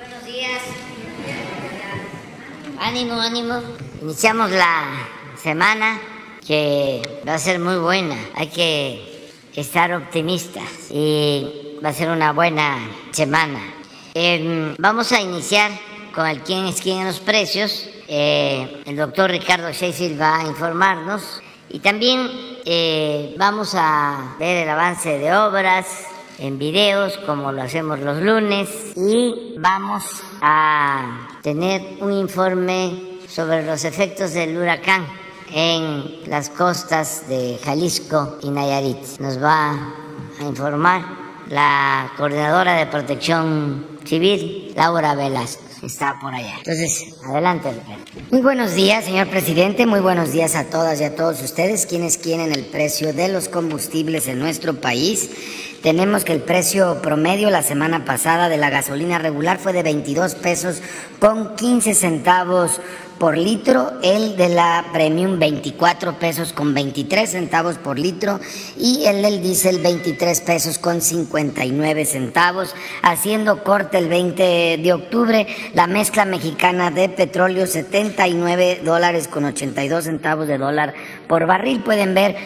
Buenos 0.00 0.24
días. 0.24 0.62
Ánimo, 2.78 3.20
ánimo. 3.20 3.60
Iniciamos 4.00 4.50
la 4.50 5.06
semana 5.36 6.00
que 6.46 7.02
va 7.28 7.34
a 7.34 7.38
ser 7.38 7.58
muy 7.58 7.76
buena. 7.76 8.16
Hay 8.34 8.46
que 8.46 9.30
estar 9.54 9.92
optimistas 9.92 10.64
y 10.90 11.76
va 11.84 11.90
a 11.90 11.92
ser 11.92 12.08
una 12.08 12.32
buena 12.32 12.78
semana. 13.10 13.60
Em, 14.14 14.74
vamos 14.78 15.12
a 15.12 15.20
iniciar 15.20 15.70
con 16.14 16.26
el 16.26 16.40
quién 16.40 16.64
es 16.64 16.80
quién 16.80 17.00
en 17.00 17.06
los 17.06 17.20
precios. 17.20 17.86
Eh, 18.08 18.82
el 18.86 18.96
doctor 18.96 19.30
Ricardo 19.30 19.70
Sheffield 19.70 20.18
va 20.18 20.38
a 20.38 20.46
informarnos 20.46 21.42
y 21.68 21.80
también 21.80 22.26
eh, 22.64 23.34
vamos 23.36 23.74
a 23.74 24.34
ver 24.38 24.64
el 24.64 24.68
avance 24.70 25.18
de 25.18 25.36
obras 25.36 26.06
en 26.40 26.58
videos 26.58 27.18
como 27.18 27.52
lo 27.52 27.62
hacemos 27.62 28.00
los 28.00 28.20
lunes 28.22 28.68
y 28.96 29.54
vamos 29.58 30.04
a 30.40 31.28
tener 31.42 31.98
un 32.00 32.12
informe 32.12 33.18
sobre 33.28 33.64
los 33.64 33.84
efectos 33.84 34.32
del 34.32 34.56
huracán 34.56 35.06
en 35.52 36.28
las 36.30 36.48
costas 36.48 37.28
de 37.28 37.58
Jalisco 37.62 38.38
y 38.42 38.50
Nayarit. 38.50 39.18
Nos 39.18 39.42
va 39.42 39.94
a 40.40 40.44
informar 40.44 41.04
la 41.48 42.10
coordinadora 42.16 42.74
de 42.74 42.86
protección 42.86 43.98
civil, 44.04 44.72
Laura 44.76 45.14
Velasco 45.14 45.70
está 45.86 46.18
por 46.20 46.34
allá. 46.34 46.56
Entonces, 46.58 47.14
adelante, 47.24 47.70
Muy 48.30 48.42
buenos 48.42 48.74
días, 48.74 49.04
señor 49.04 49.28
presidente. 49.28 49.86
Muy 49.86 50.00
buenos 50.00 50.32
días 50.32 50.54
a 50.54 50.64
todas 50.64 51.00
y 51.00 51.04
a 51.04 51.16
todos 51.16 51.42
ustedes 51.42 51.86
quienes 51.86 52.18
quieren 52.18 52.52
el 52.52 52.66
precio 52.66 53.12
de 53.12 53.28
los 53.28 53.48
combustibles 53.48 54.28
en 54.28 54.38
nuestro 54.38 54.74
país. 54.74 55.30
Tenemos 55.82 56.24
que 56.24 56.34
el 56.34 56.42
precio 56.42 57.00
promedio 57.00 57.48
la 57.48 57.62
semana 57.62 58.04
pasada 58.04 58.50
de 58.50 58.58
la 58.58 58.68
gasolina 58.68 59.18
regular 59.18 59.58
fue 59.58 59.72
de 59.72 59.82
22 59.82 60.34
pesos 60.34 60.82
con 61.18 61.56
15 61.56 61.94
centavos 61.94 62.80
por 63.20 63.36
litro, 63.36 63.92
el 64.02 64.34
de 64.38 64.48
la 64.48 64.86
Premium 64.94 65.38
24 65.38 66.18
pesos 66.18 66.54
con 66.54 66.72
23 66.72 67.28
centavos 67.28 67.76
por 67.76 67.98
litro 67.98 68.40
y 68.78 69.04
el 69.04 69.20
del 69.20 69.42
diésel 69.42 69.78
23 69.80 70.40
pesos 70.40 70.78
con 70.78 71.02
59 71.02 72.06
centavos. 72.06 72.74
Haciendo 73.02 73.62
corte 73.62 73.98
el 73.98 74.08
20 74.08 74.78
de 74.82 74.92
octubre, 74.94 75.46
la 75.74 75.86
mezcla 75.86 76.24
mexicana 76.24 76.90
de 76.90 77.10
petróleo 77.10 77.66
79 77.66 78.80
dólares 78.86 79.28
con 79.28 79.44
82 79.44 80.04
centavos 80.04 80.48
de 80.48 80.56
dólar 80.56 80.94
por 81.28 81.44
barril. 81.44 81.82
Pueden 81.82 82.14
ver 82.14 82.36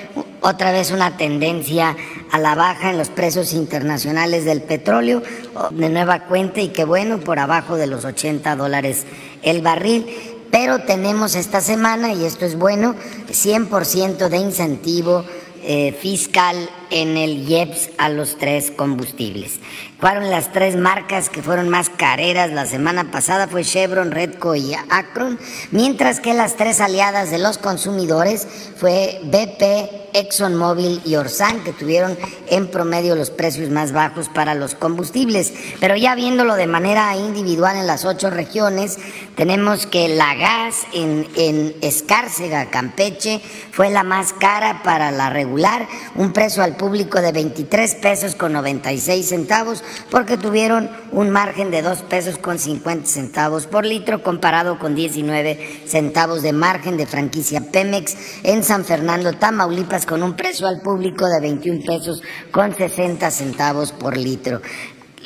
otra 0.40 0.72
vez 0.72 0.90
una 0.90 1.16
tendencia 1.16 1.96
a 2.32 2.38
la 2.40 2.56
baja 2.56 2.90
en 2.90 2.98
los 2.98 3.10
precios 3.10 3.52
internacionales 3.52 4.44
del 4.44 4.60
petróleo 4.60 5.22
de 5.70 5.88
nueva 5.88 6.24
cuenta 6.24 6.60
y 6.60 6.70
que 6.70 6.84
bueno, 6.84 7.20
por 7.20 7.38
abajo 7.38 7.76
de 7.76 7.86
los 7.86 8.04
80 8.04 8.56
dólares 8.56 9.06
el 9.42 9.62
barril 9.62 10.33
pero 10.54 10.78
tenemos 10.82 11.34
esta 11.34 11.60
semana, 11.60 12.12
y 12.12 12.24
esto 12.24 12.44
es 12.44 12.56
bueno, 12.56 12.94
100% 13.28 14.28
de 14.28 14.36
incentivo 14.36 15.24
eh, 15.64 15.90
fiscal 16.00 16.70
en 16.94 17.16
el 17.16 17.48
IEPS 17.48 17.90
a 17.98 18.08
los 18.08 18.38
tres 18.38 18.70
combustibles. 18.70 19.58
Fueron 19.98 20.30
las 20.30 20.52
tres 20.52 20.76
marcas 20.76 21.28
que 21.28 21.42
fueron 21.42 21.68
más 21.68 21.90
careras 21.90 22.52
la 22.52 22.66
semana 22.66 23.10
pasada, 23.10 23.48
fue 23.48 23.64
Chevron, 23.64 24.12
Redco 24.12 24.54
y 24.54 24.74
Akron, 24.90 25.38
mientras 25.72 26.20
que 26.20 26.34
las 26.34 26.56
tres 26.56 26.80
aliadas 26.80 27.30
de 27.30 27.38
los 27.38 27.58
consumidores 27.58 28.46
fue 28.76 29.20
BP, 29.24 30.12
ExxonMobil 30.14 31.00
y 31.04 31.16
Orsan, 31.16 31.64
que 31.64 31.72
tuvieron 31.72 32.16
en 32.48 32.70
promedio 32.70 33.16
los 33.16 33.30
precios 33.30 33.70
más 33.70 33.92
bajos 33.92 34.28
para 34.28 34.54
los 34.54 34.74
combustibles. 34.74 35.52
Pero 35.80 35.96
ya 35.96 36.14
viéndolo 36.14 36.54
de 36.54 36.68
manera 36.68 37.16
individual 37.16 37.76
en 37.76 37.86
las 37.86 38.04
ocho 38.04 38.30
regiones, 38.30 38.98
tenemos 39.36 39.86
que 39.86 40.08
la 40.08 40.34
gas 40.34 40.82
en, 40.92 41.26
en 41.34 41.74
Escárcega, 41.82 42.70
Campeche, 42.70 43.40
fue 43.72 43.90
la 43.90 44.04
más 44.04 44.32
cara 44.32 44.82
para 44.84 45.10
la 45.10 45.30
regular, 45.30 45.88
un 46.14 46.32
precio 46.32 46.62
al 46.62 46.76
público 46.84 47.22
de 47.22 47.32
23 47.32 47.94
pesos 47.94 48.34
con 48.34 48.52
96 48.52 49.26
centavos, 49.26 49.82
porque 50.10 50.36
tuvieron 50.36 50.90
un 51.12 51.30
margen 51.30 51.70
de 51.70 51.80
2 51.80 52.02
pesos 52.02 52.36
con 52.36 52.58
50 52.58 53.06
centavos 53.06 53.66
por 53.66 53.86
litro 53.86 54.22
comparado 54.22 54.78
con 54.78 54.94
19 54.94 55.80
centavos 55.86 56.42
de 56.42 56.52
margen 56.52 56.98
de 56.98 57.06
franquicia 57.06 57.62
Pemex 57.72 58.42
en 58.42 58.62
San 58.62 58.84
Fernando, 58.84 59.32
Tamaulipas, 59.32 60.04
con 60.04 60.22
un 60.22 60.36
precio 60.36 60.66
al 60.66 60.82
público 60.82 61.26
de 61.26 61.40
21 61.40 61.84
pesos 61.86 62.22
con 62.50 62.76
60 62.76 63.30
centavos 63.30 63.92
por 63.92 64.18
litro. 64.18 64.60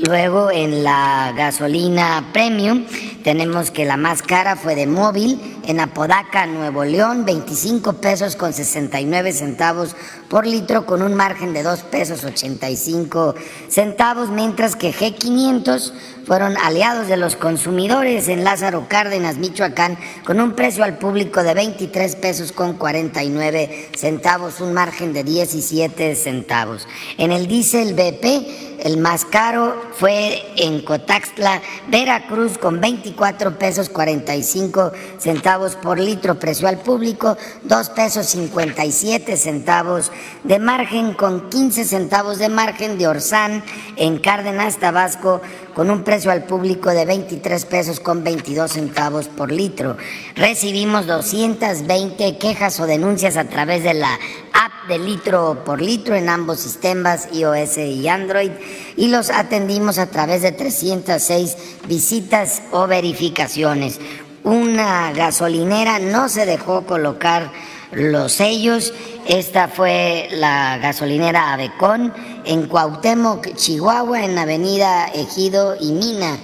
Luego 0.07 0.53
en 0.53 0.85
la 0.85 1.33
gasolina 1.37 2.31
premium 2.33 2.87
tenemos 3.25 3.73
que 3.73 3.85
la 3.85 3.97
más 3.97 4.23
cara 4.23 4.55
fue 4.55 4.77
de 4.77 4.87
móvil 4.87 5.59
en 5.67 5.81
Apodaca, 5.81 6.47
Nuevo 6.47 6.85
León, 6.85 7.25
25 7.25 7.95
pesos 7.95 8.37
con 8.37 8.53
69 8.53 9.33
centavos 9.33 9.97
por 10.29 10.47
litro 10.47 10.87
con 10.87 11.03
un 11.03 11.15
margen 11.15 11.53
de 11.53 11.63
2 11.63 11.81
pesos 11.85 12.25
85 12.25 13.35
centavos, 13.69 14.31
mientras 14.31 14.77
que 14.77 14.93
G500 14.93 15.93
fueron 16.27 16.57
aliados 16.59 17.09
de 17.09 17.17
los 17.17 17.37
consumidores 17.37 18.29
en 18.29 18.45
Lázaro 18.45 18.87
Cárdenas, 18.89 19.39
Michoacán, 19.39 19.99
con 20.25 20.41
un 20.41 20.53
precio 20.53 20.85
al 20.85 20.99
público 20.99 21.43
de 21.43 21.55
23 21.55 22.17
pesos 22.17 22.53
con 22.53 22.75
49 22.75 23.91
centavos, 23.97 24.61
un 24.61 24.75
margen 24.75 25.13
de 25.13 25.25
17 25.25 26.15
centavos. 26.15 26.87
En 27.17 27.33
el 27.33 27.49
diésel 27.49 27.95
BP 27.95 28.69
el 28.79 28.99
más 28.99 29.25
caro 29.25 29.75
fue 29.95 30.41
en 30.57 30.83
Cotaxtla, 30.83 31.61
Veracruz, 31.89 32.59
con 32.59 32.81
24 32.81 33.59
pesos 33.59 33.89
45 33.89 34.93
centavos 35.19 35.75
por 35.75 35.99
litro, 35.99 36.39
precio 36.39 36.69
al 36.69 36.79
público, 36.79 37.37
2 37.65 37.91
pesos 37.91 38.27
57 38.27 39.37
centavos 39.37 40.13
de 40.45 40.59
margen, 40.59 41.15
con 41.15 41.49
15 41.51 41.85
centavos 41.85 42.39
de 42.39 42.49
margen 42.49 42.99
de 42.99 43.09
Orsán 43.09 43.63
en 43.97 44.19
Cárdenas, 44.19 44.79
Tabasco, 44.79 45.41
con 45.75 45.91
un 45.91 46.03
precio 46.03 46.31
al 46.31 46.45
público 46.45 46.91
de 46.91 47.05
23 47.05 47.65
pesos 47.67 48.01
con 48.01 48.25
22 48.25 48.73
centavos 48.73 49.29
por 49.29 49.53
litro. 49.53 49.97
Recibimos 50.35 51.07
220 51.07 52.39
quejas 52.39 52.81
o 52.81 52.87
denuncias 52.87 53.37
a 53.37 53.45
través 53.45 53.83
de 53.83 53.95
la 53.95 54.19
app 54.53 54.89
de 54.89 54.99
litro 54.99 55.63
por 55.65 55.81
litro 55.81 56.15
en 56.15 56.29
ambos 56.29 56.61
sistemas 56.61 57.29
iOS 57.33 57.79
y 57.79 58.09
Android 58.09 58.51
y 58.97 59.09
los 59.09 59.31
atendimos 59.31 59.99
a 59.99 60.07
través 60.07 60.43
de 60.43 60.53
306 60.53 61.57
visitas 61.87 62.63
o 62.73 62.87
verificaciones. 62.87 64.01
Una 64.45 65.13
gasolinera 65.13 65.99
no 65.99 66.29
se 66.29 66.47
dejó 66.47 66.87
colocar 66.87 67.53
los 67.93 68.33
sellos. 68.33 68.93
Esta 69.27 69.69
fue 69.69 70.29
la 70.33 70.79
gasolinera 70.79 71.53
Avecón 71.53 72.13
en 72.45 72.67
Cuauhtémoc, 72.67 73.55
Chihuahua, 73.55 74.25
en 74.25 74.39
avenida 74.39 75.09
Ejido 75.09 75.77
y 75.81 75.93
Mina, 75.93 76.39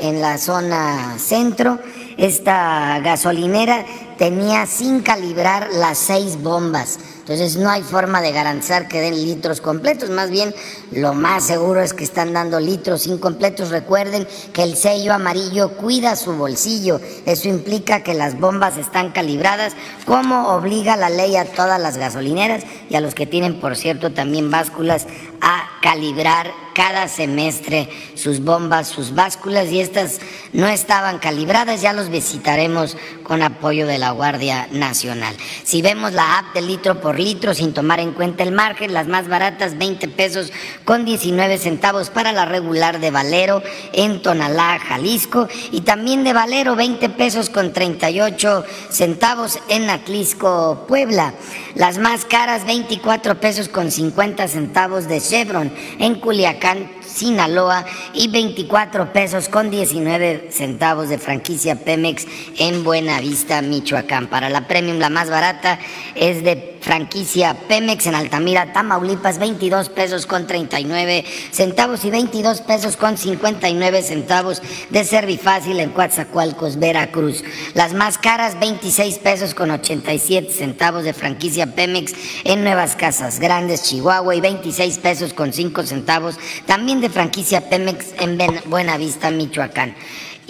en 0.00 0.20
la 0.20 0.38
zona 0.38 1.16
centro. 1.18 1.78
Esta 2.18 2.98
gasolinera 2.98 3.86
tenía 4.18 4.66
sin 4.66 5.02
calibrar 5.02 5.68
las 5.72 5.98
seis 5.98 6.42
bombas. 6.42 6.98
Entonces 7.20 7.56
no 7.56 7.70
hay 7.70 7.82
forma 7.82 8.20
de 8.20 8.32
garantizar 8.32 8.88
que 8.88 9.00
den 9.00 9.14
litros 9.14 9.60
completos, 9.60 10.10
más 10.10 10.28
bien 10.28 10.52
lo 10.90 11.14
más 11.14 11.44
seguro 11.44 11.80
es 11.80 11.94
que 11.94 12.02
están 12.02 12.32
dando 12.32 12.58
litros 12.58 13.06
incompletos. 13.06 13.70
Recuerden 13.70 14.26
que 14.52 14.64
el 14.64 14.74
sello 14.74 15.14
amarillo 15.14 15.76
cuida 15.76 16.16
su 16.16 16.32
bolsillo, 16.32 17.00
eso 17.24 17.48
implica 17.48 18.02
que 18.02 18.14
las 18.14 18.40
bombas 18.40 18.78
están 18.78 19.12
calibradas 19.12 19.74
como 20.04 20.48
obliga 20.48 20.96
la 20.96 21.10
ley 21.10 21.36
a 21.36 21.44
todas 21.44 21.80
las 21.80 21.98
gasolineras 21.98 22.64
y 22.90 22.96
a 22.96 23.00
los 23.00 23.14
que 23.14 23.26
tienen, 23.26 23.60
por 23.60 23.76
cierto, 23.76 24.12
también 24.12 24.50
básculas 24.50 25.06
a 25.40 25.68
calibrar 25.82 26.50
cada 26.78 27.08
semestre 27.08 27.88
sus 28.14 28.38
bombas, 28.44 28.86
sus 28.86 29.12
básculas 29.12 29.66
y 29.72 29.80
estas 29.80 30.20
no 30.52 30.68
estaban 30.68 31.18
calibradas, 31.18 31.82
ya 31.82 31.92
los 31.92 32.08
visitaremos 32.08 32.96
con 33.24 33.42
apoyo 33.42 33.84
de 33.88 33.98
la 33.98 34.12
Guardia 34.12 34.68
Nacional. 34.70 35.34
Si 35.64 35.82
vemos 35.82 36.12
la 36.12 36.38
app 36.38 36.54
de 36.54 36.62
litro 36.62 37.00
por 37.00 37.18
litro 37.18 37.52
sin 37.52 37.74
tomar 37.74 37.98
en 37.98 38.12
cuenta 38.12 38.44
el 38.44 38.52
margen, 38.52 38.94
las 38.94 39.08
más 39.08 39.26
baratas 39.26 39.76
20 39.76 40.06
pesos 40.06 40.52
con 40.84 41.04
19 41.04 41.58
centavos 41.58 42.10
para 42.10 42.30
la 42.30 42.44
regular 42.44 43.00
de 43.00 43.10
Valero 43.10 43.60
en 43.92 44.22
Tonalá, 44.22 44.78
Jalisco 44.78 45.48
y 45.72 45.80
también 45.80 46.22
de 46.22 46.32
Valero 46.32 46.76
20 46.76 47.08
pesos 47.08 47.50
con 47.50 47.72
38 47.72 48.64
centavos 48.88 49.58
en 49.68 49.90
Atlisco, 49.90 50.84
Puebla. 50.86 51.34
Las 51.74 51.98
más 51.98 52.24
caras 52.24 52.64
24 52.66 53.40
pesos 53.40 53.68
con 53.68 53.90
50 53.90 54.46
centavos 54.46 55.08
de 55.08 55.20
Chevron 55.20 55.72
en 55.98 56.20
Culiacán 56.20 56.67
Sinaloa 57.06 57.84
y 58.14 58.28
24 58.28 59.12
pesos 59.12 59.48
con 59.48 59.70
19 59.70 60.48
centavos 60.52 61.08
de 61.08 61.18
franquicia 61.18 61.76
Pemex 61.76 62.26
en 62.58 62.84
Buenavista, 62.84 63.62
Michoacán. 63.62 64.28
Para 64.28 64.48
la 64.48 64.68
Premium, 64.68 64.98
la 64.98 65.10
más 65.10 65.30
barata 65.30 65.78
es 66.14 66.44
de 66.44 66.77
franquicia 66.80 67.54
Pemex 67.68 68.06
en 68.06 68.14
Altamira, 68.14 68.72
Tamaulipas, 68.72 69.38
22 69.38 69.88
pesos 69.88 70.26
con 70.26 70.46
39 70.46 71.24
centavos 71.50 72.04
y 72.04 72.10
22 72.10 72.60
pesos 72.62 72.96
con 72.96 73.16
59 73.16 74.02
centavos 74.02 74.62
de 74.90 75.04
Servifácil 75.04 75.80
en 75.80 75.90
Coatzacoalcos, 75.90 76.78
Veracruz. 76.78 77.42
Las 77.74 77.94
más 77.94 78.18
caras, 78.18 78.58
26 78.60 79.18
pesos 79.18 79.54
con 79.54 79.70
87 79.70 80.52
centavos 80.52 81.04
de 81.04 81.12
franquicia 81.12 81.74
Pemex 81.74 82.14
en 82.44 82.64
Nuevas 82.64 82.96
Casas 82.96 83.40
Grandes, 83.40 83.84
Chihuahua 83.84 84.34
y 84.34 84.40
26 84.40 84.98
pesos 84.98 85.32
con 85.32 85.52
5 85.52 85.82
centavos 85.84 86.38
también 86.66 87.00
de 87.00 87.10
franquicia 87.10 87.68
Pemex 87.68 88.14
en 88.18 88.38
Buenavista, 88.66 89.30
Michoacán. 89.30 89.94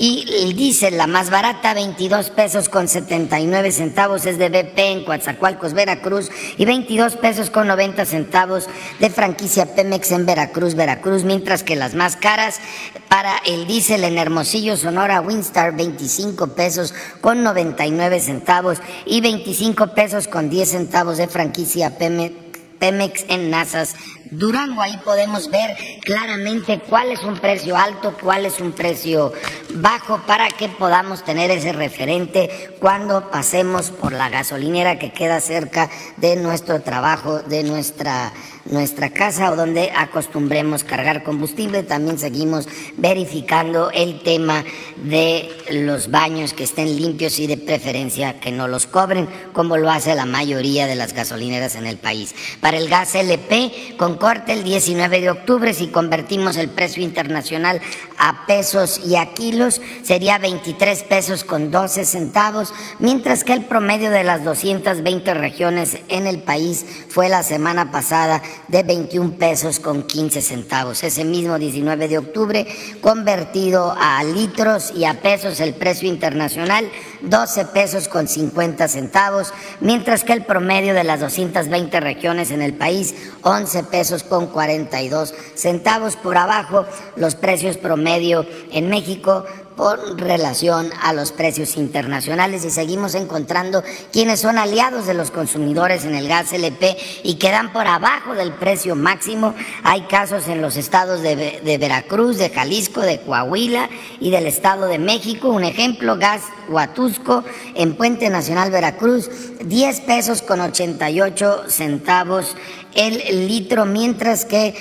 Y 0.00 0.24
el 0.44 0.54
diésel, 0.54 0.96
la 0.96 1.08
más 1.08 1.28
barata, 1.28 1.74
22 1.74 2.30
pesos 2.30 2.68
con 2.68 2.86
79 2.86 3.72
centavos 3.72 4.26
es 4.26 4.38
de 4.38 4.48
BP 4.48 4.78
en 4.78 5.04
Coatzacoalcos, 5.04 5.74
Veracruz, 5.74 6.30
y 6.56 6.64
22 6.64 7.16
pesos 7.16 7.50
con 7.50 7.66
90 7.66 8.04
centavos 8.04 8.68
de 9.00 9.10
franquicia 9.10 9.74
Pemex 9.74 10.12
en 10.12 10.24
Veracruz, 10.24 10.76
Veracruz, 10.76 11.24
mientras 11.24 11.64
que 11.64 11.74
las 11.74 11.96
más 11.96 12.14
caras 12.14 12.60
para 13.08 13.38
el 13.38 13.66
diésel 13.66 14.04
en 14.04 14.18
Hermosillo, 14.18 14.76
Sonora, 14.76 15.20
Winstar, 15.20 15.74
25 15.74 16.54
pesos 16.54 16.94
con 17.20 17.42
99 17.42 18.20
centavos 18.20 18.78
y 19.04 19.20
25 19.20 19.94
pesos 19.94 20.28
con 20.28 20.48
10 20.48 20.68
centavos 20.68 21.16
de 21.16 21.26
franquicia 21.26 21.98
Pemex 21.98 22.47
Pemex 22.78 23.24
en 23.28 23.50
Nazas 23.50 23.94
Durango. 24.30 24.82
Ahí 24.82 24.98
podemos 25.04 25.50
ver 25.50 25.76
claramente 26.02 26.80
cuál 26.80 27.10
es 27.10 27.22
un 27.22 27.38
precio 27.38 27.76
alto, 27.76 28.14
cuál 28.20 28.46
es 28.46 28.60
un 28.60 28.72
precio 28.72 29.32
bajo 29.74 30.18
para 30.26 30.48
que 30.48 30.68
podamos 30.68 31.24
tener 31.24 31.50
ese 31.50 31.72
referente 31.72 32.76
cuando 32.80 33.30
pasemos 33.30 33.90
por 33.90 34.12
la 34.12 34.28
gasolinera 34.28 34.98
que 34.98 35.12
queda 35.12 35.40
cerca 35.40 35.90
de 36.16 36.36
nuestro 36.36 36.80
trabajo, 36.82 37.40
de 37.40 37.64
nuestra 37.64 38.32
nuestra 38.70 39.10
casa 39.10 39.50
o 39.50 39.56
donde 39.56 39.90
acostumbremos 39.96 40.84
cargar 40.84 41.22
combustible. 41.22 41.82
También 41.82 42.18
seguimos 42.18 42.68
verificando 42.96 43.90
el 43.90 44.20
tema 44.22 44.64
de 44.96 45.48
los 45.70 46.10
baños 46.10 46.52
que 46.52 46.64
estén 46.64 46.96
limpios 46.96 47.38
y 47.38 47.46
de 47.46 47.56
preferencia 47.56 48.40
que 48.40 48.52
no 48.52 48.68
los 48.68 48.86
cobren, 48.86 49.28
como 49.52 49.76
lo 49.76 49.90
hace 49.90 50.14
la 50.14 50.26
mayoría 50.26 50.86
de 50.86 50.96
las 50.96 51.12
gasolineras 51.12 51.76
en 51.76 51.86
el 51.86 51.96
país. 51.96 52.34
Para 52.68 52.76
el 52.76 52.90
gas 52.90 53.14
LP, 53.14 53.94
con 53.96 54.18
corte 54.18 54.52
el 54.52 54.62
19 54.62 55.22
de 55.22 55.30
octubre, 55.30 55.72
si 55.72 55.86
convertimos 55.86 56.58
el 56.58 56.68
precio 56.68 57.02
internacional 57.02 57.80
a 58.18 58.46
pesos 58.46 59.00
y 59.04 59.16
a 59.16 59.32
kilos, 59.32 59.80
sería 60.02 60.38
23 60.38 61.04
pesos 61.04 61.44
con 61.44 61.70
12 61.70 62.04
centavos, 62.04 62.74
mientras 62.98 63.44
que 63.44 63.52
el 63.52 63.64
promedio 63.64 64.10
de 64.10 64.24
las 64.24 64.42
220 64.44 65.34
regiones 65.34 65.98
en 66.08 66.26
el 66.26 66.40
país 66.42 66.84
fue 67.08 67.28
la 67.28 67.42
semana 67.42 67.92
pasada 67.92 68.42
de 68.66 68.82
21 68.82 69.34
pesos 69.34 69.78
con 69.78 70.02
15 70.02 70.42
centavos. 70.42 71.04
Ese 71.04 71.24
mismo 71.24 71.58
19 71.58 72.08
de 72.08 72.18
octubre, 72.18 72.66
convertido 73.00 73.94
a 73.98 74.24
litros 74.24 74.92
y 74.94 75.04
a 75.04 75.20
pesos 75.20 75.60
el 75.60 75.74
precio 75.74 76.08
internacional, 76.08 76.90
12 77.22 77.66
pesos 77.66 78.08
con 78.08 78.26
50 78.26 78.88
centavos, 78.88 79.54
mientras 79.80 80.24
que 80.24 80.32
el 80.32 80.44
promedio 80.44 80.92
de 80.92 81.04
las 81.04 81.20
220 81.20 82.00
regiones 82.00 82.50
en 82.50 82.62
el 82.62 82.74
país, 82.74 83.14
11 83.42 83.84
pesos 83.84 84.24
con 84.24 84.48
42 84.48 85.34
centavos 85.54 86.16
por 86.16 86.36
abajo, 86.36 86.84
los 87.16 87.36
precios 87.36 87.76
promedio 87.76 88.07
en 88.08 88.88
México 88.88 89.44
por 89.76 90.20
relación 90.20 90.90
a 91.02 91.12
los 91.12 91.30
precios 91.30 91.76
internacionales 91.76 92.64
y 92.64 92.70
seguimos 92.70 93.14
encontrando 93.14 93.84
quienes 94.12 94.40
son 94.40 94.58
aliados 94.58 95.06
de 95.06 95.14
los 95.14 95.30
consumidores 95.30 96.04
en 96.04 96.16
el 96.16 96.26
gas 96.26 96.52
LP 96.52 96.96
y 97.22 97.34
quedan 97.34 97.72
por 97.72 97.86
abajo 97.86 98.34
del 98.34 98.52
precio 98.52 98.96
máximo. 98.96 99.54
Hay 99.84 100.02
casos 100.02 100.48
en 100.48 100.60
los 100.60 100.76
estados 100.76 101.22
de, 101.22 101.60
de 101.64 101.78
Veracruz, 101.78 102.38
de 102.38 102.50
Jalisco, 102.50 103.02
de 103.02 103.20
Coahuila 103.20 103.88
y 104.18 104.32
del 104.32 104.46
Estado 104.46 104.86
de 104.86 104.98
México. 104.98 105.48
Un 105.48 105.62
ejemplo, 105.62 106.18
gas 106.18 106.42
Huatusco 106.68 107.44
en 107.76 107.94
Puente 107.94 108.30
Nacional 108.30 108.72
Veracruz, 108.72 109.30
10 109.64 110.00
pesos 110.00 110.42
con 110.42 110.60
88 110.60 111.64
centavos 111.68 112.56
el 112.98 113.46
litro, 113.46 113.84
mientras 113.84 114.44
que 114.44 114.74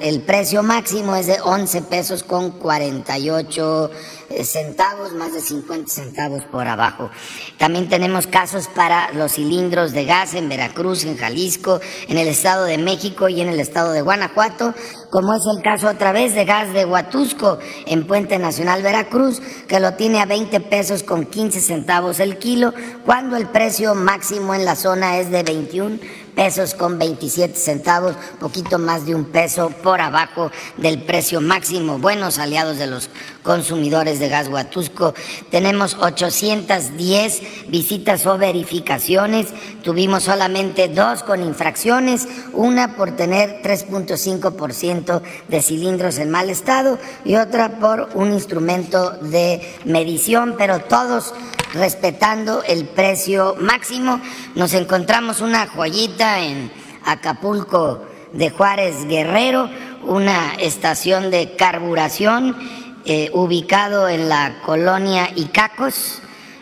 el, 0.00 0.22
precio 0.22 0.62
máximo 0.62 1.16
es 1.16 1.26
de 1.26 1.40
11 1.40 1.82
pesos 1.82 2.22
con 2.22 2.52
48 2.52 3.90
eh, 4.30 4.44
centavos, 4.44 5.12
más 5.14 5.32
de 5.32 5.40
50 5.40 5.90
centavos 5.90 6.44
por 6.44 6.68
abajo. 6.68 7.10
También 7.58 7.88
tenemos 7.88 8.28
casos 8.28 8.68
para 8.68 9.12
los 9.12 9.32
cilindros 9.32 9.92
de 9.92 10.04
gas 10.04 10.34
en 10.34 10.48
Veracruz, 10.48 11.04
en 11.04 11.16
Jalisco, 11.16 11.80
en 12.08 12.16
el 12.16 12.28
Estado 12.28 12.64
de 12.64 12.78
México 12.78 13.28
y 13.28 13.40
en 13.40 13.48
el 13.48 13.58
Estado 13.58 13.92
de 13.92 14.02
Guanajuato, 14.02 14.72
como 15.10 15.34
es 15.34 15.42
el 15.52 15.62
caso 15.62 15.88
otra 15.88 16.12
vez 16.12 16.34
de 16.34 16.44
gas 16.44 16.72
de 16.72 16.84
Huatusco 16.84 17.58
en 17.86 18.06
Puente 18.06 18.38
Nacional 18.38 18.82
Veracruz, 18.82 19.42
que 19.66 19.80
lo 19.80 19.94
tiene 19.94 20.20
a 20.20 20.26
20 20.26 20.60
pesos 20.60 21.02
con 21.02 21.26
15 21.26 21.60
centavos 21.60 22.20
el 22.20 22.38
kilo, 22.38 22.72
cuando 23.04 23.36
el 23.36 23.48
precio 23.48 23.96
máximo 23.96 24.54
en 24.54 24.64
la 24.64 24.76
zona 24.76 25.18
es 25.18 25.30
de 25.30 25.42
21 25.42 25.98
pesos 26.34 26.74
con 26.74 26.98
27 26.98 27.54
centavos, 27.54 28.14
poquito 28.38 28.78
más 28.78 29.06
de 29.06 29.14
un 29.14 29.24
peso 29.24 29.70
por 29.82 30.00
abajo 30.00 30.50
del 30.76 31.02
precio 31.02 31.40
máximo. 31.40 31.98
Buenos 31.98 32.38
aliados 32.38 32.78
de 32.78 32.86
los 32.86 33.10
consumidores 33.42 34.18
de 34.18 34.28
gas 34.28 34.48
Huatusco. 34.48 35.14
Tenemos 35.50 35.94
810 35.94 37.68
visitas 37.68 38.26
o 38.26 38.38
verificaciones. 38.38 39.48
Tuvimos 39.82 40.24
solamente 40.24 40.88
dos 40.88 41.22
con 41.22 41.42
infracciones, 41.42 42.28
una 42.52 42.96
por 42.96 43.16
tener 43.16 43.62
3.5% 43.62 45.22
de 45.48 45.62
cilindros 45.62 46.18
en 46.18 46.30
mal 46.30 46.50
estado 46.50 46.98
y 47.24 47.36
otra 47.36 47.78
por 47.78 48.10
un 48.14 48.32
instrumento 48.32 49.10
de 49.10 49.60
medición, 49.84 50.54
pero 50.58 50.80
todos 50.80 51.34
respetando 51.74 52.62
el 52.64 52.84
precio 52.84 53.56
máximo. 53.58 54.20
Nos 54.54 54.74
encontramos 54.74 55.40
una 55.40 55.66
joyita 55.66 56.40
en 56.40 56.70
Acapulco 57.04 58.02
de 58.32 58.50
Juárez 58.50 59.06
Guerrero, 59.06 59.68
una 60.02 60.54
estación 60.54 61.30
de 61.30 61.56
carburación 61.56 62.56
eh, 63.04 63.30
ubicado 63.32 64.08
en 64.08 64.28
la 64.28 64.60
colonia 64.64 65.30
Icacos, 65.34 66.20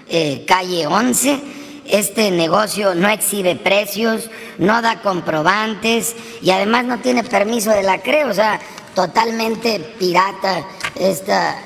eh, 0.09 0.45
calle 0.47 0.87
11. 0.87 1.41
Este 1.87 2.31
negocio 2.31 2.95
no 2.95 3.09
exhibe 3.09 3.57
precios, 3.57 4.31
no 4.59 4.83
da 4.83 5.01
comprobantes 5.01 6.15
y 6.43 6.51
además 6.51 6.85
no 6.85 6.99
tiene 6.99 7.25
permiso 7.25 7.71
de 7.71 7.83
la 7.83 7.99
CRE, 7.99 8.25
o 8.25 8.35
sea, 8.35 8.61
totalmente 8.95 9.81
pirata 9.99 10.67
esta 10.97 11.57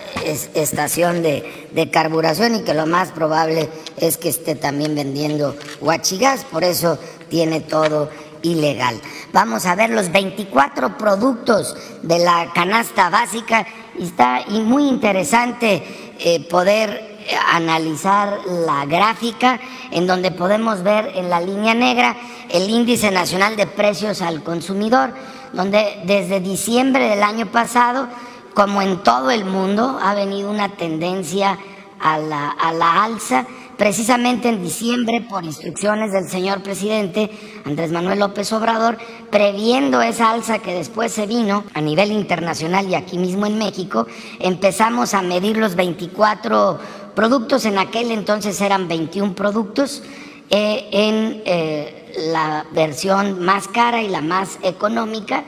estación 0.54 1.22
de, 1.22 1.68
de, 1.72 1.90
carburación 1.90 2.54
y 2.56 2.62
que 2.62 2.74
lo 2.74 2.86
más 2.86 3.10
probable 3.10 3.68
es 3.96 4.16
que 4.16 4.28
esté 4.28 4.54
también 4.54 4.94
vendiendo 4.94 5.56
huachigas, 5.80 6.44
por 6.44 6.62
eso 6.62 6.98
tiene 7.28 7.60
todo 7.60 8.10
ilegal. 8.42 9.00
Vamos 9.32 9.66
a 9.66 9.74
ver 9.74 9.90
los 9.90 10.10
24 10.10 10.98
productos 10.98 11.76
de 12.02 12.18
la 12.18 12.50
canasta 12.54 13.10
básica 13.10 13.66
y 13.98 14.04
está 14.04 14.44
muy 14.48 14.88
interesante 14.88 15.82
eh, 16.18 16.46
poder 16.48 17.12
analizar 17.52 18.38
la 18.46 18.84
gráfica 18.86 19.60
en 19.90 20.06
donde 20.06 20.30
podemos 20.30 20.82
ver 20.82 21.12
en 21.14 21.30
la 21.30 21.40
línea 21.40 21.74
negra 21.74 22.16
el 22.50 22.68
índice 22.68 23.10
nacional 23.10 23.56
de 23.56 23.66
precios 23.66 24.20
al 24.22 24.42
consumidor, 24.42 25.14
donde 25.52 26.00
desde 26.04 26.40
diciembre 26.40 27.08
del 27.08 27.22
año 27.22 27.46
pasado 27.46 28.08
como 28.54 28.82
en 28.82 29.02
todo 29.02 29.30
el 29.30 29.44
mundo, 29.44 29.98
ha 30.02 30.14
venido 30.14 30.50
una 30.50 30.68
tendencia 30.70 31.58
a 31.98 32.18
la, 32.18 32.50
a 32.50 32.72
la 32.72 33.04
alza. 33.04 33.46
Precisamente 33.82 34.48
en 34.48 34.62
diciembre, 34.62 35.26
por 35.28 35.42
instrucciones 35.42 36.12
del 36.12 36.28
señor 36.28 36.62
presidente 36.62 37.28
Andrés 37.64 37.90
Manuel 37.90 38.20
López 38.20 38.52
Obrador, 38.52 38.96
previendo 39.28 40.00
esa 40.00 40.30
alza 40.30 40.60
que 40.60 40.72
después 40.72 41.10
se 41.10 41.26
vino 41.26 41.64
a 41.74 41.80
nivel 41.80 42.12
internacional 42.12 42.88
y 42.88 42.94
aquí 42.94 43.18
mismo 43.18 43.44
en 43.44 43.58
México, 43.58 44.06
empezamos 44.38 45.14
a 45.14 45.22
medir 45.22 45.56
los 45.56 45.74
24 45.74 46.78
productos, 47.16 47.64
en 47.64 47.76
aquel 47.76 48.12
entonces 48.12 48.60
eran 48.60 48.86
21 48.86 49.34
productos, 49.34 50.04
eh, 50.48 50.88
en 50.92 51.42
eh, 51.44 52.12
la 52.32 52.64
versión 52.70 53.44
más 53.44 53.66
cara 53.66 54.00
y 54.00 54.08
la 54.08 54.20
más 54.20 54.60
económica. 54.62 55.42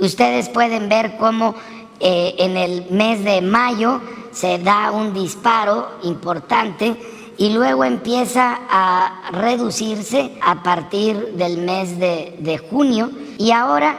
Ustedes 0.00 0.48
pueden 0.48 0.88
ver 0.88 1.16
cómo 1.18 1.54
eh, 2.00 2.34
en 2.38 2.56
el 2.56 2.90
mes 2.90 3.22
de 3.22 3.42
mayo 3.42 4.00
se 4.32 4.58
da 4.58 4.90
un 4.90 5.14
disparo 5.14 5.88
importante 6.02 6.96
y 7.38 7.50
luego 7.50 7.84
empieza 7.84 8.58
a 8.70 9.30
reducirse 9.32 10.32
a 10.40 10.62
partir 10.62 11.34
del 11.34 11.58
mes 11.58 11.98
de, 11.98 12.60
junio. 12.70 13.10
Y 13.38 13.50
ahora 13.50 13.98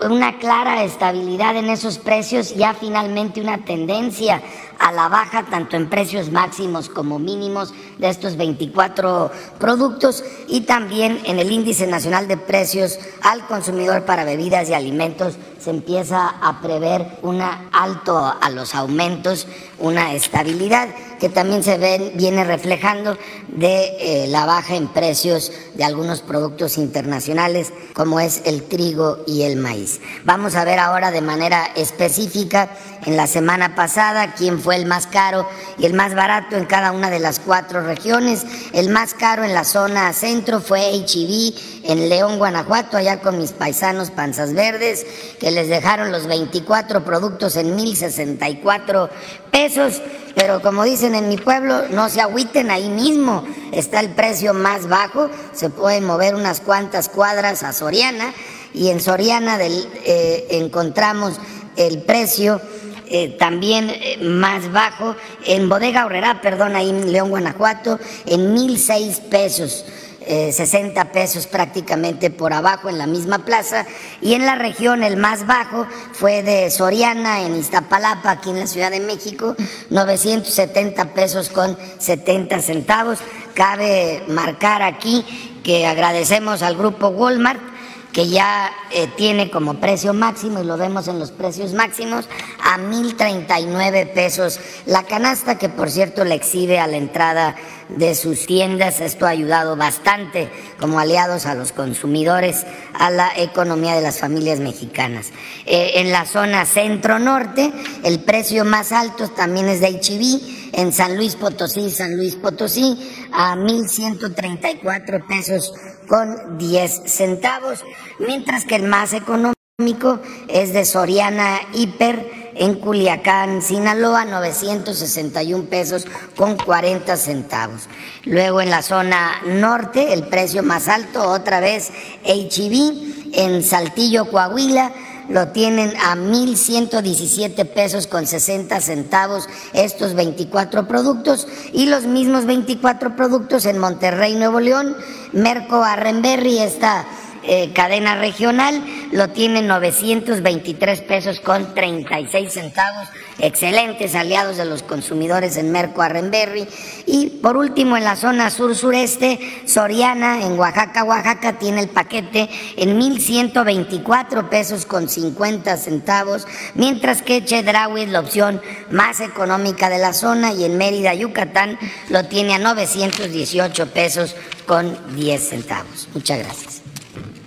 una 0.00 0.38
clara 0.38 0.84
estabilidad 0.84 1.56
en 1.56 1.70
esos 1.70 1.98
precios, 1.98 2.54
ya 2.54 2.74
finalmente 2.74 3.40
una 3.40 3.64
tendencia 3.64 4.42
a 4.78 4.92
la 4.92 5.08
baja 5.08 5.44
tanto 5.44 5.76
en 5.76 5.88
precios 5.88 6.30
máximos 6.30 6.88
como 6.88 7.18
mínimos 7.18 7.72
de 7.98 8.08
estos 8.08 8.36
24 8.36 9.30
productos 9.58 10.24
y 10.48 10.62
también 10.62 11.20
en 11.24 11.38
el 11.38 11.50
índice 11.50 11.86
nacional 11.86 12.28
de 12.28 12.36
precios 12.36 12.98
al 13.22 13.46
consumidor 13.46 14.04
para 14.04 14.24
bebidas 14.24 14.68
y 14.68 14.74
alimentos 14.74 15.36
se 15.66 15.70
empieza 15.70 16.28
a 16.28 16.60
prever 16.60 17.18
un 17.22 17.40
alto 17.40 18.18
a 18.40 18.50
los 18.50 18.74
aumentos, 18.74 19.48
una 19.80 20.14
estabilidad 20.14 20.88
que 21.18 21.28
también 21.28 21.64
se 21.64 22.12
viene 22.14 22.44
reflejando 22.44 23.18
de 23.48 23.96
eh, 23.98 24.26
la 24.28 24.44
baja 24.44 24.76
en 24.76 24.88
precios 24.88 25.50
de 25.74 25.82
algunos 25.82 26.20
productos 26.20 26.78
internacionales 26.78 27.72
como 27.94 28.20
es 28.20 28.42
el 28.44 28.62
trigo 28.64 29.24
y 29.26 29.42
el 29.42 29.56
maíz. 29.56 30.00
Vamos 30.24 30.54
a 30.54 30.64
ver 30.64 30.78
ahora 30.78 31.10
de 31.10 31.22
manera 31.22 31.66
específica 31.74 32.70
en 33.04 33.16
la 33.16 33.26
semana 33.26 33.74
pasada 33.74 34.34
quién 34.34 34.60
fue 34.60 34.65
el 34.74 34.86
más 34.86 35.06
caro 35.06 35.48
y 35.78 35.86
el 35.86 35.94
más 35.94 36.14
barato 36.14 36.56
en 36.56 36.64
cada 36.64 36.92
una 36.92 37.10
de 37.10 37.18
las 37.18 37.38
cuatro 37.38 37.82
regiones. 37.82 38.44
El 38.72 38.90
más 38.90 39.14
caro 39.14 39.44
en 39.44 39.54
la 39.54 39.64
zona 39.64 40.12
centro 40.12 40.60
fue 40.60 40.80
HEB 40.80 41.54
en 41.84 42.08
León, 42.08 42.38
Guanajuato, 42.38 42.96
allá 42.96 43.20
con 43.20 43.38
mis 43.38 43.52
paisanos 43.52 44.10
panzas 44.10 44.54
verdes, 44.54 45.06
que 45.38 45.50
les 45.50 45.68
dejaron 45.68 46.12
los 46.12 46.26
24 46.26 47.04
productos 47.04 47.56
en 47.56 47.76
1064 47.76 49.10
pesos. 49.50 50.02
Pero 50.34 50.60
como 50.60 50.84
dicen 50.84 51.14
en 51.14 51.28
mi 51.28 51.38
pueblo, 51.38 51.88
no 51.90 52.08
se 52.08 52.20
agüiten, 52.20 52.70
ahí 52.70 52.88
mismo 52.88 53.44
está 53.72 54.00
el 54.00 54.10
precio 54.10 54.52
más 54.52 54.86
bajo, 54.86 55.30
se 55.52 55.70
pueden 55.70 56.04
mover 56.04 56.34
unas 56.34 56.60
cuantas 56.60 57.08
cuadras 57.08 57.62
a 57.62 57.72
Soriana 57.72 58.34
y 58.74 58.90
en 58.90 59.00
Soriana 59.00 59.58
eh, 59.58 60.46
encontramos 60.50 61.40
el 61.76 62.02
precio 62.02 62.60
eh, 63.08 63.36
también 63.38 63.90
eh, 63.90 64.18
más 64.22 64.72
bajo 64.72 65.16
en 65.44 65.68
Bodega 65.68 66.06
Horrera, 66.06 66.40
perdón, 66.40 66.76
ahí 66.76 66.90
en 66.90 67.12
León, 67.12 67.30
Guanajuato, 67.30 67.98
en 68.26 68.54
mil 68.54 68.78
seis 68.78 69.20
pesos 69.20 69.84
60 70.26 71.00
eh, 71.00 71.04
pesos 71.06 71.46
prácticamente 71.46 72.30
por 72.30 72.52
abajo 72.52 72.88
en 72.88 72.98
la 72.98 73.06
misma 73.06 73.44
plaza 73.44 73.86
y 74.20 74.34
en 74.34 74.44
la 74.44 74.56
región 74.56 75.04
el 75.04 75.16
más 75.16 75.46
bajo 75.46 75.86
fue 76.12 76.42
de 76.42 76.68
Soriana 76.70 77.42
en 77.42 77.56
Iztapalapa, 77.56 78.32
aquí 78.32 78.50
en 78.50 78.58
la 78.58 78.66
Ciudad 78.66 78.90
de 78.90 79.00
México, 79.00 79.54
970 79.90 81.14
pesos 81.14 81.48
con 81.48 81.78
70 81.98 82.60
centavos. 82.60 83.20
Cabe 83.54 84.24
marcar 84.26 84.82
aquí 84.82 85.24
que 85.62 85.86
agradecemos 85.86 86.62
al 86.62 86.76
grupo 86.76 87.08
Walmart 87.08 87.75
que 88.16 88.28
ya 88.28 88.72
eh, 88.92 89.08
tiene 89.14 89.50
como 89.50 89.74
precio 89.74 90.14
máximo, 90.14 90.62
y 90.62 90.64
lo 90.64 90.78
vemos 90.78 91.06
en 91.06 91.18
los 91.18 91.32
precios 91.32 91.74
máximos, 91.74 92.26
a 92.64 92.78
1.039 92.78 94.14
pesos 94.14 94.58
la 94.86 95.02
canasta, 95.02 95.58
que 95.58 95.68
por 95.68 95.90
cierto 95.90 96.24
le 96.24 96.34
exhibe 96.34 96.78
a 96.78 96.86
la 96.86 96.96
entrada 96.96 97.56
de 97.90 98.14
sus 98.14 98.46
tiendas. 98.46 99.02
Esto 99.02 99.26
ha 99.26 99.30
ayudado 99.30 99.76
bastante 99.76 100.50
como 100.80 100.98
aliados 100.98 101.44
a 101.44 101.54
los 101.54 101.72
consumidores, 101.72 102.64
a 102.94 103.10
la 103.10 103.30
economía 103.36 103.94
de 103.94 104.00
las 104.00 104.18
familias 104.18 104.60
mexicanas. 104.60 105.26
Eh, 105.66 105.92
en 105.96 106.10
la 106.10 106.24
zona 106.24 106.64
centro-norte, 106.64 107.70
el 108.02 108.20
precio 108.20 108.64
más 108.64 108.92
alto 108.92 109.28
también 109.28 109.68
es 109.68 109.82
de 109.82 109.88
HB, 109.88 110.56
en 110.72 110.92
San 110.92 111.16
Luis 111.16 111.36
Potosí, 111.36 111.90
San 111.90 112.16
Luis 112.16 112.34
Potosí, 112.34 112.98
a 113.32 113.56
1.134 113.56 115.26
pesos 115.26 115.72
con 116.06 116.58
10 116.58 117.02
centavos, 117.06 117.84
mientras 118.18 118.64
que 118.64 118.76
el 118.76 118.84
más 118.84 119.12
económico 119.12 120.20
es 120.48 120.72
de 120.72 120.84
Soriana 120.84 121.60
Hiper 121.74 122.52
en 122.54 122.76
Culiacán, 122.76 123.60
Sinaloa, 123.60 124.24
961 124.24 125.64
pesos 125.64 126.06
con 126.34 126.56
40 126.56 127.16
centavos. 127.16 127.82
Luego 128.24 128.62
en 128.62 128.70
la 128.70 128.82
zona 128.82 129.42
norte, 129.44 130.14
el 130.14 130.28
precio 130.28 130.62
más 130.62 130.88
alto, 130.88 131.28
otra 131.30 131.60
vez 131.60 131.90
HB, 132.24 133.32
e 133.32 133.44
en 133.44 133.62
Saltillo, 133.62 134.30
Coahuila, 134.30 134.92
lo 135.28 135.48
tienen 135.48 135.92
a 135.96 136.14
1.117 136.14 137.66
pesos 137.66 138.06
con 138.06 138.26
60 138.26 138.80
centavos 138.80 139.48
estos 139.72 140.14
24 140.14 140.86
productos 140.86 141.48
y 141.72 141.86
los 141.86 142.04
mismos 142.04 142.46
24 142.46 143.16
productos 143.16 143.66
en 143.66 143.78
Monterrey, 143.78 144.36
Nuevo 144.36 144.60
León, 144.60 144.96
Merco 145.32 145.82
Arrenberry, 145.82 146.60
esta 146.60 147.04
eh, 147.48 147.72
cadena 147.72 148.16
regional, 148.16 148.82
lo 149.12 149.28
tienen 149.30 149.66
923 149.66 151.00
pesos 151.02 151.40
con 151.40 151.74
36 151.74 152.52
centavos, 152.52 153.08
excelentes 153.38 154.14
aliados 154.14 154.56
de 154.56 154.64
los 154.64 154.82
consumidores 154.82 155.56
en 155.56 155.72
Merco 155.72 156.02
Arrenberry. 156.02 156.66
Y 157.06 157.30
por 157.42 157.56
último, 157.56 157.96
en 157.96 158.04
la 158.04 158.16
zona 158.16 158.50
sur-sureste, 158.50 159.38
Soriana, 159.66 160.44
en 160.44 160.58
Oaxaca, 160.58 161.04
Oaxaca, 161.04 161.58
tiene 161.58 161.82
el 161.82 161.88
paquete 161.88 162.48
en 162.76 162.98
1.124 162.98 164.48
pesos 164.48 164.86
con 164.86 165.08
50 165.08 165.76
centavos, 165.76 166.46
mientras 166.74 167.22
que 167.22 167.44
Chedraui 167.44 168.02
es 168.02 168.10
la 168.10 168.20
opción 168.20 168.60
más 168.90 169.20
económica 169.20 169.88
de 169.88 169.98
la 169.98 170.12
zona 170.12 170.52
y 170.52 170.64
en 170.64 170.76
Mérida, 170.76 171.14
Yucatán, 171.14 171.78
lo 172.08 172.24
tiene 172.24 172.54
a 172.54 172.58
918 172.58 173.86
pesos 173.92 174.34
con 174.66 174.98
10 175.14 175.48
centavos. 175.48 176.08
Muchas 176.14 176.38
gracias. 176.38 176.75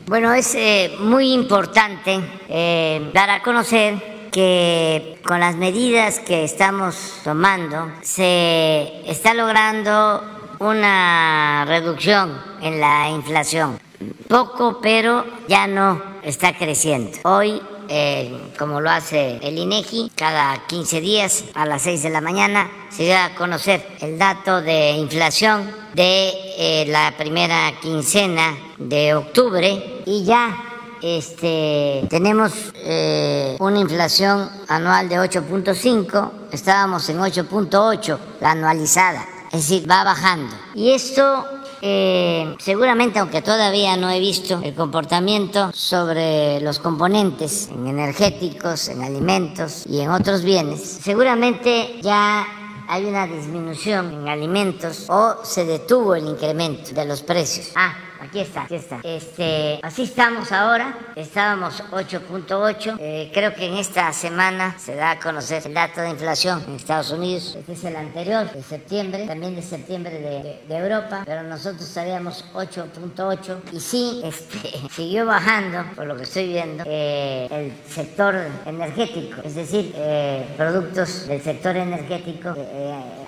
Bueno, 0.09 0.33
es 0.33 0.55
eh, 0.55 0.95
muy 1.01 1.33
importante 1.33 2.19
eh, 2.49 3.11
dar 3.13 3.29
a 3.29 3.43
conocer 3.43 4.29
que 4.31 5.19
con 5.23 5.39
las 5.39 5.55
medidas 5.55 6.19
que 6.19 6.43
estamos 6.43 7.21
tomando 7.23 7.91
se 8.01 9.07
está 9.07 9.35
logrando 9.35 10.23
una 10.57 11.63
reducción 11.67 12.41
en 12.59 12.79
la 12.79 13.07
inflación. 13.11 13.79
Poco, 14.27 14.79
pero 14.81 15.25
ya 15.47 15.67
no 15.67 16.01
está 16.23 16.57
creciendo. 16.57 17.19
Hoy 17.21 17.61
eh, 17.89 18.51
como 18.57 18.79
lo 18.79 18.89
hace 18.89 19.39
el 19.41 19.57
INEGI, 19.57 20.11
cada 20.15 20.65
15 20.67 21.01
días 21.01 21.45
a 21.55 21.65
las 21.65 21.81
6 21.81 22.03
de 22.03 22.09
la 22.09 22.21
mañana 22.21 22.69
se 22.89 23.07
da 23.07 23.25
a 23.25 23.35
conocer 23.35 23.85
el 24.01 24.17
dato 24.17 24.61
de 24.61 24.91
inflación 24.91 25.69
de 25.93 26.31
eh, 26.57 26.85
la 26.87 27.13
primera 27.17 27.73
quincena 27.81 28.55
de 28.77 29.15
octubre 29.15 30.03
y 30.05 30.23
ya 30.23 30.55
este, 31.01 32.05
tenemos 32.09 32.51
eh, 32.75 33.55
una 33.59 33.79
inflación 33.79 34.49
anual 34.67 35.07
de 35.07 35.15
8.5, 35.17 36.31
estábamos 36.51 37.07
en 37.09 37.19
8.8 37.19 38.17
la 38.41 38.51
anualizada, 38.51 39.25
es 39.51 39.67
decir, 39.67 39.89
va 39.89 40.03
bajando. 40.03 40.53
Y 40.75 40.91
esto 40.91 41.45
eh, 41.81 42.55
seguramente, 42.59 43.19
aunque 43.19 43.41
todavía 43.41 43.97
no 43.97 44.09
he 44.09 44.19
visto 44.19 44.59
el 44.63 44.73
comportamiento 44.73 45.71
sobre 45.73 46.59
los 46.61 46.79
componentes 46.79 47.69
en 47.69 47.87
energéticos, 47.87 48.89
en 48.89 49.03
alimentos 49.03 49.85
y 49.87 50.01
en 50.01 50.11
otros 50.11 50.43
bienes, 50.43 50.81
seguramente 51.01 51.99
ya 52.01 52.45
hay 52.87 53.05
una 53.05 53.27
disminución 53.27 54.11
en 54.13 54.27
alimentos 54.27 55.05
o 55.09 55.37
se 55.43 55.63
detuvo 55.63 56.15
el 56.15 56.27
incremento 56.27 56.91
de 56.91 57.05
los 57.05 57.21
precios. 57.21 57.71
Ah, 57.75 57.93
aquí 58.19 58.39
está, 58.39 58.63
aquí 58.63 58.75
está. 58.75 58.99
Este, 59.03 59.79
así 59.81 60.03
estamos 60.03 60.51
ahora, 60.51 60.97
estábamos 61.15 61.83
8.8. 61.91 62.97
Eh, 62.99 63.31
creo 63.33 63.53
que 63.53 63.65
en 63.65 63.75
esta 63.75 64.11
semana 64.13 64.75
se 64.77 64.95
da 64.95 65.11
a 65.11 65.19
conocer 65.19 65.65
el 65.65 65.73
dato 65.73 66.01
de 66.01 66.09
inflación 66.09 66.63
en 66.67 66.75
Estados 66.75 67.11
Unidos. 67.11 67.55
Este 67.59 67.73
es 67.73 67.83
el 67.83 67.95
anterior, 67.95 68.51
de 68.51 68.63
septiembre, 68.63 69.25
también 69.25 69.55
de 69.55 69.61
septiembre 69.61 70.59
de, 70.67 70.79
Europa, 70.79 71.23
pero 71.25 71.43
nosotros 71.43 71.81
estaríamos 71.81 72.45
8.8 72.53 73.57
y 73.73 73.79
sí, 73.79 74.21
este, 74.25 74.71
siguió 74.89 75.25
bajando, 75.25 75.83
por 75.95 76.05
lo 76.05 76.15
que 76.15 76.23
estoy 76.23 76.47
viendo, 76.47 76.83
eh, 76.87 77.47
el 77.51 77.91
sector 77.91 78.35
energético, 78.65 79.41
es 79.43 79.55
decir, 79.55 79.93
eh, 79.95 80.47
productos 80.55 81.27
del 81.27 81.41
sector 81.41 81.75
energético 81.75 82.55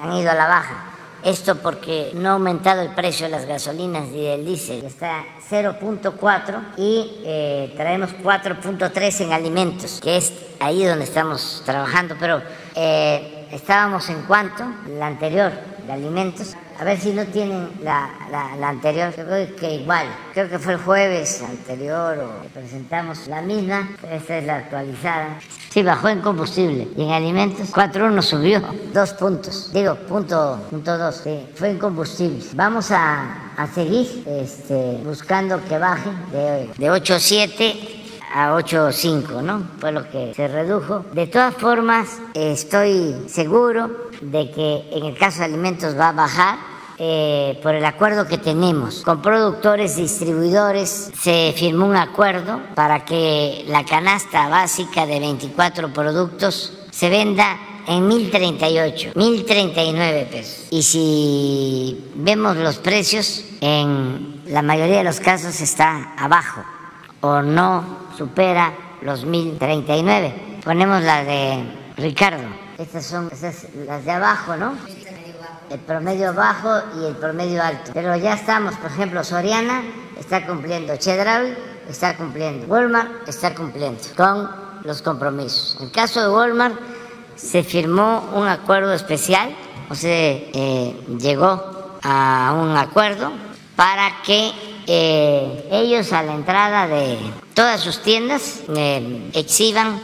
han 0.02 0.14
ido 0.14 0.32
a 0.32 0.36
la 0.36 0.48
baja. 0.48 1.01
Esto 1.24 1.56
porque 1.58 2.12
no 2.16 2.30
ha 2.30 2.32
aumentado 2.34 2.82
el 2.82 2.96
precio 2.96 3.28
de 3.28 3.32
las 3.32 3.46
gasolinas 3.46 4.08
y 4.10 4.24
del 4.24 4.44
diésel. 4.44 4.84
Está 4.84 5.24
0.4 5.50 6.78
y 6.78 7.22
eh, 7.24 7.74
traemos 7.78 8.10
4.3 8.24 9.22
en 9.26 9.34
alimentos, 9.34 10.00
que 10.02 10.18
es 10.18 10.34
ahí 10.60 10.84
donde 10.84 11.04
estamos 11.04 11.62
trabajando. 11.64 12.16
Pero 12.20 12.42
eh, 12.76 13.48
estábamos 13.52 14.10
en 14.10 14.24
cuanto, 14.24 14.64
la 14.98 15.08
anterior, 15.08 15.52
de 15.86 15.94
alimentos, 15.94 16.56
a 16.82 16.84
ver 16.84 17.00
si 17.00 17.12
no 17.12 17.24
tienen 17.26 17.70
la, 17.84 18.10
la, 18.32 18.70
anterior, 18.70 19.14
creo 19.14 19.56
que 19.56 19.76
igual, 19.76 20.08
creo 20.34 20.50
que 20.50 20.58
fue 20.58 20.74
el 20.74 20.80
jueves 20.80 21.44
anterior 21.48 22.18
o 22.18 22.48
presentamos 22.48 23.28
la 23.28 23.44
misma, 23.44 23.88
esta 24.10 24.40
es 24.40 24.46
la 24.48 24.56
actualizada. 24.56 25.38
Sí, 25.70 25.84
bajó 25.84 26.10
en 26.10 26.22
combustible 26.22 26.88
y 26.98 27.04
en 27.04 27.12
alimentos 27.12 27.72
4.1 27.72 28.22
subió, 28.24 28.64
dos 28.96 29.14
puntos, 29.14 29.72
digo, 29.72 29.94
punto, 29.94 30.60
punto 30.72 30.98
dos, 30.98 31.18
sí, 31.18 31.46
fue 31.54 31.70
en 31.70 31.78
combustible. 31.78 32.44
Vamos 32.56 32.90
a, 32.90 33.52
a 33.58 33.68
seguir 33.68 34.24
este, 34.26 35.02
buscando 35.04 35.64
que 35.64 35.78
baje 35.78 36.10
de, 36.32 36.68
de 36.80 36.92
8.7 36.92 37.76
a 38.34 38.56
8.5, 38.56 39.44
¿no? 39.44 39.68
Fue 39.80 39.92
lo 39.92 40.10
que 40.10 40.34
se 40.34 40.48
redujo. 40.48 41.06
De 41.14 41.28
todas 41.28 41.54
formas, 41.54 42.18
estoy 42.34 43.16
seguro 43.28 44.10
de 44.22 44.52
que 44.52 44.90
en 44.92 45.06
el 45.06 45.18
caso 45.18 45.40
de 45.40 45.46
alimentos 45.46 45.98
va 45.98 46.10
a 46.10 46.14
bajar 46.14 46.72
eh, 47.04 47.60
por 47.64 47.74
el 47.74 47.84
acuerdo 47.84 48.28
que 48.28 48.38
tenemos 48.38 49.02
con 49.02 49.24
productores, 49.24 49.96
distribuidores, 49.96 51.12
se 51.20 51.52
firmó 51.58 51.88
un 51.88 51.96
acuerdo 51.96 52.62
para 52.76 53.06
que 53.06 53.66
la 53.68 53.84
canasta 53.84 54.50
básica 54.50 55.08
de 55.08 55.20
24 55.20 55.92
productos 55.92 56.78
se 56.92 57.10
venda 57.10 57.58
en 57.88 58.08
1038, 58.08 59.14
1039 59.16 60.28
pesos. 60.32 60.68
Y 60.70 60.84
si 60.84 62.12
vemos 62.16 62.56
los 62.58 62.78
precios, 62.78 63.46
en 63.62 64.44
la 64.46 64.62
mayoría 64.62 64.98
de 64.98 65.04
los 65.04 65.20
casos 65.20 65.60
está 65.60 66.14
abajo 66.18 66.62
o 67.22 67.42
no 67.42 67.84
supera 68.16 68.74
los 69.02 69.26
1039. 69.26 70.60
Ponemos 70.64 71.02
la 71.02 71.24
de 71.24 71.64
Ricardo. 71.98 72.61
Estas 72.82 73.06
son 73.06 73.30
las 73.86 74.06
de 74.06 74.12
abajo, 74.12 74.58
¿no? 74.58 74.74
El 75.70 75.80
promedio 75.82 76.34
bajo 76.34 76.70
y 77.00 77.06
el 77.06 77.16
promedio 77.16 77.62
alto. 77.62 77.92
Pero 77.94 78.16
ya 78.16 78.34
estamos, 78.34 78.74
por 78.76 78.90
ejemplo, 78.90 79.24
Soriana 79.24 79.84
está 80.20 80.48
cumpliendo, 80.48 80.96
Chedraui 80.98 81.54
está 81.88 82.18
cumpliendo, 82.18 82.66
Walmart 82.66 83.30
está 83.30 83.54
cumpliendo 83.54 84.00
con 84.18 84.50
los 84.84 85.04
compromisos. 85.04 85.78
En 85.80 85.86
el 85.86 85.92
caso 85.92 86.22
de 86.22 86.30
Walmart 86.30 86.76
se 87.36 87.64
firmó 87.64 88.32
un 88.34 88.48
acuerdo 88.48 88.94
especial, 88.94 89.56
o 89.90 89.94
sea, 89.94 90.12
eh, 90.12 91.06
llegó 91.20 92.00
a 92.02 92.56
un 92.60 92.76
acuerdo 92.76 93.32
para 93.76 94.24
que 94.24 94.52
eh, 94.88 95.68
ellos 95.72 96.12
a 96.14 96.24
la 96.24 96.34
entrada 96.34 96.88
de 96.88 97.20
todas 97.54 97.80
sus 97.82 98.00
tiendas 98.00 98.62
eh, 98.76 99.30
exhiban 99.34 100.02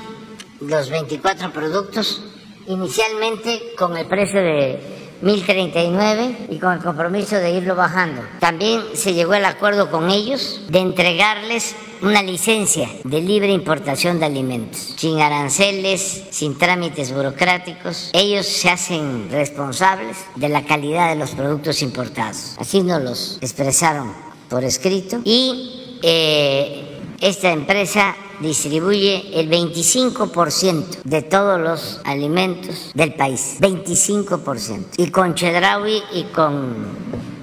los 0.60 0.90
24 0.90 1.52
productos, 1.52 2.24
inicialmente 2.68 3.74
con 3.78 3.98
el 3.98 4.06
precio 4.08 4.42
de 4.42 4.80
1039 5.22 6.48
y 6.52 6.60
con 6.60 6.74
el 6.74 6.80
compromiso 6.80 7.38
de 7.38 7.52
irlo 7.52 7.76
bajando. 7.76 8.22
También 8.40 8.82
se 8.94 9.14
llegó 9.14 9.34
al 9.34 9.46
acuerdo 9.46 9.90
con 9.90 10.10
ellos 10.10 10.62
de 10.70 10.80
entregarles 10.80 11.76
una 12.02 12.22
licencia 12.22 12.88
de 13.04 13.22
libre 13.22 13.52
importación 13.52 14.20
de 14.20 14.26
alimentos, 14.26 14.94
sin 14.98 15.20
aranceles, 15.20 16.26
sin 16.30 16.58
trámites 16.58 17.12
burocráticos. 17.12 18.12
Ellos 18.14 18.46
se 18.46 18.70
hacen 18.70 19.30
responsables 19.32 20.18
de 20.36 20.50
la 20.50 20.66
calidad 20.66 21.10
de 21.10 21.16
los 21.16 21.32
productos 21.32 21.82
importados. 21.82 22.56
Así 22.60 22.82
nos 22.82 23.02
los 23.02 23.38
expresaron 23.42 24.14
por 24.50 24.64
escrito. 24.64 25.20
Y 25.24 26.00
eh, 26.04 27.00
esta 27.20 27.52
empresa 27.52 28.16
distribuye 28.40 29.40
el 29.40 29.50
25% 29.50 31.04
de 31.04 31.22
todos 31.24 31.60
los 31.60 32.02
alimentos 32.04 32.92
del 32.94 33.14
país. 33.14 33.58
25%. 33.60 34.86
Y 34.98 35.10
con 35.10 35.36
Chedraui 35.36 36.02
y 36.14 36.24
con 36.26 36.76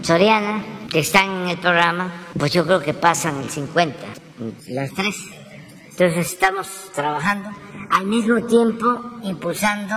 Soriana, 0.02 0.64
que 0.90 1.00
están 1.00 1.42
en 1.42 1.48
el 1.48 1.58
programa, 1.58 2.26
pues 2.38 2.52
yo 2.52 2.64
creo 2.64 2.80
que 2.80 2.94
pasan 2.94 3.38
el 3.38 3.50
50%. 3.50 3.94
Las 4.68 4.92
tres. 4.92 5.16
Entonces 5.90 6.32
estamos 6.32 6.66
trabajando 6.94 7.50
al 7.90 8.06
mismo 8.06 8.44
tiempo 8.46 9.00
impulsando 9.22 9.94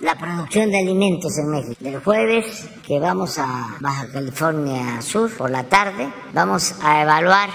la 0.00 0.16
producción 0.16 0.70
de 0.70 0.78
alimentos 0.78 1.36
en 1.38 1.50
México. 1.50 1.76
El 1.84 2.00
jueves 2.00 2.68
que 2.86 2.98
vamos 2.98 3.38
a 3.38 3.76
Baja 3.80 4.08
California 4.12 5.00
Sur 5.00 5.30
por 5.36 5.50
la 5.50 5.64
tarde, 5.64 6.12
vamos 6.32 6.74
a 6.82 7.02
evaluar 7.02 7.50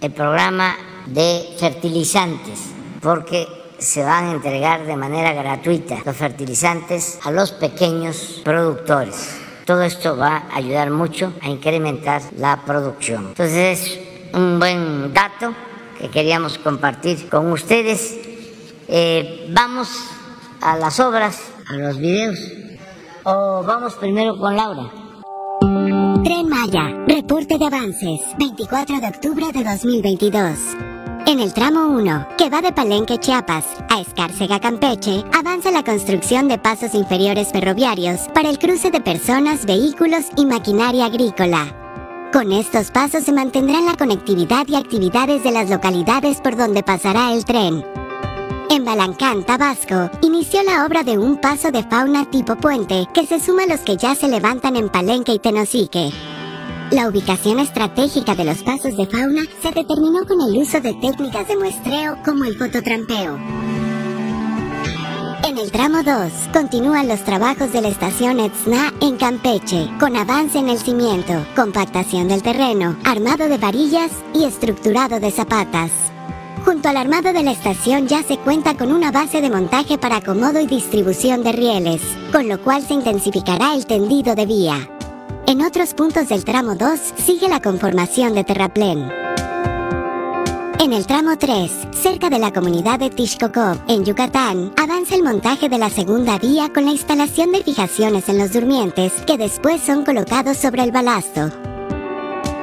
el 0.00 0.12
programa 0.12 0.76
de 1.06 1.54
fertilizantes, 1.58 2.58
porque 3.00 3.46
se 3.78 4.02
van 4.02 4.26
a 4.26 4.32
entregar 4.32 4.86
de 4.86 4.96
manera 4.96 5.32
gratuita 5.32 5.98
los 6.04 6.16
fertilizantes 6.16 7.18
a 7.22 7.30
los 7.30 7.52
pequeños 7.52 8.40
productores. 8.44 9.40
Todo 9.64 9.82
esto 9.82 10.16
va 10.16 10.44
a 10.50 10.56
ayudar 10.56 10.90
mucho 10.90 11.32
a 11.40 11.48
incrementar 11.48 12.22
la 12.36 12.64
producción. 12.64 13.28
Entonces 13.28 13.80
es 13.80 14.34
un 14.34 14.58
buen 14.58 15.12
dato 15.12 15.54
que 15.98 16.10
queríamos 16.10 16.58
compartir 16.58 17.28
con 17.28 17.50
ustedes. 17.52 18.18
Eh, 18.88 19.48
vamos 19.50 19.88
a 20.60 20.76
las 20.76 21.00
obras, 21.00 21.40
a 21.68 21.74
los 21.74 21.98
videos, 21.98 22.38
o 23.24 23.62
vamos 23.66 23.94
primero 23.94 24.36
con 24.38 24.56
Laura. 24.56 24.90
Tren 26.24 26.48
Maya, 26.48 27.04
reporte 27.06 27.58
de 27.58 27.66
avances, 27.66 28.20
24 28.38 29.00
de 29.00 29.06
octubre 29.08 29.46
de 29.52 29.64
2022. 29.64 30.93
En 31.26 31.40
el 31.40 31.54
tramo 31.54 31.86
1, 31.86 32.28
que 32.36 32.50
va 32.50 32.60
de 32.60 32.70
Palenque, 32.70 33.18
Chiapas, 33.18 33.64
a 33.88 33.98
Escárcega, 33.98 34.60
Campeche, 34.60 35.24
avanza 35.32 35.70
la 35.70 35.82
construcción 35.82 36.48
de 36.48 36.58
pasos 36.58 36.92
inferiores 36.92 37.50
ferroviarios 37.50 38.28
para 38.34 38.50
el 38.50 38.58
cruce 38.58 38.90
de 38.90 39.00
personas, 39.00 39.64
vehículos 39.64 40.26
y 40.36 40.44
maquinaria 40.44 41.06
agrícola. 41.06 42.30
Con 42.30 42.52
estos 42.52 42.90
pasos 42.90 43.24
se 43.24 43.32
mantendrán 43.32 43.86
la 43.86 43.96
conectividad 43.96 44.68
y 44.68 44.76
actividades 44.76 45.42
de 45.42 45.52
las 45.52 45.70
localidades 45.70 46.42
por 46.42 46.56
donde 46.56 46.82
pasará 46.82 47.32
el 47.32 47.46
tren. 47.46 47.82
En 48.68 48.84
Balancán, 48.84 49.44
Tabasco, 49.44 50.10
inició 50.20 50.62
la 50.62 50.84
obra 50.84 51.04
de 51.04 51.16
un 51.16 51.40
paso 51.40 51.70
de 51.70 51.84
fauna 51.84 52.30
tipo 52.30 52.54
puente 52.56 53.06
que 53.14 53.26
se 53.26 53.40
suma 53.40 53.62
a 53.62 53.66
los 53.66 53.80
que 53.80 53.96
ya 53.96 54.14
se 54.14 54.28
levantan 54.28 54.76
en 54.76 54.90
Palenque 54.90 55.32
y 55.32 55.38
Tenosique. 55.38 56.10
La 56.94 57.08
ubicación 57.08 57.58
estratégica 57.58 58.36
de 58.36 58.44
los 58.44 58.62
pasos 58.62 58.96
de 58.96 59.06
fauna 59.06 59.42
se 59.60 59.72
determinó 59.72 60.24
con 60.28 60.40
el 60.40 60.56
uso 60.56 60.80
de 60.80 60.94
técnicas 60.94 61.48
de 61.48 61.56
muestreo 61.56 62.18
como 62.24 62.44
el 62.44 62.56
fototrampeo. 62.56 63.36
En 65.42 65.58
el 65.58 65.72
tramo 65.72 66.04
2, 66.04 66.32
continúan 66.52 67.08
los 67.08 67.24
trabajos 67.24 67.72
de 67.72 67.80
la 67.80 67.88
estación 67.88 68.38
Etzna 68.38 68.94
en 69.00 69.16
Campeche, 69.16 69.90
con 69.98 70.14
avance 70.14 70.56
en 70.60 70.68
el 70.68 70.78
cimiento, 70.78 71.32
compactación 71.56 72.28
del 72.28 72.44
terreno, 72.44 72.96
armado 73.04 73.48
de 73.48 73.58
varillas 73.58 74.12
y 74.32 74.44
estructurado 74.44 75.18
de 75.18 75.32
zapatas. 75.32 75.90
Junto 76.64 76.90
al 76.90 76.96
armado 76.96 77.32
de 77.32 77.42
la 77.42 77.50
estación 77.50 78.06
ya 78.06 78.22
se 78.22 78.38
cuenta 78.38 78.76
con 78.76 78.92
una 78.92 79.10
base 79.10 79.40
de 79.40 79.50
montaje 79.50 79.98
para 79.98 80.18
acomodo 80.18 80.60
y 80.60 80.66
distribución 80.66 81.42
de 81.42 81.50
rieles, 81.50 82.02
con 82.30 82.48
lo 82.48 82.62
cual 82.62 82.86
se 82.86 82.94
intensificará 82.94 83.74
el 83.74 83.84
tendido 83.84 84.36
de 84.36 84.46
vía. 84.46 84.93
En 85.46 85.60
otros 85.60 85.92
puntos 85.92 86.28
del 86.30 86.42
tramo 86.42 86.74
2 86.74 87.00
sigue 87.18 87.48
la 87.48 87.60
conformación 87.60 88.34
de 88.34 88.44
terraplén. 88.44 89.10
En 90.80 90.92
el 90.94 91.06
tramo 91.06 91.36
3, 91.36 91.70
cerca 91.92 92.30
de 92.30 92.38
la 92.38 92.50
comunidad 92.50 92.98
de 92.98 93.10
Tishkokov, 93.10 93.78
en 93.86 94.06
Yucatán, 94.06 94.72
avanza 94.82 95.14
el 95.14 95.22
montaje 95.22 95.68
de 95.68 95.76
la 95.76 95.90
segunda 95.90 96.38
vía 96.38 96.70
con 96.72 96.86
la 96.86 96.92
instalación 96.92 97.52
de 97.52 97.62
fijaciones 97.62 98.28
en 98.30 98.38
los 98.38 98.54
durmientes 98.54 99.12
que 99.26 99.36
después 99.36 99.82
son 99.82 100.04
colocados 100.06 100.56
sobre 100.56 100.82
el 100.82 100.92
balasto. 100.92 101.50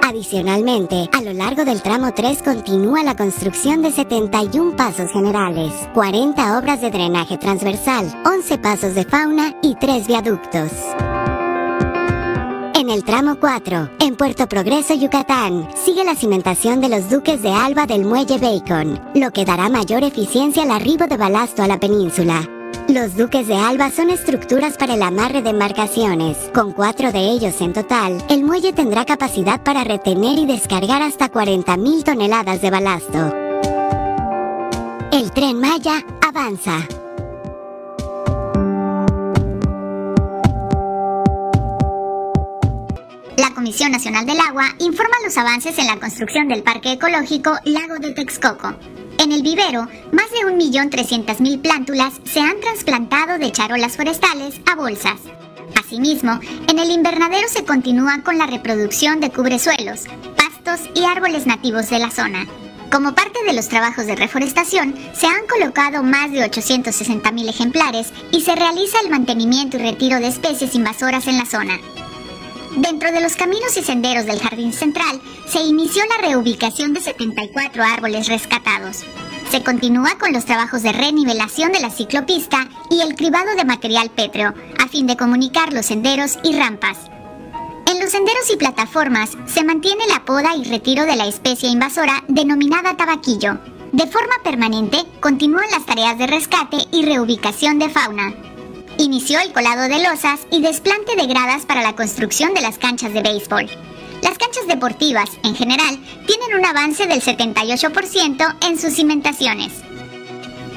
Adicionalmente, 0.04 1.08
a 1.14 1.22
lo 1.22 1.34
largo 1.34 1.64
del 1.64 1.84
tramo 1.84 2.12
3 2.16 2.42
continúa 2.42 3.04
la 3.04 3.16
construcción 3.16 3.84
de 3.84 3.92
71 3.92 4.76
pasos 4.76 5.12
generales, 5.12 5.72
40 5.94 6.58
obras 6.58 6.82
de 6.82 6.90
drenaje 6.90 7.38
transversal, 7.38 8.12
11 8.26 8.58
pasos 8.58 8.96
de 8.96 9.06
fauna 9.06 9.56
y 9.62 9.76
3 9.76 10.08
viaductos. 10.08 10.72
El 12.92 13.06
tramo 13.06 13.38
4, 13.40 13.92
en 14.02 14.18
Puerto 14.18 14.50
Progreso, 14.50 14.94
Yucatán, 14.94 15.66
sigue 15.78 16.04
la 16.04 16.14
cimentación 16.14 16.82
de 16.82 16.90
los 16.90 17.10
duques 17.10 17.42
de 17.42 17.50
Alba 17.50 17.86
del 17.86 18.04
muelle 18.04 18.38
Bacon, 18.38 19.00
lo 19.16 19.32
que 19.32 19.46
dará 19.46 19.70
mayor 19.70 20.04
eficiencia 20.04 20.64
al 20.64 20.72
arribo 20.72 21.08
de 21.08 21.16
balasto 21.16 21.64
a 21.64 21.68
la 21.68 21.80
península. 21.80 22.46
Los 22.90 23.16
duques 23.16 23.48
de 23.48 23.56
Alba 23.56 23.92
son 23.92 24.10
estructuras 24.10 24.76
para 24.76 24.96
el 24.96 25.04
amarre 25.04 25.42
de 25.42 25.52
embarcaciones. 25.52 26.36
Con 26.54 26.74
cuatro 26.74 27.14
de 27.14 27.30
ellos 27.30 27.62
en 27.62 27.72
total, 27.72 28.22
el 28.28 28.44
muelle 28.44 28.74
tendrá 28.74 29.06
capacidad 29.06 29.64
para 29.64 29.86
retener 29.86 30.38
y 30.38 30.46
descargar 30.46 31.02
hasta 31.02 31.32
40.000 31.32 32.04
toneladas 32.04 32.62
de 32.62 32.72
balasto. 32.72 33.34
El 35.14 35.32
tren 35.32 35.62
Maya 35.62 36.04
avanza. 36.28 36.86
Comisión 43.62 43.92
Nacional 43.92 44.26
del 44.26 44.40
Agua 44.40 44.74
informa 44.80 45.14
los 45.24 45.38
avances 45.38 45.78
en 45.78 45.86
la 45.86 46.00
construcción 46.00 46.48
del 46.48 46.64
Parque 46.64 46.94
Ecológico 46.94 47.54
Lago 47.66 48.00
de 48.00 48.12
Texcoco. 48.12 48.74
En 49.20 49.32
el 49.32 49.44
vivero, 49.44 49.88
más 50.12 50.32
de 50.32 50.52
1.300.000 50.52 51.62
plántulas 51.62 52.14
se 52.24 52.40
han 52.40 52.60
trasplantado 52.60 53.38
de 53.38 53.52
charolas 53.52 53.96
forestales 53.96 54.60
a 54.66 54.74
bolsas. 54.74 55.20
Asimismo, 55.80 56.40
en 56.68 56.80
el 56.80 56.90
invernadero 56.90 57.48
se 57.50 57.64
continúa 57.64 58.24
con 58.24 58.40
la 58.40 58.48
reproducción 58.48 59.20
de 59.20 59.30
cubresuelos, 59.30 60.06
pastos 60.36 60.90
y 60.96 61.04
árboles 61.04 61.46
nativos 61.46 61.88
de 61.92 62.00
la 62.00 62.10
zona. 62.10 62.48
Como 62.92 63.14
parte 63.14 63.44
de 63.46 63.54
los 63.54 63.68
trabajos 63.70 64.08
de 64.08 64.16
reforestación, 64.16 64.96
se 65.14 65.28
han 65.28 65.46
colocado 65.48 66.02
más 66.02 66.32
de 66.32 66.40
860.000 66.50 67.48
ejemplares 67.48 68.12
y 68.32 68.42
se 68.42 68.56
realiza 68.56 68.98
el 69.04 69.12
mantenimiento 69.12 69.78
y 69.78 69.84
retiro 69.84 70.20
de 70.20 70.30
especies 70.30 70.74
invasoras 70.74 71.28
en 71.28 71.38
la 71.38 71.46
zona. 71.46 71.80
Dentro 72.78 73.12
de 73.12 73.20
los 73.20 73.36
caminos 73.36 73.76
y 73.76 73.84
senderos 73.84 74.26
del 74.26 74.40
Jardín 74.40 74.72
Central 74.72 75.22
se 75.46 75.60
inició 75.62 76.04
la 76.06 76.28
reubicación 76.28 76.94
de 76.94 77.02
74 77.02 77.84
árboles 77.84 78.30
rescatados. 78.30 79.04
Se 79.52 79.62
continúa 79.62 80.18
con 80.18 80.32
los 80.32 80.46
trabajos 80.46 80.82
de 80.82 80.94
renivelación 80.94 81.74
de 81.74 81.82
la 81.82 81.90
ciclopista 81.90 82.70
y 82.90 83.02
el 83.02 83.16
cribado 83.16 83.56
de 83.58 83.66
material 83.66 84.10
pétreo, 84.10 84.54
a 84.80 84.88
fin 84.88 85.06
de 85.06 85.18
comunicar 85.18 85.74
los 85.74 85.88
senderos 85.88 86.40
y 86.44 86.58
rampas. 86.58 86.98
En 87.88 88.00
los 88.00 88.12
senderos 88.12 88.50
y 88.50 88.56
plataformas 88.56 89.32
se 89.48 89.66
mantiene 89.66 90.08
la 90.08 90.24
poda 90.24 90.56
y 90.56 90.64
retiro 90.64 91.06
de 91.06 91.18
la 91.18 91.28
especie 91.28 91.70
invasora 91.70 92.24
denominada 92.30 92.96
tabaquillo. 92.96 93.60
De 93.92 94.08
forma 94.08 94.36
permanente, 94.46 95.04
continúan 95.20 95.70
las 95.72 95.86
tareas 95.86 96.18
de 96.18 96.28
rescate 96.28 96.78
y 96.94 97.04
reubicación 97.04 97.80
de 97.80 97.90
fauna. 97.90 98.34
Inició 99.02 99.40
el 99.40 99.52
colado 99.52 99.88
de 99.88 100.04
losas 100.04 100.42
y 100.52 100.62
desplante 100.62 101.16
de 101.16 101.26
gradas 101.26 101.66
para 101.66 101.82
la 101.82 101.96
construcción 101.96 102.54
de 102.54 102.62
las 102.62 102.78
canchas 102.78 103.12
de 103.12 103.24
béisbol. 103.24 103.68
Las 104.22 104.38
canchas 104.38 104.68
deportivas, 104.68 105.28
en 105.44 105.56
general, 105.56 105.98
tienen 106.28 106.56
un 106.56 106.64
avance 106.64 107.08
del 107.08 107.20
78% 107.20 108.58
en 108.62 108.80
sus 108.80 108.94
cimentaciones. 108.94 109.74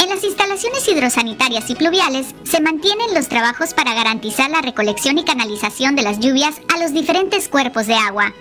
En 0.03 0.09
las 0.09 0.25
instalaciones 0.25 0.89
hidrosanitarias 0.89 1.69
y 1.69 1.75
pluviales 1.75 2.35
se 2.45 2.63
mantienen 2.63 3.13
los 3.13 3.29
trabajos 3.29 3.75
para 3.75 3.93
garantizar 3.93 4.51
la 4.51 4.63
recolección 4.63 5.19
y 5.19 5.25
canalización 5.25 5.95
de 5.95 6.05
las 6.05 6.19
lluvias 6.19 6.63
a 6.75 6.79
los 6.79 6.95
diferentes 6.95 7.51
cuerpos 7.51 7.87
de 7.87 7.95
agua. 7.95 8.33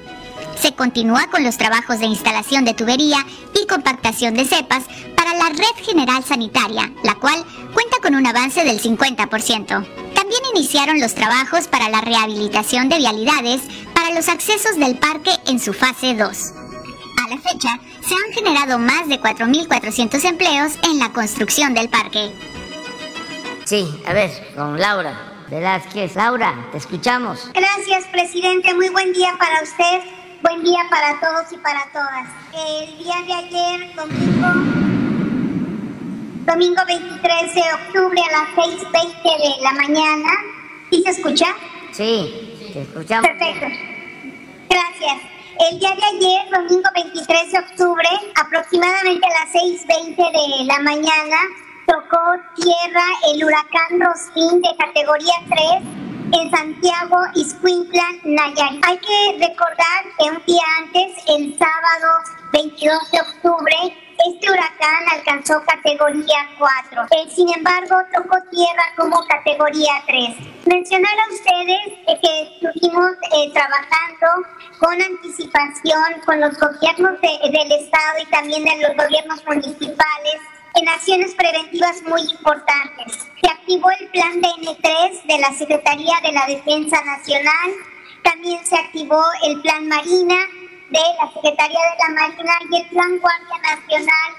Se 0.61 0.73
continúa 0.73 1.27
con 1.29 1.43
los 1.43 1.57
trabajos 1.57 1.99
de 1.99 2.05
instalación 2.05 2.63
de 2.63 2.73
tubería 2.73 3.17
y 3.61 3.67
compactación 3.67 4.35
de 4.35 4.45
cepas 4.45 4.85
para 5.23 5.37
la 5.37 5.49
red 5.49 5.85
general 5.85 6.21
sanitaria, 6.23 6.91
la 7.03 7.15
cual 7.15 7.45
cuenta 7.73 7.97
con 8.01 8.15
un 8.15 8.27
avance 8.27 8.63
del 8.65 8.81
50%. 8.81 9.67
También 10.13 10.41
iniciaron 10.53 10.99
los 10.99 11.15
trabajos 11.15 11.67
para 11.69 11.87
la 11.87 12.01
rehabilitación 12.01 12.89
de 12.89 12.97
vialidades 12.97 13.61
para 13.93 14.13
los 14.13 14.27
accesos 14.27 14.75
del 14.77 14.97
parque 14.97 15.31
en 15.47 15.61
su 15.61 15.71
fase 15.71 16.13
2. 16.13 16.19
A 16.25 17.29
la 17.29 17.37
fecha, 17.37 17.79
se 18.05 18.15
han 18.15 18.33
generado 18.33 18.79
más 18.79 19.07
de 19.07 19.21
4.400 19.21 20.25
empleos 20.25 20.73
en 20.83 20.99
la 20.99 21.13
construcción 21.13 21.73
del 21.73 21.87
parque. 21.87 22.33
Sí, 23.63 23.87
a 24.05 24.11
ver, 24.11 24.29
con 24.57 24.77
Laura 24.77 25.45
Velázquez. 25.49 26.15
Laura, 26.15 26.67
te 26.73 26.79
escuchamos. 26.79 27.49
Gracias, 27.53 28.07
presidente. 28.11 28.73
Muy 28.73 28.89
buen 28.89 29.13
día 29.13 29.33
para 29.39 29.63
usted. 29.63 30.01
Buen 30.41 30.61
día 30.63 30.81
para 30.89 31.17
todos 31.21 31.53
y 31.53 31.57
para 31.59 31.85
todas. 31.93 32.27
El 32.53 32.97
día 32.97 33.21
de 33.25 33.33
ayer, 33.33 33.95
domingo, 33.95 34.92
domingo 36.45 36.81
23 36.85 37.55
de 37.55 37.61
octubre 37.61 38.21
a 38.21 38.31
las 38.31 38.49
6.20 38.55 39.23
de 39.23 39.63
la 39.63 39.71
mañana. 39.71 40.29
¿Sí 40.89 41.01
se 41.03 41.09
escucha? 41.11 41.47
Sí, 41.91 42.69
te 42.73 42.81
escuchamos. 42.81 43.29
Perfecto. 43.29 43.67
Gracias. 44.69 45.17
El 45.69 45.79
día 45.79 45.95
de 45.95 46.03
ayer, 46.03 46.49
domingo 46.51 46.89
23 46.95 47.51
de 47.51 47.59
octubre, 47.59 48.09
aproximadamente 48.35 49.25
a 49.25 49.45
las 49.45 49.53
6.20 49.53 50.15
de 50.15 50.65
la 50.65 50.79
mañana, 50.79 51.37
tocó 51.87 52.19
tierra 52.55 53.05
el 53.31 53.43
huracán 53.43 53.99
Rosín 53.99 54.61
de 54.61 54.75
categoría 54.77 55.35
3 55.49 55.83
en 56.33 56.51
Santiago, 56.51 57.17
Iscuintla, 57.35 58.03
Nayarit. 58.23 58.83
Hay 58.85 58.97
que 58.97 59.47
recordar 59.47 60.03
que 60.17 60.31
un 60.31 60.43
día 60.45 60.63
antes, 60.79 61.23
el 61.27 61.57
sábado 61.57 62.23
22 62.51 63.11
de 63.11 63.21
octubre, 63.21 64.02
este 64.17 64.51
huracán 64.51 65.09
alcanzó 65.11 65.61
categoría 65.65 66.49
4. 66.57 67.03
Eh, 67.11 67.29
sin 67.29 67.53
embargo, 67.53 67.95
tocó 68.13 68.37
tierra 68.51 68.83
como 68.95 69.25
categoría 69.25 69.93
3. 70.07 70.35
Mencionar 70.65 71.13
a 71.19 71.33
ustedes 71.33 71.99
eh, 72.07 72.19
que 72.21 72.67
estuvimos 72.67 73.11
eh, 73.33 73.51
trabajando 73.53 74.47
con 74.79 75.01
anticipación 75.01 76.21
con 76.25 76.39
los 76.39 76.57
gobiernos 76.59 77.19
del 77.21 77.71
Estado 77.71 78.19
y 78.21 78.25
también 78.27 78.63
de 78.63 78.87
los 78.87 78.95
gobiernos 78.95 79.45
municipales 79.45 80.37
en 80.75 80.87
acciones 80.89 81.35
preventivas 81.35 82.01
muy 82.03 82.21
importantes. 82.21 83.27
Se 83.41 83.49
activó 83.49 83.89
el 83.99 84.07
plan 84.09 84.41
DN3 84.41 85.23
de 85.23 85.37
la 85.39 85.51
Secretaría 85.53 86.15
de 86.23 86.31
la 86.31 86.45
Defensa 86.47 87.03
Nacional, 87.03 87.71
también 88.23 88.65
se 88.65 88.75
activó 88.75 89.21
el 89.43 89.61
plan 89.61 89.87
Marina 89.87 90.35
de 90.93 90.99
la 91.19 91.27
Secretaría 91.33 91.79
de 91.79 91.97
la 91.97 92.21
Marina 92.21 92.53
y 92.69 92.81
el 92.81 92.89
plan 92.89 93.17
Guardia 93.17 93.57
Nacional 93.63 94.29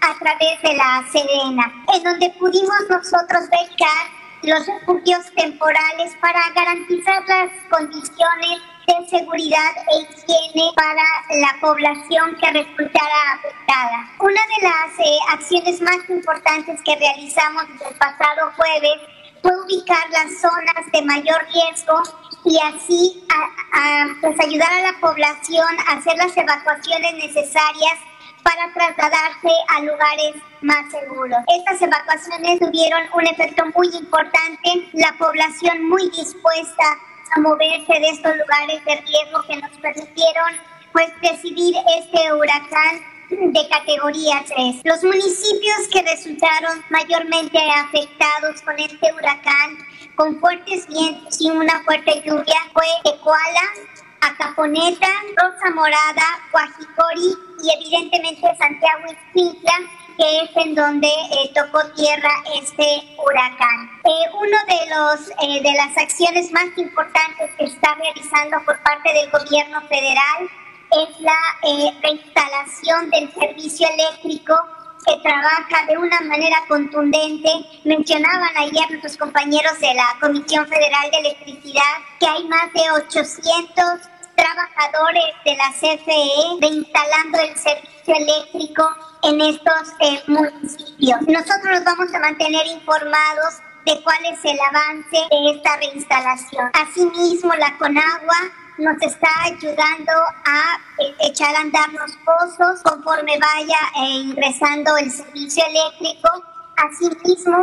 a 0.00 0.18
través 0.18 0.60
de 0.62 0.74
la 0.74 1.04
Serena, 1.12 1.72
en 1.94 2.02
donde 2.02 2.30
pudimos 2.30 2.80
nosotros 2.88 3.48
becar 3.48 4.10
los 4.42 4.66
refugios 4.66 5.30
temporales 5.36 6.16
para 6.20 6.40
garantizar 6.52 7.22
las 7.28 7.50
condiciones 7.70 8.58
de 8.88 9.08
seguridad 9.08 9.70
e 9.86 10.00
higiene 10.02 10.72
para 10.74 11.04
la 11.38 11.60
población 11.60 12.36
que 12.40 12.50
resultara 12.58 13.34
afectada. 13.34 14.10
Una 14.18 14.40
de 14.40 14.62
las 14.66 14.98
eh, 14.98 15.18
acciones 15.28 15.80
más 15.80 15.98
importantes 16.08 16.80
que 16.82 16.96
realizamos 16.96 17.64
el 17.88 17.96
pasado 17.98 18.50
jueves 18.56 18.98
fue 19.42 19.52
ubicar 19.64 20.10
las 20.10 20.40
zonas 20.40 20.90
de 20.92 21.02
mayor 21.02 21.46
riesgo 21.52 22.02
y 22.44 22.58
así 22.58 23.26
pues 24.20 24.38
ayudar 24.40 24.72
a 24.72 24.92
la 24.92 25.00
población 25.00 25.68
a 25.86 25.92
hacer 25.92 26.16
las 26.16 26.36
evacuaciones 26.36 27.14
necesarias 27.14 27.98
para 28.42 28.72
trasladarse 28.72 29.50
a 29.68 29.80
lugares 29.82 30.34
más 30.62 30.90
seguros. 30.90 31.38
Estas 31.48 31.82
evacuaciones 31.82 32.58
tuvieron 32.58 33.02
un 33.14 33.26
efecto 33.26 33.64
muy 33.74 33.88
importante, 33.88 34.88
la 34.94 35.12
población 35.18 35.88
muy 35.88 36.10
dispuesta 36.10 36.98
a 37.36 37.40
moverse 37.40 37.92
de 37.92 38.08
estos 38.08 38.36
lugares 38.36 38.84
de 38.84 38.96
riesgo 38.96 39.42
que 39.46 39.56
nos 39.56 39.70
permitieron 39.78 40.52
pues 40.92 41.08
recibir 41.22 41.76
este 41.98 42.32
huracán 42.32 43.00
de 43.30 43.68
categoría 43.68 44.42
3. 44.46 44.80
Los 44.84 45.04
municipios 45.04 45.86
que 45.92 46.02
resultaron 46.02 46.82
mayormente 46.90 47.58
afectados 47.76 48.60
con 48.62 48.76
este 48.78 49.12
huracán, 49.14 49.78
con 50.16 50.38
fuertes 50.40 50.86
vientos 50.88 51.40
y 51.40 51.50
una 51.50 51.82
fuerte 51.84 52.22
lluvia, 52.24 52.56
fue 52.72 52.84
Ecuala, 53.04 53.60
Acaponeta, 54.20 55.08
Rosa 55.36 55.74
Morada, 55.74 56.22
Guajicori 56.52 57.34
y 57.62 57.70
evidentemente 57.72 58.56
Santiago 58.58 59.04
Isquintla, 59.10 59.72
que 60.18 60.40
es 60.42 60.50
en 60.56 60.74
donde 60.74 61.08
eh, 61.08 61.50
tocó 61.54 61.80
tierra 61.94 62.30
este 62.60 63.16
huracán. 63.16 63.90
Eh, 64.04 64.30
uno 64.34 64.56
de 64.68 64.90
los 64.90 65.30
eh, 65.42 65.62
de 65.62 65.72
las 65.72 65.96
acciones 65.96 66.52
más 66.52 66.66
importantes 66.76 67.50
que 67.56 67.64
está 67.64 67.94
realizando 67.94 68.62
por 68.64 68.78
parte 68.82 69.12
del 69.14 69.30
gobierno 69.30 69.80
federal 69.88 70.50
es 70.92 71.20
la 71.20 71.38
reinstalación 72.02 73.10
del 73.10 73.32
servicio 73.32 73.88
eléctrico 73.88 74.54
que 75.06 75.16
trabaja 75.22 75.86
de 75.88 75.98
una 75.98 76.20
manera 76.22 76.56
contundente. 76.68 77.50
Mencionaban 77.84 78.56
ayer 78.56 78.90
nuestros 78.90 79.16
compañeros 79.16 79.78
de 79.80 79.94
la 79.94 80.16
Comisión 80.20 80.66
Federal 80.66 81.10
de 81.10 81.18
Electricidad 81.18 81.94
que 82.18 82.26
hay 82.26 82.46
más 82.48 82.72
de 82.72 82.90
800 82.90 83.84
trabajadores 84.36 85.34
de 85.44 85.56
la 85.56 85.70
CFE 85.72 86.58
reinstalando 86.60 87.38
el 87.38 87.56
servicio 87.56 88.14
eléctrico 88.14 88.88
en 89.22 89.40
estos 89.40 89.88
eh, 90.00 90.22
municipios. 90.26 91.20
Nosotros 91.22 91.66
nos 91.70 91.84
vamos 91.84 92.14
a 92.14 92.20
mantener 92.20 92.66
informados 92.66 93.60
de 93.84 94.02
cuál 94.02 94.24
es 94.26 94.44
el 94.44 94.58
avance 94.60 95.16
de 95.30 95.50
esta 95.50 95.76
reinstalación. 95.76 96.70
Asimismo, 96.74 97.52
la 97.54 97.76
Conagua 97.78 98.36
nos 98.80 99.00
está 99.02 99.28
ayudando 99.44 100.12
a 100.44 100.80
eh, 100.98 101.14
echar 101.20 101.54
a 101.54 101.60
andar 101.60 101.92
los 101.92 102.16
pozos 102.24 102.82
conforme 102.82 103.38
vaya 103.38 103.78
eh, 103.96 104.08
ingresando 104.08 104.96
el 104.96 105.10
servicio 105.10 105.62
eléctrico 105.66 106.28
Asimismo, 106.82 107.58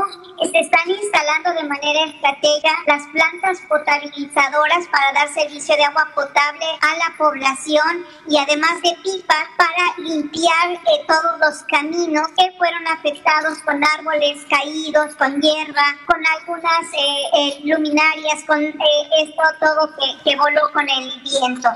se 0.52 0.60
están 0.60 0.88
instalando 0.88 1.54
de 1.54 1.68
manera 1.68 2.06
estratégica 2.06 2.70
las 2.86 3.02
plantas 3.08 3.60
potabilizadoras 3.68 4.88
para 4.92 5.12
dar 5.14 5.34
servicio 5.34 5.76
de 5.76 5.86
agua 5.86 6.08
potable 6.14 6.66
a 6.82 6.96
la 6.98 7.18
población 7.18 8.06
y 8.30 8.38
además 8.38 8.80
de 8.84 8.96
pipas 9.04 9.48
para 9.58 9.98
limpiar 9.98 10.74
eh, 10.74 11.06
todos 11.08 11.40
los 11.40 11.64
caminos 11.64 12.28
que 12.38 12.52
fueron 12.60 12.88
afectados 12.88 13.58
con 13.66 13.84
árboles 13.84 14.46
caídos, 14.52 15.16
con 15.16 15.42
hierba, 15.42 15.98
con 16.06 16.22
algunas 16.38 16.86
eh, 16.94 17.22
eh, 17.40 17.62
luminarias, 17.64 18.44
con 18.46 18.64
esto 18.64 19.44
todo 19.60 19.90
que, 20.24 20.36
voló 20.36 20.62
con 20.74 20.88
el 20.88 21.10
viento. 21.22 21.70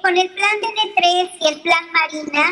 con 0.00 0.16
el 0.16 0.30
plan 0.30 0.56
DN3 0.62 1.30
y 1.40 1.48
el 1.48 1.60
plan 1.60 1.84
Marina 1.92 2.44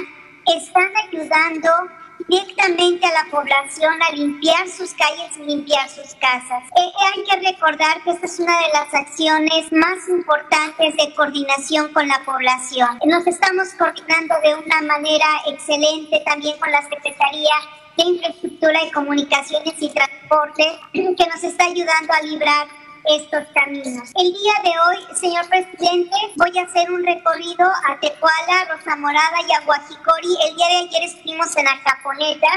están 0.47 0.91
ayudando 1.07 2.00
directamente 2.29 3.07
a 3.07 3.25
la 3.25 3.31
población 3.31 3.95
a 4.03 4.13
limpiar 4.13 4.69
sus 4.69 4.93
calles 4.95 5.37
y 5.39 5.45
limpiar 5.45 5.89
sus 5.89 6.15
casas. 6.15 6.65
Eh, 6.77 6.81
eh, 6.81 6.93
hay 7.15 7.25
que 7.25 7.51
recordar 7.51 8.03
que 8.03 8.11
esta 8.11 8.27
es 8.27 8.39
una 8.39 8.57
de 8.59 8.69
las 8.73 8.95
acciones 8.95 9.73
más 9.73 10.09
importantes 10.09 10.97
de 10.97 11.15
coordinación 11.15 11.93
con 11.93 12.09
la 12.09 12.21
población. 12.25 12.99
Nos 13.07 13.27
estamos 13.27 13.69
coordinando 13.79 14.35
de 14.43 14.55
una 14.55 14.81
manera 14.83 15.27
excelente 15.47 16.23
también 16.25 16.59
con 16.59 16.71
la 16.71 16.83
Secretaría 16.83 17.55
de 17.97 18.05
Infraestructura 18.05 18.85
y 18.85 18.91
Comunicaciones 18.91 19.75
y 19.79 19.89
Transporte, 19.91 20.79
que 20.93 21.27
nos 21.27 21.45
está 21.45 21.65
ayudando 21.65 22.13
a 22.13 22.23
librar 22.23 22.80
estos 23.05 23.45
caminos. 23.55 24.11
El 24.17 24.33
día 24.33 24.53
de 24.65 24.71
hoy, 24.71 25.17
señor 25.17 25.49
presidente, 25.49 26.17
voy 26.37 26.59
a 26.59 26.63
hacer 26.63 26.91
un 26.91 27.05
recorrido 27.05 27.67
a 27.89 27.99
Tecuala, 28.01 28.65
Rosa 28.71 28.97
Morada 28.97 29.37
y 29.49 29.53
a 29.53 29.61
Guajicori. 29.61 30.37
El 30.49 30.57
día 30.57 30.69
de 30.69 30.77
ayer 30.77 31.03
estuvimos 31.05 31.57
en 31.57 31.69
Acaponeta, 31.69 32.49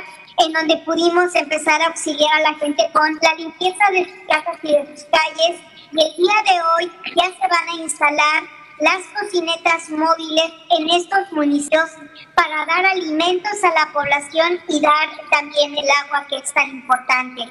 en 0.45 0.53
donde 0.53 0.77
pudimos 0.77 1.33
empezar 1.35 1.81
a 1.81 1.87
auxiliar 1.87 2.33
a 2.35 2.51
la 2.51 2.53
gente 2.55 2.89
con 2.93 3.17
la 3.21 3.33
limpieza 3.35 3.83
de 3.91 4.05
sus 4.05 4.27
casas 4.27 4.57
y 4.63 4.71
de 4.71 4.85
sus 4.87 5.05
calles. 5.05 5.59
Y 5.91 6.01
el 6.01 6.15
día 6.17 6.53
de 6.53 6.61
hoy 6.61 6.91
ya 7.15 7.25
se 7.25 7.47
van 7.47 7.69
a 7.69 7.81
instalar 7.81 8.62
las 8.79 9.03
cocinetas 9.19 9.89
móviles 9.89 10.51
en 10.71 10.89
estos 10.89 11.31
municipios 11.31 11.89
para 12.35 12.65
dar 12.65 12.85
alimentos 12.85 13.63
a 13.63 13.73
la 13.73 13.91
población 13.93 14.59
y 14.67 14.81
dar 14.81 15.09
también 15.31 15.77
el 15.77 15.89
agua 16.03 16.25
que 16.27 16.37
es 16.37 16.53
tan 16.53 16.69
importante. 16.69 17.43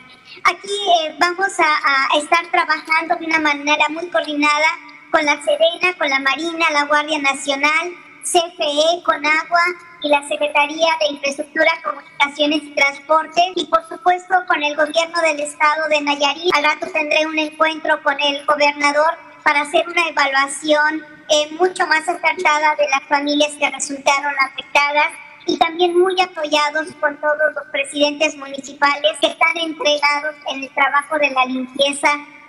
Aquí 0.45 0.77
eh, 1.05 1.15
vamos 1.19 1.53
a, 1.59 2.19
estar 2.19 2.47
trabajando 2.51 3.17
de 3.17 3.27
una 3.27 3.39
manera 3.39 3.89
muy 3.91 4.09
coordinada 4.09 4.69
con 5.11 5.25
la 5.25 5.41
Serena, 5.43 5.97
con 5.97 6.09
la 6.09 6.21
Marina, 6.21 6.67
la 6.73 6.85
Guardia 6.85 7.19
Nacional, 7.21 7.93
CFE, 8.23 9.03
con 9.05 9.25
Agua 9.25 9.63
y 10.03 10.09
la 10.09 10.27
Secretaría 10.27 10.97
de 11.01 11.15
Infraestructura, 11.15 11.71
Comunicaciones 11.83 12.63
y 12.63 12.75
Transporte 12.75 13.53
y 13.57 13.67
por 13.67 13.87
supuesto 13.89 14.35
con 14.49 14.63
el 14.63 14.77
gobierno 14.77 15.21
del 15.23 15.41
estado 15.41 15.89
de 15.89 16.01
Nayarit. 16.01 16.55
Al 16.55 16.65
rato 16.65 16.87
tendré 16.93 17.27
un 17.27 17.39
encuentro 17.39 18.03
con 18.03 18.19
el 18.21 18.45
gobernador 18.47 19.19
para 19.43 19.63
hacer 19.63 19.89
una 19.89 20.09
evaluación 20.09 21.12
eh, 21.29 21.51
mucho 21.59 21.87
más 21.87 22.09
acertada 22.09 22.75
de 22.77 22.89
las 22.91 23.03
familias 23.09 23.53
que 23.59 23.71
resultaron 23.71 24.35
afectadas 24.41 25.13
y 25.47 25.59
también 25.59 25.99
muy 25.99 26.21
apoyados 26.21 26.89
con 27.01 27.17
todos 27.21 27.55
los 27.55 27.67
presidentes 27.73 28.37
municipales 28.37 29.13
que 29.21 29.29
están 29.29 29.57
entregados 29.57 30.37
en 30.53 30.63
el 30.63 30.71
trabajo 30.71 31.19
de 31.19 31.31
la 31.31 31.45
limpieza 31.47 32.09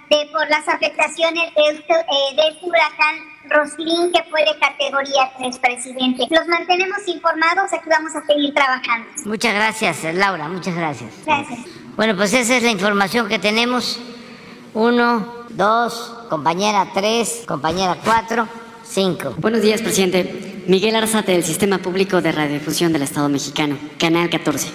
de, 0.09 0.29
por 0.31 0.47
las 0.49 0.67
afectaciones 0.67 1.53
de 1.55 1.69
este, 1.69 1.93
eh, 1.93 2.35
de 2.35 2.47
este 2.49 2.65
huracán 2.65 3.15
Roslin 3.49 4.11
que 4.11 4.23
fue 4.29 4.41
de 4.41 4.57
categoría 4.59 5.31
3, 5.37 5.59
presidente. 5.59 6.27
Los 6.29 6.47
mantenemos 6.47 6.99
informados, 7.07 7.73
aquí 7.73 7.89
vamos 7.89 8.15
a 8.15 8.25
seguir 8.25 8.53
trabajando. 8.53 9.07
Muchas 9.25 9.53
gracias, 9.53 10.03
Laura, 10.13 10.47
muchas 10.47 10.75
gracias. 10.75 11.11
Gracias. 11.25 11.59
Bueno, 11.95 12.15
pues 12.15 12.33
esa 12.33 12.57
es 12.57 12.63
la 12.63 12.71
información 12.71 13.27
que 13.27 13.39
tenemos. 13.39 13.99
Uno, 14.73 15.45
dos, 15.49 16.25
compañera 16.29 16.87
tres, 16.93 17.43
compañera 17.47 17.97
cuatro, 18.03 18.47
Buenos 19.37 19.61
días, 19.61 19.81
presidente. 19.81 20.63
Miguel 20.67 20.95
Arzate, 20.95 21.31
del 21.31 21.43
Sistema 21.43 21.77
Público 21.77 22.21
de 22.21 22.33
Radiodifusión 22.33 22.91
del 22.91 23.03
Estado 23.03 23.29
Mexicano, 23.29 23.77
Canal 23.97 24.29
14. 24.29 24.67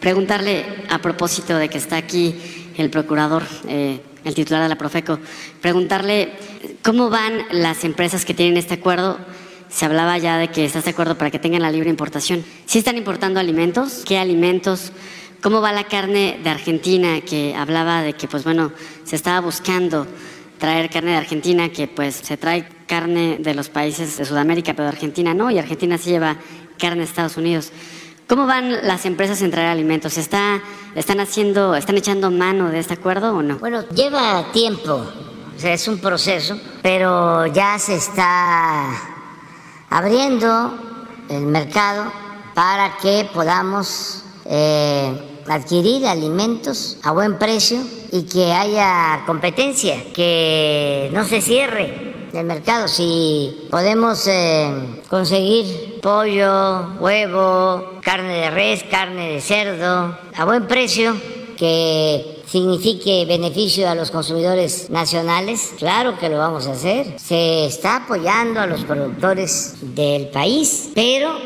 Preguntarle, 0.00 0.64
a 0.88 0.98
propósito 0.98 1.56
de 1.58 1.68
que 1.68 1.76
está 1.76 1.98
aquí 1.98 2.34
el 2.78 2.88
procurador, 2.88 3.42
eh, 3.68 4.00
el 4.24 4.34
titular 4.34 4.62
de 4.62 4.70
la 4.70 4.78
Profeco, 4.78 5.18
preguntarle 5.60 6.32
cómo 6.82 7.10
van 7.10 7.44
las 7.50 7.84
empresas 7.84 8.24
que 8.24 8.32
tienen 8.32 8.56
este 8.56 8.74
acuerdo. 8.74 9.18
Se 9.68 9.84
hablaba 9.84 10.16
ya 10.16 10.38
de 10.38 10.48
que 10.48 10.64
está 10.64 10.78
este 10.78 10.90
acuerdo 10.90 11.18
para 11.18 11.30
que 11.30 11.38
tengan 11.38 11.62
la 11.62 11.70
libre 11.70 11.90
importación. 11.90 12.42
¿Sí 12.64 12.78
están 12.78 12.96
importando 12.96 13.38
alimentos? 13.38 14.02
¿Qué 14.06 14.16
alimentos? 14.16 14.92
¿Cómo 15.42 15.60
va 15.60 15.72
la 15.72 15.84
carne 15.84 16.40
de 16.42 16.50
Argentina? 16.50 17.20
Que 17.20 17.54
hablaba 17.54 18.02
de 18.02 18.14
que, 18.14 18.28
pues 18.28 18.44
bueno, 18.44 18.72
se 19.04 19.14
estaba 19.14 19.40
buscando 19.40 20.06
traer 20.58 20.90
carne 20.90 21.10
de 21.10 21.16
Argentina, 21.18 21.68
que 21.70 21.88
pues 21.88 22.14
se 22.14 22.36
trae 22.36 22.66
carne 22.92 23.38
de 23.40 23.54
los 23.54 23.70
países 23.70 24.18
de 24.18 24.26
Sudamérica, 24.26 24.74
pero 24.74 24.86
Argentina 24.86 25.32
no, 25.32 25.50
y 25.50 25.58
Argentina 25.58 25.96
sí 25.96 26.10
lleva 26.10 26.36
carne 26.78 26.98
de 26.98 27.04
Estados 27.04 27.38
Unidos. 27.38 27.72
¿Cómo 28.28 28.44
van 28.44 28.86
las 28.86 29.06
empresas 29.06 29.40
en 29.40 29.50
traer 29.50 29.68
alimentos? 29.68 30.18
¿Está, 30.18 30.60
¿Están 30.94 31.18
haciendo, 31.18 31.74
están 31.74 31.96
echando 31.96 32.30
mano 32.30 32.68
de 32.68 32.80
este 32.80 32.92
acuerdo 32.92 33.34
o 33.34 33.40
no? 33.42 33.56
Bueno, 33.56 33.88
lleva 33.94 34.44
tiempo, 34.52 35.06
o 35.56 35.58
sea, 35.58 35.72
es 35.72 35.88
un 35.88 36.00
proceso, 36.00 36.60
pero 36.82 37.46
ya 37.46 37.78
se 37.78 37.94
está 37.94 38.90
abriendo 39.88 40.76
el 41.30 41.46
mercado 41.46 42.12
para 42.52 42.98
que 42.98 43.26
podamos 43.32 44.22
eh, 44.44 45.40
adquirir 45.48 46.06
alimentos 46.06 46.98
a 47.02 47.12
buen 47.12 47.38
precio 47.38 47.80
y 48.10 48.24
que 48.24 48.52
haya 48.52 49.22
competencia, 49.24 50.12
que 50.12 51.10
no 51.14 51.24
se 51.24 51.40
cierre 51.40 52.11
el 52.32 52.46
mercado. 52.46 52.88
Si 52.88 53.66
podemos 53.70 54.26
eh, 54.26 55.02
conseguir 55.08 56.00
pollo, 56.00 56.94
huevo, 56.98 58.00
carne 58.02 58.34
de 58.34 58.50
res, 58.50 58.84
carne 58.84 59.32
de 59.32 59.40
cerdo 59.40 60.16
a 60.34 60.44
buen 60.44 60.66
precio, 60.66 61.14
que 61.56 62.42
signifique 62.46 63.24
beneficio 63.26 63.88
a 63.88 63.94
los 63.94 64.10
consumidores 64.10 64.90
nacionales, 64.90 65.74
claro 65.78 66.18
que 66.18 66.28
lo 66.28 66.38
vamos 66.38 66.66
a 66.66 66.72
hacer. 66.72 67.18
Se 67.18 67.66
está 67.66 67.96
apoyando 67.96 68.60
a 68.60 68.66
los 68.66 68.84
productores 68.84 69.76
del 69.94 70.28
país, 70.28 70.90
pero 70.94 71.38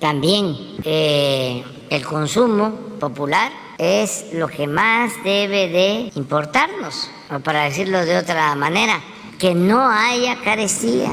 también 0.00 0.56
eh, 0.84 1.64
el 1.90 2.04
consumo 2.04 2.70
popular 3.00 3.52
es 3.78 4.26
lo 4.32 4.48
que 4.48 4.66
más 4.66 5.12
debe 5.24 5.68
de 5.68 6.12
importarnos, 6.14 7.10
o 7.34 7.40
para 7.40 7.64
decirlo 7.64 8.04
de 8.04 8.16
otra 8.16 8.54
manera, 8.54 9.02
que 9.44 9.54
no 9.54 9.86
haya 9.86 10.40
carecía, 10.42 11.12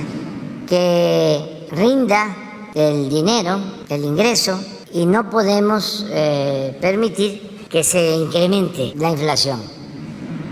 que 0.66 1.68
rinda 1.70 2.34
el 2.74 3.10
dinero, 3.10 3.60
el 3.90 4.06
ingreso, 4.06 4.58
y 4.94 5.06
no 5.06 5.30
podemos 5.30 6.06
eh, 6.08 6.78
permitir 6.80 7.68
que 7.70 7.84
se 7.84 8.16
incremente 8.16 8.94
la 8.96 9.10
inflación, 9.10 9.62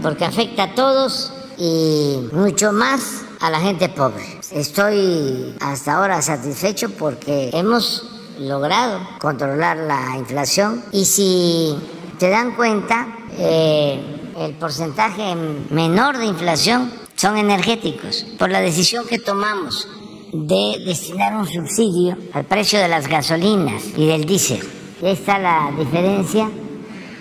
porque 0.02 0.26
afecta 0.26 0.63
a 0.63 0.76
todos 0.76 1.32
y 1.58 2.20
mucho 2.34 2.74
más 2.74 3.22
a 3.39 3.50
la 3.50 3.62
gente 3.62 3.88
pobre. 3.88 4.26
Estoy 4.52 5.56
hasta 5.62 5.94
ahora 5.94 6.22
satisfecho 6.22 6.89
porque 6.89 7.50
hemos 7.54 8.10
logrado 8.39 9.00
controlar 9.22 9.78
la 9.78 10.18
inflación 10.18 10.84
y 10.92 11.06
si 11.06 11.78
te 12.18 12.30
dan 12.30 12.58
cuenta, 12.58 13.08
eh, 13.38 14.34
el 14.38 14.54
porcentaje 14.56 15.34
menor 15.70 16.18
de 16.18 16.26
inflación 16.26 17.00
son 17.19 17.38
energéticos 17.38 18.25
por 18.38 18.49
la 18.49 18.62
decisión 18.62 19.05
que 19.05 19.19
tomamos 19.19 19.89
de 20.32 20.82
destinar 20.86 21.36
un 21.36 21.45
subsidio 21.45 22.17
al 22.32 22.45
precio 22.45 22.79
de 22.79 22.88
las 22.88 23.10
gasolinas 23.10 23.84
y 23.97 24.08
del 24.08 24.23
diésel. 24.23 24.62
Ahí 25.03 25.12
está 25.12 25.38
la 25.38 25.69
diferencia. 25.77 26.49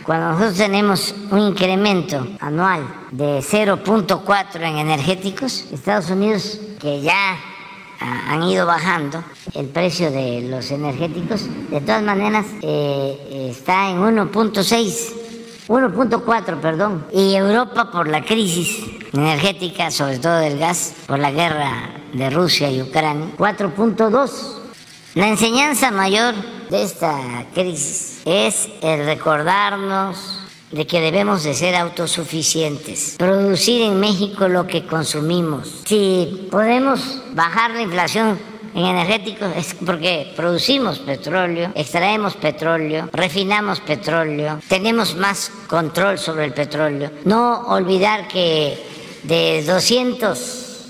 Cuando 0.04 0.28
nosotros 0.28 0.56
tenemos 0.56 1.12
un 1.32 1.40
incremento 1.40 2.28
anual 2.38 2.87
de 3.11 3.40
0.4 3.40 4.56
en 4.61 4.78
energéticos, 4.78 5.66
Estados 5.72 6.11
Unidos, 6.11 6.61
que 6.80 7.00
ya 7.00 7.37
han 8.00 8.44
ido 8.44 8.66
bajando 8.66 9.24
el 9.54 9.66
precio 9.66 10.12
de 10.12 10.42
los 10.42 10.70
energéticos, 10.70 11.48
de 11.70 11.80
todas 11.80 12.04
maneras 12.04 12.46
eh, 12.62 13.48
está 13.50 13.90
en 13.90 13.98
1.6, 13.98 15.17
1.4, 15.68 16.61
perdón. 16.61 17.07
Y 17.12 17.35
Europa 17.35 17.90
por 17.90 18.09
la 18.09 18.24
crisis 18.24 18.83
energética, 19.12 19.90
sobre 19.90 20.18
todo 20.18 20.38
del 20.38 20.59
gas, 20.59 20.94
por 21.07 21.18
la 21.18 21.31
guerra 21.31 21.90
de 22.12 22.31
Rusia 22.31 22.70
y 22.70 22.83
Ucrania, 22.83 23.28
4.2. 23.37 24.31
La 25.14 25.28
enseñanza 25.28 25.90
mayor 25.90 26.35
de 26.70 26.83
esta 26.83 27.46
crisis 27.54 28.22
es 28.24 28.68
el 28.83 29.04
recordarnos 29.04 30.40
de 30.70 30.87
que 30.87 31.00
debemos 31.00 31.44
de 31.44 31.54
ser 31.54 31.74
autosuficientes, 31.74 33.16
producir 33.18 33.83
en 33.83 33.98
México 34.00 34.48
lo 34.48 34.66
que 34.66 34.87
consumimos. 34.87 35.83
Si 35.85 36.48
podemos 36.50 37.22
bajar 37.33 37.70
la 37.70 37.83
inflación 37.83 38.38
en 38.78 38.86
energéticos 38.86 39.50
es 39.56 39.74
porque 39.74 40.32
producimos 40.36 41.00
petróleo, 41.00 41.72
extraemos 41.74 42.34
petróleo, 42.36 43.08
refinamos 43.12 43.80
petróleo, 43.80 44.60
tenemos 44.68 45.16
más 45.16 45.50
control 45.66 46.16
sobre 46.16 46.44
el 46.44 46.54
petróleo. 46.54 47.10
No 47.24 47.66
olvidar 47.68 48.28
que 48.28 48.78
de 49.24 49.64
200 49.64 50.86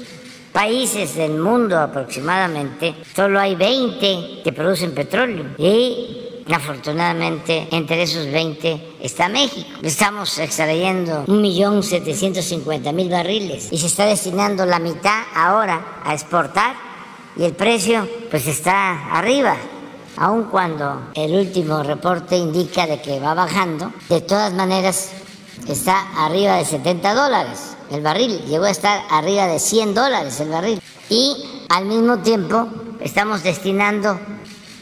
países 0.52 1.14
del 1.14 1.38
mundo 1.38 1.78
aproximadamente, 1.78 2.94
solo 3.16 3.40
hay 3.40 3.54
20 3.54 4.42
que 4.44 4.52
producen 4.52 4.92
petróleo 4.92 5.46
y 5.56 6.24
Afortunadamente, 6.50 7.68
entre 7.72 8.02
esos 8.02 8.24
20 8.32 8.96
está 9.02 9.28
México. 9.28 9.68
Estamos 9.82 10.38
extrayendo 10.38 11.26
1.750.000 11.26 13.10
barriles 13.10 13.68
y 13.70 13.76
se 13.76 13.86
está 13.86 14.06
destinando 14.06 14.64
la 14.64 14.78
mitad 14.78 15.24
ahora 15.34 16.00
a 16.02 16.14
exportar 16.14 16.87
y 17.38 17.44
el 17.44 17.54
precio 17.54 18.06
pues 18.30 18.46
está 18.46 19.16
arriba. 19.16 19.56
Aun 20.16 20.44
cuando 20.44 21.10
el 21.14 21.34
último 21.34 21.82
reporte 21.84 22.36
indica 22.36 22.86
de 22.86 23.00
que 23.00 23.20
va 23.20 23.34
bajando, 23.34 23.92
de 24.08 24.20
todas 24.20 24.52
maneras 24.52 25.10
está 25.68 26.24
arriba 26.24 26.56
de 26.56 26.64
70 26.64 27.14
dólares 27.14 27.76
el 27.90 28.02
barril, 28.02 28.44
llegó 28.46 28.64
a 28.64 28.70
estar 28.70 29.00
arriba 29.10 29.46
de 29.46 29.60
100 29.60 29.94
dólares 29.94 30.40
el 30.40 30.48
barril. 30.48 30.82
Y 31.08 31.64
al 31.68 31.86
mismo 31.86 32.18
tiempo 32.18 32.68
estamos 33.00 33.44
destinando 33.44 34.18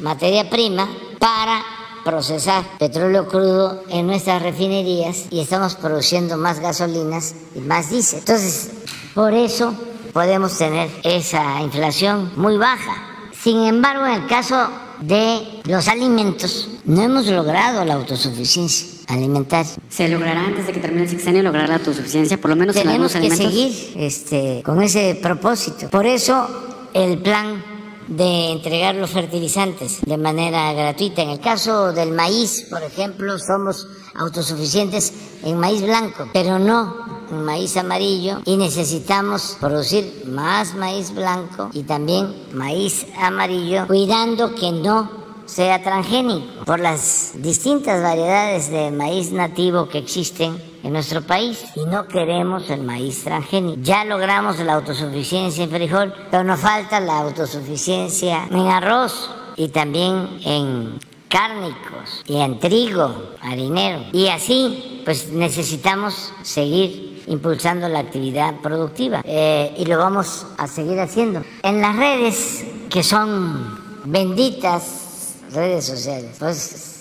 materia 0.01 0.49
prima 0.49 0.89
para 1.19 1.63
procesar 2.03 2.65
petróleo 2.79 3.29
crudo 3.29 3.83
en 3.89 4.07
nuestras 4.07 4.41
refinerías 4.41 5.27
y 5.31 5.41
estamos 5.41 5.75
produciendo 5.75 6.37
más 6.37 6.61
gasolinas 6.61 7.35
y 7.55 7.61
más 7.61 7.91
diésel. 7.91 8.21
Entonces, 8.21 8.71
por 9.15 9.35
eso 9.35 9.75
podemos 10.17 10.57
tener 10.57 10.89
esa 11.03 11.61
inflación 11.61 12.33
muy 12.37 12.57
baja. 12.57 13.29
Sin 13.39 13.59
embargo, 13.65 14.07
en 14.07 14.23
el 14.23 14.27
caso 14.27 14.71
de 15.03 15.61
los 15.65 15.89
alimentos, 15.89 16.71
no 16.87 17.03
hemos 17.03 17.27
logrado 17.27 17.85
la 17.85 17.93
autosuficiencia 17.93 19.05
alimentaria. 19.09 19.73
¿Se 19.91 20.09
logrará 20.09 20.41
antes 20.41 20.67
de 20.67 20.73
que 20.73 20.81
termine 20.81 21.03
el 21.03 21.11
sexenio 21.11 21.43
lograr 21.43 21.69
la 21.69 21.75
autosuficiencia, 21.75 22.41
por 22.41 22.49
lo 22.49 22.57
menos 22.57 22.75
en 22.77 22.89
algunos 22.89 23.15
alimentos? 23.15 23.47
Tenemos 23.47 23.63
que 23.63 23.93
seguir 23.93 24.07
este, 24.07 24.63
con 24.65 24.83
ese 24.83 25.19
propósito. 25.21 25.91
Por 25.91 26.07
eso 26.07 26.49
el 26.95 27.19
plan 27.19 27.63
de 28.09 28.53
entregar 28.53 28.95
los 28.95 29.11
fertilizantes 29.11 30.01
de 30.03 30.17
manera 30.17 30.73
gratuita. 30.73 31.23
En 31.23 31.31
el 31.31 31.41
caso 31.41 31.93
del 31.93 32.13
maíz, 32.13 32.67
por 32.71 32.83
ejemplo, 32.83 33.39
somos 33.39 33.87
autosuficientes 34.15 35.13
en 35.45 35.59
maíz 35.59 35.83
blanco, 35.83 36.29
pero 36.33 36.59
no 36.59 36.95
en 37.31 37.45
maíz 37.45 37.77
amarillo 37.77 38.41
y 38.45 38.57
necesitamos 38.57 39.57
producir 39.61 40.25
más 40.27 40.75
maíz 40.75 41.13
blanco 41.13 41.71
y 41.73 41.83
también 41.83 42.35
maíz 42.53 43.07
amarillo, 43.19 43.87
cuidando 43.87 44.55
que 44.55 44.73
no 44.73 45.27
sea 45.47 45.83
transgénico 45.83 46.65
por 46.65 46.81
las 46.81 47.33
distintas 47.37 48.03
variedades 48.03 48.71
de 48.71 48.91
maíz 48.91 49.33
nativo 49.33 49.89
que 49.89 49.99
existen 49.99 50.61
en 50.87 50.93
nuestro 50.93 51.21
país 51.21 51.65
y 51.75 51.85
no 51.85 52.07
queremos 52.07 52.71
el 52.71 52.83
maíz 52.83 53.25
transgénico. 53.25 53.81
Ya 53.83 54.05
logramos 54.05 54.61
la 54.61 54.75
autosuficiencia 54.75 55.65
en 55.65 55.71
frijol, 55.71 56.15
pero 56.31 56.45
nos 56.45 56.61
falta 56.61 57.01
la 57.01 57.19
autosuficiencia 57.19 58.47
en 58.49 58.69
arroz 58.69 59.29
y 59.57 59.69
también 59.69 60.39
en 60.45 61.01
cárnicos 61.29 62.23
y 62.27 62.37
en 62.37 62.61
trigo 62.61 63.33
harinero. 63.43 64.05
Y 64.13 64.29
así, 64.29 65.03
pues 65.05 65.31
necesitamos 65.31 66.33
seguir 66.43 67.25
impulsando 67.27 67.89
la 67.89 67.99
actividad 67.99 68.55
productiva 68.61 69.23
eh, 69.25 69.75
y 69.77 69.87
lo 69.87 69.99
vamos 69.99 70.47
a 70.57 70.69
seguir 70.69 71.01
haciendo. 71.01 71.43
En 71.65 71.81
las 71.81 71.97
redes 71.97 72.65
que 72.89 73.03
son 73.03 73.81
benditas 74.05 75.39
redes 75.53 75.85
sociales. 75.85 76.37
Pues 76.39 76.96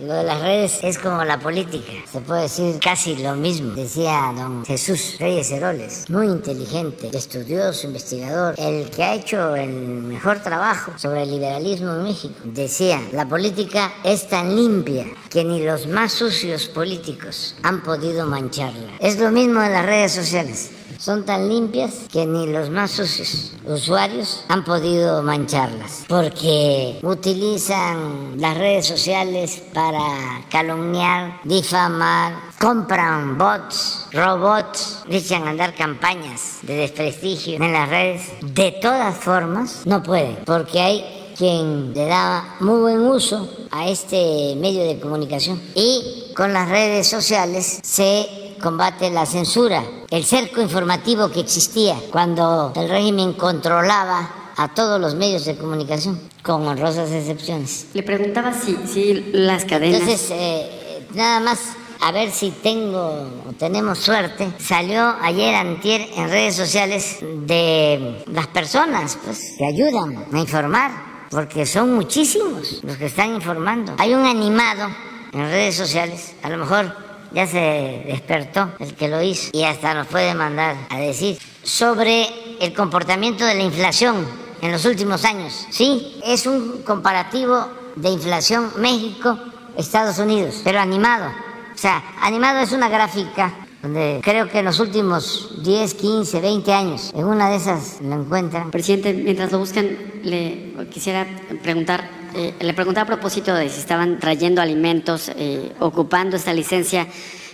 lo 0.00 0.14
de 0.14 0.24
las 0.24 0.40
redes 0.40 0.78
es 0.82 0.98
como 0.98 1.24
la 1.24 1.38
política, 1.38 1.92
se 2.10 2.20
puede 2.20 2.42
decir 2.42 2.78
casi 2.80 3.16
lo 3.16 3.34
mismo. 3.34 3.74
Decía 3.74 4.32
don 4.34 4.64
Jesús 4.64 5.16
Reyes 5.18 5.50
Heroles, 5.50 6.08
muy 6.10 6.26
inteligente, 6.26 7.10
estudioso, 7.12 7.86
investigador, 7.86 8.54
el 8.58 8.90
que 8.90 9.02
ha 9.02 9.14
hecho 9.14 9.54
el 9.56 9.70
mejor 9.70 10.40
trabajo 10.40 10.92
sobre 10.96 11.22
el 11.22 11.30
liberalismo 11.30 11.92
en 11.92 12.02
México. 12.04 12.34
Decía, 12.44 13.00
la 13.12 13.28
política 13.28 13.92
es 14.04 14.28
tan 14.28 14.54
limpia 14.54 15.06
que 15.30 15.44
ni 15.44 15.62
los 15.62 15.86
más 15.86 16.12
sucios 16.12 16.66
políticos 16.66 17.54
han 17.62 17.82
podido 17.82 18.26
mancharla. 18.26 18.92
Es 19.00 19.18
lo 19.18 19.30
mismo 19.30 19.62
en 19.62 19.72
las 19.72 19.86
redes 19.86 20.12
sociales 20.12 20.70
son 21.02 21.24
tan 21.24 21.48
limpias 21.48 22.06
que 22.12 22.24
ni 22.26 22.46
los 22.46 22.70
más 22.70 22.92
sucios 22.92 23.50
usuarios 23.66 24.44
han 24.46 24.64
podido 24.64 25.20
mancharlas, 25.24 26.04
porque 26.06 27.00
utilizan 27.02 28.40
las 28.40 28.56
redes 28.56 28.86
sociales 28.86 29.64
para 29.74 30.44
calumniar, 30.48 31.40
difamar, 31.42 32.34
compran 32.60 33.36
bots, 33.36 34.06
robots, 34.12 35.02
echan 35.08 35.48
a 35.48 35.50
andar 35.50 35.74
campañas 35.74 36.60
de 36.62 36.76
desprestigio 36.76 37.56
en 37.56 37.72
las 37.72 37.88
redes. 37.88 38.22
De 38.40 38.70
todas 38.70 39.16
formas, 39.16 39.82
no 39.84 40.04
pueden, 40.04 40.36
porque 40.44 40.80
hay 40.80 41.34
quien 41.36 41.94
le 41.94 42.06
da 42.06 42.56
muy 42.60 42.80
buen 42.80 43.00
uso 43.00 43.50
a 43.72 43.88
este 43.88 44.54
medio 44.56 44.84
de 44.84 45.00
comunicación 45.00 45.60
y 45.74 46.32
con 46.36 46.52
las 46.52 46.68
redes 46.68 47.08
sociales 47.08 47.80
se 47.82 48.41
combate 48.62 49.10
la 49.10 49.26
censura, 49.26 49.84
el 50.08 50.24
cerco 50.24 50.62
informativo 50.62 51.28
que 51.30 51.40
existía 51.40 51.96
cuando 52.10 52.72
el 52.74 52.88
régimen 52.88 53.34
controlaba 53.34 54.52
a 54.56 54.68
todos 54.68 54.98
los 55.00 55.14
medios 55.14 55.44
de 55.44 55.56
comunicación, 55.56 56.18
con 56.42 56.66
honrosas 56.66 57.10
excepciones. 57.10 57.88
Le 57.92 58.02
preguntaba 58.02 58.54
si, 58.54 58.76
si 58.86 59.14
las 59.32 59.64
cadenas... 59.64 60.00
Entonces, 60.00 60.30
eh, 60.30 61.06
nada 61.14 61.40
más 61.40 61.58
a 62.00 62.10
ver 62.10 62.30
si 62.30 62.50
tengo 62.50 63.28
o 63.48 63.52
tenemos 63.56 63.98
suerte. 63.98 64.52
Salió 64.58 65.14
ayer 65.22 65.54
antier 65.54 66.08
en 66.16 66.28
redes 66.28 66.56
sociales 66.56 67.18
de 67.20 68.24
las 68.26 68.48
personas 68.48 69.18
pues, 69.24 69.54
que 69.56 69.66
ayudan 69.66 70.24
a 70.32 70.38
informar, 70.38 70.90
porque 71.30 71.64
son 71.64 71.94
muchísimos 71.94 72.80
los 72.82 72.96
que 72.96 73.06
están 73.06 73.34
informando. 73.34 73.94
Hay 73.98 74.14
un 74.14 74.24
animado 74.24 74.88
en 75.32 75.42
redes 75.42 75.76
sociales, 75.76 76.34
a 76.42 76.48
lo 76.50 76.58
mejor 76.58 77.11
ya 77.34 77.46
se 77.46 78.04
despertó 78.06 78.72
el 78.78 78.94
que 78.94 79.08
lo 79.08 79.22
hizo 79.22 79.50
y 79.52 79.64
hasta 79.64 79.94
nos 79.94 80.06
puede 80.06 80.34
mandar 80.34 80.76
a 80.90 80.98
decir 80.98 81.38
sobre 81.62 82.26
el 82.60 82.72
comportamiento 82.74 83.44
de 83.44 83.54
la 83.54 83.62
inflación 83.62 84.26
en 84.60 84.72
los 84.72 84.84
últimos 84.84 85.24
años. 85.24 85.66
Sí, 85.70 86.20
es 86.24 86.46
un 86.46 86.82
comparativo 86.82 87.66
de 87.96 88.10
inflación 88.10 88.70
México-Estados 88.78 90.18
Unidos, 90.18 90.60
pero 90.64 90.80
animado. 90.80 91.30
O 91.74 91.78
sea, 91.78 92.02
animado 92.20 92.60
es 92.60 92.72
una 92.72 92.88
gráfica 92.88 93.52
donde 93.82 94.20
creo 94.22 94.48
que 94.48 94.60
en 94.60 94.66
los 94.66 94.78
últimos 94.78 95.62
10, 95.64 95.94
15, 95.94 96.40
20 96.40 96.72
años, 96.72 97.10
en 97.14 97.24
una 97.24 97.50
de 97.50 97.56
esas 97.56 98.00
lo 98.00 98.14
encuentran. 98.14 98.70
Presidente, 98.70 99.12
mientras 99.12 99.50
lo 99.50 99.58
buscan, 99.58 99.98
le 100.22 100.86
quisiera 100.90 101.26
preguntar 101.62 102.21
eh, 102.34 102.54
le 102.60 102.74
preguntaba 102.74 103.04
a 103.04 103.06
propósito 103.06 103.54
de 103.54 103.68
si 103.68 103.80
estaban 103.80 104.18
trayendo 104.18 104.62
alimentos, 104.62 105.30
eh, 105.36 105.72
ocupando 105.80 106.36
esta 106.36 106.52
licencia, 106.52 107.06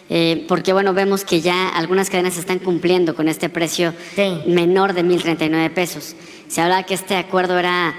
eh, 0.08 0.44
porque 0.48 0.72
bueno, 0.72 0.94
vemos 0.94 1.24
que 1.24 1.40
ya 1.40 1.68
algunas 1.68 2.10
cadenas 2.10 2.36
están 2.36 2.60
cumpliendo 2.60 3.14
con 3.14 3.28
este 3.28 3.48
precio 3.48 3.92
menor 4.46 4.92
de 4.92 5.04
1.039 5.04 5.74
pesos. 5.74 6.14
Se 6.48 6.60
hablaba 6.60 6.84
que 6.84 6.94
este 6.94 7.16
acuerdo 7.16 7.58
era, 7.58 7.94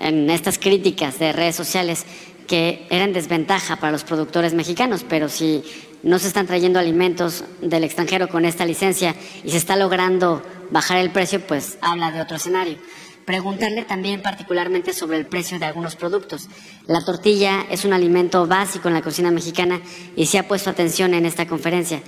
en 0.00 0.30
estas 0.30 0.58
críticas 0.58 1.18
de 1.18 1.32
redes 1.32 1.56
sociales, 1.56 2.06
que 2.46 2.86
era 2.90 3.04
en 3.04 3.12
desventaja 3.12 3.76
para 3.76 3.92
los 3.92 4.04
productores 4.04 4.54
mexicanos, 4.54 5.04
pero 5.08 5.28
si 5.28 5.62
no 6.02 6.18
se 6.18 6.28
están 6.28 6.46
trayendo 6.46 6.78
alimentos 6.78 7.44
del 7.60 7.84
extranjero 7.84 8.28
con 8.28 8.44
esta 8.44 8.64
licencia 8.64 9.14
y 9.44 9.50
se 9.50 9.58
está 9.58 9.76
logrando 9.76 10.42
bajar 10.70 10.98
el 10.98 11.10
precio, 11.10 11.40
pues 11.40 11.78
habla 11.80 12.10
de 12.10 12.20
otro 12.20 12.36
escenario 12.36 12.78
preguntarle 13.24 13.84
también 13.84 14.22
particularmente 14.22 14.92
sobre 14.92 15.16
el 15.16 15.26
precio 15.26 15.58
de 15.58 15.66
algunos 15.66 15.96
productos. 15.96 16.48
La 16.86 17.04
tortilla 17.04 17.66
es 17.70 17.84
un 17.84 17.92
alimento 17.92 18.46
básico 18.46 18.88
en 18.88 18.94
la 18.94 19.02
cocina 19.02 19.30
mexicana 19.30 19.80
y 20.16 20.26
se 20.26 20.38
ha 20.38 20.48
puesto 20.48 20.70
atención 20.70 21.14
en 21.14 21.26
esta 21.26 21.46
conferencia. 21.46 22.02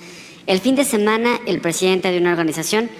El 0.46 0.60
fin 0.60 0.74
de 0.74 0.84
semana, 0.84 1.40
el 1.46 1.60
presidente 1.60 2.10
de 2.10 2.18
una 2.18 2.32
organización, 2.32 2.90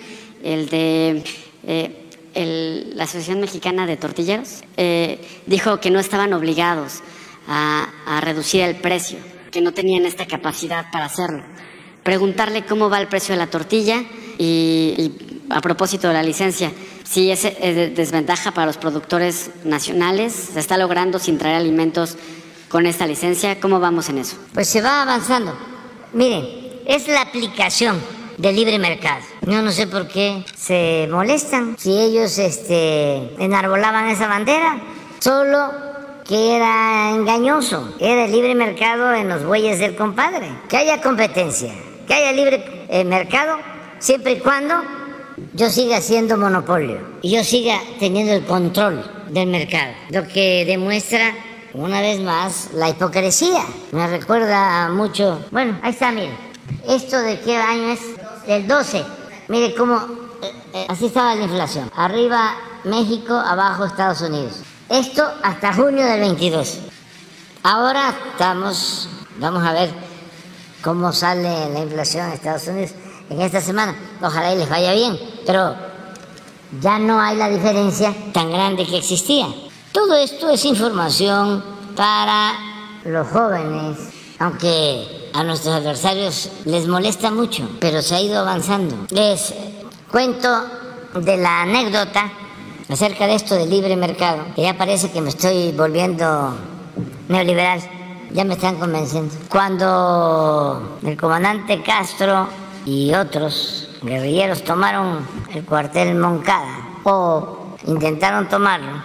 el 0.42 0.68
de 0.68 1.22
eh, 1.66 2.92
la 2.94 3.04
Asociación 3.04 3.40
Mexicana 3.40 3.86
de 3.86 3.96
Tortilleros, 3.96 4.62
eh, 4.76 5.20
dijo 5.46 5.80
que 5.80 5.90
no 5.90 5.98
estaban 5.98 6.32
obligados 6.32 7.02
a, 7.46 7.88
reducir 8.22 8.62
el 8.62 8.76
precio, 8.76 9.18
que 9.50 9.60
no 9.60 9.72
tenían 9.72 10.06
esta 10.06 10.26
capacidad 10.26 10.90
para 10.90 11.06
hacerlo. 11.06 11.42
Preguntarle 12.02 12.64
cómo 12.64 12.88
va 12.88 13.00
el 13.00 13.08
precio 13.08 13.34
de 13.34 13.38
la 13.38 13.48
tortilla 13.48 14.02
y 14.38 15.12
a 15.50 15.60
propósito 15.60 16.08
de 16.08 16.14
la 16.14 16.22
licencia, 16.22 16.72
sí 17.04 17.30
es, 17.30 17.42
desventaja 17.94 18.50
para 18.52 18.66
los 18.66 18.76
productores 18.76 19.50
nacionales, 19.62 20.32
se 20.54 20.60
está 20.60 20.76
logrando 20.76 21.18
sin 21.18 21.38
traer 21.38 21.56
alimentos 21.56 22.16
con 22.68 22.86
esta 22.86 23.06
licencia, 23.06 23.60
¿cómo 23.60 23.78
vamos 23.78 24.08
en 24.08 24.18
eso? 24.18 24.36
Pues 24.52 24.68
se 24.68 24.82
va 24.82 25.02
avanzando. 25.02 25.56
Miren, 26.12 26.48
es 26.86 27.06
la 27.06 27.22
aplicación 27.22 28.00
del 28.38 28.56
libre 28.56 28.78
mercado. 28.78 29.22
Yo 29.42 29.62
no 29.62 29.70
sé 29.70 29.86
por 29.86 30.08
qué 30.08 30.44
se 30.56 31.06
molestan 31.10 31.76
si 31.78 31.96
ellos 31.96 32.36
este, 32.38 33.34
enarbolaban 33.38 34.08
esa 34.08 34.26
bandera, 34.26 34.80
solo 35.20 35.70
que 36.26 36.56
era 36.56 37.10
engañoso, 37.10 37.94
era 38.00 38.24
el 38.24 38.32
libre 38.32 38.54
mercado 38.54 39.12
en 39.12 39.28
los 39.28 39.44
bueyes 39.44 39.78
del 39.78 39.94
compadre. 39.94 40.48
Que 40.68 40.78
haya 40.78 41.00
competencia, 41.00 41.72
que 42.08 42.14
haya 42.14 42.32
libre 42.32 42.86
eh, 42.88 43.04
mercado, 43.04 43.58
siempre 43.98 44.32
y 44.32 44.40
cuando 44.40 44.74
yo 45.54 45.70
siga 45.70 46.00
siendo 46.00 46.36
monopolio 46.36 47.00
y 47.22 47.30
yo 47.30 47.44
siga 47.44 47.80
teniendo 48.00 48.32
el 48.32 48.44
control 48.44 49.08
del 49.30 49.48
mercado, 49.48 49.92
lo 50.10 50.26
que 50.26 50.64
demuestra 50.66 51.32
una 51.72 52.00
vez 52.00 52.20
más 52.20 52.70
la 52.74 52.90
hipocresía. 52.90 53.64
Me 53.92 54.06
recuerda 54.08 54.88
mucho, 54.88 55.44
bueno, 55.52 55.78
ahí 55.82 55.92
está, 55.92 56.10
mire, 56.10 56.36
esto 56.88 57.20
de 57.20 57.38
qué 57.40 57.56
año 57.56 57.92
es, 57.92 58.00
del 58.48 58.66
12, 58.66 59.04
mire 59.48 59.74
cómo, 59.76 59.96
eh, 60.42 60.52
eh, 60.74 60.86
así 60.88 61.06
estaba 61.06 61.36
la 61.36 61.44
inflación, 61.44 61.88
arriba 61.94 62.56
México, 62.82 63.34
abajo 63.34 63.84
Estados 63.84 64.20
Unidos. 64.22 64.60
Esto 64.88 65.24
hasta 65.42 65.72
junio 65.72 66.04
del 66.04 66.20
22. 66.20 66.80
Ahora 67.62 68.12
estamos, 68.32 69.08
vamos 69.38 69.64
a 69.64 69.72
ver 69.72 69.90
cómo 70.82 71.12
sale 71.12 71.70
la 71.70 71.80
inflación 71.80 72.26
en 72.26 72.32
Estados 72.32 72.66
Unidos 72.68 72.90
en 73.30 73.40
esta 73.40 73.60
semana. 73.60 73.94
Ojalá 74.22 74.54
y 74.54 74.58
les 74.58 74.68
vaya 74.68 74.92
bien, 74.92 75.18
pero 75.46 75.74
ya 76.80 76.98
no 76.98 77.20
hay 77.20 77.36
la 77.36 77.48
diferencia 77.48 78.14
tan 78.32 78.50
grande 78.50 78.86
que 78.86 78.98
existía. 78.98 79.48
Todo 79.92 80.16
esto 80.16 80.50
es 80.50 80.64
información 80.64 81.62
para 81.94 82.54
los 83.04 83.28
jóvenes, 83.28 83.98
aunque 84.38 85.30
a 85.32 85.44
nuestros 85.44 85.74
adversarios 85.74 86.50
les 86.64 86.86
molesta 86.86 87.30
mucho, 87.30 87.68
pero 87.80 88.02
se 88.02 88.14
ha 88.14 88.20
ido 88.20 88.40
avanzando. 88.40 89.06
Les 89.10 89.54
cuento 90.10 90.48
de 91.14 91.36
la 91.36 91.62
anécdota 91.62 92.30
acerca 92.88 93.26
de 93.26 93.34
esto 93.36 93.54
del 93.54 93.70
libre 93.70 93.96
mercado, 93.96 94.44
que 94.54 94.62
ya 94.62 94.76
parece 94.76 95.10
que 95.10 95.20
me 95.20 95.30
estoy 95.30 95.72
volviendo 95.72 96.54
neoliberal, 97.28 97.80
ya 98.32 98.44
me 98.44 98.54
están 98.54 98.76
convenciendo. 98.76 99.34
Cuando 99.48 100.98
el 101.04 101.16
comandante 101.16 101.82
Castro 101.82 102.48
y 102.86 103.14
otros 103.14 103.88
guerrilleros 104.02 104.62
tomaron 104.62 105.26
el 105.52 105.64
cuartel 105.64 106.14
Moncada, 106.16 107.00
o 107.04 107.76
intentaron 107.86 108.48
tomarlo, 108.48 109.02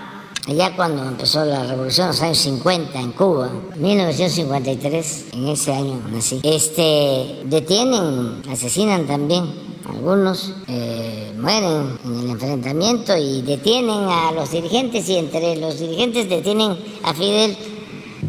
allá 0.47 0.75
cuando 0.75 1.05
empezó 1.05 1.45
la 1.45 1.63
revolución, 1.65 2.07
los 2.07 2.21
años 2.21 2.37
50 2.39 2.99
en 2.99 3.11
Cuba, 3.11 3.49
1953, 3.75 5.25
en 5.33 5.47
ese 5.47 5.73
año 5.73 6.01
nací, 6.11 6.39
este, 6.43 7.43
detienen, 7.45 8.41
asesinan 8.49 9.05
también. 9.05 9.69
Algunos 9.87 10.53
eh, 10.67 11.33
mueren 11.37 11.97
en 12.05 12.19
el 12.19 12.29
enfrentamiento 12.29 13.17
y 13.17 13.41
detienen 13.41 14.07
a 14.07 14.31
los 14.33 14.51
dirigentes 14.51 15.09
y 15.09 15.17
entre 15.17 15.55
los 15.55 15.79
dirigentes 15.79 16.29
detienen 16.29 16.77
a 17.03 17.13
Fidel 17.13 17.57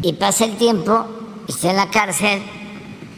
y 0.01 0.13
pasa 0.13 0.45
el 0.45 0.57
tiempo, 0.57 1.05
está 1.47 1.69
en 1.69 1.75
la 1.77 1.89
cárcel 1.89 2.41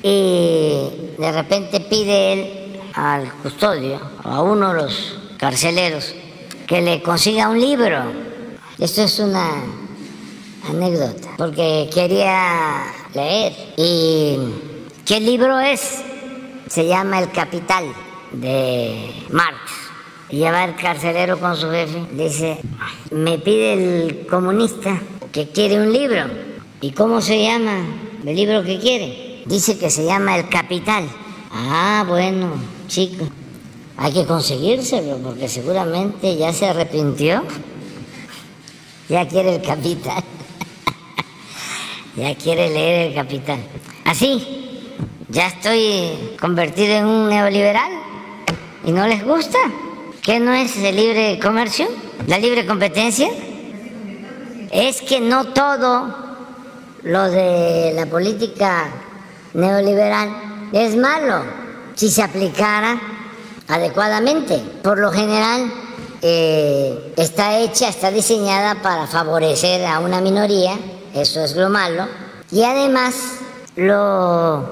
y 0.03 1.15
de 1.17 1.31
repente 1.31 1.79
pide 1.79 2.33
él 2.33 2.81
al 2.93 3.31
custodio 3.41 3.99
a 4.23 4.41
uno 4.43 4.73
de 4.73 4.83
los 4.83 5.17
carceleros 5.37 6.13
que 6.67 6.81
le 6.81 7.01
consiga 7.01 7.49
un 7.49 7.59
libro 7.59 8.03
esto 8.79 9.03
es 9.03 9.19
una 9.19 9.63
anécdota, 10.67 11.29
porque 11.37 11.89
quería 11.93 12.83
leer. 13.13 13.53
¿Y 13.77 14.37
qué 15.05 15.19
libro 15.19 15.59
es? 15.59 16.03
Se 16.67 16.87
llama 16.87 17.19
El 17.19 17.31
Capital 17.31 17.85
de 18.31 19.13
Marx. 19.29 19.57
Y 20.31 20.37
lleva 20.37 20.65
el 20.65 20.75
carcelero 20.75 21.39
con 21.39 21.55
su 21.55 21.69
jefe, 21.69 22.07
dice, 22.13 22.59
me 23.11 23.37
pide 23.37 23.73
el 23.73 24.25
comunista 24.25 24.99
que 25.31 25.49
quiere 25.49 25.79
un 25.79 25.93
libro. 25.93 26.25
¿Y 26.81 26.91
cómo 26.91 27.21
se 27.21 27.43
llama 27.43 27.85
el 28.25 28.35
libro 28.35 28.63
que 28.63 28.79
quiere? 28.79 29.32
Dice 29.45 29.77
que 29.77 29.89
se 29.89 30.05
llama 30.05 30.37
El 30.37 30.49
Capital. 30.49 31.07
Ah, 31.51 32.03
bueno, 32.07 32.53
chico, 32.87 33.27
hay 33.97 34.13
que 34.13 34.25
conseguírselo 34.25 35.17
porque 35.17 35.47
seguramente 35.47 36.35
ya 36.35 36.51
se 36.53 36.67
arrepintió 36.67 37.43
ya 39.09 39.27
quiere 39.27 39.55
el 39.55 39.61
capitán. 39.61 40.23
ya 42.15 42.35
quiere 42.35 42.69
leer 42.69 43.09
el 43.09 43.13
capitán. 43.13 43.63
Así, 44.05 44.87
ya 45.29 45.47
estoy 45.47 46.35
convertido 46.39 46.93
en 46.95 47.05
un 47.05 47.29
neoliberal 47.29 47.91
y 48.85 48.91
no 48.91 49.05
les 49.07 49.23
gusta. 49.23 49.57
¿Qué 50.21 50.39
no 50.39 50.53
es 50.53 50.77
el 50.77 50.95
libre 50.95 51.37
comercio? 51.39 51.87
¿La 52.27 52.39
libre 52.39 52.65
competencia? 52.65 53.27
Es 54.71 55.01
que 55.01 55.19
no 55.19 55.47
todo 55.47 56.15
lo 57.03 57.29
de 57.29 57.91
la 57.93 58.05
política 58.05 58.89
neoliberal 59.53 60.29
es 60.71 60.95
malo 60.95 61.43
si 61.95 62.09
se 62.09 62.23
aplicara 62.23 62.99
adecuadamente. 63.67 64.57
Por 64.81 64.99
lo 64.99 65.11
general, 65.11 65.71
eh, 66.21 67.13
está 67.17 67.57
hecha, 67.57 67.89
está 67.89 68.11
diseñada 68.11 68.81
para 68.81 69.07
favorecer 69.07 69.85
a 69.85 69.99
una 69.99 70.21
minoría, 70.21 70.77
eso 71.13 71.43
es 71.43 71.55
lo 71.55 71.69
malo, 71.69 72.07
y 72.51 72.63
además 72.63 73.15
lo 73.75 74.69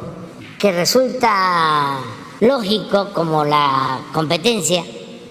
que 0.58 0.72
resulta 0.72 2.00
lógico 2.40 3.10
como 3.14 3.44
la 3.44 4.00
competencia, 4.14 4.84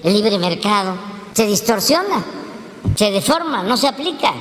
el 0.02 0.12
libre 0.12 0.38
mercado, 0.38 0.94
se 1.32 1.46
distorsiona, 1.46 2.24
se 2.94 3.10
deforma, 3.10 3.62
no 3.62 3.76
se 3.76 3.88
aplica, 3.88 4.32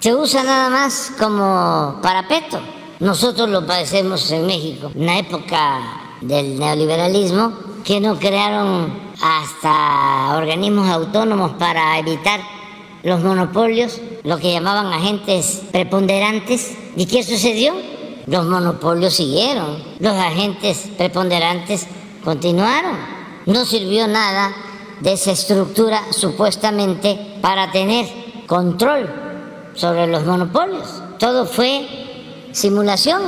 se 0.00 0.14
usa 0.14 0.42
nada 0.42 0.70
más 0.70 1.12
como 1.18 1.98
parapeto. 2.02 2.75
Nosotros 3.00 3.50
lo 3.50 3.66
padecemos 3.66 4.30
en 4.30 4.46
México, 4.46 4.90
en 4.94 5.04
la 5.04 5.18
época 5.18 5.80
del 6.22 6.58
neoliberalismo, 6.58 7.52
que 7.84 8.00
no 8.00 8.18
crearon 8.18 8.90
hasta 9.20 10.34
organismos 10.34 10.88
autónomos 10.88 11.52
para 11.58 11.98
evitar 11.98 12.40
los 13.02 13.20
monopolios, 13.22 14.00
lo 14.24 14.38
que 14.38 14.50
llamaban 14.50 14.86
agentes 14.86 15.60
preponderantes. 15.72 16.74
¿Y 16.96 17.04
qué 17.04 17.22
sucedió? 17.22 17.74
Los 18.26 18.46
monopolios 18.46 19.12
siguieron, 19.12 19.76
los 20.00 20.14
agentes 20.14 20.88
preponderantes 20.96 21.86
continuaron. 22.24 22.96
No 23.44 23.66
sirvió 23.66 24.08
nada 24.08 24.54
de 25.00 25.12
esa 25.12 25.32
estructura 25.32 26.00
supuestamente 26.12 27.36
para 27.42 27.70
tener 27.70 28.06
control 28.46 29.08
sobre 29.74 30.06
los 30.06 30.24
monopolios. 30.24 31.02
Todo 31.18 31.44
fue 31.44 32.05
simulación. 32.56 33.20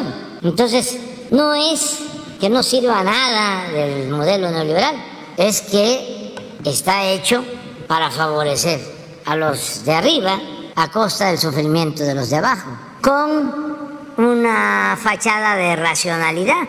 Entonces, 0.43 0.99
no 1.31 1.55
es 1.55 1.99
que 2.41 2.49
no 2.49 2.63
sirva 2.63 3.05
nada 3.05 3.71
del 3.71 4.09
modelo 4.09 4.51
neoliberal, 4.51 4.97
es 5.37 5.61
que 5.61 6.35
está 6.65 7.05
hecho 7.05 7.45
para 7.87 8.11
favorecer 8.11 8.81
a 9.27 9.37
los 9.37 9.85
de 9.85 9.93
arriba 9.93 10.41
a 10.77 10.91
costa 10.91 11.27
del 11.27 11.39
sufrimiento 11.39 12.05
de 12.05 12.15
los 12.15 12.31
de 12.31 12.37
abajo, 12.37 12.71
con 13.03 13.77
una 14.17 14.97
fachada 14.99 15.57
de 15.57 15.77
racionalidad. 15.77 16.63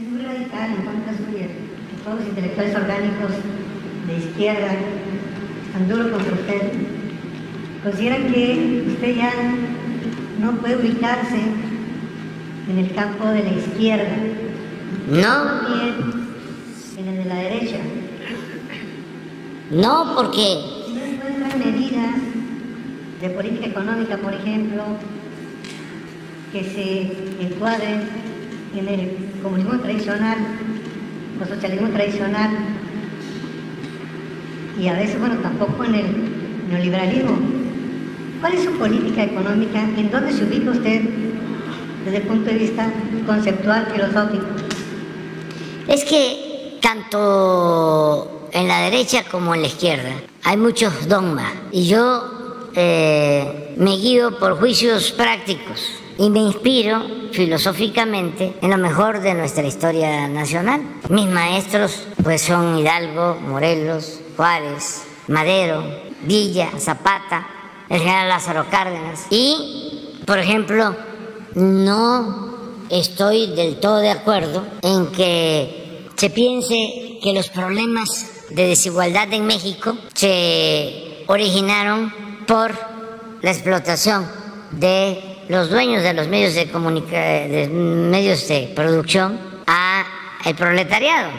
Es 0.00 0.08
muy 0.08 0.22
radical 0.22 0.70
en 0.70 0.84
contra 0.84 1.12
suya. 1.16 1.46
Todos 2.04 2.18
los 2.18 2.28
intelectuales 2.28 2.74
orgánicos 2.74 3.30
de 4.06 4.18
izquierda 4.18 4.74
están 5.66 5.88
duros 5.88 6.10
contra 6.10 6.32
usted. 6.32 6.72
Consideran 7.84 8.32
que 8.32 8.84
usted 8.88 9.14
ya 9.14 9.32
no 10.42 10.56
puede 10.56 10.76
ubicarse 10.76 11.40
en 12.68 12.78
el 12.78 12.92
campo 12.94 13.26
de 13.28 13.44
la 13.44 13.50
izquierda. 13.50 14.16
No 15.08 15.62
de 17.22 17.24
la 17.24 17.34
derecha. 17.36 17.76
No, 19.70 20.14
porque... 20.16 20.58
Si 20.86 20.92
no 20.92 21.04
encuentran 21.04 21.58
medidas 21.58 22.14
de 23.20 23.30
política 23.30 23.66
económica, 23.66 24.16
por 24.18 24.34
ejemplo, 24.34 24.82
que 26.52 26.64
se 26.64 27.44
encuadren 27.44 28.02
en 28.76 28.88
el 28.88 29.16
comunismo 29.42 29.78
tradicional 29.78 30.38
o 31.40 31.46
socialismo 31.46 31.88
tradicional 31.88 32.50
y 34.80 34.88
a 34.88 34.94
veces, 34.94 35.20
bueno, 35.20 35.36
tampoco 35.36 35.84
en 35.84 35.94
el 35.94 36.06
neoliberalismo. 36.68 37.61
¿Cuál 38.42 38.54
es 38.54 38.64
su 38.64 38.72
política 38.72 39.22
económica? 39.22 39.78
¿En 39.96 40.10
dónde 40.10 40.32
se 40.32 40.42
ubica 40.42 40.72
usted 40.72 41.02
desde 42.04 42.16
el 42.16 42.22
punto 42.24 42.50
de 42.50 42.58
vista 42.58 42.92
conceptual, 43.24 43.86
filosófico? 43.92 44.46
Es 45.86 46.04
que 46.04 46.76
tanto 46.82 48.48
en 48.52 48.66
la 48.66 48.80
derecha 48.80 49.22
como 49.30 49.54
en 49.54 49.62
la 49.62 49.68
izquierda. 49.68 50.10
Hay 50.42 50.56
muchos 50.56 51.08
dogmas 51.08 51.52
y 51.70 51.86
yo 51.86 52.68
eh, 52.74 53.76
me 53.76 53.92
guío 53.96 54.36
por 54.40 54.58
juicios 54.58 55.12
prácticos 55.12 55.92
y 56.18 56.28
me 56.28 56.40
inspiro 56.40 57.00
filosóficamente 57.30 58.54
en 58.60 58.70
lo 58.70 58.76
mejor 58.76 59.20
de 59.20 59.34
nuestra 59.34 59.64
historia 59.64 60.26
nacional. 60.26 60.82
Mis 61.10 61.28
maestros 61.28 62.08
pues 62.24 62.42
son 62.42 62.76
Hidalgo, 62.76 63.38
Morelos, 63.40 64.18
Juárez, 64.36 65.04
Madero, 65.28 65.84
Villa, 66.24 66.70
Zapata, 66.80 67.46
el 67.92 67.98
general 67.98 68.28
Lázaro 68.28 68.66
Cárdenas 68.70 69.26
y, 69.28 70.18
por 70.24 70.38
ejemplo, 70.38 70.96
no 71.54 72.56
estoy 72.88 73.54
del 73.54 73.80
todo 73.80 73.98
de 73.98 74.10
acuerdo 74.10 74.64
en 74.80 75.12
que 75.12 76.08
se 76.16 76.30
piense 76.30 77.18
que 77.22 77.34
los 77.34 77.50
problemas 77.50 78.46
de 78.48 78.68
desigualdad 78.68 79.30
en 79.34 79.44
México 79.44 79.94
se 80.14 81.24
originaron 81.26 82.12
por 82.46 82.72
la 83.42 83.50
explotación 83.50 84.26
de 84.70 85.44
los 85.48 85.68
dueños 85.68 86.02
de 86.02 86.14
los 86.14 86.28
medios 86.28 86.54
de, 86.54 86.64
de 86.64 87.68
medios 87.68 88.48
de 88.48 88.72
producción 88.74 89.38
a 89.66 90.06
el 90.46 90.54
proletariado 90.54 91.30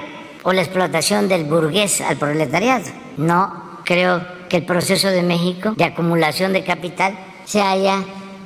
o 0.44 0.54
la 0.54 0.62
explotación 0.62 1.28
del 1.28 1.46
burgués 1.46 2.00
al 2.02 2.18
proletariado. 2.18 2.86
No 3.18 3.80
creo 3.86 4.22
que 4.54 4.58
el 4.58 4.66
proceso 4.68 5.08
de 5.08 5.24
México 5.24 5.74
de 5.76 5.84
acumulación 5.84 6.54
de 6.54 6.64
capital 6.64 7.18
se 7.44 7.60
haya 7.60 8.04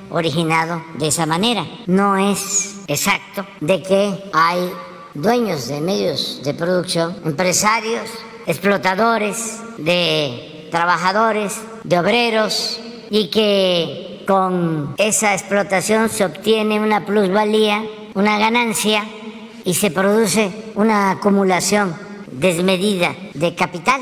originado 0.10 0.82
de 0.98 1.10
esa 1.10 1.26
manera. 1.26 1.66
No 1.86 2.16
es 2.16 2.80
exacto 2.88 3.46
de 3.60 3.84
que 3.84 4.24
hay 4.32 4.72
dueños 5.14 5.68
de 5.68 5.82
medios 5.82 6.40
de 6.46 6.54
producción, 6.54 7.14
empresarios, 7.26 8.10
explotadores 8.46 9.60
de 9.80 10.70
trabajadores, 10.72 11.60
de 11.84 12.00
obreros 12.00 12.80
y 13.10 13.30
que 13.30 14.24
con 14.26 14.96
esa 14.98 15.34
explotación 15.34 16.08
se 16.08 16.24
obtiene 16.24 16.80
una 16.80 17.06
plusvalía, 17.06 17.84
una 18.14 18.40
ganancia 18.40 19.04
y 19.66 19.74
se 19.74 19.92
produce 19.92 20.54
una 20.76 21.12
acumulación 21.12 21.94
desmedida 22.32 23.14
de 23.34 23.56
capital 23.56 24.00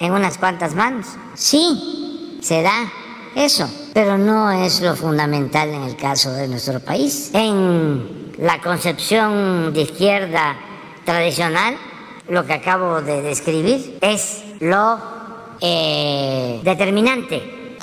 en 0.00 0.12
unas 0.12 0.38
cuantas 0.38 0.74
manos. 0.74 1.06
Sí, 1.34 2.38
se 2.42 2.62
da 2.62 2.90
eso, 3.36 3.70
pero 3.94 4.18
no 4.18 4.50
es 4.50 4.80
lo 4.80 4.96
fundamental 4.96 5.68
en 5.68 5.82
el 5.82 5.96
caso 5.96 6.32
de 6.32 6.48
nuestro 6.48 6.80
país. 6.80 7.30
En 7.32 8.32
la 8.38 8.60
concepción 8.60 9.72
de 9.72 9.82
izquierda 9.82 10.56
tradicional, 11.04 11.76
lo 12.28 12.44
que 12.46 12.54
acabo 12.54 13.02
de 13.02 13.22
describir 13.22 13.98
es 14.00 14.42
lo 14.60 14.98
eh, 15.60 16.60
determinante. 16.64 17.76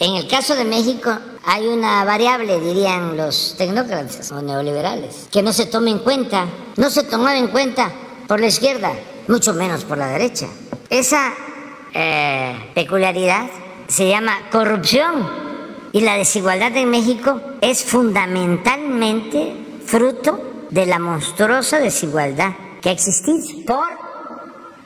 En 0.00 0.14
el 0.14 0.28
caso 0.28 0.54
de 0.54 0.64
México 0.64 1.10
hay 1.44 1.66
una 1.66 2.04
variable, 2.04 2.60
dirían 2.60 3.16
los 3.16 3.54
tecnócratas 3.56 4.30
o 4.30 4.42
neoliberales, 4.42 5.28
que 5.32 5.42
no 5.42 5.52
se 5.52 5.66
toma 5.66 5.90
en 5.90 5.98
cuenta, 6.00 6.46
no 6.76 6.90
se 6.90 7.02
tomaba 7.02 7.36
en 7.36 7.48
cuenta 7.48 7.90
por 8.28 8.38
la 8.38 8.46
izquierda, 8.46 8.92
mucho 9.26 9.54
menos 9.54 9.84
por 9.84 9.98
la 9.98 10.08
derecha. 10.08 10.46
Esa 10.90 11.34
eh, 11.92 12.70
peculiaridad 12.74 13.46
se 13.88 14.08
llama 14.08 14.48
corrupción 14.50 15.28
y 15.92 16.00
la 16.00 16.16
desigualdad 16.16 16.76
en 16.76 16.90
México 16.90 17.40
es 17.60 17.84
fundamentalmente 17.84 19.54
fruto 19.84 20.66
de 20.70 20.86
la 20.86 20.98
monstruosa 20.98 21.78
desigualdad 21.78 22.52
que 22.80 22.90
ha 22.90 22.92
existido 22.92 23.64
por 23.66 23.86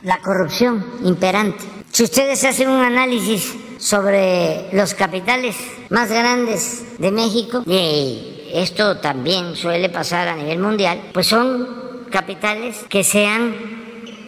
la 0.03 0.18
corrupción 0.18 0.84
imperante. 1.05 1.64
Si 1.90 2.05
ustedes 2.05 2.44
hacen 2.44 2.68
un 2.68 2.80
análisis 2.80 3.55
sobre 3.78 4.72
los 4.72 4.94
capitales 4.94 5.57
más 5.90 6.11
grandes 6.11 6.98
de 6.98 7.11
México, 7.11 7.62
y 7.66 8.50
esto 8.55 8.98
también 8.98 9.55
suele 9.57 9.88
pasar 9.88 10.28
a 10.28 10.36
nivel 10.36 10.59
mundial, 10.59 11.11
pues 11.12 11.26
son 11.26 12.07
capitales 12.11 12.84
que 12.88 13.05
se 13.05 13.26
han 13.26 13.55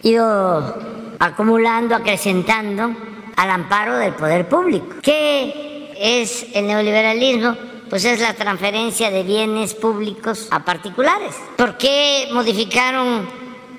ido 0.03 0.94
acumulando, 1.19 1.95
acrecentando 1.95 2.95
al 3.35 3.49
amparo 3.49 3.97
del 3.97 4.13
poder 4.13 4.47
público. 4.47 4.95
¿Qué 5.01 5.93
es 5.97 6.47
el 6.53 6.67
neoliberalismo? 6.67 7.55
Pues 7.89 8.05
es 8.05 8.19
la 8.19 8.33
transferencia 8.33 9.11
de 9.11 9.23
bienes 9.23 9.73
públicos 9.73 10.47
a 10.51 10.65
particulares. 10.65 11.35
¿Por 11.55 11.77
qué 11.77 12.29
modificaron 12.33 13.27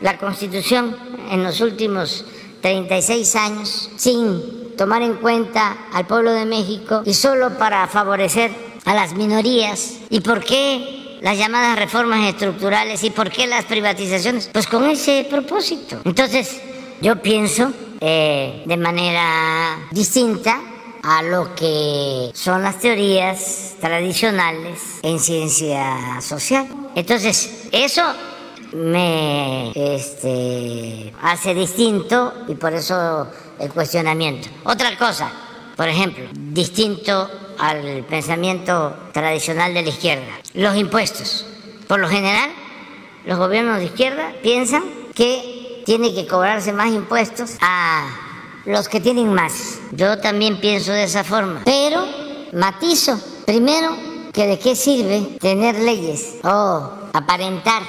la 0.01 0.17
Constitución 0.19 0.97
en 1.31 1.43
los 1.43 1.61
últimos 1.61 2.25
36 2.61 3.37
años 3.37 3.91
sin 3.97 4.77
tomar 4.77 5.03
en 5.03 5.15
cuenta 5.15 5.89
al 5.93 6.07
pueblo 6.07 6.33
de 6.33 6.45
México 6.45 7.03
y 7.05 7.15
solo 7.15 7.59
para 7.59 7.87
favorecer 7.89 8.53
a 8.85 8.95
las 8.95 9.15
minorías? 9.15 9.99
¿Y 10.09 10.21
por 10.21 10.45
qué 10.45 11.19
las 11.23 11.37
llamadas 11.37 11.79
reformas 11.79 12.29
estructurales 12.29 13.03
y 13.03 13.11
por 13.11 13.31
qué 13.31 13.47
las 13.47 13.65
privatizaciones? 13.65 14.51
Pues 14.53 14.69
con 14.69 14.89
ese 14.89 15.27
propósito. 15.29 16.01
Entonces, 16.05 16.61
yo 17.07 17.23
pienso 17.23 17.73
eh, 18.01 18.65
de 18.67 18.77
manera 18.77 19.79
distinta 19.93 20.61
a 21.05 21.23
lo 21.23 21.55
que 21.55 22.33
son 22.35 22.65
las 22.65 22.81
teorías 22.81 23.77
tradicionales 23.81 24.81
en 25.05 25.21
ciencia 25.21 26.21
social. 26.21 26.67
Entonces, 26.97 27.69
eso 27.71 28.03
me 28.73 29.71
este, 29.77 31.15
hace 31.23 31.55
distinto 31.55 32.35
y 32.49 32.57
por 32.57 32.75
eso 32.75 33.29
el 33.61 33.71
cuestionamiento. 33.71 34.49
Otra 34.65 34.99
cosa, 34.99 35.31
por 35.77 35.87
ejemplo, 35.87 36.25
distinto 36.33 37.31
al 37.57 38.05
pensamiento 38.11 38.97
tradicional 39.13 39.73
de 39.75 39.83
la 39.83 39.91
izquierda, 39.91 40.41
los 40.55 40.75
impuestos. 40.75 41.47
Por 41.87 42.01
lo 42.01 42.09
general, 42.09 42.51
los 43.27 43.39
gobiernos 43.39 43.79
de 43.79 43.85
izquierda 43.85 44.33
piensan 44.43 44.83
que 45.15 45.56
tiene 45.87 46.13
que 46.13 46.27
cobrarse 46.27 46.73
más 46.73 46.89
impuestos 46.89 47.53
a 47.61 48.09
los 48.65 48.89
que 48.89 49.01
tienen 49.01 49.33
más. 49.33 49.79
Yo 49.93 50.19
también 50.19 50.61
pienso 50.61 50.91
de 50.91 51.05
esa 51.05 51.23
forma, 51.23 51.63
pero 51.65 52.05
matizo. 52.53 53.19
Primero, 53.47 53.97
que 54.33 54.49
de 54.49 54.59
qué 54.59 54.75
sirve 54.75 55.39
tener 55.41 55.79
leyes 55.79 56.35
o 56.43 56.91
aparentar 57.13 57.83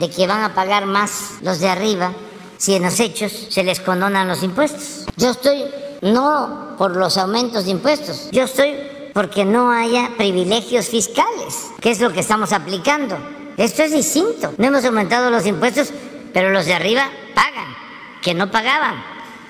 de 0.00 0.10
que 0.10 0.26
van 0.26 0.42
a 0.42 0.52
pagar 0.52 0.86
más 0.86 1.34
los 1.42 1.60
de 1.60 1.68
arriba 1.68 2.12
si 2.58 2.74
en 2.74 2.82
los 2.82 2.98
hechos 2.98 3.46
se 3.50 3.62
les 3.62 3.78
condonan 3.78 4.26
los 4.26 4.42
impuestos. 4.42 5.06
Yo 5.16 5.30
estoy 5.30 5.64
no 6.02 6.74
por 6.76 6.96
los 6.96 7.16
aumentos 7.16 7.66
de 7.66 7.70
impuestos, 7.70 8.28
yo 8.32 8.42
estoy 8.42 8.74
porque 9.12 9.44
no 9.44 9.70
haya 9.70 10.10
privilegios 10.16 10.86
fiscales, 10.86 11.70
que 11.80 11.92
es 11.92 12.00
lo 12.00 12.12
que 12.12 12.18
estamos 12.18 12.52
aplicando. 12.52 13.16
Esto 13.56 13.84
es 13.84 13.92
distinto. 13.92 14.52
No 14.58 14.66
hemos 14.66 14.84
aumentado 14.84 15.30
los 15.30 15.46
impuestos, 15.46 15.92
pero 16.34 16.50
los 16.50 16.66
de 16.66 16.74
arriba 16.74 17.08
pagan, 17.34 17.74
que 18.20 18.34
no 18.34 18.50
pagaban. 18.50 19.02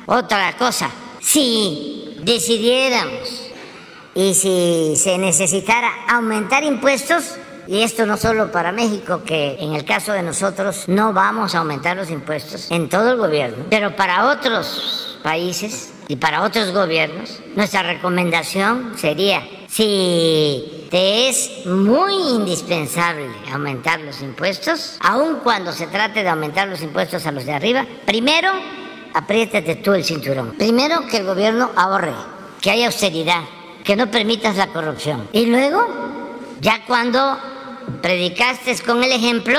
Otra 0.07 0.53
cosa, 0.57 0.91
si 1.21 2.15
decidiéramos 2.21 3.51
y 4.15 4.35
si 4.35 4.95
se 4.97 5.19
necesitara 5.19 5.91
aumentar 6.09 6.63
impuestos, 6.63 7.37
y 7.67 7.81
esto 7.81 8.05
no 8.05 8.19
solo 8.19 8.53
para 8.53 8.73
México, 8.73 9.23
que 9.25 9.57
en 9.59 9.73
el 9.73 9.85
caso 9.85 10.13
de 10.13 10.23
nosotros 10.23 10.85
no 10.87 11.15
vamos 11.15 11.55
a 11.55 11.59
aumentar 11.59 11.97
los 11.97 12.11
impuestos 12.11 12.71
en 12.71 12.91
todo 12.91 13.13
el 13.13 13.17
gobierno, 13.17 13.65
pero 13.71 13.97
para 13.97 14.27
otros 14.29 15.19
países 15.23 15.95
y 16.07 16.17
para 16.17 16.43
otros 16.43 16.73
gobiernos, 16.73 17.41
nuestra 17.57 17.83
recomendación 17.83 18.93
sería, 18.97 19.43
si 19.75 20.87
te 20.89 21.29
es 21.29 21.67
muy 21.67 22.15
indispensable 22.15 23.29
aumentar 23.53 23.99
los 23.99 24.21
impuestos, 24.21 24.97
aun 25.01 25.41
cuando 25.43 25.73
se 25.73 25.89
trate 25.89 26.23
de 26.23 26.29
aumentar 26.29 26.69
los 26.69 26.81
impuestos 26.81 27.27
a 27.27 27.33
los 27.33 27.45
de 27.45 27.55
arriba, 27.55 27.85
primero 28.07 28.53
apriétate 29.15 29.75
tú 29.75 29.93
el 29.93 30.05
cinturón. 30.05 30.55
Primero 30.57 31.05
que 31.09 31.17
el 31.17 31.27
gobierno 31.27 31.73
ahorre, 31.75 32.13
que 32.61 32.71
haya 32.71 32.87
austeridad, 32.87 33.43
que 33.83 33.97
no 33.97 34.13
permitas 34.13 34.57
la 34.57 34.69
corrupción. 34.69 35.29
Y 35.33 35.47
luego, 35.47 35.85
ya 36.61 36.85
cuando 36.87 37.37
predicaste 38.01 38.79
con 38.79 39.03
el 39.03 39.11
ejemplo, 39.11 39.59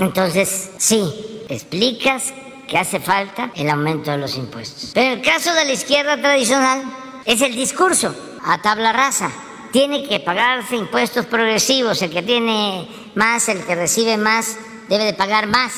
entonces 0.00 0.72
sí, 0.76 1.42
explicas 1.48 2.34
que 2.68 2.76
hace 2.76 3.00
falta 3.00 3.52
el 3.54 3.70
aumento 3.70 4.10
de 4.10 4.18
los 4.18 4.36
impuestos. 4.36 4.90
Pero 4.92 5.12
en 5.12 5.18
el 5.20 5.24
caso 5.24 5.54
de 5.54 5.64
la 5.64 5.72
izquierda 5.72 6.20
tradicional 6.20 6.82
es 7.24 7.40
el 7.40 7.54
discurso 7.54 8.14
a 8.44 8.60
tabla 8.60 8.92
rasa. 8.92 9.30
Tiene 9.72 10.06
que 10.06 10.20
pagarse 10.20 10.76
impuestos 10.76 11.26
progresivos, 11.26 12.00
el 12.02 12.10
que 12.10 12.22
tiene 12.22 12.88
más, 13.14 13.48
el 13.48 13.64
que 13.64 13.74
recibe 13.74 14.16
más, 14.16 14.56
debe 14.88 15.04
de 15.04 15.14
pagar 15.14 15.46
más. 15.48 15.72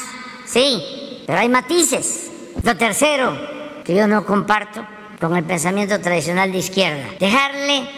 Sí, 0.44 1.22
pero 1.26 1.38
hay 1.38 1.48
matices. 1.48 2.30
Lo 2.62 2.76
tercero, 2.76 3.36
que 3.84 3.94
yo 3.94 4.06
no 4.06 4.26
comparto 4.26 4.86
con 5.20 5.36
el 5.36 5.44
pensamiento 5.44 6.00
tradicional 6.00 6.52
de 6.52 6.58
izquierda, 6.58 7.04
dejarle 7.18 7.88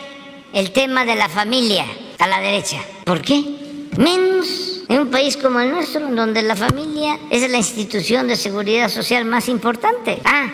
el 0.53 0.71
tema 0.73 1.05
de 1.05 1.17
la 1.17 1.29
familia 1.29 1.85
a 2.19 2.27
la 2.27 2.41
derecha. 2.41 2.79
¿Por 3.05 3.21
qué? 3.21 3.89
Menos 3.97 4.83
en 4.89 5.01
un 5.01 5.11
país 5.11 5.37
como 5.37 5.61
el 5.61 5.71
nuestro, 5.71 6.07
donde 6.09 6.43
la 6.43 6.57
familia 6.57 7.19
es 7.31 7.49
la 7.51 7.59
institución 7.59 8.29
de 8.29 8.37
seguridad 8.37 8.89
social 8.89 9.25
más 9.25 9.49
importante. 9.49 10.19
Ah, 10.25 10.49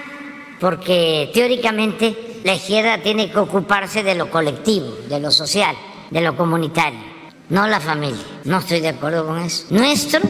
porque 0.60 1.30
teóricamente 1.32 2.40
la 2.44 2.54
izquierda 2.54 3.02
tiene 3.02 3.30
que 3.30 3.38
ocuparse 3.38 4.02
de 4.02 4.14
lo 4.14 4.30
colectivo, 4.30 4.96
de 5.08 5.20
lo 5.20 5.30
social, 5.30 5.74
de 6.10 6.20
lo 6.20 6.36
comunitario, 6.36 7.00
no 7.48 7.66
la 7.66 7.80
familia. 7.80 8.24
No 8.44 8.58
estoy 8.58 8.80
de 8.80 8.88
acuerdo 8.88 9.26
con 9.26 9.38
eso. 9.38 9.66
Nuestro 9.70 10.20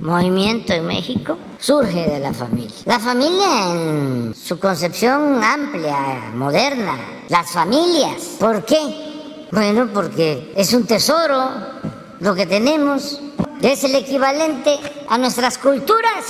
movimiento 0.00 0.72
en 0.72 0.86
México 0.86 1.36
surge 1.58 2.08
de 2.08 2.18
la 2.20 2.32
familia. 2.32 2.74
La 2.86 2.98
familia 2.98 3.72
en 3.72 4.34
su 4.34 4.58
concepción 4.58 5.42
amplia, 5.42 6.30
moderna, 6.34 6.94
las 7.28 7.50
familias. 7.50 8.36
¿Por 8.40 8.64
qué? 8.64 9.46
Bueno, 9.50 9.88
porque 9.92 10.52
es 10.56 10.72
un 10.72 10.86
tesoro 10.86 11.78
lo 12.20 12.34
que 12.34 12.46
tenemos, 12.46 13.20
es 13.62 13.84
el 13.84 13.94
equivalente 13.94 14.78
a 15.08 15.18
nuestras 15.18 15.58
culturas. 15.58 16.24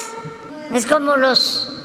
Es 0.73 0.87
como 0.87 1.17
los 1.17 1.78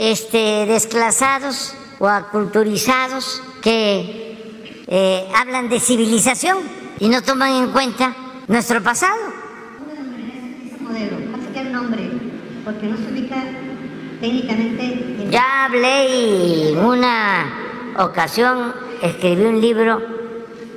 este, 0.00 0.64
desclasados 0.64 1.74
o 1.98 2.08
aculturizados 2.08 3.42
que 3.60 4.82
eh, 4.86 5.28
hablan 5.36 5.68
de 5.68 5.78
civilización 5.78 6.56
y 6.98 7.10
no 7.10 7.20
toman 7.20 7.52
en 7.52 7.70
cuenta 7.70 8.16
nuestro 8.48 8.82
pasado. 8.82 9.18
Ya 15.30 15.64
hablé 15.66 16.08
y 16.08 16.68
en 16.72 16.78
una 16.78 17.94
ocasión 17.98 18.74
escribí 19.02 19.44
un 19.44 19.60
libro 19.60 20.00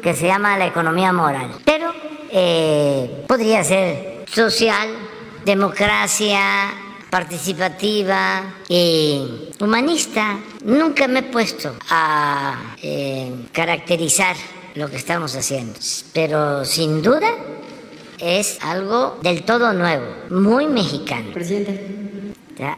que 0.01 0.13
se 0.13 0.27
llama 0.27 0.57
la 0.57 0.67
economía 0.67 1.13
moral. 1.13 1.49
Pero 1.63 1.93
eh, 2.29 3.23
podría 3.25 3.63
ser 3.63 4.25
social, 4.27 4.89
democracia, 5.45 6.82
participativa 7.13 8.55
y 8.67 9.51
humanista. 9.59 10.39
Nunca 10.65 11.07
me 11.07 11.19
he 11.19 11.23
puesto 11.23 11.75
a 11.91 12.75
eh, 12.81 13.31
caracterizar 13.51 14.35
lo 14.73 14.89
que 14.89 14.95
estamos 14.95 15.35
haciendo, 15.35 15.77
pero 16.11 16.65
sin 16.65 17.03
duda 17.03 17.29
es 18.17 18.57
algo 18.63 19.19
del 19.21 19.43
todo 19.43 19.73
nuevo, 19.73 20.07
muy 20.31 20.65
mexicano. 20.65 21.31
Presidente. 21.35 22.33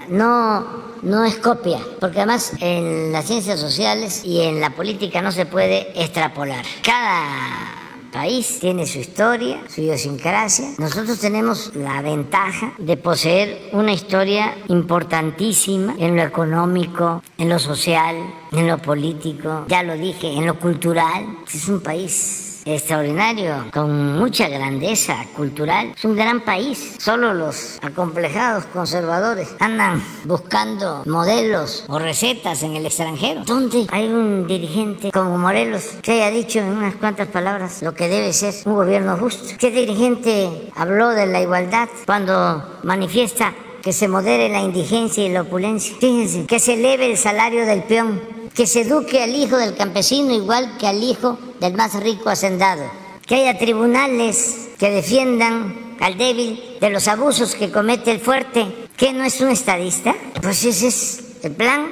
No, 0.10 0.66
no 1.02 1.24
es 1.24 1.38
copia, 1.38 1.80
porque 2.02 2.18
además 2.18 2.52
en 2.60 3.14
las 3.14 3.28
ciencias 3.28 3.58
sociales 3.58 4.26
y 4.26 4.42
en 4.42 4.60
la 4.60 4.72
política 4.72 5.22
no 5.22 5.32
se 5.32 5.46
puede 5.46 5.94
extrapolar. 5.96 6.66
Cada 6.84 7.85
país 8.16 8.60
tiene 8.62 8.86
su 8.86 9.00
historia, 9.00 9.62
su 9.68 9.82
idiosincrasia. 9.82 10.70
Nosotros 10.78 11.20
tenemos 11.20 11.76
la 11.76 12.02
ventaja 12.02 12.74
de 12.78 12.96
poseer 12.96 13.70
una 13.74 13.92
historia 13.92 14.56
importantísima 14.70 15.96
en 16.00 16.16
lo 16.16 16.24
económico, 16.24 17.22
en 17.38 17.50
lo 17.50 17.60
social, 17.60 18.16
en 18.54 18.68
lo 18.68 18.78
político, 18.78 19.66
ya 19.68 19.84
lo 19.84 19.96
dije, 19.96 20.32
en 20.32 20.46
lo 20.46 20.58
cultural. 20.58 21.26
Es 21.54 21.68
un 21.68 21.82
país 21.82 22.45
extraordinario, 22.66 23.66
con 23.72 24.18
mucha 24.18 24.50
grandeza 24.50 25.26
cultural. 25.36 25.94
Es 25.96 26.04
un 26.04 26.16
gran 26.16 26.42
país. 26.42 26.96
Solo 27.00 27.34
los 27.34 27.78
acomplejados 27.82 28.66
conservadores 28.66 29.56
andan 29.60 30.04
buscando 30.26 31.04
modelos 31.06 31.86
o 31.88 32.00
recetas 32.00 32.64
en 32.64 32.76
el 32.76 32.86
extranjero. 32.86 33.44
¿Dónde 33.46 33.86
hay 33.92 34.08
un 34.08 34.48
dirigente 34.48 35.12
como 35.12 35.38
Morelos 35.38 35.84
que 36.02 36.14
haya 36.14 36.32
dicho 36.32 36.60
en 36.60 36.66
unas 36.66 36.96
cuantas 36.96 37.28
palabras 37.28 37.82
lo 37.84 37.94
que 37.94 38.08
debe 38.08 38.34
ser 38.34 38.56
un 38.66 38.74
gobierno 38.76 39.16
justo? 39.18 39.56
¿Qué 39.60 39.70
dirigente 39.70 40.72
habló 40.76 41.10
de 41.10 41.28
la 41.28 41.42
igualdad 41.42 41.88
cuando 42.06 42.80
manifiesta 42.84 43.54
que 43.84 43.94
se 43.94 44.08
modere 44.08 44.50
la 44.50 44.62
indigencia 44.62 45.24
y 45.24 45.30
la 45.30 45.42
opulencia? 45.42 45.96
Fíjense, 46.00 46.48
que 46.48 46.60
se 46.60 46.74
eleve 46.74 47.12
el 47.12 47.18
salario 47.18 47.66
del 47.66 47.84
peón 47.84 48.36
que 48.56 48.66
se 48.66 48.82
eduque 48.82 49.22
al 49.22 49.36
hijo 49.36 49.58
del 49.58 49.76
campesino 49.76 50.34
igual 50.34 50.78
que 50.80 50.88
al 50.88 51.04
hijo 51.04 51.38
del 51.60 51.74
más 51.74 51.94
rico 52.02 52.30
hacendado, 52.30 52.84
que 53.26 53.36
haya 53.36 53.58
tribunales 53.58 54.70
que 54.78 54.90
defiendan 54.90 55.96
al 56.00 56.18
débil 56.18 56.78
de 56.80 56.90
los 56.90 57.08
abusos 57.08 57.56
que 57.56 57.72
comete 57.72 58.12
el 58.12 58.20
fuerte, 58.20 58.88
que 58.98 59.14
no 59.14 59.24
es 59.24 59.40
un 59.42 59.50
estadista, 59.50 60.16
pues 60.42 60.64
ese 60.66 60.88
es 60.88 61.24
el 61.44 61.52
plan 61.52 61.88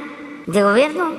de 0.48 0.64
gobierno. 0.64 1.14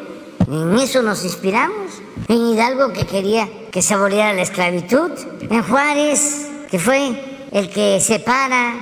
En 0.47 0.78
eso 0.78 1.03
nos 1.03 1.24
inspiramos. 1.24 1.92
En 2.28 2.36
Hidalgo 2.36 2.92
que 2.92 3.07
quería 3.07 3.49
que 3.70 3.82
saboreara 3.82 4.34
la 4.34 4.42
esclavitud. 4.42 5.11
En 5.40 5.62
Juárez, 5.62 6.49
que 6.70 6.78
fue 6.78 7.49
el 7.51 7.70
que 7.70 8.01
separa 8.01 8.74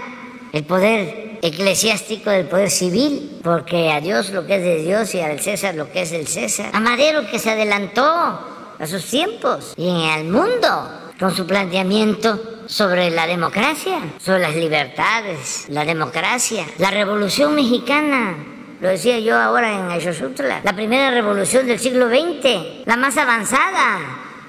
el 0.52 0.64
poder 0.64 1.38
eclesiástico 1.42 2.30
del 2.30 2.46
poder 2.46 2.70
civil, 2.70 3.40
porque 3.42 3.90
a 3.90 4.00
Dios 4.00 4.30
lo 4.30 4.46
que 4.46 4.56
es 4.56 4.62
de 4.62 4.82
Dios 4.82 5.14
y 5.14 5.20
al 5.20 5.40
César 5.40 5.74
lo 5.74 5.90
que 5.90 6.02
es 6.02 6.10
del 6.10 6.26
César. 6.26 6.70
A 6.72 6.80
Madero 6.80 7.26
que 7.30 7.38
se 7.38 7.50
adelantó 7.50 8.51
a 8.82 8.86
sus 8.88 9.04
tiempos 9.04 9.74
y 9.76 9.88
al 10.08 10.24
mundo 10.24 11.12
con 11.20 11.32
su 11.32 11.46
planteamiento 11.46 12.64
sobre 12.66 13.10
la 13.10 13.28
democracia, 13.28 14.00
sobre 14.18 14.40
las 14.40 14.56
libertades, 14.56 15.66
la 15.68 15.84
democracia, 15.84 16.66
la 16.78 16.90
revolución 16.90 17.54
mexicana. 17.54 18.34
Lo 18.80 18.88
decía 18.88 19.20
yo 19.20 19.38
ahora 19.38 19.72
en 19.72 19.88
Ayosutla, 19.88 20.62
la 20.64 20.74
primera 20.74 21.12
revolución 21.12 21.64
del 21.68 21.78
siglo 21.78 22.08
XX, 22.08 22.84
la 22.84 22.96
más 22.96 23.16
avanzada 23.16 24.00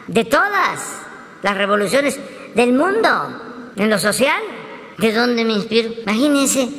de 0.07 0.25
todas 0.25 0.79
las 1.43 1.55
revoluciones 1.55 2.19
del 2.55 2.73
mundo 2.73 3.71
en 3.75 3.87
lo 3.87 3.99
social. 3.99 4.41
¿De 4.97 5.13
dónde 5.13 5.45
me 5.45 5.53
inspiro? 5.53 5.91
Imagínense 6.01 6.69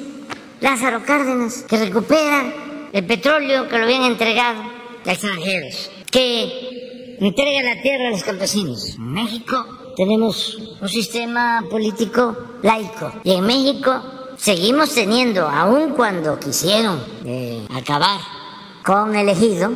Lázaro 0.60 1.04
Cárdenas, 1.04 1.64
que 1.68 1.76
recupera 1.76 2.52
el 2.92 3.06
petróleo 3.06 3.68
que 3.68 3.78
lo 3.78 3.84
habían 3.84 4.02
entregado 4.02 4.60
a 5.06 5.12
extranjeros, 5.12 5.92
que 6.10 6.83
entrega 7.20 7.62
la 7.62 7.82
tierra 7.82 8.08
a 8.08 8.10
los 8.10 8.22
campesinos. 8.22 8.94
En 8.96 9.12
México 9.12 9.64
tenemos 9.96 10.58
un 10.80 10.88
sistema 10.88 11.64
político 11.70 12.36
laico 12.62 13.12
y 13.22 13.32
en 13.32 13.46
México 13.46 14.02
seguimos 14.36 14.94
teniendo, 14.94 15.48
aun 15.48 15.90
cuando 15.94 16.38
quisieron 16.38 17.00
eh, 17.24 17.66
acabar 17.74 18.20
con 18.84 19.14
el 19.14 19.28
ejido, 19.28 19.72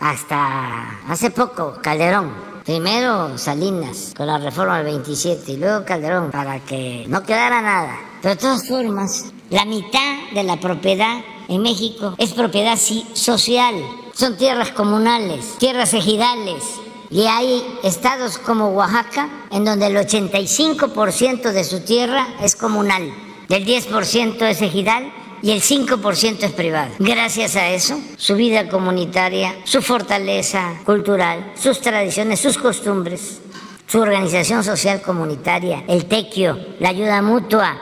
hasta 0.00 1.00
hace 1.08 1.30
poco 1.30 1.78
Calderón 1.82 2.50
Primero 2.64 3.36
Salinas 3.38 4.12
con 4.16 4.26
la 4.26 4.38
reforma 4.38 4.76
del 4.76 4.86
27 4.86 5.52
y 5.52 5.56
luego 5.56 5.84
Calderón 5.84 6.30
para 6.30 6.60
que 6.60 7.04
no 7.08 7.22
quedara 7.22 7.60
nada. 7.62 7.98
Pero 8.22 8.34
de 8.34 8.40
todas 8.40 8.68
formas, 8.68 9.32
la 9.48 9.64
mitad 9.64 10.30
de 10.34 10.44
la 10.44 10.60
propiedad 10.60 11.20
en 11.48 11.62
México 11.62 12.14
es 12.18 12.32
propiedad 12.32 12.76
social. 12.76 13.74
Son 14.20 14.36
tierras 14.36 14.72
comunales, 14.72 15.56
tierras 15.56 15.94
ejidales. 15.94 16.62
Y 17.08 17.22
hay 17.22 17.64
estados 17.82 18.36
como 18.36 18.68
Oaxaca 18.68 19.30
en 19.50 19.64
donde 19.64 19.86
el 19.86 19.96
85% 19.96 21.52
de 21.52 21.64
su 21.64 21.80
tierra 21.80 22.28
es 22.42 22.54
comunal, 22.54 23.14
el 23.48 23.64
10% 23.64 24.42
es 24.42 24.60
ejidal 24.60 25.10
y 25.40 25.52
el 25.52 25.62
5% 25.62 26.42
es 26.42 26.52
privado. 26.52 26.90
Gracias 26.98 27.56
a 27.56 27.70
eso, 27.70 27.98
su 28.18 28.34
vida 28.34 28.68
comunitaria, 28.68 29.56
su 29.64 29.80
fortaleza 29.80 30.74
cultural, 30.84 31.54
sus 31.58 31.80
tradiciones, 31.80 32.40
sus 32.40 32.58
costumbres, 32.58 33.40
su 33.86 34.00
organización 34.00 34.62
social 34.62 35.00
comunitaria, 35.00 35.82
el 35.88 36.04
tequio, 36.04 36.58
la 36.78 36.90
ayuda 36.90 37.22
mutua, 37.22 37.74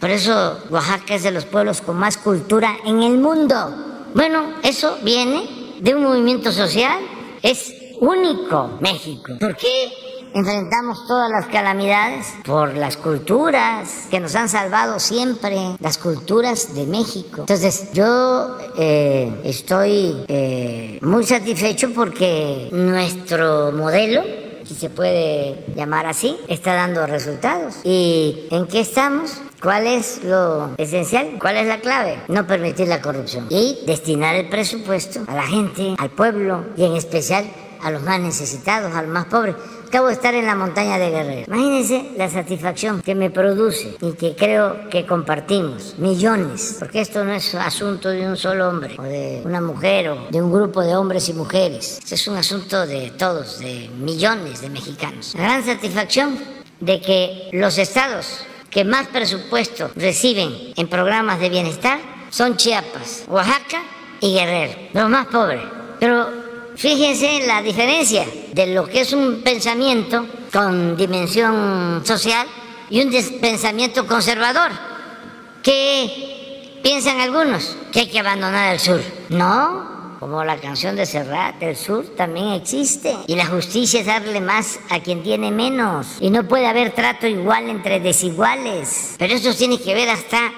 por 0.00 0.10
eso 0.10 0.58
Oaxaca 0.70 1.14
es 1.14 1.22
de 1.22 1.30
los 1.30 1.44
pueblos 1.44 1.82
con 1.82 1.96
más 1.96 2.16
cultura 2.16 2.78
en 2.84 3.00
el 3.04 3.16
mundo. 3.18 4.10
Bueno, 4.12 4.54
eso 4.64 4.98
viene 5.04 5.63
de 5.80 5.94
un 5.94 6.02
movimiento 6.02 6.52
social. 6.52 7.00
Es 7.42 7.74
único 8.00 8.78
México. 8.80 9.32
¿Por 9.38 9.56
qué 9.56 9.92
enfrentamos 10.34 11.06
todas 11.06 11.30
las 11.30 11.46
calamidades? 11.46 12.26
Por 12.44 12.76
las 12.76 12.96
culturas 12.96 14.08
que 14.10 14.20
nos 14.20 14.34
han 14.34 14.48
salvado 14.48 14.98
siempre, 14.98 15.56
las 15.80 15.98
culturas 15.98 16.74
de 16.74 16.86
México. 16.86 17.40
Entonces, 17.40 17.92
yo 17.92 18.58
eh, 18.76 19.40
estoy 19.44 20.24
eh, 20.28 20.98
muy 21.02 21.24
satisfecho 21.24 21.92
porque 21.94 22.68
nuestro 22.72 23.72
modelo 23.72 24.43
si 24.66 24.74
se 24.74 24.90
puede 24.90 25.64
llamar 25.74 26.06
así, 26.06 26.36
está 26.48 26.74
dando 26.74 27.06
resultados. 27.06 27.76
¿Y 27.84 28.46
en 28.50 28.66
qué 28.66 28.80
estamos? 28.80 29.40
¿Cuál 29.62 29.86
es 29.86 30.22
lo 30.24 30.74
esencial? 30.76 31.38
¿Cuál 31.40 31.56
es 31.56 31.66
la 31.66 31.80
clave? 31.80 32.18
No 32.28 32.46
permitir 32.46 32.88
la 32.88 33.00
corrupción 33.00 33.46
y 33.48 33.78
destinar 33.86 34.34
el 34.34 34.48
presupuesto 34.48 35.20
a 35.26 35.34
la 35.34 35.46
gente, 35.46 35.94
al 35.98 36.10
pueblo 36.10 36.64
y 36.76 36.84
en 36.84 36.96
especial 36.96 37.46
a 37.82 37.90
los 37.90 38.02
más 38.02 38.18
necesitados, 38.20 38.94
a 38.94 39.02
los 39.02 39.10
más 39.10 39.26
pobres. 39.26 39.54
Acabo 39.94 40.08
de 40.08 40.14
estar 40.14 40.34
en 40.34 40.44
la 40.44 40.56
montaña 40.56 40.98
de 40.98 41.08
Guerrero. 41.08 41.44
Imagínense 41.46 42.10
la 42.16 42.28
satisfacción 42.28 43.00
que 43.00 43.14
me 43.14 43.30
produce 43.30 43.96
y 44.00 44.14
que 44.14 44.34
creo 44.34 44.88
que 44.90 45.06
compartimos. 45.06 45.94
Millones, 45.98 46.78
porque 46.80 47.00
esto 47.00 47.24
no 47.24 47.32
es 47.32 47.54
asunto 47.54 48.08
de 48.08 48.26
un 48.26 48.36
solo 48.36 48.68
hombre 48.68 48.96
o 48.98 49.04
de 49.04 49.42
una 49.44 49.60
mujer 49.60 50.08
o 50.08 50.26
de 50.32 50.42
un 50.42 50.52
grupo 50.52 50.82
de 50.82 50.96
hombres 50.96 51.28
y 51.28 51.32
mujeres. 51.32 52.00
Esto 52.00 52.16
es 52.16 52.26
un 52.26 52.36
asunto 52.36 52.88
de 52.88 53.12
todos, 53.12 53.60
de 53.60 53.88
millones 54.00 54.62
de 54.62 54.68
mexicanos. 54.68 55.32
La 55.36 55.44
gran 55.44 55.64
satisfacción 55.64 56.40
de 56.80 57.00
que 57.00 57.50
los 57.52 57.78
estados 57.78 58.44
que 58.70 58.84
más 58.84 59.06
presupuesto 59.06 59.92
reciben 59.94 60.72
en 60.74 60.88
programas 60.88 61.38
de 61.38 61.50
bienestar 61.50 62.00
son 62.30 62.56
Chiapas, 62.56 63.26
Oaxaca 63.28 63.80
y 64.18 64.34
Guerrero, 64.34 64.72
los 64.92 65.08
más 65.08 65.26
pobres. 65.28 65.62
Pero 66.00 66.43
fíjense 66.76 67.46
la 67.46 67.62
diferencia 67.62 68.26
de 68.52 68.66
lo 68.68 68.86
que 68.86 69.00
es 69.00 69.12
un 69.12 69.42
pensamiento 69.42 70.26
con 70.52 70.96
dimensión 70.96 72.02
social 72.04 72.46
y 72.90 73.02
un 73.02 73.10
pensamiento 73.40 74.06
conservador. 74.06 74.70
¿Qué 75.62 76.80
piensan 76.82 77.20
algunos? 77.20 77.76
Que 77.92 78.00
hay 78.00 78.08
que 78.08 78.20
abandonar 78.20 78.74
el 78.74 78.80
sur. 78.80 79.00
No, 79.30 80.16
como 80.20 80.42
la 80.44 80.56
canción 80.56 80.96
de 80.96 81.06
Serrat, 81.06 81.62
el 81.62 81.76
sur 81.76 82.06
también 82.16 82.52
existe. 82.52 83.14
Y 83.26 83.36
la 83.36 83.46
justicia 83.46 84.00
es 84.00 84.06
darle 84.06 84.40
más 84.40 84.78
a 84.90 85.00
quien 85.00 85.22
tiene 85.22 85.50
menos. 85.50 86.16
Y 86.20 86.30
no 86.30 86.44
puede 86.44 86.66
haber 86.66 86.92
trato 86.92 87.26
igual 87.26 87.68
entre 87.68 88.00
desiguales. 88.00 89.16
Pero 89.18 89.34
eso 89.34 89.52
tiene 89.54 89.78
que 89.78 89.94
ver 89.94 90.08
hasta 90.08 90.52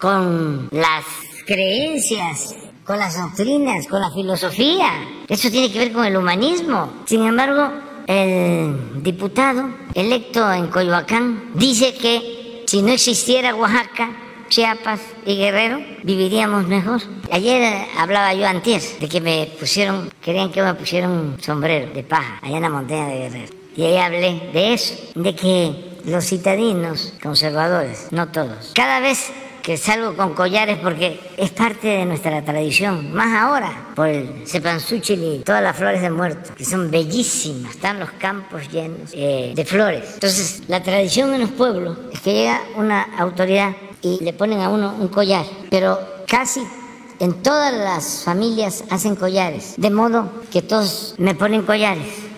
con 0.00 0.68
las 0.72 1.04
creencias, 1.46 2.56
con 2.84 2.98
las 2.98 3.18
doctrinas, 3.18 3.86
con 3.88 4.00
la 4.00 4.10
filosofía. 4.10 4.88
Eso 5.28 5.50
tiene 5.50 5.72
que 5.72 5.78
ver 5.78 5.92
con 5.92 6.04
el 6.04 6.16
humanismo. 6.16 6.92
Sin 7.06 7.22
embargo, 7.26 7.70
el 8.06 9.02
diputado 9.02 9.70
electo 9.94 10.52
en 10.52 10.68
Coyoacán 10.68 11.52
dice 11.54 11.94
que 11.94 12.64
si 12.66 12.82
no 12.82 12.92
existiera 12.92 13.54
Oaxaca, 13.54 14.10
Chiapas 14.48 15.00
y 15.24 15.36
Guerrero, 15.36 15.80
viviríamos 16.02 16.66
mejor. 16.66 17.00
Ayer 17.30 17.86
hablaba 17.98 18.34
yo 18.34 18.46
antier 18.46 18.82
de 19.00 19.08
que 19.08 19.20
me 19.20 19.50
pusieron, 19.58 20.10
querían 20.20 20.52
que 20.52 20.62
me 20.62 20.74
pusieran 20.74 21.10
un 21.10 21.42
sombrero 21.42 21.92
de 21.92 22.02
paja 22.02 22.38
allá 22.42 22.56
en 22.56 22.62
la 22.62 22.70
montaña 22.70 23.08
de 23.08 23.18
Guerrero. 23.18 23.52
Y 23.76 23.84
ahí 23.84 23.96
hablé 23.96 24.50
de 24.52 24.74
eso, 24.74 24.94
de 25.14 25.34
que 25.34 25.98
los 26.04 26.24
citadinos 26.26 27.14
conservadores, 27.22 28.08
no 28.12 28.28
todos, 28.28 28.72
cada 28.74 29.00
vez 29.00 29.32
que 29.64 29.78
salgo 29.78 30.14
con 30.14 30.34
collares 30.34 30.78
porque 30.78 31.18
es 31.38 31.50
parte 31.50 31.88
de 31.88 32.04
nuestra 32.04 32.44
tradición, 32.44 33.14
más 33.14 33.34
ahora 33.34 33.88
por 33.96 34.08
el 34.08 34.46
cepanzúchil 34.46 35.24
y 35.24 35.38
todas 35.38 35.62
las 35.62 35.74
flores 35.74 36.02
de 36.02 36.10
muerto, 36.10 36.50
que 36.54 36.66
son 36.66 36.90
bellísimas, 36.90 37.74
están 37.74 37.98
los 37.98 38.10
campos 38.10 38.70
llenos 38.70 39.10
eh, 39.14 39.54
de 39.56 39.64
flores. 39.64 40.04
Entonces, 40.12 40.64
la 40.68 40.82
tradición 40.82 41.32
en 41.32 41.40
los 41.40 41.50
pueblos 41.50 41.96
es 42.12 42.20
que 42.20 42.34
llega 42.34 42.60
una 42.76 43.04
autoridad 43.16 43.74
y 44.02 44.22
le 44.22 44.34
ponen 44.34 44.60
a 44.60 44.68
uno 44.68 44.94
un 45.00 45.08
collar, 45.08 45.46
pero 45.70 45.98
casi 46.26 46.60
en 47.18 47.32
todas 47.42 47.72
las 47.72 48.22
familias 48.22 48.84
hacen 48.90 49.16
collares, 49.16 49.76
de 49.78 49.88
modo 49.88 50.30
que 50.52 50.60
todos 50.60 51.14
me 51.16 51.34
ponen 51.34 51.62
collares 51.62 52.33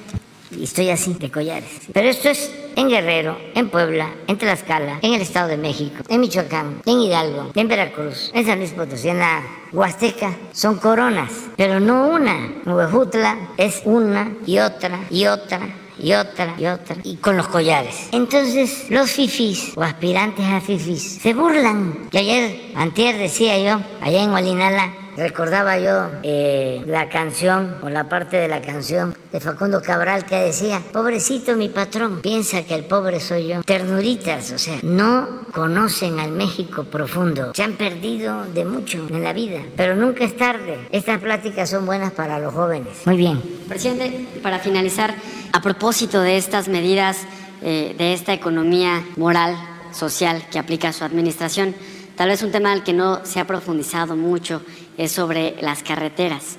y 0.58 0.64
estoy 0.64 0.90
así 0.90 1.14
de 1.14 1.30
collares. 1.30 1.68
Pero 1.92 2.08
esto 2.08 2.28
es 2.28 2.50
en 2.76 2.88
Guerrero, 2.88 3.36
en 3.54 3.70
Puebla, 3.70 4.14
en 4.26 4.36
Tlaxcala, 4.36 4.98
en 5.02 5.14
el 5.14 5.22
Estado 5.22 5.48
de 5.48 5.56
México, 5.56 6.02
en 6.08 6.20
Michoacán, 6.20 6.82
en 6.84 7.00
Hidalgo, 7.00 7.50
en 7.54 7.68
Veracruz, 7.68 8.30
en 8.34 8.46
San 8.46 8.58
Luis 8.58 8.72
Potosí, 8.72 9.08
en 9.08 9.18
la 9.18 9.42
Huasteca. 9.72 10.36
Son 10.52 10.76
coronas, 10.76 11.30
pero 11.56 11.80
no 11.80 12.08
una. 12.08 12.52
Huejutla 12.64 13.36
es 13.56 13.82
una 13.84 14.32
y 14.46 14.58
otra 14.58 15.00
y 15.10 15.26
otra 15.26 15.60
y 15.98 16.12
otra 16.12 16.54
y 16.58 16.66
otra 16.66 16.96
y 17.02 17.16
con 17.16 17.36
los 17.36 17.48
collares. 17.48 18.08
Entonces 18.12 18.90
los 18.90 19.10
fifis 19.10 19.72
o 19.76 19.82
aspirantes 19.82 20.44
a 20.44 20.60
fifis 20.60 21.18
se 21.22 21.34
burlan. 21.34 22.08
Y 22.12 22.18
ayer, 22.18 22.60
antier 22.74 23.16
decía 23.16 23.58
yo, 23.58 23.80
allá 24.00 24.22
en 24.22 24.30
Gualinala, 24.30 24.92
recordaba 25.16 25.78
yo 25.78 26.10
eh, 26.22 26.82
la 26.86 27.08
canción 27.08 27.76
o 27.82 27.88
la 27.88 28.08
parte 28.08 28.36
de 28.36 28.48
la 28.48 28.60
canción 28.60 29.16
de 29.32 29.40
Facundo 29.40 29.82
Cabral 29.82 30.24
que 30.24 30.36
decía, 30.36 30.80
pobrecito 30.92 31.56
mi 31.56 31.68
patrón, 31.68 32.20
piensa 32.20 32.62
que 32.64 32.74
el 32.74 32.84
pobre 32.84 33.20
soy 33.20 33.48
yo. 33.48 33.62
Ternuritas, 33.62 34.52
o 34.52 34.58
sea, 34.58 34.78
no 34.82 35.46
conocen 35.52 36.20
al 36.20 36.32
México 36.32 36.84
profundo. 36.84 37.52
Se 37.54 37.62
han 37.62 37.74
perdido 37.74 38.44
de 38.44 38.64
mucho 38.64 39.06
en 39.08 39.22
la 39.22 39.32
vida, 39.32 39.60
pero 39.76 39.96
nunca 39.96 40.24
es 40.24 40.36
tarde. 40.36 40.78
Estas 40.92 41.20
pláticas 41.20 41.70
son 41.70 41.86
buenas 41.86 42.12
para 42.12 42.38
los 42.38 42.54
jóvenes. 42.54 43.06
Muy 43.06 43.16
bien. 43.16 43.42
Presidente, 43.68 44.26
para 44.42 44.58
finalizar, 44.58 45.14
a 45.52 45.60
propósito 45.60 46.20
de 46.20 46.36
estas 46.36 46.68
medidas, 46.68 47.18
eh, 47.62 47.94
de 47.96 48.12
esta 48.12 48.32
economía 48.32 49.04
moral, 49.16 49.56
social 49.96 50.44
que 50.50 50.58
aplica 50.58 50.92
su 50.92 51.04
administración, 51.04 51.74
tal 52.16 52.28
vez 52.28 52.42
un 52.42 52.52
tema 52.52 52.72
al 52.72 52.84
que 52.84 52.92
no 52.92 53.24
se 53.24 53.40
ha 53.40 53.46
profundizado 53.46 54.16
mucho 54.16 54.62
es 54.98 55.12
sobre 55.12 55.56
las 55.60 55.82
carreteras. 55.82 56.56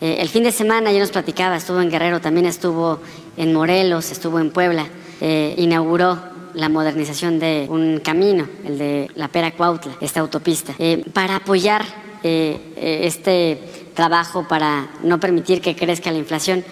Eh, 0.00 0.18
el 0.20 0.28
fin 0.28 0.44
de 0.44 0.52
semana 0.52 0.92
ya 0.92 1.00
nos 1.00 1.10
platicaba, 1.10 1.56
estuvo 1.56 1.80
en 1.80 1.90
Guerrero, 1.90 2.20
también 2.20 2.46
estuvo 2.46 3.00
en 3.36 3.52
Morelos, 3.52 4.12
estuvo 4.12 4.38
en 4.38 4.50
Puebla, 4.50 4.86
eh, 5.20 5.54
inauguró 5.58 6.18
la 6.54 6.68
modernización 6.68 7.40
de 7.40 7.66
un 7.68 8.00
camino, 8.00 8.48
el 8.64 8.78
de 8.78 9.10
la 9.16 9.28
Pera 9.28 9.52
Cuautla, 9.52 9.96
esta 10.00 10.20
autopista, 10.20 10.74
eh, 10.78 11.04
para 11.12 11.36
apoyar 11.36 11.84
este 12.20 13.60
trabajo, 13.94 14.44
para 14.48 14.88
no 15.04 15.20
permitir 15.20 15.60
que 15.60 15.76
crezca 15.76 16.10
la 16.10 16.18
inflación. 16.18 16.64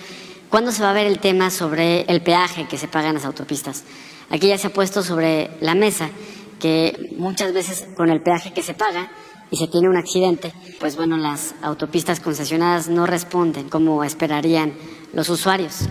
¿Cuándo 0.48 0.72
se 0.72 0.82
va 0.82 0.90
a 0.90 0.92
ver 0.92 1.06
el 1.06 1.20
tema 1.20 1.50
sobre 1.50 2.00
el 2.02 2.20
peaje 2.20 2.66
que 2.68 2.76
se 2.76 2.88
paga 2.88 3.08
en 3.08 3.14
las 3.14 3.24
autopistas? 3.24 3.84
Aquí 4.28 4.48
ya 4.48 4.58
se 4.58 4.66
ha 4.66 4.72
puesto 4.72 5.04
sobre 5.04 5.50
la 5.60 5.76
mesa 5.76 6.10
que 6.58 7.14
muchas 7.16 7.52
veces 7.52 7.86
con 7.96 8.10
el 8.10 8.22
peaje 8.22 8.52
que 8.52 8.62
se 8.62 8.74
paga 8.74 9.08
y 9.50 9.56
se 9.56 9.68
tiene 9.68 9.88
un 9.88 9.96
accidente, 9.96 10.52
pues 10.80 10.96
bueno, 10.96 11.16
las 11.16 11.54
autopistas 11.62 12.20
concesionadas 12.20 12.88
no 12.88 13.06
responden 13.06 13.68
como 13.68 14.02
esperarían 14.04 14.72
los 15.12 15.28
usuarios. 15.28 15.82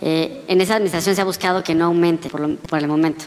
Eh, 0.00 0.44
en 0.48 0.60
esa 0.60 0.74
administración 0.74 1.14
se 1.14 1.20
ha 1.20 1.24
buscado 1.24 1.62
que 1.62 1.74
no 1.74 1.86
aumente 1.86 2.30
por, 2.30 2.78
el 2.78 2.88
momento. 2.88 3.24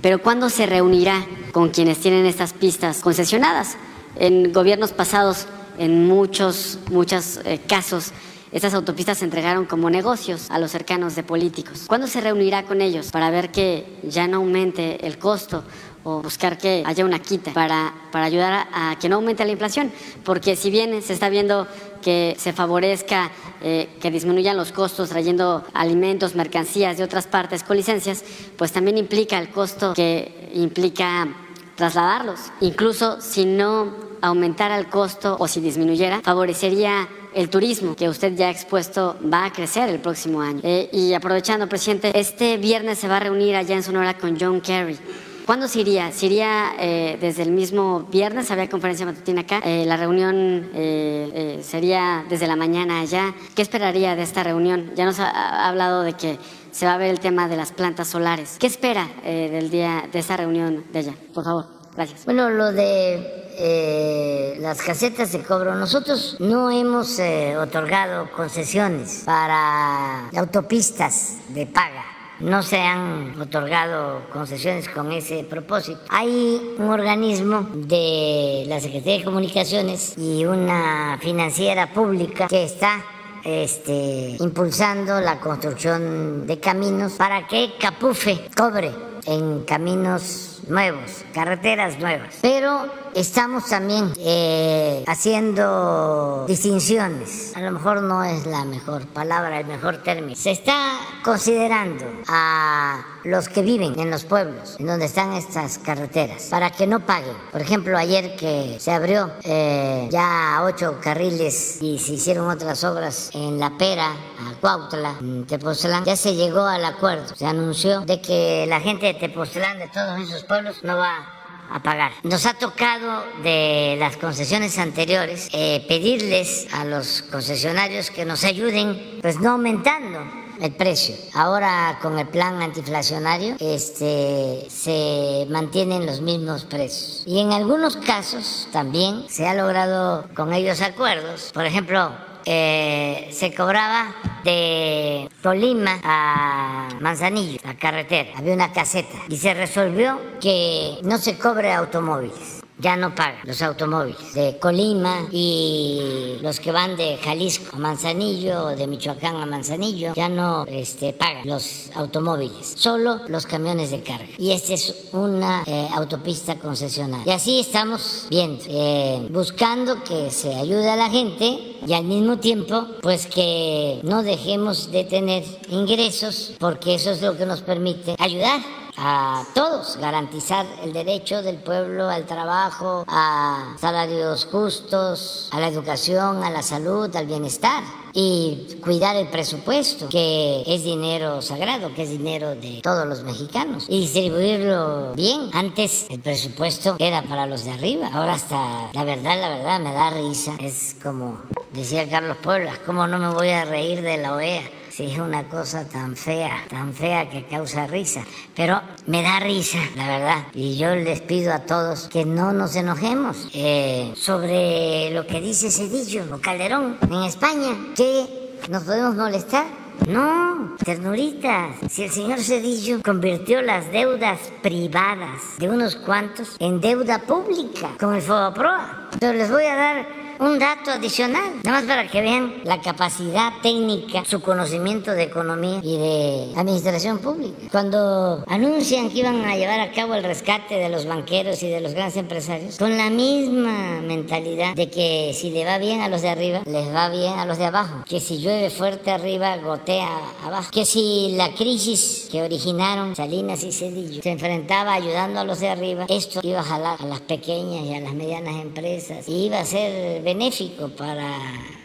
Pero 0.00 0.22
¿cuándo 0.22 0.50
se 0.50 0.66
reunirá 0.66 1.26
con 1.52 1.70
quienes 1.70 1.98
tienen 1.98 2.26
estas 2.26 2.52
pistas 2.52 3.00
concesionadas? 3.00 3.76
En 4.16 4.52
gobiernos 4.52 4.92
pasados, 4.92 5.46
en 5.78 6.06
muchos, 6.06 6.78
muchos 6.90 7.40
eh, 7.44 7.60
casos, 7.66 8.12
estas 8.52 8.74
autopistas 8.74 9.18
se 9.18 9.24
entregaron 9.24 9.64
como 9.64 9.88
negocios 9.88 10.50
a 10.50 10.58
los 10.58 10.70
cercanos 10.70 11.16
de 11.16 11.22
políticos. 11.22 11.84
¿Cuándo 11.86 12.06
se 12.06 12.20
reunirá 12.20 12.64
con 12.64 12.82
ellos 12.82 13.10
para 13.10 13.30
ver 13.30 13.50
que 13.50 13.86
ya 14.02 14.28
no 14.28 14.36
aumente 14.36 15.06
el 15.06 15.18
costo 15.18 15.64
o 16.04 16.22
buscar 16.22 16.58
que 16.58 16.82
haya 16.84 17.04
una 17.04 17.20
quita 17.20 17.52
para, 17.52 17.92
para 18.10 18.26
ayudar 18.26 18.68
a, 18.72 18.96
que 19.00 19.08
no 19.08 19.16
aumente 19.16 19.44
la 19.44 19.52
inflación, 19.52 19.92
porque 20.24 20.56
si 20.56 20.70
bien 20.70 21.00
se 21.02 21.12
está 21.12 21.28
viendo 21.28 21.66
que 22.02 22.36
se 22.38 22.52
favorezca 22.52 23.30
eh, 23.62 23.88
que 24.00 24.10
disminuyan 24.10 24.56
los 24.56 24.72
costos 24.72 25.10
trayendo 25.10 25.64
alimentos, 25.72 26.34
mercancías 26.34 26.98
de 26.98 27.04
otras 27.04 27.26
partes 27.26 27.62
con 27.62 27.76
licencias, 27.76 28.24
pues 28.56 28.72
también 28.72 28.98
implica 28.98 29.38
el 29.38 29.50
costo 29.50 29.94
que 29.94 30.50
implica 30.54 31.28
trasladarlos. 31.76 32.40
Incluso 32.60 33.20
si 33.20 33.44
no 33.44 33.94
aumentara 34.20 34.78
el 34.78 34.88
costo 34.88 35.36
o 35.38 35.48
si 35.48 35.60
disminuyera, 35.60 36.20
favorecería 36.20 37.08
el 37.34 37.48
turismo 37.48 37.94
que 37.96 38.08
usted 38.08 38.34
ya 38.36 38.48
ha 38.48 38.50
expuesto 38.50 39.16
va 39.32 39.46
a 39.46 39.52
crecer 39.52 39.88
el 39.88 40.00
próximo 40.00 40.40
año. 40.40 40.60
Eh, 40.62 40.90
y 40.92 41.14
aprovechando, 41.14 41.68
presidente, 41.68 42.12
este 42.14 42.56
viernes 42.56 42.98
se 42.98 43.08
va 43.08 43.16
a 43.16 43.20
reunir 43.20 43.56
allá 43.56 43.74
en 43.74 43.82
Sonora 43.82 44.18
con 44.18 44.38
John 44.38 44.60
Kerry. 44.60 44.98
¿Cuándo 45.46 45.66
se 45.66 45.80
iría? 45.80 46.12
¿Se 46.12 46.28
eh, 46.32 47.18
desde 47.20 47.42
el 47.42 47.50
mismo 47.50 48.00
viernes? 48.10 48.50
Había 48.50 48.68
conferencia 48.68 49.04
matutina 49.04 49.42
acá. 49.42 49.60
Eh, 49.64 49.84
la 49.86 49.96
reunión 49.96 50.70
eh, 50.74 51.60
sería 51.62 52.24
desde 52.28 52.46
la 52.46 52.56
mañana 52.56 53.00
allá. 53.00 53.34
¿Qué 53.54 53.62
esperaría 53.62 54.14
de 54.14 54.22
esta 54.22 54.44
reunión? 54.44 54.92
Ya 54.94 55.04
nos 55.04 55.18
ha, 55.18 55.68
hablado 55.68 56.02
de 56.02 56.12
que 56.14 56.38
se 56.70 56.86
va 56.86 56.94
a 56.94 56.96
ver 56.96 57.10
el 57.10 57.20
tema 57.20 57.48
de 57.48 57.56
las 57.56 57.72
plantas 57.72 58.08
solares. 58.08 58.56
¿Qué 58.58 58.66
espera 58.66 59.08
del 59.24 59.70
día 59.70 60.08
de 60.10 60.18
esa 60.20 60.36
reunión 60.36 60.84
de 60.92 61.00
allá? 61.00 61.14
Por 61.34 61.44
favor. 61.44 61.66
Gracias. 61.94 62.24
Bueno, 62.24 62.48
lo 62.48 62.72
de 62.72 64.56
las 64.60 64.80
casetas 64.80 65.32
de 65.32 65.42
cobro, 65.42 65.74
nosotros 65.74 66.36
no 66.38 66.70
hemos 66.70 67.20
otorgado 67.60 68.30
concesiones 68.32 69.22
para 69.26 70.28
autopistas 70.30 71.36
de 71.48 71.66
paga 71.66 72.11
no 72.42 72.62
se 72.62 72.78
han 72.78 73.40
otorgado 73.40 74.22
concesiones 74.32 74.88
con 74.88 75.12
ese 75.12 75.44
propósito. 75.44 76.00
Hay 76.08 76.74
un 76.78 76.88
organismo 76.88 77.68
de 77.74 78.64
la 78.66 78.80
Secretaría 78.80 79.18
de 79.18 79.24
Comunicaciones 79.24 80.14
y 80.18 80.44
una 80.44 81.18
financiera 81.20 81.92
pública 81.92 82.48
que 82.48 82.64
está 82.64 83.04
este, 83.44 84.36
impulsando 84.38 85.20
la 85.20 85.40
construcción 85.40 86.46
de 86.46 86.60
caminos 86.60 87.14
para 87.14 87.46
que 87.46 87.74
Capufe 87.78 88.48
cobre 88.56 88.92
en 89.26 89.64
caminos 89.64 90.51
nuevos, 90.68 91.24
carreteras 91.32 91.98
nuevas. 91.98 92.36
Pero 92.42 92.86
estamos 93.14 93.68
también 93.68 94.12
eh, 94.18 95.04
haciendo 95.06 96.44
distinciones. 96.46 97.56
A 97.56 97.60
lo 97.60 97.72
mejor 97.72 98.02
no 98.02 98.24
es 98.24 98.46
la 98.46 98.64
mejor 98.64 99.06
palabra, 99.06 99.60
el 99.60 99.66
mejor 99.66 100.02
término. 100.02 100.36
Se 100.36 100.52
está 100.52 100.96
considerando 101.22 102.04
a 102.28 103.11
los 103.24 103.48
que 103.48 103.62
viven 103.62 103.98
en 103.98 104.10
los 104.10 104.24
pueblos, 104.24 104.76
en 104.78 104.86
donde 104.86 105.06
están 105.06 105.32
estas 105.32 105.78
carreteras, 105.78 106.48
para 106.50 106.70
que 106.70 106.86
no 106.86 107.00
paguen. 107.00 107.36
Por 107.50 107.60
ejemplo, 107.60 107.96
ayer 107.96 108.36
que 108.36 108.76
se 108.78 108.90
abrió 108.90 109.30
eh, 109.44 110.08
ya 110.10 110.62
ocho 110.64 110.98
carriles 111.00 111.78
y 111.80 111.98
se 111.98 112.14
hicieron 112.14 112.50
otras 112.50 112.82
obras 112.84 113.30
en 113.34 113.58
La 113.58 113.76
Pera, 113.76 114.10
a 114.10 114.54
Cuautla, 114.60 115.16
en 115.20 115.46
Tepoztlán, 115.46 116.04
ya 116.04 116.16
se 116.16 116.34
llegó 116.34 116.62
al 116.62 116.84
acuerdo. 116.84 117.34
Se 117.34 117.46
anunció 117.46 118.00
de 118.00 118.20
que 118.20 118.66
la 118.68 118.80
gente 118.80 119.06
de 119.06 119.14
Tepoztlán, 119.14 119.78
de 119.78 119.88
todos 119.88 120.20
esos 120.20 120.44
pueblos, 120.44 120.82
no 120.82 120.96
va 120.96 121.42
a 121.70 121.82
pagar. 121.82 122.12
Nos 122.22 122.44
ha 122.46 122.54
tocado 122.54 123.24
de 123.42 123.96
las 123.98 124.16
concesiones 124.16 124.78
anteriores 124.78 125.48
eh, 125.52 125.84
pedirles 125.88 126.66
a 126.74 126.84
los 126.84 127.22
concesionarios 127.22 128.10
que 128.10 128.24
nos 128.24 128.44
ayuden, 128.44 129.20
pues 129.22 129.40
no 129.40 129.52
aumentando 129.52 130.41
el 130.62 130.72
precio. 130.72 131.14
Ahora 131.34 131.98
con 132.00 132.18
el 132.18 132.26
plan 132.28 132.62
antiinflacionario 132.62 133.56
este, 133.58 134.66
se 134.70 135.46
mantienen 135.50 136.06
los 136.06 136.20
mismos 136.20 136.64
precios. 136.64 137.24
Y 137.26 137.40
en 137.40 137.52
algunos 137.52 137.96
casos 137.96 138.68
también 138.72 139.24
se 139.28 139.46
ha 139.46 139.54
logrado 139.54 140.26
con 140.34 140.52
ellos 140.52 140.80
acuerdos. 140.80 141.50
Por 141.52 141.66
ejemplo, 141.66 142.12
eh, 142.44 143.28
se 143.32 143.54
cobraba 143.54 144.14
de 144.44 145.28
Tolima 145.42 146.00
a 146.02 146.88
Manzanillo, 147.00 147.58
la 147.64 147.76
carretera. 147.76 148.30
Había 148.36 148.54
una 148.54 148.72
caseta 148.72 149.18
y 149.28 149.36
se 149.36 149.54
resolvió 149.54 150.20
que 150.40 150.98
no 151.02 151.18
se 151.18 151.38
cobre 151.38 151.72
automóviles 151.72 152.61
ya 152.82 152.96
no 152.96 153.14
pagan 153.14 153.40
los 153.44 153.62
automóviles 153.62 154.34
de 154.34 154.58
Colima 154.58 155.26
y 155.30 156.36
los 156.42 156.58
que 156.58 156.72
van 156.72 156.96
de 156.96 157.16
Jalisco 157.16 157.76
a 157.76 157.78
Manzanillo 157.78 158.64
o 158.64 158.68
de 158.76 158.86
Michoacán 158.86 159.36
a 159.36 159.46
Manzanillo 159.46 160.12
ya 160.14 160.28
no 160.28 160.66
este, 160.66 161.12
pagan 161.12 161.46
los 161.48 161.90
automóviles, 161.94 162.74
solo 162.76 163.20
los 163.28 163.46
camiones 163.46 163.90
de 163.90 164.02
carga. 164.02 164.26
Y 164.38 164.50
esta 164.50 164.74
es 164.74 165.08
una 165.12 165.62
eh, 165.66 165.88
autopista 165.94 166.58
concesional. 166.58 167.22
Y 167.24 167.30
así 167.30 167.60
estamos 167.60 168.26
viendo, 168.28 168.64
eh, 168.66 169.28
buscando 169.30 170.02
que 170.02 170.30
se 170.30 170.54
ayude 170.54 170.90
a 170.90 170.96
la 170.96 171.08
gente 171.08 171.76
y 171.86 171.92
al 171.92 172.04
mismo 172.04 172.38
tiempo, 172.38 172.86
pues 173.00 173.26
que 173.26 174.00
no 174.02 174.22
dejemos 174.22 174.90
de 174.90 175.04
tener 175.04 175.44
ingresos 175.68 176.54
porque 176.58 176.94
eso 176.94 177.10
es 177.10 177.22
lo 177.22 177.36
que 177.36 177.46
nos 177.46 177.60
permite 177.60 178.16
ayudar 178.18 178.81
a 178.96 179.44
todos, 179.54 179.96
garantizar 179.96 180.66
el 180.82 180.92
derecho 180.92 181.42
del 181.42 181.56
pueblo 181.56 182.08
al 182.08 182.26
trabajo, 182.26 183.04
a 183.08 183.74
salarios 183.78 184.46
justos, 184.50 185.48
a 185.50 185.60
la 185.60 185.68
educación, 185.68 186.42
a 186.44 186.50
la 186.50 186.62
salud, 186.62 187.14
al 187.16 187.26
bienestar 187.26 187.82
y 188.14 188.78
cuidar 188.82 189.16
el 189.16 189.28
presupuesto, 189.28 190.08
que 190.08 190.62
es 190.66 190.84
dinero 190.84 191.40
sagrado, 191.40 191.94
que 191.94 192.02
es 192.02 192.10
dinero 192.10 192.54
de 192.54 192.80
todos 192.82 193.06
los 193.06 193.22
mexicanos, 193.22 193.86
y 193.88 194.00
distribuirlo 194.00 195.14
bien. 195.14 195.48
Antes 195.52 196.06
el 196.10 196.20
presupuesto 196.20 196.96
era 196.98 197.22
para 197.22 197.46
los 197.46 197.64
de 197.64 197.70
arriba, 197.70 198.10
ahora 198.12 198.34
hasta, 198.34 198.90
la 198.92 199.04
verdad, 199.04 199.40
la 199.40 199.48
verdad, 199.48 199.80
me 199.80 199.92
da 199.92 200.10
risa. 200.10 200.56
Es 200.60 200.96
como 201.02 201.40
decía 201.72 202.08
Carlos 202.08 202.36
Puebla, 202.42 202.78
¿cómo 202.84 203.06
no 203.06 203.18
me 203.18 203.28
voy 203.28 203.48
a 203.50 203.64
reír 203.64 204.02
de 204.02 204.18
la 204.18 204.34
OEA? 204.34 204.62
Si 204.92 205.06
es 205.06 205.18
una 205.18 205.48
cosa 205.48 205.88
tan 205.88 206.14
fea, 206.14 206.66
tan 206.68 206.92
fea 206.92 207.30
que 207.30 207.46
causa 207.46 207.86
risa. 207.86 208.22
Pero 208.54 208.78
me 209.06 209.22
da 209.22 209.40
risa, 209.40 209.78
la 209.96 210.06
verdad. 210.06 210.42
Y 210.52 210.76
yo 210.76 210.94
les 210.94 211.22
pido 211.22 211.54
a 211.54 211.60
todos 211.60 212.10
que 212.12 212.26
no 212.26 212.52
nos 212.52 212.76
enojemos 212.76 213.48
eh, 213.54 214.12
sobre 214.14 215.10
lo 215.12 215.26
que 215.26 215.40
dice 215.40 215.70
Cedillo 215.70 216.24
o 216.30 216.38
Calderón 216.42 216.98
en 217.08 217.22
España, 217.22 217.74
que 217.96 218.58
nos 218.68 218.82
podemos 218.82 219.16
molestar. 219.16 219.64
No, 220.06 220.76
ternuritas. 220.84 221.76
Si 221.90 222.02
el 222.02 222.10
señor 222.10 222.40
Cedillo 222.40 223.00
convirtió 223.02 223.62
las 223.62 223.90
deudas 223.92 224.40
privadas 224.62 225.56
de 225.58 225.70
unos 225.70 225.96
cuantos 225.96 226.56
en 226.58 226.82
deuda 226.82 227.20
pública 227.20 227.92
con 227.98 228.14
el 228.14 228.20
Fobaproa. 228.20 229.08
Pero 229.18 229.32
les 229.32 229.50
voy 229.50 229.64
a 229.64 229.74
dar 229.74 230.21
un 230.42 230.58
dato 230.58 230.90
adicional, 230.90 231.60
nada 231.62 231.78
más 231.78 231.84
para 231.84 232.08
que 232.08 232.20
vean 232.20 232.62
la 232.64 232.80
capacidad 232.80 233.52
técnica, 233.62 234.24
su 234.24 234.40
conocimiento 234.40 235.12
de 235.12 235.22
economía 235.22 235.80
y 235.82 235.96
de 235.96 236.52
administración 236.56 237.18
pública. 237.18 237.68
Cuando 237.70 238.42
anuncian 238.48 239.08
que 239.08 239.20
iban 239.20 239.44
a 239.44 239.56
llevar 239.56 239.78
a 239.80 239.92
cabo 239.92 240.14
el 240.14 240.24
rescate 240.24 240.74
de 240.74 240.88
los 240.88 241.06
banqueros 241.06 241.62
y 241.62 241.68
de 241.68 241.80
los 241.80 241.94
grandes 241.94 242.16
empresarios, 242.16 242.76
con 242.76 242.96
la 242.96 243.08
misma 243.08 244.00
mentalidad 244.00 244.74
de 244.74 244.90
que 244.90 245.32
si 245.34 245.50
le 245.50 245.64
va 245.64 245.78
bien 245.78 246.00
a 246.00 246.08
los 246.08 246.22
de 246.22 246.30
arriba, 246.30 246.62
les 246.66 246.92
va 246.92 247.08
bien 247.08 247.38
a 247.38 247.46
los 247.46 247.58
de 247.58 247.66
abajo, 247.66 248.04
que 248.08 248.18
si 248.18 248.38
llueve 248.38 248.70
fuerte 248.70 249.12
arriba, 249.12 249.56
gotea 249.58 250.08
abajo, 250.44 250.70
que 250.72 250.84
si 250.84 251.34
la 251.36 251.54
crisis 251.54 252.28
que 252.30 252.42
originaron 252.42 253.14
Salinas 253.14 253.62
y 253.62 253.70
Cedillo 253.72 254.22
se 254.22 254.30
enfrentaba 254.30 254.94
ayudando 254.94 255.40
a 255.40 255.44
los 255.44 255.60
de 255.60 255.68
arriba, 255.68 256.06
esto 256.08 256.40
iba 256.42 256.60
a 256.60 256.64
jalar 256.64 256.96
a 257.00 257.06
las 257.06 257.20
pequeñas 257.20 257.84
y 257.84 257.94
a 257.94 258.00
las 258.00 258.14
medianas 258.14 258.56
empresas. 258.60 259.28
Y 259.28 259.46
iba 259.46 259.60
a 259.60 259.64
ser 259.64 260.22
benéfico 260.32 260.88
para 260.88 261.28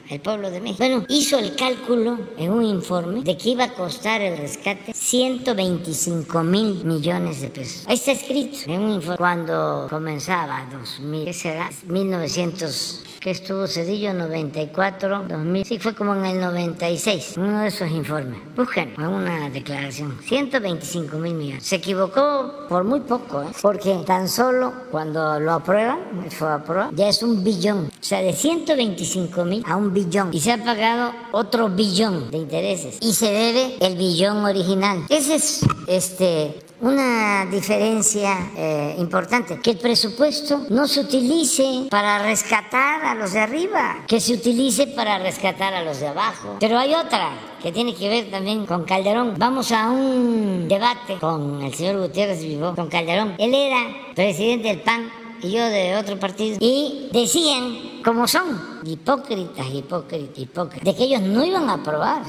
el 0.10 0.20
pueblo 0.20 0.50
de 0.50 0.62
México. 0.62 0.80
Bueno, 0.80 1.06
hizo 1.10 1.38
el 1.40 1.56
cálculo 1.56 2.20
en 2.38 2.52
un 2.52 2.64
informe 2.64 3.22
de 3.24 3.38
que 3.38 3.50
iba 3.50 3.66
a 3.66 3.74
costar 3.74 4.22
el 4.22 4.38
rescate 4.38 4.94
125 4.94 6.44
mil 6.44 6.86
millones 6.86 7.42
de 7.42 7.50
pesos. 7.50 7.84
Ahí 7.88 7.96
está 7.96 8.12
escrito 8.12 8.58
en 8.68 8.82
un 8.82 8.92
informe 8.92 9.18
cuando 9.18 9.88
comenzaba 9.90 10.68
2000, 10.72 11.26
¿qué 11.26 11.34
será? 11.34 11.70
1900 11.88 13.04
que 13.20 13.32
estuvo 13.32 13.68
Cedillo 13.68 14.14
94, 14.14 15.26
2000, 15.28 15.66
sí 15.66 15.80
fue 15.80 15.94
como 15.94 16.16
en 16.16 16.26
el 16.26 16.40
96, 16.40 17.34
uno 17.38 17.60
de 17.60 17.68
esos 17.68 17.90
informes. 17.92 18.40
Busquen 18.56 18.94
una 18.98 19.50
declaración, 19.50 20.18
125 20.24 21.18
mil 21.18 21.34
millones. 21.34 21.64
Se 21.66 21.78
equivocó 21.78 22.68
por 22.70 22.84
muy 22.84 23.02
poco, 23.02 23.42
¿eh? 23.42 23.48
porque 23.62 23.98
tan 24.06 24.30
solo 24.30 24.72
cuando 24.92 25.40
lo 25.40 25.54
aprueban, 25.54 26.00
fue 26.30 26.52
aprobado, 26.52 26.92
ya 26.94 27.10
es 27.10 27.22
un 27.24 27.44
billón, 27.44 27.88
o 27.88 28.04
sea, 28.04 28.22
de 28.22 28.34
125 28.34 29.46
mil 29.46 29.64
a 29.66 29.76
un 29.76 29.94
billón, 29.94 29.97
y 30.32 30.40
se 30.40 30.52
ha 30.52 30.64
pagado 30.64 31.14
otro 31.32 31.70
billón 31.70 32.30
de 32.32 32.38
intereses, 32.38 32.98
y 33.02 33.14
se 33.14 33.32
debe 33.32 33.78
el 33.80 33.96
billón 33.98 34.46
original. 34.46 35.06
Ese 35.10 35.36
es 35.36 35.66
este 35.88 36.68
una 36.80 37.48
diferencia 37.48 38.52
eh, 38.56 38.96
importante, 39.00 39.60
que 39.60 39.72
el 39.72 39.78
presupuesto 39.78 40.66
no 40.70 40.88
se 40.88 41.02
utilice 41.02 41.88
para 41.90 42.20
rescatar 42.20 43.04
a 43.04 43.16
los 43.16 43.34
de 43.34 43.40
arriba, 43.40 44.04
que 44.08 44.20
se 44.20 44.34
utilice 44.34 44.86
para 44.88 45.18
rescatar 45.18 45.74
a 45.74 45.84
los 45.84 46.00
de 46.00 46.08
abajo. 46.08 46.58
Pero 46.60 46.78
hay 46.78 46.94
otra 46.94 47.32
que 47.64 47.72
tiene 47.72 47.96
que 47.96 48.08
ver 48.08 48.30
también 48.30 48.68
con 48.68 48.84
Calderón. 48.84 49.34
Vamos 49.38 49.72
a 49.72 49.90
un 49.90 50.68
debate 50.68 51.18
con 51.20 51.64
el 51.64 51.74
señor 51.74 52.00
Gutiérrez 52.00 52.44
Vivó, 52.44 52.76
con 52.76 52.90
Calderón. 52.90 53.34
Él 53.40 53.56
era 53.56 54.14
presidente 54.14 54.68
del 54.68 54.82
PAN 54.82 55.10
y 55.42 55.52
yo 55.52 55.66
de 55.66 55.96
otro 55.96 56.20
partido, 56.20 56.58
y 56.60 57.10
decían 57.12 57.97
como 58.08 58.26
son, 58.26 58.80
hipócritas, 58.86 59.68
hipócritas, 59.68 60.40
hipócritas, 60.40 60.86
de 60.86 60.96
que 60.96 61.04
ellos 61.04 61.22
no 61.24 61.44
iban 61.44 61.70
a 61.70 61.74
aprobar. 61.74 62.22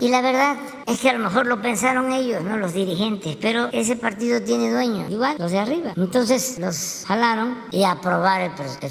Y 0.00 0.08
la 0.08 0.22
verdad 0.22 0.56
es 0.86 1.00
que 1.00 1.10
a 1.10 1.12
lo 1.12 1.18
mejor 1.18 1.46
lo 1.46 1.60
pensaron 1.60 2.10
ellos, 2.12 2.42
no 2.42 2.56
los 2.56 2.72
dirigentes, 2.72 3.36
pero 3.38 3.68
ese 3.72 3.96
partido 3.96 4.40
tiene 4.40 4.72
dueños, 4.72 5.10
igual 5.10 5.36
los 5.38 5.50
de 5.50 5.58
arriba. 5.58 5.92
Entonces 5.98 6.58
los 6.58 7.04
jalaron 7.06 7.58
y 7.70 7.84
aprobaron 7.84 8.52
el, 8.58 8.90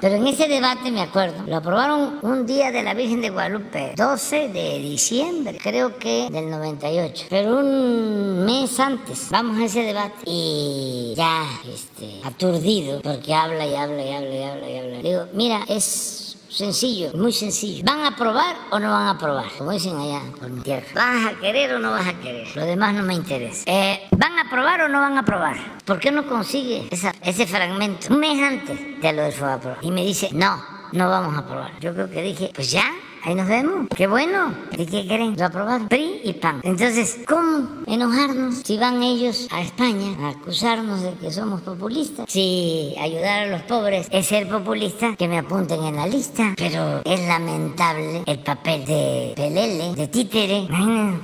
Pero 0.00 0.14
en 0.14 0.26
ese 0.28 0.46
debate, 0.46 0.92
me 0.92 1.02
acuerdo, 1.02 1.42
lo 1.44 1.56
aprobaron 1.56 2.20
un 2.22 2.46
día 2.46 2.70
de 2.70 2.84
la 2.84 2.94
Virgen 2.94 3.20
de 3.20 3.30
Guadalupe, 3.30 3.94
12 3.96 4.48
de 4.50 4.78
diciembre, 4.78 5.58
creo 5.60 5.98
que 5.98 6.28
del 6.30 6.48
98, 6.48 7.26
pero 7.28 7.58
un 7.58 8.44
mes 8.44 8.78
antes, 8.78 9.30
vamos 9.30 9.58
a 9.58 9.64
ese 9.64 9.82
debate 9.82 10.14
y 10.26 11.12
ya, 11.16 11.42
este, 11.68 12.20
aturdido, 12.24 13.00
porque 13.02 13.34
habla 13.34 13.66
y 13.66 13.74
habla 13.74 14.04
y 14.04 14.12
habla 14.12 14.34
y 14.36 14.42
habla 14.44 14.70
y 14.70 14.78
habla. 14.78 14.98
Digo, 15.02 15.26
mira, 15.32 15.55
es 15.68 16.36
sencillo, 16.48 17.12
muy 17.14 17.32
sencillo. 17.32 17.84
¿Van 17.84 18.00
a 18.00 18.08
aprobar 18.08 18.56
o 18.70 18.78
no 18.78 18.90
van 18.90 19.08
a 19.08 19.10
aprobar? 19.10 19.46
Como 19.58 19.72
dicen 19.72 19.96
allá 19.96 20.22
por 20.38 20.48
mi 20.48 20.60
tierra. 20.60 20.86
¿Vas 20.94 21.26
a 21.26 21.38
querer 21.38 21.74
o 21.74 21.78
no 21.78 21.90
vas 21.90 22.06
a 22.06 22.14
querer? 22.14 22.48
Lo 22.56 22.64
demás 22.64 22.94
no 22.94 23.02
me 23.02 23.14
interesa. 23.14 23.64
Eh, 23.66 24.08
¿Van 24.12 24.38
a 24.38 24.42
aprobar 24.42 24.82
o 24.82 24.88
no 24.88 25.00
van 25.00 25.16
a 25.16 25.20
aprobar? 25.20 25.56
¿Por 25.84 25.98
qué 25.98 26.10
no 26.10 26.26
consigue 26.26 26.88
ese 26.90 27.46
fragmento 27.46 28.12
un 28.12 28.20
mes 28.20 28.42
antes 28.42 29.00
de 29.00 29.12
lo 29.12 29.22
del 29.22 29.32
FOBAPRO? 29.32 29.76
Y 29.82 29.90
me 29.90 30.04
dice, 30.04 30.30
no, 30.32 30.62
no 30.92 31.08
vamos 31.10 31.34
a 31.34 31.38
aprobar. 31.38 31.78
Yo 31.80 31.92
creo 31.92 32.10
que 32.10 32.22
dije, 32.22 32.50
pues 32.54 32.70
ya, 32.70 32.90
Ahí 33.26 33.34
nos 33.34 33.48
vemos. 33.48 33.88
Qué 33.96 34.06
bueno. 34.06 34.54
¿Y 34.78 34.86
qué 34.86 35.04
creen? 35.04 35.34
Lo 35.36 35.46
aprobaron. 35.46 35.88
PRI 35.88 36.20
y 36.22 36.32
PAN. 36.34 36.60
Entonces, 36.62 37.18
¿cómo 37.26 37.66
enojarnos 37.88 38.58
si 38.64 38.78
van 38.78 39.02
ellos 39.02 39.48
a 39.50 39.62
España 39.62 40.16
a 40.20 40.28
acusarnos 40.28 41.02
de 41.02 41.12
que 41.14 41.32
somos 41.32 41.60
populistas? 41.62 42.26
Si 42.30 42.94
ayudar 43.00 43.42
a 43.42 43.46
los 43.48 43.62
pobres 43.62 44.06
es 44.12 44.26
ser 44.26 44.48
populista, 44.48 45.16
que 45.16 45.26
me 45.26 45.38
apunten 45.38 45.82
en 45.82 45.96
la 45.96 46.06
lista. 46.06 46.54
Pero 46.56 47.02
es 47.04 47.26
lamentable 47.26 48.22
el 48.26 48.38
papel 48.38 48.84
de 48.84 49.32
Pelele, 49.34 49.96
de 49.96 50.06
Títere. 50.06 50.68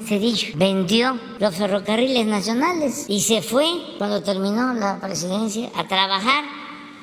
Cedillo 0.05 0.49
vendió 0.57 1.17
los 1.39 1.55
ferrocarriles 1.55 2.27
nacionales 2.27 3.05
y 3.07 3.21
se 3.21 3.43
fue 3.43 3.65
cuando 3.99 4.25
terminó 4.25 4.75
la 4.75 4.99
presidencia 5.01 5.71
a 5.77 5.87
trabajar 5.87 6.62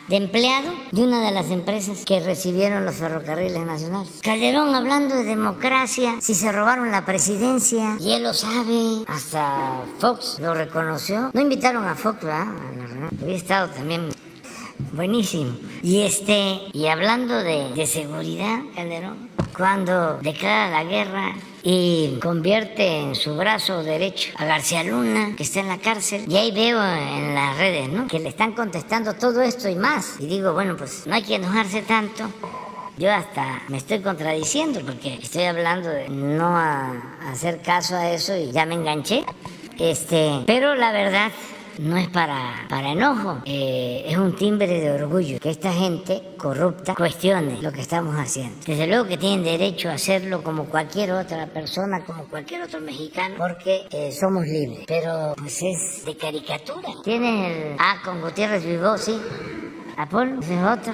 de 0.10 0.18
empleado 0.18 0.72
de 0.91 1.03
una 1.03 1.22
de 1.22 1.32
las 1.32 1.51
empresas 1.51 2.03
que 2.03 2.20
recibieron 2.20 2.84
los 2.86 2.95
ferrocarriles 2.95 3.66
nacionales. 3.66 4.20
Calderón 4.24 4.74
hablando 4.74 5.16
de 5.16 5.24
democracia, 5.24 6.16
si 6.20 6.34
se 6.34 6.51
robaron 6.51 6.91
la 6.91 7.05
presidencia, 7.05 7.95
y 7.99 8.14
él 8.14 8.24
lo 8.24 8.34
sabe, 8.34 9.03
hasta 9.07 9.84
Fox 9.99 10.39
lo 10.39 10.53
reconoció. 10.53 11.30
No 11.34 11.41
invitaron 11.41 11.88
a 11.88 11.95
Fox, 11.95 12.24
¿verdad? 12.24 12.47
Había 13.22 13.36
estado 13.36 13.70
también 13.70 14.10
buenísimo. 14.93 15.51
Y 15.84 16.01
este, 16.01 16.60
y 16.74 16.88
hablando 16.88 17.36
de, 17.36 17.72
de 17.74 17.86
seguridad, 17.86 18.62
Calderón, 18.76 19.30
cuando 19.55 20.18
declara 20.18 20.70
la 20.70 20.84
guerra 20.84 21.36
y 21.64 22.18
convierte 22.22 22.99
en 22.99 23.16
su 23.16 23.36
brazo 23.36 23.84
derecho 23.84 24.32
a 24.38 24.45
García 24.45 24.84
Luna, 24.84 25.36
que 25.36 25.43
está 25.43 25.60
en 25.60 25.68
la 25.68 25.78
cárcel. 25.78 26.26
Y 26.28 26.38
ahí 26.38 26.51
veo 26.51 26.84
en 26.84 27.36
las 27.36 27.57
redes, 27.57 27.89
¿no? 27.89 28.07
Que 28.07 28.20
le 28.20 28.30
están 28.30 28.53
contestando 28.53 29.14
todo 29.14 29.41
esto 29.41 29.68
y 29.68 29.76
más. 29.76 30.16
Y 30.20 30.28
digo, 30.28 30.53
bueno, 30.53 30.78
pues 30.78 31.05
no 31.05 31.16
hay 31.16 31.24
que 31.24 31.36
enojarse 31.36 31.82
tanto. 31.82 32.30
Yo 32.97 33.12
hasta 33.12 33.62
me 33.70 33.78
estoy 33.78 33.99
contradiciendo 33.99 34.82
porque 34.86 35.20
estoy 35.22 35.43
hablando 35.43 35.89
de 35.89 36.10
no 36.10 36.57
hacer 37.32 37.62
caso 37.62 37.95
a 37.95 38.12
eso 38.12 38.36
y 38.36 38.51
ya 38.51 38.66
me 38.66 38.76
enganché. 38.76 39.24
Este, 39.78 40.41
pero 40.45 40.76
la 40.76 40.91
verdad 40.91 41.32
no 41.80 41.98
es 41.98 42.10
para, 42.10 42.66
para 42.68 42.92
enojo, 42.92 43.42
eh, 43.46 44.04
es 44.06 44.18
un 44.18 44.36
timbre 44.36 44.68
de 44.68 44.92
orgullo 44.92 45.40
que 45.40 45.50
esta 45.50 45.72
gente 45.72 46.22
corrupta 46.38 46.94
cuestione 46.94 47.62
lo 47.62 47.72
que 47.72 47.82
estamos 47.82 48.16
haciendo. 48.16 48.58
Desde 48.66 48.86
luego 48.86 49.08
que 49.08 49.18
tienen 49.18 49.44
derecho 49.44 49.90
a 49.90 49.94
hacerlo 49.94 50.44
como 50.44 50.66
cualquier 50.66 51.14
otra 51.14 51.48
persona, 51.48 52.04
como 52.04 52.26
cualquier 52.26 52.64
otro 52.64 52.82
mexicano, 52.82 53.36
porque 53.38 53.88
eh, 53.92 54.12
somos 54.12 54.46
libres. 54.46 54.84
Pero 54.88 55.34
pues 55.38 55.62
es 55.62 56.06
de 56.06 56.18
caricatura. 56.18 56.90
Tienes 57.04 57.56
el 57.56 57.76
A 57.80 58.02
con 58.04 58.22
Gutiérrez 58.22 58.66
Vivó, 58.66 58.98
sí. 58.98 59.18
Apolo, 59.98 60.40
es 60.42 60.80
otro. 60.80 60.94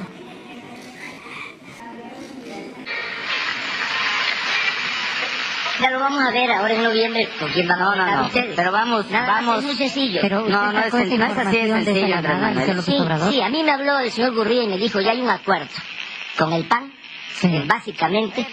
Ya 5.81 5.91
lo 5.91 5.99
vamos 5.99 6.23
a 6.23 6.31
ver 6.31 6.51
ahora 6.51 6.73
en 6.73 6.83
noviembre 6.83 7.29
con 7.39 7.51
quién 7.51 7.67
van 7.67 7.79
No, 7.79 7.95
no, 7.95 8.05
no. 8.05 8.29
Pero 8.33 8.71
vamos, 8.71 9.09
vamos. 9.11 9.59
Es 9.59 9.65
muy 9.65 9.75
sencillo. 9.75 10.19
Pero 10.21 10.41
no, 10.47 10.71
no 10.71 10.79
es, 10.79 10.93
no 10.93 10.99
es 11.25 11.37
así 11.37 11.57
de 11.57 11.83
sencillo, 11.83 12.17
Sí, 12.81 12.93
sí, 13.31 13.41
a 13.41 13.49
mí 13.49 13.63
me 13.63 13.71
habló 13.71 13.99
el 13.99 14.11
señor 14.11 14.33
Gurría 14.33 14.63
y 14.63 14.67
me 14.67 14.77
dijo, 14.77 15.01
ya 15.01 15.11
hay 15.11 15.21
un 15.21 15.29
acuerdo 15.29 15.69
con 16.37 16.53
el 16.53 16.67
PAN, 16.67 16.91
básicamente, 17.67 18.45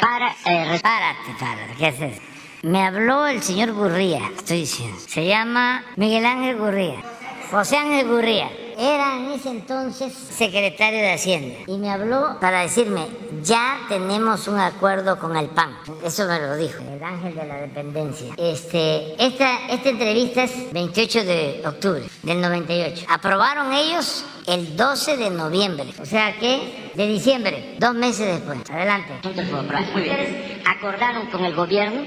para... 0.00 0.30
Eh, 0.44 0.80
párate, 0.82 1.34
párate, 1.38 1.74
¿qué 1.78 1.88
es 1.88 2.00
eso? 2.00 2.22
Me 2.62 2.82
habló 2.82 3.26
el 3.26 3.42
señor 3.42 3.72
Gurría, 3.72 4.30
estoy 4.36 4.60
diciendo. 4.60 4.98
Se 5.06 5.26
llama 5.26 5.84
Miguel 5.96 6.24
Ángel 6.24 6.56
Gurría. 6.56 7.02
José 7.50 7.76
Ángel 7.76 8.08
Gurría. 8.08 8.50
Era 8.78 9.16
en 9.16 9.30
ese 9.32 9.50
entonces 9.50 10.12
secretario 10.12 10.98
de 10.98 11.12
Hacienda 11.12 11.54
y 11.66 11.78
me 11.78 11.90
habló 11.90 12.38
para 12.40 12.60
decirme, 12.60 13.06
ya 13.42 13.80
tenemos 13.88 14.48
un 14.48 14.58
acuerdo 14.58 15.18
con 15.18 15.36
el 15.36 15.48
PAN. 15.48 15.76
Eso 16.04 16.26
me 16.26 16.38
lo 16.38 16.56
dijo, 16.56 16.82
el 16.82 17.02
ángel 17.02 17.34
de 17.34 17.46
la 17.46 17.56
dependencia. 17.56 18.34
Este, 18.36 19.14
esta, 19.24 19.66
esta 19.68 19.88
entrevista 19.88 20.44
es 20.44 20.72
28 20.72 21.24
de 21.24 21.62
octubre 21.66 22.02
del 22.22 22.40
98. 22.40 23.06
Aprobaron 23.08 23.72
ellos 23.72 24.24
el 24.46 24.76
12 24.76 25.16
de 25.16 25.30
noviembre, 25.30 25.86
o 26.00 26.04
sea 26.04 26.38
que 26.38 26.92
de 26.94 27.06
diciembre, 27.06 27.76
dos 27.78 27.94
meses 27.94 28.26
después. 28.26 28.58
Adelante. 28.70 29.14
Ustedes 29.28 30.62
acordaron 30.66 31.26
con 31.26 31.44
el 31.44 31.54
gobierno 31.54 32.02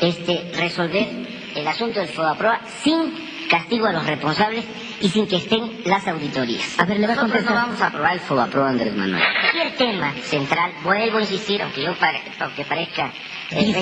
este, 0.00 0.52
resolver 0.56 1.08
el 1.54 1.66
asunto 1.66 2.00
del 2.00 2.08
FODAPROA 2.08 2.60
sin 2.82 3.30
castigo 3.50 3.86
a 3.86 3.92
los 3.92 4.06
responsables 4.06 4.64
y 5.00 5.08
sin 5.08 5.26
que 5.26 5.36
estén 5.36 5.82
las 5.84 6.06
auditorías. 6.08 6.78
A 6.78 6.84
ver, 6.86 6.98
le 7.00 7.06
va 7.06 7.14
a 7.14 7.16
contestar. 7.16 7.54
no 7.54 7.60
vamos 7.60 7.80
a 7.80 7.86
aprobar 7.88 8.12
el 8.14 8.20
FODAPROA, 8.20 8.68
Andrés 8.70 8.94
Manuel. 8.94 9.22
Aquí 9.22 9.58
el 9.60 9.74
tema 9.74 10.14
central, 10.22 10.72
vuelvo 10.82 11.18
a 11.18 11.20
insistir, 11.20 11.60
aunque 11.62 11.82
yo 11.82 11.94
pare- 11.98 12.22
aunque 12.38 12.64
parezca 12.64 13.12
eh. 13.50 13.72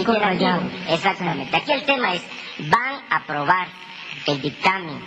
Exactamente. 0.89 1.57
Aquí 1.57 1.73
el 1.73 1.85
tema 1.85 2.15
es, 2.15 2.23
¿van 2.71 3.03
a 3.11 3.17
aprobar 3.17 3.69
el 4.27 4.41
dictamen 4.41 5.01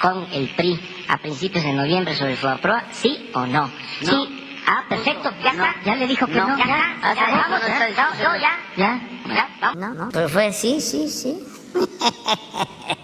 con 0.00 0.26
el 0.32 0.48
PRI 0.50 1.04
a 1.08 1.16
principios 1.18 1.64
de 1.64 1.72
noviembre 1.72 2.14
sobre 2.14 2.32
el 2.32 2.36
FODAPROA? 2.38 2.84
¿Sí 2.92 3.30
o 3.34 3.46
no? 3.46 3.70
Sí. 4.02 4.38
Ah, 4.66 4.84
perfecto, 4.88 5.32
ya 5.42 5.52
No, 5.54 5.64
está. 5.64 5.82
ya 5.84 5.96
le 5.96 6.06
dijo 6.06 6.26
que 6.26 6.34
no. 6.34 6.56
Ya, 6.56 6.66
Ya, 6.66 6.92
está, 6.94 7.14
ya, 7.14 7.26
ya, 7.30 7.36
vamos, 7.48 7.60
ya, 7.66 7.88
ya, 7.88 8.58
ya, 8.76 9.00
no, 9.26 9.34
ya. 9.34 9.74
No, 9.74 9.94
no, 9.94 10.08
pero 10.12 10.28
fue 10.28 10.52
sí, 10.52 10.80
sí, 10.80 11.08
sí. 11.08 11.38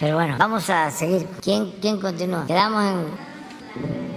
Pero 0.00 0.16
bueno, 0.16 0.36
vamos 0.38 0.68
a 0.70 0.90
seguir. 0.90 1.26
¿Quién, 1.42 1.72
quién 1.80 2.00
continúa? 2.00 2.46
Quedamos 2.46 2.84
en... 2.84 3.28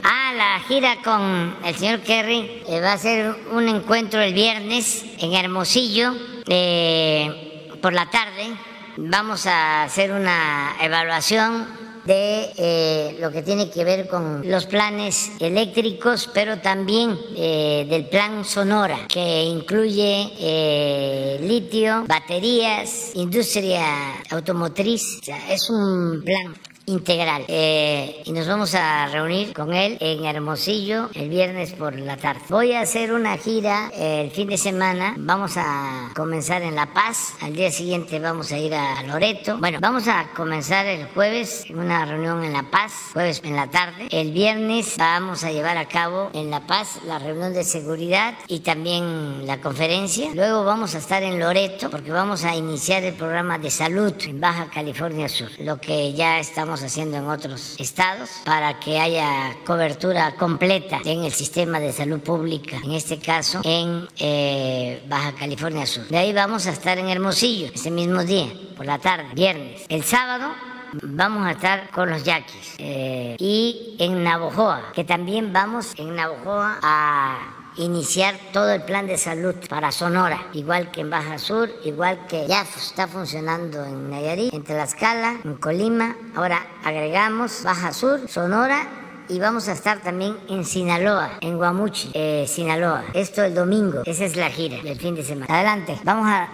Ah, 0.03 0.33
la 0.35 0.59
gira 0.67 0.97
con 1.03 1.55
el 1.63 1.75
señor 1.75 1.99
Kerry 2.01 2.63
eh, 2.67 2.81
va 2.81 2.93
a 2.93 2.97
ser 2.97 3.35
un 3.51 3.67
encuentro 3.67 4.21
el 4.21 4.33
viernes 4.33 5.05
en 5.19 5.33
Hermosillo 5.33 6.13
eh, 6.47 7.69
por 7.81 7.93
la 7.93 8.09
tarde. 8.09 8.53
Vamos 8.97 9.45
a 9.45 9.83
hacer 9.83 10.11
una 10.11 10.75
evaluación 10.81 11.80
de 12.05 12.51
eh, 12.57 13.17
lo 13.19 13.31
que 13.31 13.41
tiene 13.41 13.69
que 13.69 13.83
ver 13.83 14.07
con 14.07 14.49
los 14.49 14.65
planes 14.65 15.31
eléctricos, 15.39 16.29
pero 16.33 16.59
también 16.59 17.17
eh, 17.35 17.85
del 17.89 18.05
plan 18.05 18.43
Sonora, 18.45 19.07
que 19.07 19.43
incluye 19.43 20.31
eh, 20.39 21.39
litio, 21.41 22.05
baterías, 22.07 23.11
industria 23.15 24.21
automotriz. 24.29 25.19
O 25.21 25.25
sea, 25.25 25.53
es 25.53 25.69
un 25.69 26.23
plan 26.23 26.55
integral. 26.91 27.45
Eh, 27.47 28.21
y 28.25 28.31
nos 28.31 28.47
vamos 28.47 28.75
a 28.75 29.07
reunir 29.07 29.53
con 29.53 29.73
él 29.73 29.97
en 29.99 30.25
Hermosillo 30.25 31.09
el 31.13 31.29
viernes 31.29 31.71
por 31.73 31.97
la 31.97 32.17
tarde. 32.17 32.41
Voy 32.49 32.73
a 32.73 32.81
hacer 32.81 33.13
una 33.13 33.37
gira 33.37 33.89
eh, 33.93 34.21
el 34.25 34.31
fin 34.31 34.47
de 34.49 34.57
semana. 34.57 35.15
Vamos 35.17 35.53
a 35.57 36.11
comenzar 36.15 36.61
en 36.61 36.75
La 36.75 36.93
Paz. 36.93 37.33
Al 37.41 37.55
día 37.55 37.71
siguiente 37.71 38.19
vamos 38.19 38.51
a 38.51 38.57
ir 38.57 38.73
a 38.73 39.01
Loreto. 39.03 39.57
Bueno, 39.57 39.79
vamos 39.81 40.07
a 40.07 40.31
comenzar 40.35 40.85
el 40.85 41.07
jueves 41.07 41.65
una 41.73 42.05
reunión 42.05 42.43
en 42.43 42.53
La 42.53 42.63
Paz, 42.63 42.93
jueves 43.13 43.41
en 43.43 43.55
la 43.55 43.69
tarde. 43.69 44.07
El 44.11 44.31
viernes 44.31 44.95
vamos 44.97 45.43
a 45.43 45.51
llevar 45.51 45.77
a 45.77 45.87
cabo 45.87 46.29
en 46.33 46.49
La 46.49 46.67
Paz 46.67 46.99
la 47.05 47.19
reunión 47.19 47.53
de 47.53 47.63
seguridad 47.63 48.35
y 48.47 48.59
también 48.59 49.45
la 49.45 49.61
conferencia. 49.61 50.29
Luego 50.33 50.63
vamos 50.63 50.95
a 50.95 50.97
estar 50.97 51.23
en 51.23 51.39
Loreto 51.39 51.89
porque 51.89 52.11
vamos 52.11 52.43
a 52.43 52.55
iniciar 52.55 53.03
el 53.03 53.13
programa 53.13 53.57
de 53.57 53.71
salud 53.71 54.13
en 54.25 54.39
Baja 54.39 54.69
California 54.73 55.29
Sur, 55.29 55.49
lo 55.59 55.77
que 55.77 56.13
ya 56.13 56.39
estamos 56.39 56.80
haciendo 56.83 57.17
en 57.17 57.27
otros 57.27 57.75
estados 57.79 58.29
para 58.45 58.79
que 58.79 58.99
haya 58.99 59.55
cobertura 59.65 60.35
completa 60.35 60.99
en 61.05 61.23
el 61.23 61.31
sistema 61.31 61.79
de 61.79 61.93
salud 61.93 62.19
pública, 62.19 62.77
en 62.83 62.91
este 62.91 63.19
caso 63.19 63.61
en 63.63 64.07
eh, 64.19 65.03
Baja 65.07 65.33
California 65.33 65.85
Sur. 65.85 66.07
De 66.07 66.17
ahí 66.17 66.33
vamos 66.33 66.67
a 66.67 66.71
estar 66.71 66.97
en 66.97 67.09
Hermosillo 67.09 67.71
ese 67.73 67.91
mismo 67.91 68.23
día, 68.23 68.47
por 68.75 68.85
la 68.85 68.99
tarde, 68.99 69.25
viernes. 69.33 69.83
El 69.89 70.03
sábado 70.03 70.51
Vamos 70.93 71.47
a 71.47 71.51
estar 71.51 71.89
con 71.91 72.09
los 72.09 72.25
yaquis 72.25 72.75
eh, 72.77 73.37
y 73.39 73.95
en 73.97 74.25
Navojoa, 74.25 74.91
que 74.93 75.05
también 75.05 75.53
vamos 75.53 75.93
en 75.97 76.13
Navojoa 76.17 76.79
a 76.81 77.60
iniciar 77.77 78.35
todo 78.53 78.71
el 78.71 78.81
plan 78.83 79.07
de 79.07 79.17
salud 79.17 79.55
para 79.69 79.91
Sonora, 79.91 80.47
igual 80.53 80.91
que 80.91 81.01
en 81.01 81.09
Baja 81.09 81.37
Sur, 81.37 81.69
igual 81.83 82.27
que 82.27 82.47
ya 82.47 82.61
está 82.61 83.07
funcionando 83.07 83.83
en 83.85 84.09
Nayarit, 84.09 84.53
en 84.53 84.63
Tlaxcala, 84.63 85.39
en 85.43 85.55
Colima. 85.55 86.15
Ahora 86.35 86.65
agregamos 86.83 87.63
Baja 87.63 87.93
Sur, 87.93 88.27
Sonora 88.27 88.87
y 89.29 89.39
vamos 89.39 89.67
a 89.67 89.73
estar 89.73 90.01
también 90.01 90.37
en 90.49 90.65
Sinaloa, 90.65 91.37
en 91.41 91.57
Guamuchi, 91.57 92.11
eh, 92.13 92.45
Sinaloa. 92.47 93.05
Esto 93.13 93.43
el 93.43 93.55
domingo, 93.55 94.01
esa 94.05 94.25
es 94.25 94.35
la 94.35 94.49
gira 94.49 94.81
del 94.83 94.99
fin 94.99 95.15
de 95.15 95.23
semana. 95.23 95.53
Adelante, 95.53 95.97
vamos 96.03 96.27
a... 96.27 96.49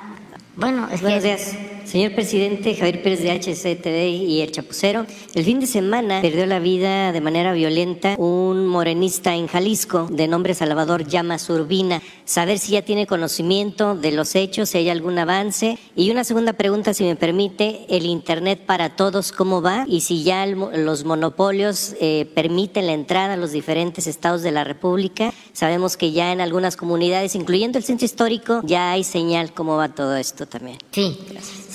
Bueno, 0.55 0.88
es 0.91 1.01
Buenos 1.01 1.24
que... 1.24 1.28
días. 1.28 1.76
Señor 1.88 2.13
presidente 2.15 2.75
Javier 2.75 3.01
Pérez 3.01 3.21
de 3.21 3.31
HCTV 3.31 4.09
y 4.27 4.41
el 4.41 4.51
Chapucero, 4.51 5.05
el 5.33 5.45
fin 5.45 5.61
de 5.61 5.67
semana 5.67 6.19
perdió 6.21 6.45
la 6.45 6.59
vida 6.59 7.13
de 7.13 7.21
manera 7.21 7.53
violenta 7.53 8.15
un 8.17 8.67
morenista 8.67 9.35
en 9.35 9.47
Jalisco 9.47 10.05
de 10.11 10.27
nombre 10.27 10.53
Salvador 10.53 11.07
Llamas 11.07 11.49
Urbina. 11.49 12.01
Saber 12.25 12.59
si 12.59 12.73
ya 12.73 12.81
tiene 12.81 13.07
conocimiento 13.07 13.95
de 13.95 14.11
los 14.11 14.35
hechos, 14.35 14.67
si 14.67 14.79
hay 14.79 14.89
algún 14.89 15.17
avance. 15.17 15.79
Y 15.95 16.11
una 16.11 16.25
segunda 16.25 16.51
pregunta, 16.51 16.93
si 16.93 17.05
me 17.05 17.15
permite, 17.15 17.85
el 17.88 18.05
Internet 18.05 18.65
para 18.65 18.97
todos, 18.97 19.31
¿cómo 19.31 19.61
va? 19.61 19.85
Y 19.88 20.01
si 20.01 20.23
ya 20.23 20.43
el 20.43 20.57
los 20.57 21.05
monopolios 21.05 21.95
eh, 22.01 22.29
permiten 22.35 22.88
la 22.88 22.93
entrada 22.93 23.35
a 23.35 23.38
los 23.38 23.53
diferentes 23.53 24.07
estados 24.07 24.41
de 24.41 24.51
la 24.51 24.65
República. 24.65 25.33
Sabemos 25.53 25.95
que 25.95 26.11
ya 26.11 26.33
en 26.33 26.41
algunas 26.41 26.75
comunidades, 26.75 27.33
incluyendo 27.33 27.77
el 27.77 27.85
centro 27.85 28.03
histórico, 28.05 28.59
ya 28.65 28.91
hay 28.91 29.05
señal 29.05 29.53
cómo 29.53 29.77
va 29.77 29.95
todo 29.95 30.17
esto 30.17 30.47
también. 30.47 30.79
Sí, 30.91 31.17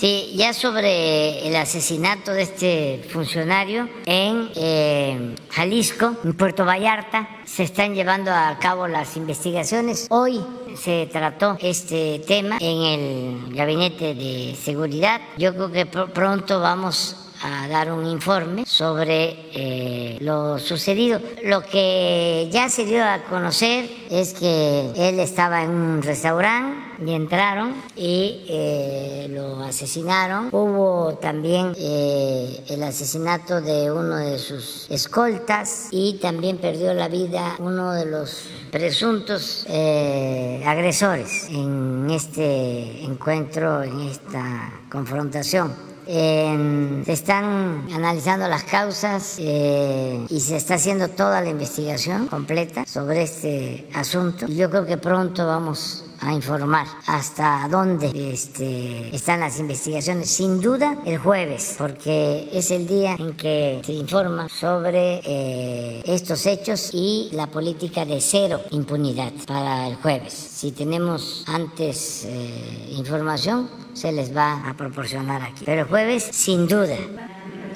sí, 0.02 0.32
ya 0.34 0.52
sobre 0.52 1.46
el 1.46 1.54
asesinato 1.54 2.32
de 2.32 2.42
este 2.42 3.04
funcionario 3.12 3.88
en 4.04 4.50
eh, 4.56 5.36
Jalisco, 5.50 6.16
en 6.24 6.32
Puerto 6.36 6.64
Vallarta, 6.64 7.28
se 7.44 7.62
están 7.62 7.94
llevando 7.94 8.32
a 8.32 8.58
cabo 8.60 8.88
las 8.88 9.16
investigaciones. 9.16 10.08
Hoy 10.10 10.40
se 10.76 11.06
trató 11.12 11.56
este 11.60 12.18
tema 12.26 12.56
en 12.60 12.82
el 12.82 13.54
Gabinete 13.54 14.14
de 14.16 14.56
Seguridad. 14.60 15.20
Yo 15.38 15.54
creo 15.54 15.70
que 15.70 15.88
pr- 15.88 16.10
pronto 16.12 16.58
vamos 16.58 17.21
a 17.42 17.68
dar 17.68 17.92
un 17.92 18.06
informe 18.06 18.64
sobre 18.66 19.50
eh, 19.54 20.18
lo 20.20 20.58
sucedido. 20.58 21.20
Lo 21.44 21.62
que 21.62 22.48
ya 22.52 22.68
se 22.68 22.84
dio 22.84 23.04
a 23.04 23.24
conocer 23.24 23.90
es 24.10 24.32
que 24.34 24.90
él 24.96 25.18
estaba 25.18 25.62
en 25.62 25.70
un 25.70 26.02
restaurante 26.02 26.92
y 27.04 27.12
entraron 27.12 27.74
y 27.96 28.44
eh, 28.48 29.26
lo 29.30 29.62
asesinaron. 29.64 30.48
Hubo 30.52 31.14
también 31.20 31.72
eh, 31.76 32.64
el 32.68 32.82
asesinato 32.82 33.60
de 33.60 33.90
uno 33.90 34.16
de 34.16 34.38
sus 34.38 34.90
escoltas 34.90 35.88
y 35.90 36.18
también 36.18 36.58
perdió 36.58 36.94
la 36.94 37.08
vida 37.08 37.56
uno 37.58 37.92
de 37.92 38.06
los 38.06 38.48
presuntos 38.70 39.66
eh, 39.68 40.62
agresores 40.66 41.48
en 41.48 42.08
este 42.10 43.04
encuentro, 43.04 43.82
en 43.82 44.00
esta 44.00 44.72
confrontación. 44.90 45.91
En- 46.06 47.02
se 47.06 47.12
están 47.12 47.86
analizando 47.94 48.48
las 48.48 48.64
causas 48.64 49.36
eh, 49.38 50.24
y 50.28 50.40
se 50.40 50.56
está 50.56 50.74
haciendo 50.74 51.08
toda 51.08 51.40
la 51.40 51.48
investigación 51.50 52.26
completa 52.28 52.84
sobre 52.86 53.22
este 53.22 53.88
asunto. 53.94 54.46
Yo 54.46 54.68
creo 54.70 54.84
que 54.86 54.96
pronto 54.98 55.46
vamos 55.46 56.04
a 56.22 56.32
informar 56.32 56.86
hasta 57.06 57.66
dónde 57.70 58.10
este, 58.32 59.14
están 59.14 59.40
las 59.40 59.58
investigaciones. 59.58 60.30
Sin 60.30 60.60
duda 60.60 60.98
el 61.04 61.18
jueves, 61.18 61.74
porque 61.78 62.48
es 62.52 62.70
el 62.70 62.86
día 62.86 63.16
en 63.18 63.34
que 63.34 63.80
se 63.84 63.92
informa 63.92 64.48
sobre 64.48 65.20
eh, 65.24 66.02
estos 66.06 66.46
hechos 66.46 66.90
y 66.92 67.30
la 67.32 67.48
política 67.48 68.04
de 68.04 68.20
cero 68.20 68.60
impunidad 68.70 69.32
para 69.46 69.88
el 69.88 69.96
jueves. 69.96 70.32
Si 70.32 70.72
tenemos 70.72 71.44
antes 71.46 72.24
eh, 72.24 72.94
información, 72.96 73.68
se 73.92 74.12
les 74.12 74.34
va 74.34 74.68
a 74.68 74.74
proporcionar 74.74 75.42
aquí. 75.42 75.64
Pero 75.64 75.82
el 75.82 75.88
jueves, 75.88 76.28
sin 76.30 76.66
duda. 76.66 76.96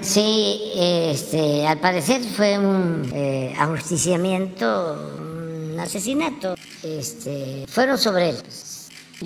Sí, 0.00 0.72
este, 0.76 1.66
al 1.66 1.78
parecer 1.78 2.22
fue 2.22 2.58
un 2.58 3.10
eh, 3.12 3.54
ajusticiamiento, 3.58 5.25
un 5.76 5.80
asesinato. 5.80 6.54
Este, 6.82 7.64
fueron 7.68 7.98
sobre 7.98 8.30
él. 8.30 8.36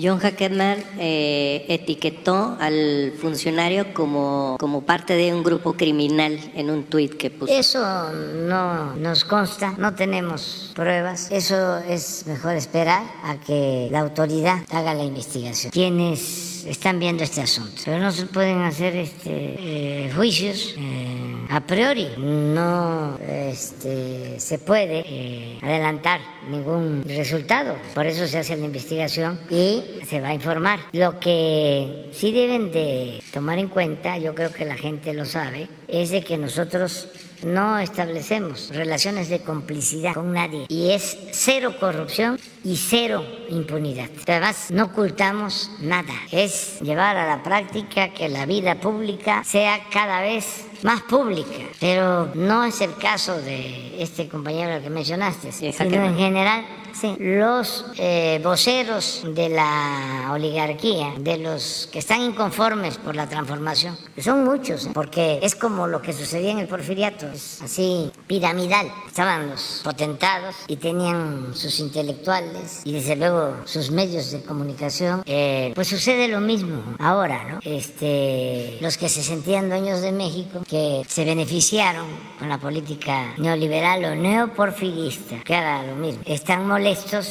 John 0.01 0.19
Hackeman 0.19 0.83
eh, 0.99 1.65
etiquetó 1.67 2.55
al 2.61 3.13
funcionario 3.19 3.93
como, 3.93 4.55
como 4.57 4.85
parte 4.85 5.15
de 5.15 5.33
un 5.33 5.43
grupo 5.43 5.73
criminal 5.73 6.39
en 6.55 6.69
un 6.69 6.85
tuit 6.85 7.15
que 7.15 7.29
puso. 7.29 7.51
Eso 7.51 8.09
no 8.11 8.95
nos 8.95 9.25
consta, 9.25 9.75
no 9.77 9.93
tenemos 9.93 10.71
pruebas. 10.75 11.29
Eso 11.29 11.77
es 11.79 12.25
mejor 12.25 12.55
esperar 12.55 13.03
a 13.23 13.37
que 13.41 13.89
la 13.91 13.99
autoridad 13.99 14.59
haga 14.69 14.93
la 14.93 15.03
investigación. 15.03 15.71
Quienes 15.71 16.60
Están 16.65 16.99
viendo 16.99 17.23
este 17.23 17.41
asunto. 17.41 17.81
Pero 17.85 17.99
no 17.99 18.11
se 18.11 18.25
pueden 18.25 18.61
hacer 18.61 18.95
este, 18.95 19.29
eh, 19.29 20.11
juicios 20.15 20.75
eh, 20.77 21.47
a 21.49 21.61
priori. 21.61 22.07
No 22.17 23.17
este, 23.19 24.39
se 24.39 24.59
puede 24.59 25.03
eh, 25.05 25.59
adelantar 25.61 26.21
ningún 26.49 27.03
resultado. 27.07 27.75
Por 27.93 28.05
eso 28.05 28.27
se 28.27 28.39
hace 28.39 28.55
la 28.57 28.65
investigación 28.65 29.39
y 29.49 29.83
se 30.07 30.21
va 30.21 30.29
a 30.29 30.33
informar. 30.33 30.79
Lo 30.93 31.19
que 31.19 32.09
sí 32.13 32.31
deben 32.31 32.71
de 32.71 33.21
tomar 33.33 33.59
en 33.59 33.67
cuenta, 33.67 34.17
yo 34.17 34.35
creo 34.35 34.51
que 34.51 34.65
la 34.65 34.75
gente 34.75 35.13
lo 35.13 35.25
sabe, 35.25 35.67
es 35.87 36.09
de 36.11 36.23
que 36.23 36.37
nosotros 36.37 37.09
no 37.43 37.79
establecemos 37.79 38.69
relaciones 38.73 39.29
de 39.29 39.41
complicidad 39.41 40.13
con 40.13 40.33
nadie 40.33 40.65
y 40.69 40.91
es 40.91 41.17
cero 41.31 41.75
corrupción 41.79 42.39
y 42.63 42.77
cero 42.77 43.25
impunidad. 43.49 44.09
Además, 44.27 44.69
no 44.71 44.85
ocultamos 44.85 45.71
nada. 45.79 46.13
Es 46.31 46.79
llevar 46.81 47.17
a 47.17 47.27
la 47.27 47.43
práctica 47.43 48.13
que 48.13 48.29
la 48.29 48.45
vida 48.45 48.75
pública 48.75 49.43
sea 49.43 49.79
cada 49.91 50.21
vez 50.21 50.65
más 50.83 51.01
pública, 51.01 51.65
pero 51.79 52.31
no 52.35 52.63
es 52.63 52.81
el 52.81 52.95
caso 52.95 53.39
de 53.41 54.01
este 54.01 54.27
compañero 54.27 54.81
que 54.81 54.89
mencionaste, 54.89 55.51
sino 55.51 56.05
en 56.05 56.17
general 56.17 56.65
Sí, 56.93 57.15
los 57.19 57.85
eh, 57.97 58.39
voceros 58.43 59.23
de 59.25 59.49
la 59.49 60.29
oligarquía, 60.31 61.13
de 61.17 61.37
los 61.37 61.89
que 61.91 61.99
están 61.99 62.21
inconformes 62.21 62.97
por 62.97 63.15
la 63.15 63.27
transformación, 63.27 63.97
son 64.17 64.43
muchos, 64.43 64.85
¿eh? 64.85 64.91
porque 64.93 65.39
es 65.41 65.55
como 65.55 65.87
lo 65.87 66.01
que 66.01 66.13
sucedía 66.13 66.51
en 66.51 66.59
el 66.59 66.67
porfiriato, 66.67 67.27
es 67.27 67.61
así 67.61 68.11
piramidal. 68.27 68.91
Estaban 69.07 69.49
los 69.49 69.81
potentados 69.83 70.55
y 70.67 70.77
tenían 70.77 71.53
sus 71.53 71.79
intelectuales 71.79 72.81
y 72.83 72.93
desde 72.93 73.15
luego 73.15 73.55
sus 73.65 73.91
medios 73.91 74.31
de 74.31 74.41
comunicación. 74.41 75.23
Eh, 75.25 75.71
pues 75.75 75.87
sucede 75.87 76.27
lo 76.27 76.39
mismo 76.39 76.81
ahora, 76.99 77.43
¿no? 77.45 77.59
Este, 77.63 78.77
los 78.81 78.97
que 78.97 79.09
se 79.09 79.23
sentían 79.23 79.69
dueños 79.69 80.01
de 80.01 80.11
México, 80.11 80.61
que 80.67 81.03
se 81.07 81.25
beneficiaron 81.25 82.05
con 82.37 82.49
la 82.49 82.57
política 82.57 83.33
neoliberal 83.37 84.05
o 84.05 84.15
neoporfirista, 84.15 85.39
que 85.43 85.53
era 85.53 85.83
lo 85.83 85.95
mismo, 85.95 86.21
están 86.25 86.67
molestos 86.67 86.80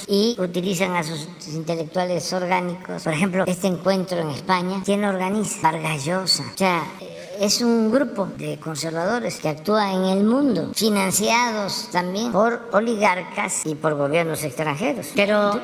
y 0.07 0.37
utilizan 0.39 0.95
a 0.97 1.03
sus 1.03 1.29
intelectuales 1.49 2.33
orgánicos. 2.33 3.03
Por 3.03 3.13
ejemplo, 3.13 3.45
este 3.47 3.67
encuentro 3.67 4.19
en 4.19 4.31
España, 4.31 4.83
¿quién 4.85 5.03
lo 5.03 5.09
organiza? 5.09 5.61
Vargas 5.63 6.05
Llosa. 6.05 6.45
O 6.55 6.59
sea, 6.59 6.85
es 7.41 7.61
un 7.61 7.91
grupo 7.91 8.27
de 8.37 8.59
conservadores 8.61 9.41
que 9.41 9.49
actúa 9.49 9.93
en 9.93 10.05
el 10.05 10.25
mundo, 10.25 10.73
financiados 10.75 11.89
también 11.91 12.33
por 12.33 12.69
oligarcas 12.73 13.67
y 13.67 13.75
por 13.75 13.95
gobiernos 13.95 14.45
extranjeros. 14.45 15.09
Pero 15.17 15.61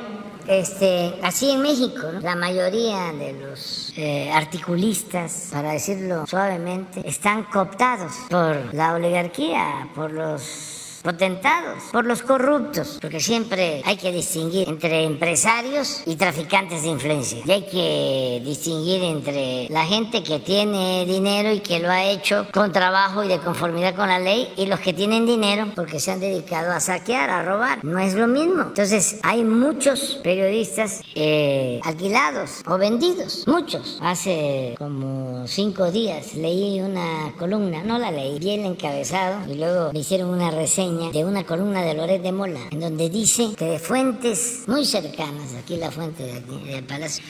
este, 0.48 1.14
así 1.22 1.50
en 1.50 1.62
México, 1.62 2.10
¿no? 2.12 2.20
la 2.20 2.36
mayoría 2.36 3.12
de 3.12 3.32
los 3.34 3.92
eh, 3.96 4.30
articulistas, 4.32 5.48
para 5.52 5.72
decirlo 5.72 6.26
suavemente, 6.26 7.06
están 7.06 7.44
cooptados 7.44 8.12
por 8.30 8.74
la 8.74 8.94
oligarquía, 8.94 9.88
por 9.94 10.12
los 10.12 10.75
potentados, 11.06 11.84
por 11.92 12.04
los 12.04 12.20
corruptos, 12.22 12.98
porque 13.00 13.20
siempre 13.20 13.80
hay 13.84 13.96
que 13.96 14.10
distinguir 14.10 14.68
entre 14.68 15.04
empresarios 15.04 16.02
y 16.04 16.16
traficantes 16.16 16.82
de 16.82 16.88
influencia. 16.88 17.38
Y 17.46 17.50
hay 17.52 17.62
que 17.62 18.42
distinguir 18.44 19.04
entre 19.04 19.68
la 19.68 19.84
gente 19.84 20.24
que 20.24 20.40
tiene 20.40 21.06
dinero 21.06 21.52
y 21.52 21.60
que 21.60 21.78
lo 21.78 21.88
ha 21.88 22.02
hecho 22.02 22.48
con 22.52 22.72
trabajo 22.72 23.22
y 23.22 23.28
de 23.28 23.38
conformidad 23.38 23.94
con 23.94 24.08
la 24.08 24.18
ley 24.18 24.52
y 24.56 24.66
los 24.66 24.80
que 24.80 24.92
tienen 24.92 25.26
dinero 25.26 25.68
porque 25.76 26.00
se 26.00 26.10
han 26.10 26.18
dedicado 26.18 26.72
a 26.72 26.80
saquear, 26.80 27.30
a 27.30 27.44
robar. 27.44 27.84
No 27.84 28.00
es 28.00 28.14
lo 28.14 28.26
mismo. 28.26 28.62
Entonces 28.62 29.20
hay 29.22 29.44
muchos 29.44 30.18
periodistas 30.24 31.02
eh, 31.14 31.78
alquilados 31.84 32.62
o 32.66 32.78
vendidos, 32.78 33.44
muchos. 33.46 34.00
Hace 34.02 34.74
como 34.76 35.46
cinco 35.46 35.92
días 35.92 36.34
leí 36.34 36.80
una 36.80 37.32
columna, 37.38 37.84
no 37.84 37.96
la 37.96 38.10
leí, 38.10 38.40
vi 38.40 38.54
el 38.54 38.66
encabezado 38.66 39.48
y 39.48 39.54
luego 39.54 39.92
me 39.92 40.00
hicieron 40.00 40.30
una 40.30 40.50
reseña 40.50 40.95
de 40.96 41.24
una 41.24 41.44
columna 41.44 41.82
de 41.82 41.94
Loret 41.94 42.22
de 42.22 42.32
Mola, 42.32 42.60
en 42.70 42.80
donde 42.80 43.10
dice 43.10 43.50
que 43.56 43.66
de 43.66 43.78
fuentes 43.78 44.64
muy 44.66 44.84
cercanas, 44.84 45.54
aquí 45.54 45.76
la 45.76 45.90
fuente 45.90 46.22
de 46.22 46.32
aquí, 46.32 46.58
del 46.64 46.84
Palacio, 46.84 47.22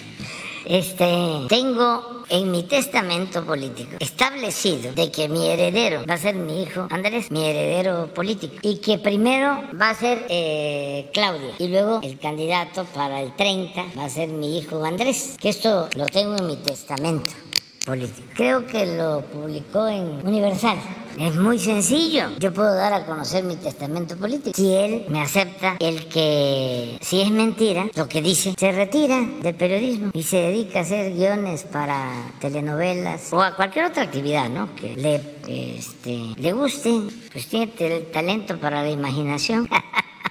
este, 0.64 1.04
tengo 1.48 2.24
en 2.28 2.50
mi 2.50 2.64
testamento 2.64 3.44
político 3.44 3.96
establecido 3.98 4.92
de 4.92 5.10
que 5.10 5.28
mi 5.28 5.48
heredero 5.48 6.04
va 6.08 6.14
a 6.14 6.18
ser 6.18 6.34
mi 6.34 6.62
hijo 6.62 6.86
Andrés, 6.90 7.30
mi 7.30 7.44
heredero 7.44 8.12
político, 8.14 8.54
y 8.62 8.78
que 8.78 8.98
primero 8.98 9.60
va 9.80 9.90
a 9.90 9.94
ser 9.94 10.26
eh, 10.28 11.10
Claudia 11.12 11.54
y 11.58 11.68
luego 11.68 12.00
el 12.02 12.18
candidato 12.18 12.84
para 12.84 13.20
el 13.20 13.34
30 13.34 13.84
va 13.98 14.04
a 14.04 14.08
ser 14.08 14.28
mi 14.28 14.58
hijo 14.58 14.84
Andrés, 14.84 15.36
que 15.40 15.48
esto 15.48 15.88
lo 15.96 16.06
tengo 16.06 16.36
en 16.36 16.46
mi 16.46 16.56
testamento 16.56 17.32
político. 17.86 18.28
Creo 18.34 18.66
que 18.66 18.84
lo 18.84 19.22
publicó 19.22 19.86
en 19.86 20.26
Universal. 20.26 20.76
Es 21.18 21.34
muy 21.36 21.58
sencillo. 21.58 22.28
Yo 22.38 22.52
puedo 22.52 22.74
dar 22.74 22.92
a 22.92 23.06
conocer 23.06 23.42
mi 23.42 23.56
testamento 23.56 24.16
político. 24.16 24.54
Si 24.54 24.74
él 24.74 25.06
me 25.08 25.22
acepta 25.22 25.76
el 25.78 26.08
que, 26.08 26.98
si 27.00 27.22
es 27.22 27.30
mentira, 27.30 27.86
lo 27.94 28.06
que 28.06 28.20
dice, 28.20 28.54
se 28.58 28.72
retira 28.72 29.26
del 29.40 29.54
periodismo 29.54 30.10
y 30.12 30.22
se 30.24 30.36
dedica 30.36 30.80
a 30.80 30.82
hacer 30.82 31.14
guiones 31.14 31.62
para 31.62 32.32
telenovelas 32.38 33.32
o 33.32 33.40
a 33.40 33.56
cualquier 33.56 33.86
otra 33.86 34.02
actividad, 34.02 34.50
¿no? 34.50 34.74
Que 34.74 34.94
le, 34.94 35.22
este, 35.78 36.34
le 36.36 36.52
guste, 36.52 37.00
pues 37.32 37.46
tiene 37.46 37.72
el 37.78 38.10
talento 38.10 38.58
para 38.58 38.82
la 38.82 38.90
imaginación. 38.90 39.66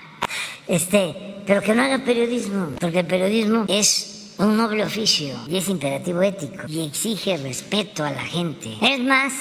este, 0.67 1.41
pero 1.47 1.61
que 1.61 1.73
no 1.73 1.81
haga 1.81 1.99
periodismo, 1.99 2.69
porque 2.79 2.99
el 2.99 3.07
periodismo 3.07 3.65
es 3.67 4.14
un 4.38 4.57
noble 4.57 4.83
oficio 4.83 5.36
y 5.47 5.57
es 5.57 5.69
imperativo 5.69 6.21
ético 6.21 6.63
y 6.67 6.86
exige 6.86 7.38
respeto 7.38 8.03
a 8.03 8.11
la 8.11 8.21
gente. 8.21 8.69
Es 8.81 8.99
más, 8.99 9.33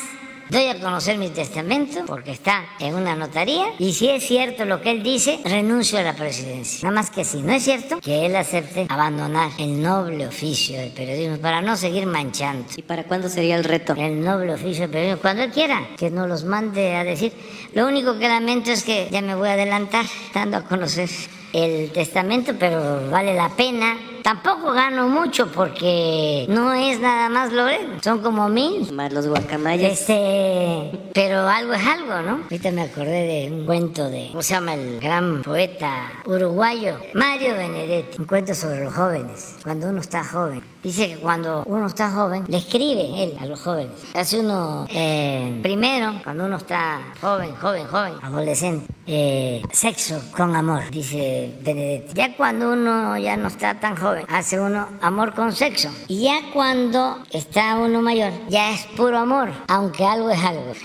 doy 0.50 0.66
a 0.66 0.78
conocer 0.78 1.18
mi 1.18 1.30
testamento 1.30 2.04
porque 2.06 2.32
está 2.32 2.64
en 2.78 2.94
una 2.94 3.16
notaría 3.16 3.66
y 3.78 3.92
si 3.92 4.08
es 4.08 4.24
cierto 4.24 4.64
lo 4.64 4.80
que 4.80 4.90
él 4.90 5.02
dice, 5.02 5.40
renuncio 5.44 5.98
a 5.98 6.02
la 6.02 6.14
presidencia. 6.14 6.88
Nada 6.88 7.00
más 7.00 7.10
que 7.10 7.24
si 7.24 7.42
no 7.42 7.52
es 7.52 7.64
cierto, 7.64 8.00
que 8.00 8.26
él 8.26 8.36
acepte 8.36 8.86
abandonar 8.88 9.50
el 9.58 9.82
noble 9.82 10.26
oficio 10.26 10.78
del 10.78 10.92
periodismo 10.92 11.38
para 11.38 11.60
no 11.60 11.76
seguir 11.76 12.06
manchando. 12.06 12.66
¿Y 12.76 12.82
para 12.82 13.04
cuándo 13.04 13.28
sería 13.28 13.56
el 13.56 13.64
reto? 13.64 13.94
El 13.96 14.22
noble 14.22 14.54
oficio 14.54 14.82
del 14.82 14.90
periodismo, 14.90 15.20
cuando 15.22 15.42
él 15.42 15.50
quiera, 15.50 15.88
que 15.96 16.10
nos 16.10 16.28
los 16.28 16.44
mande 16.44 16.94
a 16.94 17.04
decir. 17.04 17.32
Lo 17.72 17.86
único 17.86 18.18
que 18.18 18.28
lamento 18.28 18.70
es 18.70 18.84
que 18.84 19.08
ya 19.10 19.22
me 19.22 19.34
voy 19.34 19.48
a 19.48 19.52
adelantar 19.54 20.06
dando 20.32 20.58
a 20.58 20.64
conocer 20.64 21.08
el 21.52 21.90
testamento, 21.90 22.54
pero 22.58 23.10
vale 23.10 23.34
la 23.34 23.48
pena. 23.50 23.96
Tampoco 24.24 24.72
gano 24.72 25.06
mucho 25.06 25.48
porque 25.52 26.46
no 26.48 26.72
es 26.72 26.98
nada 26.98 27.28
más 27.28 27.52
Loret, 27.52 28.02
son 28.02 28.22
como 28.22 28.48
mil. 28.48 28.90
Más 28.90 29.12
los 29.12 29.26
guacamayas. 29.26 30.00
Este, 30.00 31.10
pero 31.12 31.46
algo 31.46 31.74
es 31.74 31.86
algo, 31.86 32.22
¿no? 32.22 32.40
Ahorita 32.44 32.70
me 32.70 32.80
acordé 32.80 33.26
de 33.26 33.52
un 33.52 33.66
cuento 33.66 34.08
de, 34.08 34.28
¿cómo 34.30 34.42
se 34.42 34.54
llama? 34.54 34.72
El 34.72 34.98
gran 34.98 35.42
poeta 35.42 36.10
uruguayo, 36.24 36.96
Mario 37.12 37.54
Benedetti. 37.54 38.18
Un 38.18 38.24
cuento 38.24 38.54
sobre 38.54 38.82
los 38.84 38.94
jóvenes, 38.94 39.56
cuando 39.62 39.90
uno 39.90 40.00
está 40.00 40.24
joven. 40.24 40.62
Dice 40.82 41.08
que 41.08 41.16
cuando 41.16 41.62
uno 41.66 41.86
está 41.86 42.10
joven, 42.10 42.44
le 42.48 42.58
escribe 42.58 43.22
él 43.22 43.36
a 43.40 43.46
los 43.46 43.60
jóvenes. 43.60 43.92
Hace 44.14 44.40
uno, 44.40 44.86
eh, 44.90 45.60
primero, 45.62 46.14
cuando 46.22 46.46
uno 46.46 46.56
está 46.56 47.00
joven, 47.20 47.54
joven, 47.56 47.86
joven, 47.86 48.14
adolescente, 48.22 48.86
eh, 49.06 49.62
sexo 49.72 50.20
con 50.34 50.54
amor, 50.56 50.90
dice 50.90 51.54
Benedetti. 51.62 52.14
Ya 52.14 52.34
cuando 52.36 52.72
uno 52.72 53.16
ya 53.18 53.36
no 53.36 53.48
está 53.48 53.80
tan 53.80 53.96
joven, 53.96 54.13
hace 54.28 54.60
uno 54.60 54.88
amor 55.00 55.34
con 55.34 55.52
sexo. 55.52 55.90
Y 56.08 56.24
ya 56.24 56.50
cuando 56.52 57.22
está 57.30 57.76
uno 57.76 58.00
mayor, 58.02 58.32
ya 58.48 58.70
es 58.72 58.82
puro 58.96 59.18
amor, 59.18 59.50
aunque 59.68 60.04
algo 60.04 60.30
es 60.30 60.42
algo. 60.42 60.72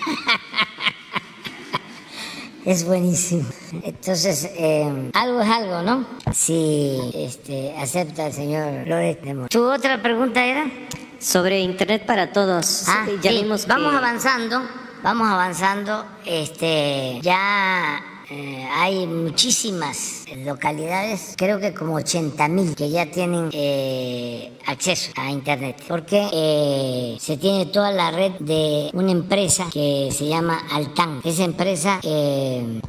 Es 2.65 2.85
buenísimo. 2.85 3.45
Entonces, 3.83 4.51
eh, 4.55 5.09
algo 5.13 5.41
es 5.41 5.49
algo, 5.49 5.81
¿no? 5.81 6.05
Si 6.33 6.99
este, 7.15 7.73
acepta 7.77 8.27
el 8.27 8.33
señor 8.33 8.85
Loret 8.85 9.21
de 9.21 9.33
Mola. 9.33 9.47
¿Tu 9.47 9.63
otra 9.63 10.01
pregunta 10.01 10.43
era? 10.45 10.69
Sobre 11.19 11.61
Internet 11.61 12.05
para 12.05 12.31
todos. 12.31 12.83
Ah, 12.87 13.05
ya 13.23 13.31
sí. 13.31 13.41
vimos 13.41 13.63
que- 13.65 13.69
Vamos 13.71 13.95
avanzando, 13.95 14.61
vamos 15.01 15.27
avanzando. 15.29 16.05
Este, 16.25 17.19
ya 17.21 17.99
eh, 18.29 18.67
hay 18.71 19.07
muchísimas 19.07 20.25
localidades, 20.45 21.33
creo 21.37 21.59
que 21.59 21.73
como 21.73 21.95
80 21.95 22.47
mil 22.47 22.75
que 22.75 22.89
ya 22.89 23.09
tienen 23.09 23.49
eh, 23.53 24.57
acceso 24.67 25.11
a 25.15 25.31
Internet, 25.31 25.83
porque 25.87 26.27
eh, 26.31 27.17
se 27.19 27.37
tiene 27.37 27.65
toda 27.67 27.91
la 27.91 28.11
red 28.11 28.33
de 28.39 28.91
una 28.93 29.11
empresa 29.11 29.67
que 29.71 30.09
se 30.11 30.27
llama 30.27 30.61
Altan. 30.71 31.21
Esa 31.23 31.43
empresa 31.43 31.99
eh, 32.03 32.81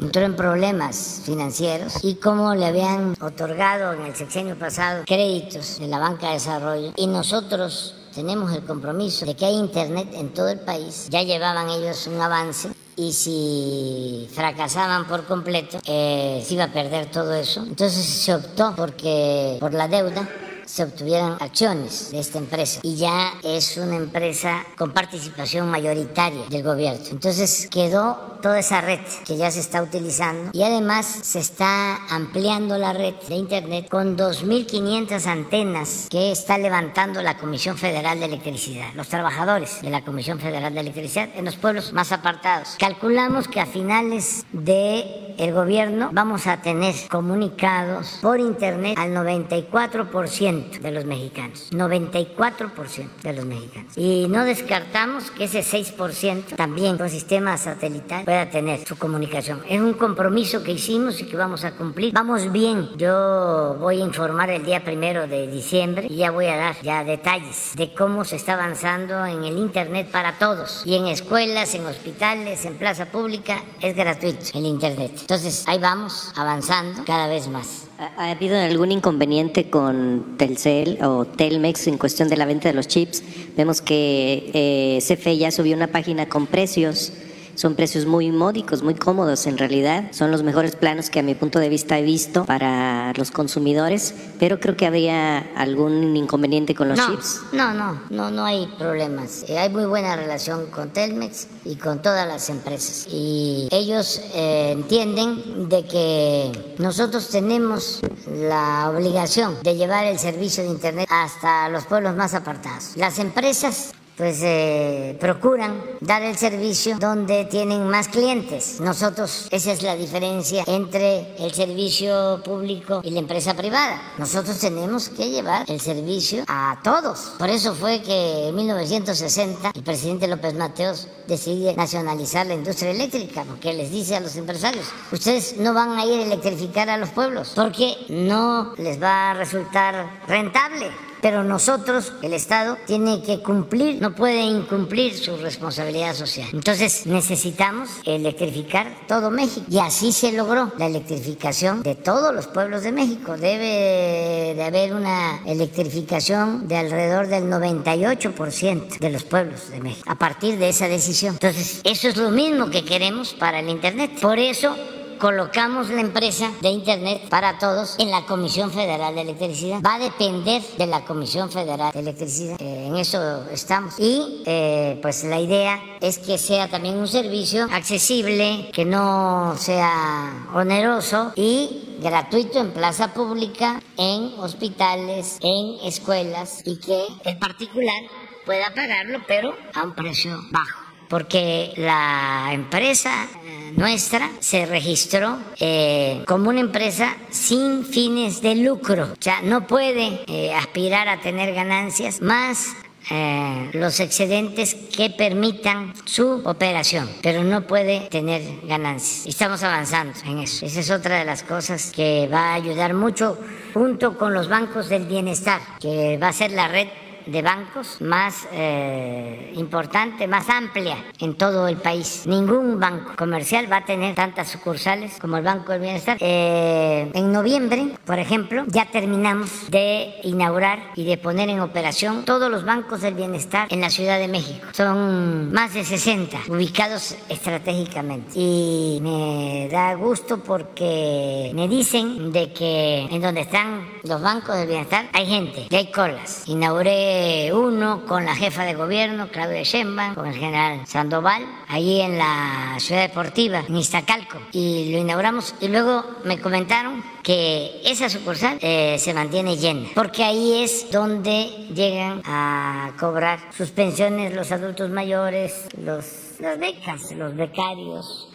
entró 0.00 0.22
en 0.22 0.36
problemas 0.36 1.22
financieros 1.24 2.04
y 2.04 2.16
como 2.16 2.54
le 2.54 2.66
habían 2.66 3.16
otorgado 3.20 3.94
en 3.94 4.02
el 4.02 4.14
sexenio 4.14 4.58
pasado 4.58 5.04
créditos 5.06 5.78
de 5.78 5.88
la 5.88 5.98
banca 5.98 6.28
de 6.28 6.34
desarrollo 6.34 6.92
y 6.96 7.06
nosotros 7.06 7.94
tenemos 8.14 8.52
el 8.52 8.64
compromiso 8.64 9.24
de 9.26 9.34
que 9.34 9.46
hay 9.46 9.54
internet 9.54 10.08
en 10.12 10.34
todo 10.34 10.48
el 10.48 10.60
país. 10.60 11.08
Ya 11.10 11.22
llevaban 11.22 11.68
ellos 11.70 12.06
un 12.06 12.20
avance 12.20 12.70
y 12.96 13.12
si 13.12 14.28
fracasaban 14.32 15.06
por 15.06 15.24
completo 15.26 15.78
eh, 15.86 16.42
se 16.44 16.54
iba 16.54 16.64
a 16.64 16.72
perder 16.72 17.10
todo 17.10 17.34
eso. 17.34 17.62
Entonces 17.62 18.04
se 18.04 18.34
optó 18.34 18.74
porque 18.74 19.58
por 19.60 19.74
la 19.74 19.86
deuda 19.86 20.28
se 20.66 20.84
obtuvieran 20.84 21.36
acciones 21.40 22.10
de 22.10 22.18
esta 22.18 22.38
empresa 22.38 22.80
y 22.82 22.96
ya 22.96 23.32
es 23.42 23.76
una 23.76 23.96
empresa 23.96 24.64
con 24.76 24.92
participación 24.92 25.70
mayoritaria 25.70 26.42
del 26.50 26.62
gobierno. 26.62 27.04
Entonces 27.10 27.68
quedó 27.70 28.36
toda 28.42 28.58
esa 28.58 28.80
red 28.80 29.00
que 29.24 29.36
ya 29.36 29.50
se 29.50 29.60
está 29.60 29.82
utilizando 29.82 30.50
y 30.52 30.62
además 30.62 31.06
se 31.06 31.38
está 31.38 31.96
ampliando 32.06 32.78
la 32.78 32.92
red 32.92 33.14
de 33.28 33.36
Internet 33.36 33.88
con 33.88 34.16
2.500 34.16 35.26
antenas 35.26 36.06
que 36.10 36.32
está 36.32 36.58
levantando 36.58 37.22
la 37.22 37.38
Comisión 37.38 37.78
Federal 37.78 38.20
de 38.20 38.26
Electricidad, 38.26 38.92
los 38.94 39.08
trabajadores 39.08 39.80
de 39.82 39.90
la 39.90 40.04
Comisión 40.04 40.38
Federal 40.38 40.74
de 40.74 40.80
Electricidad 40.80 41.28
en 41.34 41.44
los 41.44 41.56
pueblos 41.56 41.92
más 41.92 42.12
apartados. 42.12 42.76
Calculamos 42.78 43.48
que 43.48 43.60
a 43.60 43.66
finales 43.66 44.44
de 44.52 45.34
el 45.38 45.52
gobierno 45.52 46.10
vamos 46.12 46.46
a 46.46 46.62
tener 46.62 46.94
comunicados 47.08 48.18
por 48.22 48.40
internet 48.40 48.98
al 48.98 49.14
94% 49.14 50.55
de 50.80 50.90
los 50.90 51.04
mexicanos. 51.04 51.70
94% 51.72 53.08
de 53.22 53.32
los 53.32 53.44
mexicanos. 53.44 53.96
Y 53.96 54.26
no 54.28 54.44
descartamos 54.44 55.30
que 55.30 55.44
ese 55.44 55.60
6% 55.60 56.56
también 56.56 56.98
con 56.98 57.08
sistema 57.08 57.56
satelital 57.56 58.24
pueda 58.24 58.50
tener 58.50 58.86
su 58.86 58.96
comunicación. 58.96 59.62
Es 59.68 59.80
un 59.80 59.94
compromiso 59.94 60.62
que 60.62 60.72
hicimos 60.72 61.20
y 61.20 61.26
que 61.26 61.36
vamos 61.36 61.64
a 61.64 61.72
cumplir. 61.72 62.12
Vamos 62.12 62.50
bien. 62.52 62.90
Yo 62.96 63.76
voy 63.80 64.00
a 64.00 64.04
informar 64.04 64.50
el 64.50 64.64
día 64.64 64.84
primero 64.84 65.26
de 65.26 65.46
diciembre 65.46 66.06
y 66.08 66.16
ya 66.16 66.30
voy 66.30 66.46
a 66.46 66.56
dar 66.56 66.80
ya 66.82 67.04
detalles 67.04 67.72
de 67.76 67.94
cómo 67.94 68.24
se 68.24 68.36
está 68.36 68.54
avanzando 68.54 69.24
en 69.26 69.44
el 69.44 69.58
internet 69.58 70.10
para 70.10 70.38
todos. 70.38 70.82
Y 70.84 70.96
en 70.96 71.06
escuelas, 71.06 71.74
en 71.74 71.86
hospitales, 71.86 72.64
en 72.64 72.76
plaza 72.76 73.06
pública, 73.06 73.62
es 73.80 73.94
gratuito 73.94 74.46
el 74.54 74.66
internet. 74.66 75.12
Entonces, 75.20 75.64
ahí 75.66 75.78
vamos 75.78 76.32
avanzando 76.36 77.04
cada 77.04 77.26
vez 77.26 77.48
más. 77.48 77.86
¿Ha 77.98 78.30
habido 78.30 78.58
algún 78.58 78.92
inconveniente 78.92 79.70
con 79.70 80.36
Telcel 80.36 80.98
o 81.02 81.24
Telmex 81.24 81.86
en 81.86 81.96
cuestión 81.96 82.28
de 82.28 82.36
la 82.36 82.44
venta 82.44 82.68
de 82.68 82.74
los 82.74 82.88
chips? 82.88 83.22
Vemos 83.56 83.80
que 83.80 84.50
eh, 84.52 84.98
CFE 85.00 85.38
ya 85.38 85.50
subió 85.50 85.74
una 85.74 85.86
página 85.86 86.28
con 86.28 86.46
precios 86.46 87.14
son 87.56 87.74
precios 87.74 88.06
muy 88.06 88.30
módicos, 88.30 88.82
muy 88.82 88.94
cómodos 88.94 89.46
en 89.46 89.58
realidad. 89.58 90.04
Son 90.12 90.30
los 90.30 90.42
mejores 90.42 90.76
planos 90.76 91.10
que 91.10 91.20
a 91.20 91.22
mi 91.22 91.34
punto 91.34 91.58
de 91.58 91.68
vista 91.68 91.98
he 91.98 92.02
visto 92.02 92.44
para 92.44 93.12
los 93.14 93.30
consumidores, 93.30 94.14
pero 94.38 94.60
creo 94.60 94.76
que 94.76 94.86
habría 94.86 95.38
algún 95.56 96.16
inconveniente 96.16 96.74
con 96.74 96.88
los 96.88 96.98
chips. 96.98 97.40
No, 97.52 97.74
no, 97.74 98.00
no, 98.10 98.30
no 98.30 98.44
hay 98.44 98.68
problemas. 98.78 99.44
Eh, 99.48 99.58
hay 99.58 99.70
muy 99.70 99.86
buena 99.86 100.16
relación 100.16 100.66
con 100.66 100.90
Telmex 100.90 101.48
y 101.64 101.76
con 101.76 102.02
todas 102.02 102.28
las 102.28 102.48
empresas. 102.50 103.06
Y 103.10 103.68
ellos 103.72 104.20
eh, 104.34 104.72
entienden 104.72 105.68
de 105.68 105.84
que 105.86 106.74
nosotros 106.78 107.28
tenemos 107.28 108.00
la 108.30 108.90
obligación 108.94 109.56
de 109.62 109.76
llevar 109.76 110.04
el 110.04 110.18
servicio 110.18 110.62
de 110.62 110.68
Internet 110.68 111.08
hasta 111.10 111.68
los 111.70 111.86
pueblos 111.86 112.14
más 112.14 112.34
apartados. 112.34 112.92
Las 112.96 113.18
empresas 113.18 113.92
pues 114.16 114.40
eh, 114.42 115.16
procuran 115.20 115.82
dar 116.00 116.22
el 116.22 116.36
servicio 116.36 116.96
donde 116.98 117.44
tienen 117.44 117.86
más 117.88 118.08
clientes. 118.08 118.80
Nosotros, 118.80 119.48
esa 119.50 119.72
es 119.72 119.82
la 119.82 119.94
diferencia 119.94 120.64
entre 120.66 121.36
el 121.38 121.52
servicio 121.52 122.40
público 122.44 123.00
y 123.04 123.10
la 123.10 123.20
empresa 123.20 123.54
privada. 123.54 124.00
Nosotros 124.18 124.58
tenemos 124.58 125.10
que 125.10 125.28
llevar 125.28 125.70
el 125.70 125.80
servicio 125.80 126.44
a 126.48 126.78
todos. 126.82 127.34
Por 127.38 127.50
eso 127.50 127.74
fue 127.74 128.00
que 128.00 128.48
en 128.48 128.54
1960 128.54 129.72
el 129.74 129.82
presidente 129.82 130.28
López 130.28 130.54
Mateos 130.54 131.08
decide 131.26 131.74
nacionalizar 131.76 132.46
la 132.46 132.54
industria 132.54 132.92
eléctrica, 132.92 133.44
porque 133.44 133.74
les 133.74 133.90
dice 133.90 134.16
a 134.16 134.20
los 134.20 134.36
empresarios, 134.36 134.86
ustedes 135.12 135.56
no 135.58 135.74
van 135.74 135.92
a 135.92 136.06
ir 136.06 136.20
a 136.20 136.22
electrificar 136.22 136.88
a 136.88 136.96
los 136.96 137.10
pueblos, 137.10 137.52
porque 137.54 137.96
no 138.08 138.74
les 138.78 139.02
va 139.02 139.32
a 139.32 139.34
resultar 139.34 140.22
rentable 140.26 140.90
pero 141.20 141.44
nosotros, 141.44 142.12
el 142.22 142.32
Estado, 142.32 142.76
tiene 142.86 143.22
que 143.22 143.40
cumplir, 143.40 144.00
no 144.00 144.14
puede 144.14 144.42
incumplir 144.42 145.16
su 145.16 145.36
responsabilidad 145.36 146.14
social. 146.14 146.48
Entonces 146.52 147.06
necesitamos 147.06 147.90
electrificar 148.04 148.92
todo 149.08 149.30
México 149.30 149.66
y 149.70 149.78
así 149.78 150.12
se 150.12 150.32
logró 150.32 150.72
la 150.78 150.86
electrificación 150.86 151.82
de 151.82 151.94
todos 151.94 152.34
los 152.34 152.46
pueblos 152.46 152.82
de 152.82 152.92
México. 152.92 153.36
Debe 153.36 154.54
de 154.54 154.64
haber 154.64 154.94
una 154.94 155.40
electrificación 155.46 156.68
de 156.68 156.76
alrededor 156.76 157.28
del 157.28 157.44
98% 157.44 158.98
de 158.98 159.10
los 159.10 159.24
pueblos 159.24 159.70
de 159.70 159.80
México 159.80 160.10
a 160.10 160.16
partir 160.16 160.58
de 160.58 160.68
esa 160.68 160.88
decisión. 160.88 161.34
Entonces, 161.34 161.80
eso 161.84 162.08
es 162.08 162.16
lo 162.16 162.30
mismo 162.30 162.70
que 162.70 162.84
queremos 162.84 163.34
para 163.34 163.60
el 163.60 163.68
Internet. 163.68 164.12
Por 164.20 164.38
eso 164.38 164.76
colocamos 165.18 165.90
la 165.90 166.00
empresa 166.00 166.50
de 166.60 166.68
Internet 166.70 167.28
para 167.28 167.58
todos 167.58 167.96
en 167.98 168.10
la 168.10 168.26
Comisión 168.26 168.70
Federal 168.70 169.14
de 169.14 169.22
Electricidad. 169.22 169.80
Va 169.84 169.94
a 169.94 169.98
depender 169.98 170.62
de 170.76 170.86
la 170.86 171.04
Comisión 171.04 171.50
Federal 171.50 171.92
de 171.92 172.00
Electricidad. 172.00 172.56
Eh, 172.60 172.86
en 172.86 172.96
eso 172.96 173.44
estamos. 173.50 173.94
Y 173.98 174.42
eh, 174.46 174.98
pues 175.02 175.24
la 175.24 175.40
idea 175.40 175.80
es 176.00 176.18
que 176.18 176.38
sea 176.38 176.68
también 176.68 176.96
un 176.96 177.08
servicio 177.08 177.66
accesible, 177.72 178.70
que 178.72 178.84
no 178.84 179.54
sea 179.58 180.48
oneroso 180.54 181.32
y 181.36 181.98
gratuito 182.00 182.60
en 182.60 182.72
plaza 182.72 183.14
pública, 183.14 183.82
en 183.96 184.34
hospitales, 184.38 185.38
en 185.40 185.86
escuelas 185.86 186.62
y 186.64 186.78
que 186.78 187.04
el 187.24 187.38
particular 187.38 188.02
pueda 188.44 188.72
pagarlo, 188.74 189.20
pero 189.26 189.54
a 189.74 189.82
un 189.82 189.94
precio 189.94 190.38
bajo. 190.50 190.85
Porque 191.08 191.72
la 191.76 192.50
empresa 192.52 193.28
nuestra 193.76 194.30
se 194.40 194.66
registró 194.66 195.38
eh, 195.60 196.22
como 196.26 196.50
una 196.50 196.60
empresa 196.60 197.16
sin 197.30 197.84
fines 197.84 198.40
de 198.40 198.56
lucro. 198.56 199.04
O 199.12 199.16
sea, 199.22 199.42
no 199.42 199.66
puede 199.66 200.20
eh, 200.26 200.54
aspirar 200.54 201.08
a 201.08 201.20
tener 201.20 201.54
ganancias 201.54 202.20
más 202.20 202.74
eh, 203.08 203.70
los 203.74 204.00
excedentes 204.00 204.74
que 204.74 205.10
permitan 205.10 205.92
su 206.06 206.42
operación, 206.44 207.08
pero 207.22 207.44
no 207.44 207.66
puede 207.66 208.08
tener 208.08 208.42
ganancias. 208.66 209.26
Estamos 209.26 209.62
avanzando 209.62 210.18
en 210.24 210.40
eso. 210.40 210.66
Esa 210.66 210.80
es 210.80 210.90
otra 210.90 211.18
de 211.18 211.24
las 211.24 211.44
cosas 211.44 211.92
que 211.94 212.28
va 212.32 212.50
a 212.50 212.54
ayudar 212.54 212.94
mucho 212.94 213.38
junto 213.74 214.18
con 214.18 214.34
los 214.34 214.48
bancos 214.48 214.88
del 214.88 215.04
bienestar, 215.04 215.60
que 215.80 216.18
va 216.18 216.28
a 216.28 216.32
ser 216.32 216.50
la 216.50 216.66
red 216.66 216.88
de 217.26 217.42
bancos 217.42 218.00
más 218.00 218.46
eh, 218.52 219.52
importante, 219.56 220.26
más 220.26 220.48
amplia 220.48 220.96
en 221.18 221.34
todo 221.34 221.68
el 221.68 221.76
país. 221.76 222.22
Ningún 222.26 222.78
banco 222.78 223.12
comercial 223.16 223.70
va 223.70 223.78
a 223.78 223.84
tener 223.84 224.14
tantas 224.14 224.48
sucursales 224.48 225.18
como 225.20 225.36
el 225.36 225.44
Banco 225.44 225.72
del 225.72 225.80
Bienestar. 225.80 226.16
Eh, 226.20 227.10
en 227.12 227.32
noviembre, 227.32 227.96
por 228.04 228.18
ejemplo, 228.18 228.64
ya 228.68 228.86
terminamos 228.86 229.70
de 229.70 230.14
inaugurar 230.22 230.78
y 230.94 231.04
de 231.04 231.18
poner 231.18 231.48
en 231.48 231.60
operación 231.60 232.24
todos 232.24 232.50
los 232.50 232.64
bancos 232.64 233.00
del 233.00 233.14
bienestar 233.14 233.66
en 233.70 233.80
la 233.80 233.90
Ciudad 233.90 234.18
de 234.18 234.28
México. 234.28 234.66
Son 234.72 235.52
más 235.52 235.74
de 235.74 235.84
60 235.84 236.38
ubicados 236.48 237.16
estratégicamente. 237.28 238.30
Y 238.34 238.98
me 239.02 239.68
da 239.70 239.94
gusto 239.94 240.38
porque 240.38 241.50
me 241.54 241.68
dicen 241.68 242.32
de 242.32 242.52
que 242.52 243.08
en 243.10 243.20
donde 243.20 243.42
están 243.42 243.86
los 244.04 244.22
bancos 244.22 244.56
del 244.56 244.68
bienestar 244.68 245.08
hay 245.12 245.26
gente, 245.26 245.66
y 245.70 245.74
hay 245.74 245.90
colas. 245.90 246.44
Inauguré 246.46 247.15
uno 247.52 248.04
con 248.06 248.24
la 248.24 248.34
jefa 248.34 248.64
de 248.64 248.74
gobierno, 248.74 249.28
Claudia 249.28 249.62
Sheinbaum, 249.62 250.14
con 250.14 250.26
el 250.26 250.34
general 250.34 250.86
Sandoval, 250.86 251.44
ahí 251.68 252.00
en 252.00 252.18
la 252.18 252.76
ciudad 252.78 253.02
deportiva, 253.02 253.64
en 253.68 253.76
Iztacalco, 253.76 254.38
y 254.52 254.92
lo 254.92 254.98
inauguramos. 254.98 255.54
Y 255.60 255.68
luego 255.68 256.04
me 256.24 256.40
comentaron 256.40 257.02
que 257.22 257.80
esa 257.84 258.08
sucursal 258.08 258.58
eh, 258.60 258.96
se 258.98 259.12
mantiene 259.14 259.56
llena, 259.56 259.88
porque 259.94 260.24
ahí 260.24 260.62
es 260.62 260.90
donde 260.90 261.46
llegan 261.74 262.22
a 262.24 262.92
cobrar 262.98 263.40
sus 263.56 263.70
pensiones 263.70 264.34
los 264.34 264.52
adultos 264.52 264.90
mayores, 264.90 265.68
los, 265.76 266.38
las 266.40 266.58
becas, 266.58 267.10
los 267.12 267.34
becarios, 267.34 268.28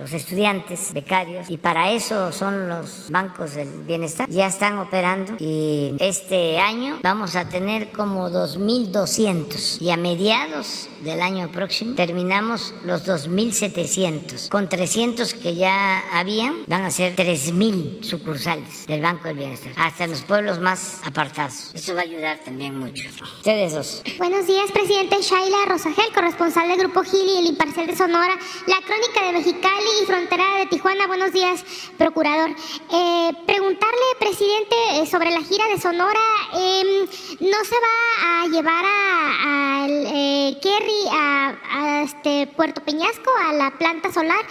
los 0.00 0.12
estudiantes 0.14 0.92
becarios 0.94 1.50
y 1.50 1.58
para 1.58 1.92
eso 1.92 2.32
son 2.32 2.68
los 2.68 3.10
bancos 3.10 3.54
del 3.54 3.68
bienestar. 3.82 4.28
Ya 4.30 4.46
están 4.46 4.78
operando 4.78 5.34
y 5.38 5.94
este 6.00 6.58
año 6.58 6.98
vamos 7.02 7.36
a 7.36 7.48
tener 7.48 7.92
como 7.92 8.30
2.200 8.30 9.80
y 9.82 9.90
a 9.90 9.98
mediados 9.98 10.88
del 11.02 11.20
año 11.20 11.50
próximo 11.52 11.94
terminamos 11.96 12.74
los 12.84 13.06
2.700. 13.06 14.48
Con 14.48 14.68
300 14.68 15.34
que 15.34 15.54
ya 15.54 16.02
habían 16.18 16.64
van 16.66 16.84
a 16.84 16.90
ser 16.90 17.14
3.000 17.14 18.02
sucursales 18.02 18.86
del 18.86 19.02
Banco 19.02 19.28
del 19.28 19.36
Bienestar 19.36 19.72
hasta 19.76 20.06
los 20.06 20.22
pueblos 20.22 20.60
más 20.60 21.00
apartados. 21.04 21.72
Eso 21.74 21.94
va 21.94 22.00
a 22.00 22.04
ayudar 22.04 22.38
también 22.42 22.78
mucho. 22.78 23.04
Ustedes 23.36 23.74
dos. 23.74 24.02
Buenos 24.16 24.46
días, 24.46 24.70
presidente 24.72 25.16
Shaila 25.20 25.66
Rosagel, 25.68 26.12
corresponsal 26.14 26.68
del 26.68 26.78
Grupo 26.78 27.02
Gili 27.02 27.34
y 27.34 27.38
el 27.40 27.46
Imparcial 27.46 27.86
de 27.86 27.96
Sonora, 27.96 28.34
la 28.66 28.76
Crónica 28.86 29.26
de 29.26 29.32
Mexicali 29.32 29.89
y 29.98 30.06
Frontera 30.06 30.58
de 30.58 30.66
Tijuana. 30.66 31.06
Buenos 31.06 31.32
días, 31.32 31.64
procurador. 31.98 32.50
Eh, 32.50 33.32
preguntarle, 33.46 34.06
presidente, 34.18 34.76
eh, 34.94 35.06
sobre 35.06 35.30
la 35.30 35.42
gira 35.42 35.66
de 35.66 35.80
Sonora. 35.80 36.20
Em, 36.54 37.06
¿No 37.40 37.64
se 37.64 37.74
va 37.74 38.42
a 38.42 38.46
llevar 38.48 38.84
a, 38.84 39.86
eh, 39.88 40.58
Kerry 40.62 41.08
a, 41.12 42.02
este 42.04 42.46
Puerto 42.48 42.82
Peñasco, 42.82 43.30
a 43.48 43.52
la 43.52 43.70
planta 43.78 44.12
solar? 44.12 44.44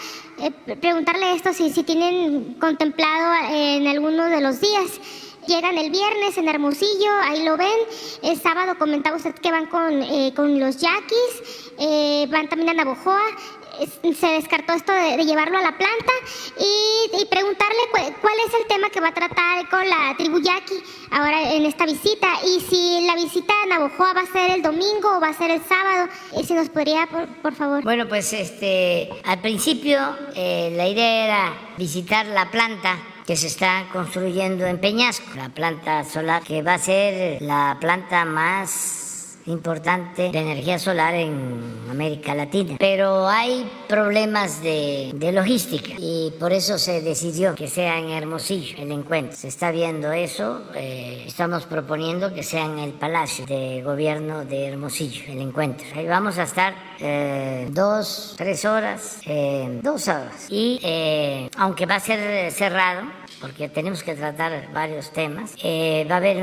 preguntarle 0.79 1.35
esto 1.35 1.51
si, 1.51 1.69
si 1.69 1.83
tienen 1.83 2.53
contemplado 2.61 3.49
en 3.51 3.85
alguno 3.87 4.23
de 4.25 4.39
los 4.39 4.61
días. 4.61 5.01
Llegan 5.47 5.77
el 5.77 5.89
viernes 5.89 6.37
en 6.37 6.47
Hermosillo, 6.47 7.11
ahí 7.23 7.43
lo 7.43 7.57
ven. 7.57 7.77
El 8.23 8.39
sábado 8.39 8.77
comentaba 8.77 9.17
usted 9.17 9.35
que 9.35 9.51
van 9.51 9.65
con, 9.65 10.01
con 10.35 10.57
los 10.57 10.77
yaquis, 10.77 12.29
van 12.29 12.47
también 12.47 12.69
a 12.69 12.73
Navojoa 12.73 13.21
se 14.13 14.27
descartó 14.27 14.73
esto 14.73 14.91
de, 14.91 15.23
llevarlo 15.25 15.57
a 15.57 15.61
la 15.61 15.77
planta 15.77 16.13
y, 16.57 17.25
preguntarle 17.25 18.15
cuál 18.21 18.33
es 18.47 18.53
el 18.59 18.67
tema 18.67 18.89
que 18.89 18.99
va 18.99 19.09
a 19.09 19.13
tratar 19.13 19.69
con 19.69 19.87
la 19.87 20.15
tribu 20.17 20.39
yaqui 20.39 20.75
ahora 21.11 21.53
en 21.53 21.65
esta 21.65 21.85
visita 21.85 22.27
y 22.45 22.59
si 22.61 23.05
la 23.05 23.15
visita 23.15 23.53
a 23.63 23.67
Navojoa 23.67 24.13
va 24.13 24.21
a 24.21 24.25
ser 24.25 24.51
el 24.51 24.61
domingo 24.61 25.17
o 25.17 25.21
va 25.21 25.29
a 25.29 25.33
ser 25.33 25.51
el 25.51 25.61
sábado, 25.63 26.09
y 26.39 26.43
si 26.43 26.53
nos 26.53 26.69
podría, 26.69 27.07
por, 27.41 27.53
favor. 27.55 27.83
Bueno, 27.83 28.07
pues 28.07 28.33
este, 28.33 29.09
al 29.23 29.39
principio 29.41 29.99
eh, 30.35 30.73
la 30.75 30.87
idea 30.87 31.25
era 31.25 31.53
visitar 31.77 32.25
la 32.25 32.49
planta 32.51 32.97
que 33.25 33.35
se 33.35 33.47
está 33.47 33.85
construyendo 33.93 34.65
en 34.65 34.79
Peñasco, 34.79 35.25
la 35.35 35.49
planta 35.49 36.03
solar 36.03 36.43
que 36.43 36.63
va 36.63 36.75
a 36.75 36.79
ser 36.79 37.41
la 37.41 37.77
planta 37.79 38.25
más 38.25 39.08
importante 39.49 40.31
de 40.31 40.39
energía 40.39 40.79
solar 40.79 41.13
en 41.15 41.79
América 41.89 42.35
Latina. 42.35 42.75
Pero 42.79 43.27
hay 43.27 43.69
problemas 43.87 44.61
de, 44.61 45.13
logística 45.33 45.93
y 45.97 46.33
por 46.39 46.53
eso 46.53 46.77
se 46.77 47.01
decidió 47.01 47.55
que 47.55 47.67
sea 47.67 47.99
en 47.99 48.09
Hermosillo 48.09 48.77
el 48.79 48.91
encuentro. 48.91 49.35
Se 49.35 49.47
está 49.47 49.71
viendo 49.71 50.11
eso, 50.11 50.61
eh, 50.75 51.23
estamos 51.27 51.65
proponiendo 51.65 52.33
que 52.33 52.43
sea 52.43 52.65
en 52.65 52.79
el 52.79 52.91
Palacio 52.93 53.45
de 53.45 53.81
Gobierno 53.83 54.45
de 54.45 54.67
Hermosillo 54.67 55.23
el 55.27 55.41
encuentro. 55.41 55.85
Ahí 55.95 56.07
vamos 56.07 56.37
a 56.37 56.43
estar 56.43 56.73
eh, 56.99 57.67
dos, 57.71 58.35
tres 58.37 58.65
horas, 58.65 59.19
eh, 59.25 59.79
dos 59.83 60.07
horas. 60.07 60.47
Y 60.49 61.49
aunque 61.57 61.85
va 61.85 61.95
a 61.95 61.99
ser 61.99 62.51
cerrado, 62.51 63.03
porque 63.39 63.69
tenemos 63.69 64.03
que 64.03 64.15
tratar 64.15 64.71
varios 64.73 65.11
temas. 65.11 65.53
Eh, 65.63 66.05
va 66.09 66.15
a 66.15 66.17
haber 66.17 66.37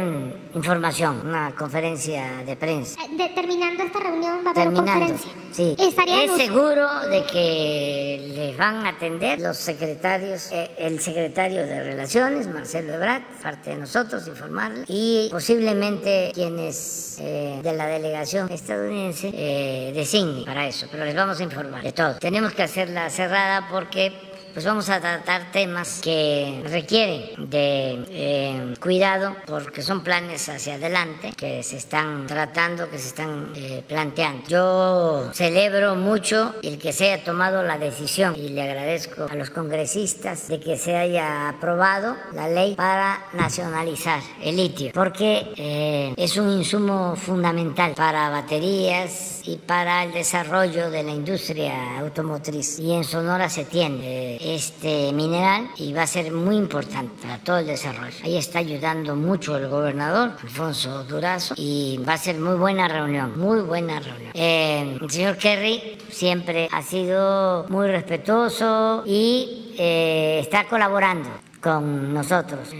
información, 0.55 1.23
una 1.27 1.55
conferencia 1.55 2.43
de 2.45 2.57
prensa. 2.57 2.99
Eh, 3.03 3.33
terminando 3.35 3.83
esta 3.83 4.01
reunión 4.01 4.41
va 4.45 4.51
a 4.51 4.63
haber 4.63 4.75
conferencia. 4.75 5.33
Sí. 5.53 5.77
Es 5.79 6.33
seguro 6.37 6.89
de 7.09 7.25
que 7.25 8.33
les 8.35 8.57
van 8.57 8.87
a 8.87 8.91
atender 8.91 9.41
los 9.41 9.57
secretarios, 9.57 10.51
eh, 10.53 10.71
el 10.79 11.01
secretario 11.01 11.67
de 11.67 11.83
Relaciones, 11.83 12.47
Marcelo 12.47 12.95
Ebrard, 12.95 13.23
parte 13.43 13.71
de 13.71 13.77
nosotros, 13.77 14.27
informarle, 14.29 14.85
y 14.87 15.29
posiblemente 15.31 16.31
quienes 16.35 17.17
de 17.17 17.73
la 17.73 17.87
delegación 17.87 18.51
estadounidense 18.53 19.31
designen 19.95 20.45
para 20.45 20.67
eso, 20.67 20.87
pero 20.91 21.05
les 21.05 21.15
vamos 21.15 21.41
a 21.41 21.43
informar 21.43 21.83
de 21.83 21.93
todo. 21.93 22.17
Tenemos 22.17 22.53
que 22.53 22.63
hacerla 22.63 23.09
cerrada 23.09 23.69
porque 23.71 24.13
pues 24.57 24.65
vamos 24.65 24.89
a 24.89 24.99
tratar 24.99 25.53
temas 25.53 26.01
que 26.03 26.63
requieren 26.65 27.51
de 27.51 28.07
eh, 28.09 28.75
cuidado 28.81 29.37
porque 29.45 29.83
son 29.83 30.03
planes 30.03 30.49
hacia 30.49 30.77
adelante 30.77 31.35
que 31.37 31.63
se 31.63 31.77
están 31.77 32.27
tratando, 32.27 32.89
que 32.89 32.99
se 32.99 33.09
están 33.09 33.53
eh, 33.55 33.85
planteando. 33.87 34.49
Yo 34.49 35.31
celebro 35.35 35.95
mucho 35.95 36.55
el 36.63 36.79
que 36.79 36.95
se 36.95 37.13
haya 37.13 37.23
tomado 37.23 37.63
la 37.63 37.77
decisión 37.77 38.35
y 38.35 38.49
le 38.49 38.63
agradezco 38.63 39.27
a 39.31 39.35
los 39.35 39.51
congresistas 39.51 40.49
de 40.49 40.59
que 40.59 40.79
se 40.79 40.97
haya 40.97 41.51
aprobado 41.51 42.17
la 42.33 42.49
ley 42.49 42.77
para 42.77 43.27
nacionalizar 43.35 44.23
el 44.43 44.57
litio 44.57 44.91
porque 44.95 45.53
eh, 45.59 46.15
es 46.17 46.35
un 46.39 46.49
insumo 46.49 47.15
fundamental 47.15 47.93
para 47.95 48.31
baterías 48.31 49.43
y 49.45 49.59
para 49.59 50.05
el 50.05 50.13
desarrollo 50.13 50.91
de 50.91 51.03
la 51.03 51.13
industria 51.13 51.99
automotriz 51.99 52.79
y 52.79 52.95
en 52.95 53.05
Sonora 53.05 53.51
se 53.51 53.67
tiene 53.67 54.46
este 54.55 55.13
mineral 55.13 55.69
y 55.77 55.93
va 55.93 56.03
a 56.03 56.07
ser 56.07 56.33
muy 56.33 56.57
importante 56.57 57.23
para 57.23 57.39
todo 57.39 57.59
el 57.59 57.67
desarrollo. 57.67 58.17
Ahí 58.23 58.37
está 58.37 58.61
ayudando 58.61 59.17
mucho 59.17 59.57
el 59.57 59.69
gobernador, 59.69 60.33
Alfonso 60.43 61.05
Durazo, 61.05 61.55
y 61.57 61.99
va 62.07 62.15
a 62.15 62.19
ser 62.19 62.39
muy 62.39 62.57
buena 62.57 62.89
reunión, 62.89 63.39
muy 63.39 63.61
buena 63.61 64.01
reunión. 64.01 64.31
Eh, 64.35 64.99
el 65.01 65.11
señor 65.11 65.37
Kerry 65.37 65.99
siempre 66.11 66.69
ha 66.71 66.83
sido 66.83 67.67
muy 67.69 67.89
respetuoso 67.89 69.03
y 69.07 69.75
eh, 69.79 70.39
está 70.41 70.65
colaborando 70.65 71.29
con 71.61 72.15
nosotros 72.15 72.73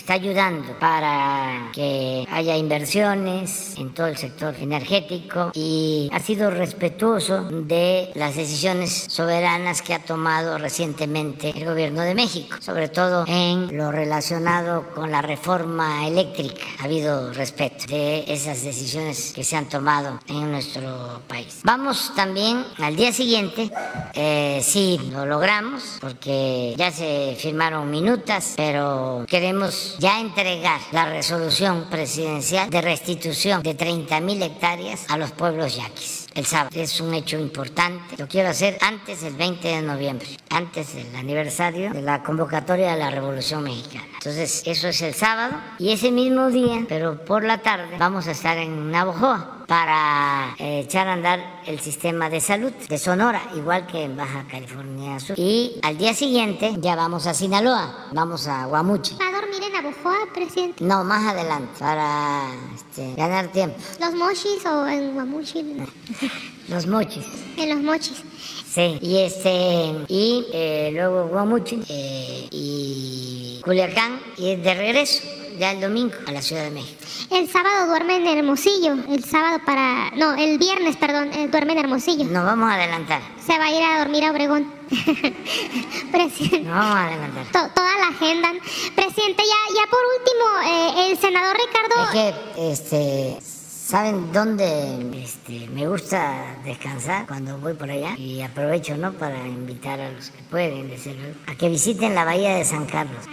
está 0.00 0.14
ayudando 0.14 0.78
para 0.78 1.70
que 1.74 2.26
haya 2.30 2.56
inversiones 2.56 3.74
en 3.76 3.92
todo 3.92 4.06
el 4.06 4.16
sector 4.16 4.54
energético 4.58 5.50
y 5.52 6.08
ha 6.10 6.18
sido 6.20 6.50
respetuoso 6.50 7.42
de 7.44 8.10
las 8.14 8.34
decisiones 8.34 9.06
soberanas 9.08 9.82
que 9.82 9.92
ha 9.92 10.02
tomado 10.02 10.56
recientemente 10.56 11.50
el 11.50 11.66
gobierno 11.66 12.00
de 12.00 12.14
México, 12.14 12.56
sobre 12.60 12.88
todo 12.88 13.24
en 13.28 13.76
lo 13.76 13.92
relacionado 13.92 14.86
con 14.94 15.10
la 15.10 15.20
reforma 15.20 16.06
eléctrica. 16.06 16.64
Ha 16.80 16.84
habido 16.84 17.34
respeto 17.34 17.84
de 17.88 18.24
esas 18.26 18.64
decisiones 18.64 19.32
que 19.34 19.44
se 19.44 19.56
han 19.56 19.68
tomado 19.68 20.18
en 20.28 20.50
nuestro 20.50 21.20
país. 21.28 21.60
Vamos 21.62 22.12
también 22.16 22.64
al 22.78 22.96
día 22.96 23.12
siguiente, 23.12 23.70
eh, 24.14 24.60
sí 24.62 24.98
lo 25.12 25.26
logramos, 25.26 25.98
porque 26.00 26.74
ya 26.78 26.90
se 26.90 27.36
firmaron 27.38 27.90
minutas, 27.90 28.54
pero 28.56 29.26
queremos 29.28 29.89
ya 29.98 30.20
entregar 30.20 30.80
la 30.92 31.06
resolución 31.06 31.86
presidencial 31.90 32.70
de 32.70 32.80
restitución 32.80 33.62
de 33.62 33.76
30.000 33.76 34.42
hectáreas 34.42 35.06
a 35.08 35.16
los 35.16 35.30
pueblos 35.32 35.76
yaquis 35.76 36.28
el 36.34 36.46
sábado. 36.46 36.70
Es 36.74 37.00
un 37.00 37.14
hecho 37.14 37.38
importante. 37.38 38.16
Lo 38.16 38.28
quiero 38.28 38.50
hacer 38.50 38.78
antes 38.80 39.22
del 39.22 39.34
20 39.34 39.68
de 39.68 39.82
noviembre, 39.82 40.28
antes 40.50 40.94
del 40.94 41.14
aniversario 41.16 41.92
de 41.92 42.02
la 42.02 42.22
convocatoria 42.22 42.92
de 42.92 42.98
la 42.98 43.10
Revolución 43.10 43.64
Mexicana. 43.64 44.06
Entonces, 44.14 44.62
eso 44.66 44.88
es 44.88 45.02
el 45.02 45.14
sábado 45.14 45.56
y 45.78 45.92
ese 45.92 46.10
mismo 46.10 46.48
día, 46.50 46.84
pero 46.88 47.24
por 47.24 47.44
la 47.44 47.58
tarde, 47.58 47.96
vamos 47.98 48.26
a 48.28 48.32
estar 48.32 48.58
en 48.58 48.90
Navojoa 48.90 49.59
para 49.70 50.56
eh, 50.58 50.80
echar 50.80 51.06
a 51.06 51.12
andar 51.12 51.60
el 51.64 51.78
sistema 51.78 52.28
de 52.28 52.40
salud 52.40 52.72
de 52.88 52.98
Sonora, 52.98 53.40
igual 53.54 53.86
que 53.86 54.02
en 54.02 54.16
Baja 54.16 54.44
California 54.50 55.20
Sur. 55.20 55.38
Y 55.38 55.78
al 55.82 55.96
día 55.96 56.12
siguiente 56.12 56.74
ya 56.78 56.96
vamos 56.96 57.28
a 57.28 57.34
Sinaloa, 57.34 58.08
vamos 58.10 58.48
a 58.48 58.66
Guamuchi. 58.66 59.14
¿Va 59.14 59.28
a 59.28 59.40
dormir 59.40 59.62
en 59.62 60.32
presidente? 60.32 60.82
No, 60.82 61.04
más 61.04 61.24
adelante, 61.24 61.70
para 61.78 62.48
este, 62.74 63.14
ganar 63.14 63.52
tiempo. 63.52 63.76
¿Los 64.00 64.12
mochis 64.14 64.66
o 64.66 64.88
en 64.88 65.14
Guamuchi? 65.14 65.76
Los 66.68 66.88
mochis. 66.88 67.26
En 67.56 67.68
los 67.68 67.80
mochis. 67.80 68.24
Sí, 68.66 68.98
y 69.00 69.18
este, 69.18 69.94
y 70.08 70.46
eh, 70.52 70.90
luego 70.92 71.28
Guamuchi 71.28 71.80
eh, 71.88 72.48
y 72.50 73.60
Culiacán, 73.64 74.20
y 74.36 74.56
de 74.56 74.74
regreso, 74.74 75.22
ya 75.60 75.72
el 75.72 75.80
domingo, 75.80 76.14
a 76.26 76.32
la 76.32 76.40
Ciudad 76.40 76.64
de 76.64 76.70
México. 76.70 76.98
El 77.30 77.48
sábado 77.48 77.86
duerme 77.86 78.16
en 78.16 78.26
Hermosillo, 78.26 78.94
el 79.10 79.22
sábado 79.22 79.60
para, 79.66 80.10
no, 80.16 80.34
el 80.34 80.58
viernes, 80.58 80.96
perdón, 80.96 81.30
eh, 81.34 81.48
duerme 81.48 81.74
en 81.74 81.80
Hermosillo. 81.80 82.24
Nos 82.24 82.46
vamos 82.46 82.70
a 82.70 82.74
adelantar. 82.74 83.20
Se 83.46 83.58
va 83.58 83.66
a 83.66 83.70
ir 83.70 83.82
a 83.82 83.98
dormir 83.98 84.24
a 84.24 84.30
Obregón. 84.30 84.72
Presidente. 86.10 86.60
No 86.60 86.72
vamos 86.72 86.96
a 86.96 87.06
adelantar. 87.06 87.46
toda 87.52 87.98
la 87.98 88.08
agenda. 88.08 88.48
Presidente, 88.96 89.42
ya, 89.44 89.74
ya 89.76 89.90
por 89.90 90.00
último, 90.16 91.08
el 91.08 91.18
senador 91.18 91.56
Ricardo... 91.56 92.04
Es 92.04 92.10
que, 92.10 92.72
este 92.72 93.60
¿Saben 93.90 94.32
dónde 94.32 95.20
este, 95.20 95.66
me 95.68 95.88
gusta 95.88 96.56
descansar 96.64 97.26
cuando 97.26 97.58
voy 97.58 97.74
por 97.74 97.90
allá? 97.90 98.14
Y 98.16 98.40
aprovecho, 98.40 98.96
¿no? 98.96 99.12
Para 99.14 99.44
invitar 99.48 99.98
a 99.98 100.12
los 100.12 100.30
que 100.30 100.42
pueden, 100.44 100.88
desde 100.88 101.16
a 101.48 101.56
que 101.56 101.68
visiten 101.68 102.14
la 102.14 102.24
bahía 102.24 102.54
de 102.54 102.64
San 102.64 102.86
Carlos. 102.86 103.26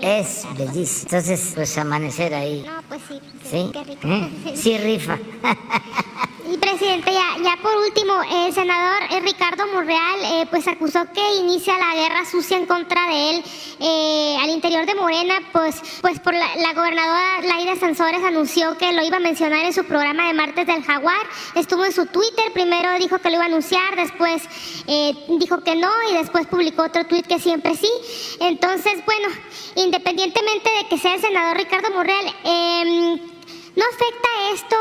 Es 0.00 0.46
bellísimo. 0.56 1.02
Entonces, 1.10 1.52
pues 1.54 1.78
amanecer 1.78 2.34
ahí. 2.34 2.64
No, 2.66 2.82
pues 2.88 3.00
sí. 3.08 3.20
¿Sí? 3.48 3.70
Qué 3.72 3.84
rico. 3.84 4.08
¿Eh? 4.08 4.54
Sí, 4.56 4.78
rifa. 4.78 5.18
Y 6.44 6.58
presidente, 6.58 7.12
ya, 7.12 7.36
ya 7.42 7.56
por 7.62 7.76
último, 7.76 8.14
el 8.22 8.52
senador 8.52 9.02
eh, 9.10 9.20
Ricardo 9.20 9.64
Monreal 9.68 10.18
eh, 10.24 10.46
pues 10.50 10.66
acusó 10.66 11.00
que 11.14 11.36
inicia 11.36 11.78
la 11.78 11.94
guerra 11.94 12.24
sucia 12.24 12.56
en 12.56 12.66
contra 12.66 13.06
de 13.06 13.30
él 13.30 13.44
eh, 13.78 14.36
al 14.40 14.50
interior 14.50 14.84
de 14.84 14.96
Morena, 14.96 15.34
pues, 15.52 15.80
pues 16.00 16.18
por 16.18 16.34
la, 16.34 16.72
gobernadora 16.74 17.42
Laida 17.42 17.76
Sansores 17.76 18.24
anunció 18.24 18.76
que 18.76 18.92
lo 18.92 19.04
iba 19.04 19.18
a 19.18 19.20
mencionar 19.20 19.64
en 19.64 19.72
su 19.72 19.84
programa 19.84 20.26
de 20.26 20.34
martes 20.34 20.66
del 20.66 20.82
Jaguar, 20.82 21.26
estuvo 21.54 21.84
en 21.84 21.92
su 21.92 22.06
Twitter, 22.06 22.52
primero 22.52 22.98
dijo 22.98 23.18
que 23.18 23.28
lo 23.28 23.36
iba 23.36 23.44
a 23.44 23.46
anunciar, 23.46 23.94
después 23.94 24.42
dijo 25.38 25.62
que 25.62 25.76
no 25.76 25.90
y 26.10 26.14
después 26.14 26.46
publicó 26.48 26.82
otro 26.82 27.04
tweet 27.06 27.22
que 27.22 27.38
siempre 27.38 27.76
sí. 27.76 27.90
Entonces, 28.40 28.94
bueno, 29.04 29.28
independientemente 29.76 30.70
de 30.70 30.88
que 30.88 30.98
sea 30.98 31.14
el 31.14 31.20
senador 31.20 31.56
Ricardo 31.56 31.90
Monreal, 31.90 32.34
em, 32.44 33.31
¿No 33.74 33.84
afecta 33.86 34.28
esto 34.52 34.76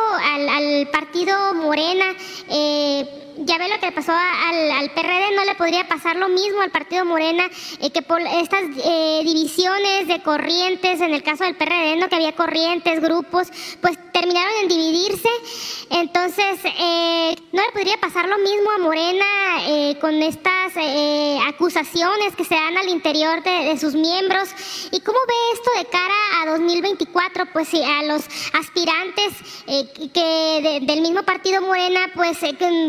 al, 0.49 0.87
partido 0.89 1.53
Morena? 1.53 2.13
Eh, 2.49 3.20
ya 3.37 3.57
ve 3.57 3.69
lo 3.69 3.79
que 3.79 3.87
le 3.87 3.91
pasó 3.91 4.11
al, 4.11 4.91
PRD, 4.91 5.35
no 5.35 5.45
le 5.45 5.55
podría 5.55 5.87
pasar 5.87 6.15
lo 6.15 6.29
mismo 6.29 6.61
al 6.61 6.71
partido 6.71 7.05
Morena, 7.05 7.49
eh, 7.79 7.91
que 7.91 8.01
por 8.01 8.21
estas 8.21 8.63
eh, 8.83 9.21
divisiones 9.23 10.07
de 10.07 10.21
corrientes, 10.21 11.01
en 11.01 11.13
el 11.13 11.23
caso 11.23 11.43
del 11.43 11.55
PRD, 11.55 11.97
¿no? 11.97 12.09
que 12.09 12.15
había 12.15 12.35
corrientes, 12.35 13.01
grupos, 13.01 13.47
pues 13.81 13.97
terminaron 14.11 14.53
en 14.61 14.67
dividirse. 14.67 15.29
Entonces, 15.89 16.59
eh, 16.63 17.35
¿no 17.51 17.61
le 17.61 17.71
podría 17.73 17.97
pasar 17.97 18.27
lo 18.27 18.37
mismo 18.37 18.71
a 18.71 18.77
Morena 18.77 19.25
eh, 19.67 19.97
con 19.99 20.21
estas 20.21 20.73
eh, 20.75 21.37
acusaciones 21.47 22.35
que 22.35 22.45
se 22.45 22.55
dan 22.55 22.77
al 22.77 22.89
interior 22.89 23.43
de, 23.43 23.77
sus 23.77 23.95
miembros? 23.95 24.49
¿Y 24.91 24.99
cómo 25.01 25.17
ve 25.27 25.33
esto 25.53 25.69
de 25.77 25.85
cara 25.85 26.13
a 26.41 26.51
2024? 26.51 27.47
Pues 27.51 27.73
a 27.73 28.03
los 28.03 28.23
aspirantes 28.53 29.33
que 30.13 30.79
del 30.81 31.01
mismo 31.01 31.23
partido 31.23 31.61
Morena, 31.61 32.11
pues 32.13 32.37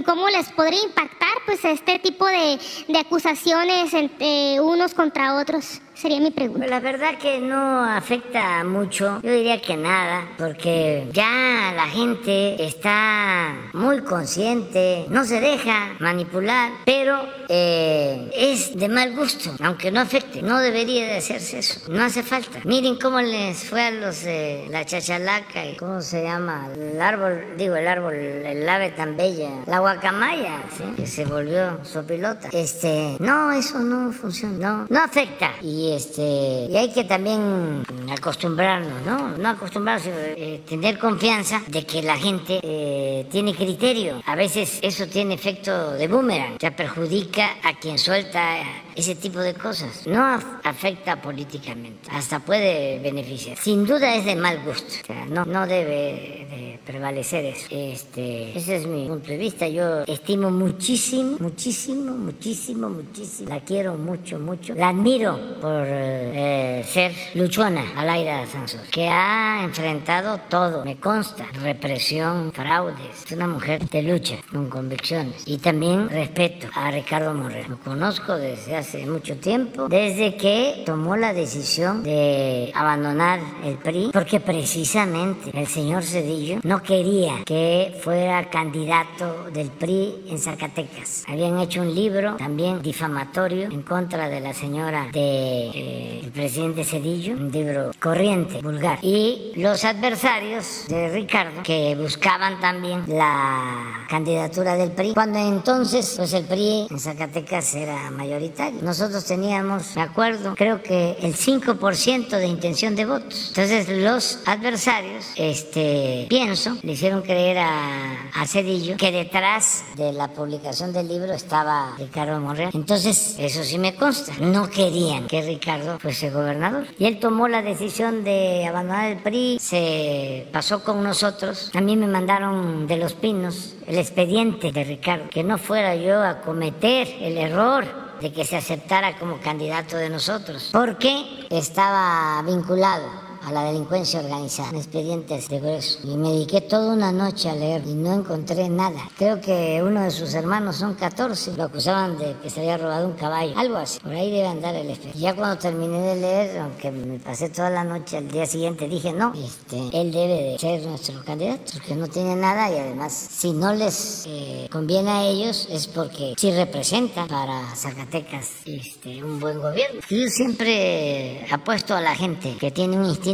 cómo 0.05 0.29
les 0.33 0.51
podría 0.53 0.83
impactar 0.83 1.35
pues 1.47 1.65
este 1.65 1.99
tipo 1.99 2.27
de, 2.27 2.59
de 2.89 2.99
acusaciones 2.99 3.93
entre 3.95 4.61
unos 4.61 4.95
contra 4.95 5.37
otros. 5.37 5.81
Sería 6.03 6.19
mi 6.19 6.33
pregunta. 6.33 6.67
La 6.67 6.81
verdad 6.81 7.17
que 7.17 7.39
no 7.39 7.85
afecta 7.85 8.65
mucho, 8.65 9.21
yo 9.23 9.31
diría 9.31 9.63
que 9.63 9.77
nada, 9.77 10.31
porque 10.37 11.07
ya 11.13 11.73
la 11.77 11.87
gente 11.87 12.57
está 12.65 13.55
muy 13.73 14.01
consciente, 14.01 15.07
no 15.11 15.25
se 15.25 15.41
deja 15.41 15.95
manipular, 16.01 16.73
pero 16.85 17.25
eh, 17.49 18.29
es 18.35 18.77
de 18.77 18.89
mal 18.89 19.15
gusto, 19.15 19.55
aunque 19.63 19.93
no 19.93 20.01
afecte, 20.01 20.43
no 20.43 20.59
debería 20.59 21.07
de 21.07 21.19
hacerse 21.19 21.61
eso, 21.61 21.81
no 21.89 22.03
hace 22.03 22.25
falta. 22.25 22.59
Miren 22.65 22.97
cómo 22.97 23.21
les 23.21 23.63
fue 23.63 23.83
a 23.83 23.91
los 23.93 24.25
de 24.25 24.67
la 24.71 24.85
chachalaca 24.85 25.65
y 25.67 25.77
cómo 25.77 26.01
se 26.01 26.25
llama 26.25 26.69
el 26.75 27.01
árbol, 27.01 27.45
digo 27.57 27.77
el 27.77 27.87
árbol, 27.87 28.15
el 28.15 28.69
ave 28.69 28.91
tan 28.91 29.17
bella, 29.17 29.51
la 29.67 29.79
guacamaya, 29.79 30.65
que 30.97 31.07
se 31.07 31.27
volvió 31.27 31.79
sopilota. 31.85 32.49
Este, 32.51 33.17
no, 33.21 33.53
eso 33.53 33.79
no 33.79 34.11
funciona, 34.11 34.59
no, 34.59 34.87
no 34.91 35.01
afecta. 35.05 35.53
Y 35.63 35.92
este, 35.97 36.67
y 36.71 36.77
hay 36.77 36.91
que 36.91 37.05
también 37.05 37.85
acostumbrarnos, 38.11 39.03
¿no? 39.05 39.37
No 39.37 39.49
acostumbrarnos, 39.49 40.05
sino 40.05 40.17
eh, 40.19 40.63
tener 40.69 40.99
confianza 40.99 41.63
de 41.67 41.85
que 41.85 42.03
la 42.03 42.17
gente 42.17 42.61
eh, 42.63 43.27
tiene 43.31 43.55
criterio. 43.55 44.23
A 44.27 44.37
veces 44.37 44.79
eso 44.83 45.07
tiene 45.07 45.35
efecto 45.35 45.93
de 45.93 46.09
boomerang, 46.09 46.59
ya 46.59 46.75
perjudica 46.75 47.57
a 47.63 47.75
quien 47.79 47.99
suelta 47.99 48.57
ese 48.95 49.15
tipo 49.15 49.39
de 49.39 49.55
cosas. 49.55 50.07
No 50.07 50.25
afecta 50.65 51.21
políticamente, 51.21 52.11
hasta 52.11 52.41
puede 52.41 52.99
beneficiar. 53.01 53.57
Sin 53.57 53.87
duda 53.87 54.15
es 54.15 54.25
de 54.25 54.37
mal 54.37 54.63
gusto, 54.65 55.13
no, 55.29 55.45
no 55.45 55.67
debe 55.67 56.47
de 56.51 56.81
prevalecer 56.85 57.45
eso. 57.45 57.67
Este, 57.71 58.57
ese 58.57 58.77
es 58.77 58.87
mi 58.87 59.07
punto 59.07 59.29
de 59.29 59.39
vista. 59.39 59.67
Yo 59.69 60.03
estimo 60.03 60.51
muchísimo, 60.51 61.37
muchísimo, 61.39 62.13
muchísimo, 62.13 62.89
muchísimo. 62.89 63.49
La 63.49 63.61
quiero 63.61 63.95
mucho, 63.95 64.39
mucho. 64.39 64.75
La 64.75 64.89
admiro 64.89 65.39
por 65.61 65.85
eh, 65.87 66.85
ser 66.87 67.13
luchona, 67.35 67.85
Alaira 67.97 68.47
Sansos, 68.47 68.81
que 68.91 69.09
ha 69.09 69.63
enfrentado 69.65 70.39
todo, 70.49 70.85
me 70.85 70.97
consta, 70.97 71.47
represión, 71.63 72.53
fraudes. 72.53 73.25
Es 73.25 73.33
una 73.33 73.47
mujer 73.47 73.89
de 73.89 74.03
lucha, 74.03 74.37
con 74.51 74.69
convicciones. 74.69 75.43
Y 75.47 75.59
también 75.59 76.09
respeto 76.09 76.69
a 76.75 76.91
Ricardo 76.91 77.35
Moreno. 77.35 77.71
Lo 77.71 77.79
conozco 77.79 78.37
desde 78.37 78.77
hace 78.77 78.82
mucho 79.07 79.37
tiempo, 79.37 79.89
desde 79.89 80.37
que 80.37 80.83
tomó 80.85 81.17
la 81.17 81.33
decisión 81.33 82.03
de 82.03 82.71
abandonar 82.75 83.41
el 83.65 83.77
PRI, 83.77 84.11
porque 84.13 84.41
precisamente 84.41 85.51
el 85.53 85.67
señor 85.67 86.03
Cedillo 86.03 86.59
no 86.63 86.83
quería 86.83 87.45
que 87.45 87.99
fuera 88.03 88.51
candidato 88.51 89.51
del 89.53 89.71
PRI 89.71 90.25
en 90.29 90.39
Zacatecas. 90.39 91.25
Habían 91.29 91.59
hecho 91.59 91.83
un 91.83 91.95
libro 91.95 92.37
también 92.37 92.83
difamatorio 92.83 93.71
en 93.71 93.83
contra 93.83 94.29
de 94.29 94.41
la 94.41 94.53
señora 94.53 95.09
de 95.13 95.69
eh, 95.69 96.21
el 96.25 96.31
presidente 96.31 96.85
Cedillo, 96.85 97.35
un 97.35 97.51
libro 97.51 97.93
corriente, 98.01 98.61
vulgar. 98.63 98.99
Y 99.03 99.53
los 99.57 99.85
adversarios 99.85 100.87
de 100.89 101.09
Ricardo, 101.11 101.63
que 101.63 101.95
buscaban 101.97 102.61
también 102.61 103.05
la 103.07 104.07
candidatura 104.09 104.75
del 104.75 104.93
PRI, 104.93 105.15
cuando 105.15 105.39
entonces 105.39 106.15
pues 106.17 106.33
el 106.33 106.45
PRI 106.45 106.89
en 106.91 106.99
Zacatecas 106.99 107.75
era 107.75 108.11
mayoritario. 108.11 108.72
Nosotros 108.83 109.25
teníamos, 109.25 109.97
me 109.97 110.03
acuerdo, 110.03 110.55
creo 110.55 110.83
que 110.83 111.17
el 111.21 111.35
5% 111.35 112.29
de 112.29 112.47
intención 112.47 112.95
de 112.95 113.07
votos. 113.07 113.49
Entonces 113.49 113.89
los 113.89 114.41
adversarios, 114.47 115.27
este, 115.37 116.27
pienso, 116.29 116.77
le 116.83 116.93
hicieron 116.93 117.23
creer 117.23 117.59
a, 117.59 118.31
a 118.35 118.47
Cedillo 118.47 118.97
que 118.97 119.11
detrás 119.11 119.85
de 119.97 120.13
la 120.13 120.29
publicación 120.29 120.93
del 120.93 121.09
libro 121.09 121.33
estaba 121.33 121.95
Ricardo 121.99 122.41
Monreal. 122.41 122.71
Entonces, 122.75 123.37
eso 123.39 123.65
sí 123.65 123.79
me 123.79 123.95
consta. 123.95 124.33
No 124.41 124.69
querían 124.69 125.27
que 125.27 125.43
Ricardo 125.43 125.63
Ricardo 125.63 126.01
fuese 126.01 126.31
gobernador. 126.31 126.87
Y 126.99 127.05
él 127.05 127.21
tomó 127.21 127.47
la 127.47 127.63
decisión 127.63 128.25
de 128.25 128.67
abandonar 128.67 129.13
el 129.13 129.19
PRI, 129.19 129.59
se 129.61 130.49
pasó 130.53 130.83
con 130.83 131.05
nosotros. 131.05 131.71
A 131.73 131.81
mí 131.81 131.97
me 131.97 132.09
mandaron 132.09 132.89
de 132.89 132.97
los 132.97 133.15
pinos 133.15 133.77
el 133.87 133.97
expediente 133.97 134.73
de 134.73 134.83
Ricardo, 134.83 135.31
que 135.31 135.45
no 135.45 135.57
fuera 135.59 135.95
yo 135.95 136.21
a 136.21 136.41
cometer 136.41 137.09
el 137.21 137.39
error 137.39 137.87
de 138.23 138.33
que 138.33 138.45
se 138.45 138.57
aceptara 138.57 139.19
como 139.19 139.41
candidato 139.41 139.97
de 139.97 140.09
nosotros, 140.09 140.71
porque 140.73 141.47
estaba 141.51 142.41
vinculado 142.43 143.32
a 143.45 143.53
la 143.53 143.65
delincuencia 143.65 144.21
organizada, 144.21 144.77
expedientes 144.77 145.49
de 145.49 145.61
grueso. 145.61 145.99
Y 146.05 146.17
me 146.17 146.31
dediqué 146.31 146.61
toda 146.61 146.93
una 146.93 147.13
noche 147.13 147.51
a 147.51 147.55
leer 147.55 147.83
y 147.87 147.95
no 147.95 148.15
encontré 148.15 148.69
nada. 148.69 149.01
Creo 149.17 149.41
que 149.41 149.83
uno 149.85 150.03
de 150.03 150.11
sus 150.11 150.35
hermanos 150.35 150.77
son 150.77 150.95
14, 150.95 151.57
lo 151.57 151.65
acusaban 151.65 152.19
de 152.19 152.37
que 152.43 152.51
se 152.51 152.61
había 152.61 152.79
robado 152.79 153.07
un 153.07 153.15
caballo, 153.15 153.57
algo 153.57 153.77
así. 153.77 153.99
Por 154.01 154.13
ahí 154.13 154.31
debe 154.31 154.47
andar 154.47 154.75
el 154.75 154.89
expediente. 154.89 155.19
Ya 155.19 155.35
cuando 155.35 155.59
terminé 155.59 155.99
de 156.01 156.17
leer, 156.17 156.59
aunque 156.61 156.91
me 156.91 157.19
pasé 157.19 157.49
toda 157.51 157.71
la 157.71 157.85
noche, 157.85 158.19
al 158.19 158.29
día 158.29 158.47
siguiente 158.47 158.89
dije, 158.89 159.13
no, 159.13 159.33
este, 159.35 160.01
él 160.01 160.13
debe 160.13 160.53
de 160.53 160.59
ser 160.59 160.83
nuestro 160.87 161.23
candidato, 161.25 161.73
porque 161.75 161.95
no 161.95 162.07
tiene 162.07 162.37
nada 162.37 162.71
y 162.71 162.79
además, 162.79 163.13
si 163.13 163.53
no 163.53 163.75
les 163.75 164.25
eh, 164.27 164.69
conviene 164.71 165.11
a 165.11 165.25
ellos, 165.25 165.69
es 165.71 165.87
porque 165.87 166.35
sí 166.37 166.53
representa 166.53 167.27
para 167.27 167.75
Zacatecas 167.75 168.51
este, 168.67 169.23
un 169.23 169.41
buen 169.41 169.61
gobierno. 169.61 170.01
Yo 170.09 170.29
siempre 170.29 171.47
apuesto 171.51 171.95
a 171.95 172.01
la 172.01 172.15
gente 172.15 172.57
que 172.59 172.71
tiene 172.71 172.97
un 172.97 173.07
instinto 173.07 173.32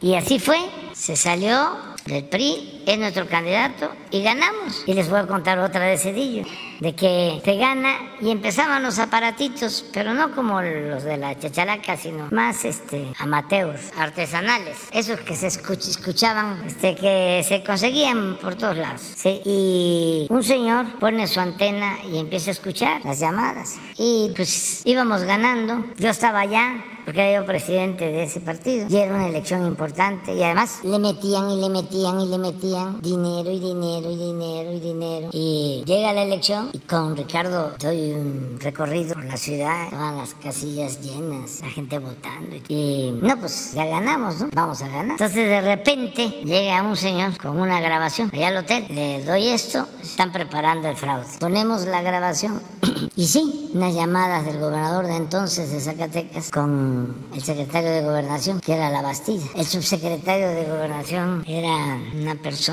Y 0.00 0.14
así 0.14 0.38
fue, 0.38 0.58
se 0.94 1.16
salió 1.16 1.70
del 2.06 2.24
PRI, 2.24 2.77
es 2.88 2.98
nuestro 2.98 3.26
candidato 3.28 3.90
y 4.10 4.22
ganamos. 4.22 4.82
Y 4.86 4.94
les 4.94 5.10
voy 5.10 5.20
a 5.20 5.26
contar 5.26 5.58
otra 5.58 5.84
de 5.84 5.98
Cedillo, 5.98 6.44
de 6.80 6.94
que 6.94 7.38
se 7.44 7.56
gana 7.56 7.90
y 8.18 8.30
empezaban 8.30 8.82
los 8.82 8.98
aparatitos, 8.98 9.84
pero 9.92 10.14
no 10.14 10.34
como 10.34 10.62
los 10.62 11.04
de 11.04 11.18
la 11.18 11.38
chachalaca, 11.38 11.98
sino 11.98 12.28
más 12.30 12.64
este, 12.64 13.12
amateurs, 13.18 13.92
artesanales, 13.98 14.78
esos 14.90 15.20
que 15.20 15.36
se 15.36 15.48
escuchaban, 15.48 16.62
este, 16.66 16.94
que 16.94 17.44
se 17.46 17.62
conseguían 17.62 18.38
por 18.40 18.54
todos 18.54 18.78
lados. 18.78 19.02
Y 19.44 20.26
un 20.30 20.42
señor 20.42 20.98
pone 20.98 21.26
su 21.26 21.40
antena 21.40 21.98
y 22.10 22.18
empieza 22.18 22.50
a 22.50 22.52
escuchar 22.52 23.04
las 23.04 23.20
llamadas. 23.20 23.76
Y 23.98 24.32
pues 24.34 24.80
íbamos 24.86 25.24
ganando, 25.24 25.84
yo 25.98 26.08
estaba 26.08 26.40
allá, 26.40 26.82
porque 27.04 27.20
era 27.20 27.40
yo 27.40 27.46
presidente 27.46 28.04
de 28.04 28.24
ese 28.24 28.40
partido. 28.40 28.86
Y 28.90 28.96
era 28.96 29.14
una 29.14 29.28
elección 29.28 29.66
importante. 29.66 30.34
Y 30.34 30.42
además 30.42 30.80
le 30.84 30.98
metían 30.98 31.50
y 31.50 31.60
le 31.60 31.68
metían 31.70 32.20
y 32.20 32.26
le 32.28 32.38
metían 32.38 32.77
dinero 33.00 33.50
y 33.50 33.58
dinero 33.58 34.10
y 34.10 34.16
dinero 34.16 34.72
y 34.72 34.80
dinero. 34.80 35.28
Y 35.32 35.82
llega 35.86 36.12
la 36.12 36.22
elección 36.22 36.70
y 36.72 36.78
con 36.78 37.16
Ricardo 37.16 37.72
doy 37.78 38.12
un 38.12 38.58
recorrido 38.60 39.14
por 39.14 39.24
la 39.24 39.36
ciudad, 39.36 39.90
todas 39.90 40.14
las 40.14 40.34
casillas 40.34 41.00
llenas, 41.00 41.60
la 41.60 41.68
gente 41.68 41.98
votando. 41.98 42.56
Y 42.68 43.12
no, 43.20 43.36
pues 43.38 43.72
ya 43.74 43.86
ganamos, 43.86 44.40
¿no? 44.40 44.48
Vamos 44.52 44.82
a 44.82 44.88
ganar. 44.88 45.12
Entonces 45.12 45.48
de 45.48 45.60
repente 45.60 46.28
llega 46.44 46.82
un 46.82 46.96
señor 46.96 47.36
con 47.38 47.58
una 47.58 47.80
grabación 47.80 48.30
allá 48.32 48.48
al 48.48 48.58
hotel. 48.58 48.86
Le 48.88 49.24
doy 49.24 49.48
esto, 49.48 49.86
están 50.02 50.32
preparando 50.32 50.88
el 50.88 50.96
fraude. 50.96 51.26
Ponemos 51.38 51.86
la 51.86 52.02
grabación 52.02 52.60
y 53.16 53.26
sí, 53.26 53.70
unas 53.74 53.94
llamadas 53.94 54.44
del 54.44 54.58
gobernador 54.58 55.06
de 55.06 55.16
entonces 55.16 55.70
de 55.70 55.80
Zacatecas 55.80 56.50
con 56.50 57.14
el 57.34 57.42
secretario 57.42 57.90
de 57.90 58.02
Gobernación, 58.02 58.60
que 58.60 58.74
era 58.74 58.90
la 58.90 59.02
Bastida. 59.02 59.44
El 59.54 59.66
subsecretario 59.66 60.48
de 60.48 60.64
Gobernación 60.64 61.44
era 61.46 61.98
una 62.14 62.34
persona 62.36 62.67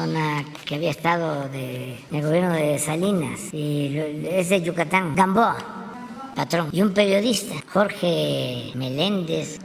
que 0.66 0.76
había 0.76 0.92
estado 0.92 1.48
de, 1.50 1.98
en 2.12 2.16
el 2.16 2.22
gobierno 2.22 2.54
de 2.54 2.78
Salinas 2.80 3.54
y 3.54 3.98
es 4.30 4.50
de 4.50 4.62
Yucatán, 4.62 5.16
Gamboa, 5.16 5.56
patrón. 6.36 6.70
Y 6.74 6.82
un 6.82 6.94
periodista, 6.94 7.56
Jorge 7.72 8.72
Meléndez. 8.76 9.60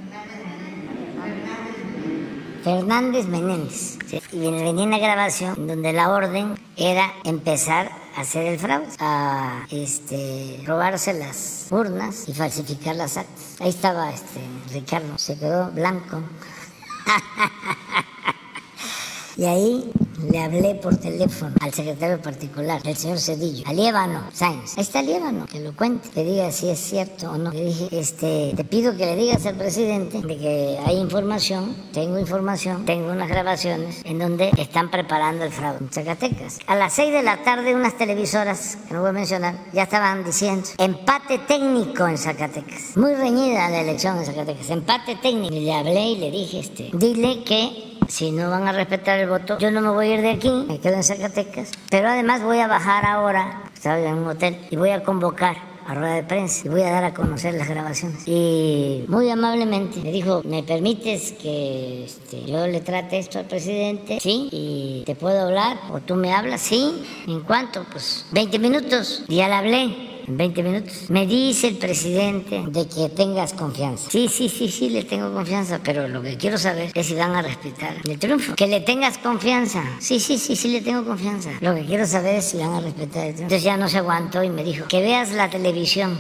Fernández 2.63 3.27
Menéndez. 3.27 3.99
Y 4.33 4.39
venía 4.39 4.85
una 4.85 4.99
grabación 4.99 5.67
donde 5.67 5.93
la 5.93 6.11
orden 6.11 6.55
era 6.77 7.13
empezar 7.25 7.91
hacer 8.17 8.47
el 8.47 8.59
fraude, 8.59 8.89
a 8.99 9.67
este, 9.71 10.63
robarse 10.67 11.13
las 11.13 11.67
urnas 11.71 12.29
y 12.29 12.35
falsificar 12.35 12.97
las 12.97 13.17
actas. 13.17 13.57
Ahí 13.61 13.71
estaba 13.71 14.13
este, 14.13 14.41
Ricardo, 14.73 15.19
se 15.19 15.39
quedó 15.39 15.71
blanco. 15.71 16.23
y 19.37 19.45
ahí 19.45 19.93
le 20.31 20.39
hablé 20.39 20.75
por 20.75 20.97
teléfono 20.97 21.55
al 21.61 21.73
secretario 21.73 22.21
particular, 22.21 22.81
el 22.85 22.97
señor 22.97 23.19
Cedillo, 23.19 23.65
a 23.67 23.73
Liébano 23.73 24.25
Sáenz. 24.33 24.77
Ahí 24.77 24.83
está 24.83 25.03
Liébano, 25.03 25.47
que 25.47 25.61
lo 25.61 25.75
cuente, 25.75 26.09
que 26.11 26.25
diga 26.25 26.51
si 26.53 26.69
es 26.69 26.79
cierto 26.79 27.31
o 27.31 27.39
no. 27.39 27.51
Le 27.51 27.65
dije, 27.65 27.89
este, 27.93 28.53
te 28.57 28.65
pido 28.65 28.97
que 28.97 29.07
le 29.07 29.17
digas 29.17 29.45
al 29.47 29.57
presidente 29.57 30.21
de 30.21 30.37
que 30.37 30.79
hay 30.85 30.97
información, 30.97 31.75
tengo 31.93 32.19
información, 32.19 32.85
tengo 32.85 33.11
unas 33.11 33.29
grabaciones 33.29 34.03
en 34.05 34.19
donde 34.19 34.51
están 34.59 34.91
preparando 34.91 35.45
el 35.45 35.53
fraude 35.53 35.79
en 35.81 35.91
Zacatecas. 35.91 36.59
A 36.67 36.77
las 36.77 36.93
6 36.95 37.13
de 37.13 37.23
la 37.23 37.43
tarde, 37.43 37.75
unas 37.75 37.97
televisoras, 37.97 38.79
que 38.89 38.95
no 38.95 39.01
voy 39.01 39.11
a 39.11 39.13
mencionar, 39.13 39.55
ya 39.73 39.85
estaban 39.85 40.25
diciendo 40.25 40.69
empate 40.79 41.39
técnico 41.39 42.07
en 42.07 42.19
Zacatecas. 42.19 42.97
Muy 42.97 43.15
reñida 43.15 43.69
la 43.71 43.81
elección 43.81 44.19
en 44.19 44.25
Zacatecas, 44.25 44.71
empate 44.71 45.17
técnico. 45.17 45.55
Y 45.55 45.61
le 45.61 45.75
hablé 45.75 46.11
y 46.11 46.17
le 46.17 46.31
dije, 46.31 46.61
este, 46.61 46.91
dile 46.93 47.43
que 47.45 47.90
si 48.11 48.33
no 48.33 48.51
van 48.51 48.67
a 48.67 48.73
respetar 48.73 49.19
el 49.21 49.29
voto, 49.29 49.59
yo 49.59 49.71
no 49.71 49.81
me 49.81 49.91
voy 49.91 50.09
a 50.09 50.15
ir 50.15 50.23
de 50.23 50.31
aquí, 50.31 50.51
me 50.69 50.81
quedo 50.81 50.95
en 50.95 51.05
Zacatecas. 51.05 51.71
Pero 51.91 52.09
además 52.09 52.43
voy 52.43 52.59
a 52.59 52.67
bajar 52.67 53.07
ahora, 53.07 53.63
estaba 53.73 53.99
en 53.99 54.15
un 54.15 54.29
hotel, 54.29 54.59
y 54.71 54.77
voy 54.77 54.91
a 54.91 55.03
convocar 55.03 55.71
a 55.87 55.95
rueda 55.95 56.15
de 56.15 56.23
prensa 56.23 56.63
y 56.67 56.69
voy 56.69 56.83
a 56.83 56.91
dar 56.91 57.05
a 57.05 57.15
conocer 57.15 57.55
las 57.55 57.69
grabaciones. 57.69 58.23
Y 58.27 59.05
muy 59.09 59.31
amablemente 59.31 60.01
me 60.01 60.13
dijo, 60.13 60.43
¿me 60.45 60.63
permites 60.63 61.33
que 61.33 62.05
este, 62.05 62.45
yo 62.45 62.67
le 62.67 62.81
trate 62.81 63.19
esto 63.19 63.39
al 63.39 63.47
presidente? 63.47 64.19
Sí, 64.21 64.49
y 64.53 65.03
te 65.07 65.15
puedo 65.15 65.41
hablar, 65.41 65.79
o 65.93 66.01
tú 66.01 66.17
me 66.17 66.33
hablas, 66.33 66.61
sí. 66.61 67.03
¿En 67.27 67.41
cuánto? 67.41 67.85
Pues 67.91 68.27
20 68.33 68.59
minutos. 68.59 69.25
Y 69.29 69.37
ya 69.37 69.49
le 69.49 69.55
hablé 69.55 70.20
en 70.27 70.37
20 70.37 70.63
minutos. 70.63 71.11
Me 71.11 71.27
dice 71.27 71.69
el 71.69 71.77
presidente 71.77 72.63
de 72.69 72.87
que 72.87 73.09
tengas 73.09 73.53
confianza. 73.53 74.11
Sí, 74.11 74.29
sí, 74.29 74.49
sí, 74.49 74.69
sí, 74.69 74.91
le 74.91 75.05
tengo 75.05 75.33
confianza, 75.33 75.81
pero 75.83 76.09
lo 76.09 76.23
que 76.23 76.37
quiero 76.37 76.59
saber 76.59 76.91
es 76.95 77.07
si 77.07 77.15
van 77.15 77.35
a 77.35 77.43
respetar 77.43 77.97
el 78.05 78.19
triunfo. 78.19 78.55
Que 78.55 78.67
le 78.67 78.81
tengas 78.81 79.19
confianza. 79.19 79.83
Sí, 79.99 80.21
sí, 80.21 80.39
sí, 80.39 80.57
sí, 80.57 80.69
le 80.69 80.81
tengo 80.81 81.05
confianza. 81.05 81.51
Lo 81.61 81.75
que 81.75 81.85
quiero 81.85 82.07
saber 82.07 82.37
es 82.37 82.47
si 82.47 82.59
van 82.59 82.75
a 82.75 82.81
respetar 82.81 83.27
el 83.27 83.35
triunfo. 83.35 83.43
Entonces 83.43 83.63
ya 83.63 83.77
no 83.77 83.89
se 83.89 83.99
aguantó 83.99 84.43
y 84.43 84.51
me 84.51 84.65
dijo, 84.65 84.87
que 84.89 85.01
veas 85.01 85.33
la 85.33 85.49
televisión. 85.51 86.19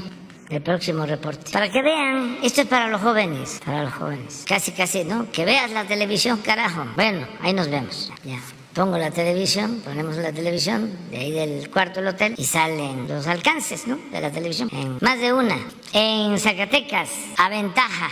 El 0.49 0.63
próximo 0.63 1.07
reporte. 1.07 1.53
Para 1.53 1.71
que 1.71 1.81
vean, 1.81 2.39
esto 2.43 2.63
es 2.63 2.67
para 2.67 2.89
los 2.89 3.01
jóvenes, 3.01 3.61
para 3.65 3.85
los 3.85 3.93
jóvenes. 3.93 4.45
Casi, 4.49 4.73
casi, 4.73 5.05
¿no? 5.05 5.31
Que 5.31 5.45
veas 5.45 5.71
la 5.71 5.85
televisión, 5.85 6.39
carajo. 6.39 6.87
Bueno, 6.97 7.25
ahí 7.41 7.53
nos 7.53 7.71
vemos. 7.71 8.11
Ya 8.25 8.41
pongo 8.75 8.97
la 8.99 9.11
televisión, 9.11 9.81
ponemos 9.85 10.17
la 10.17 10.33
televisión 10.33 10.91
de 11.11 11.19
ahí 11.19 11.33
del 11.33 11.71
cuarto 11.71 12.01
del 12.01 12.09
hotel 12.11 12.35
y 12.37 12.45
salen 12.45 13.09
los 13.09 13.27
alcances, 13.27 13.87
¿no? 13.87 13.99
De 14.11 14.21
la 14.21 14.31
televisión. 14.31 14.69
En 14.73 14.99
más 15.01 15.19
de 15.19 15.33
una. 15.33 15.57
En 15.93 16.39
Zacatecas, 16.39 17.11
a 17.37 17.49
ventaja. 17.49 18.09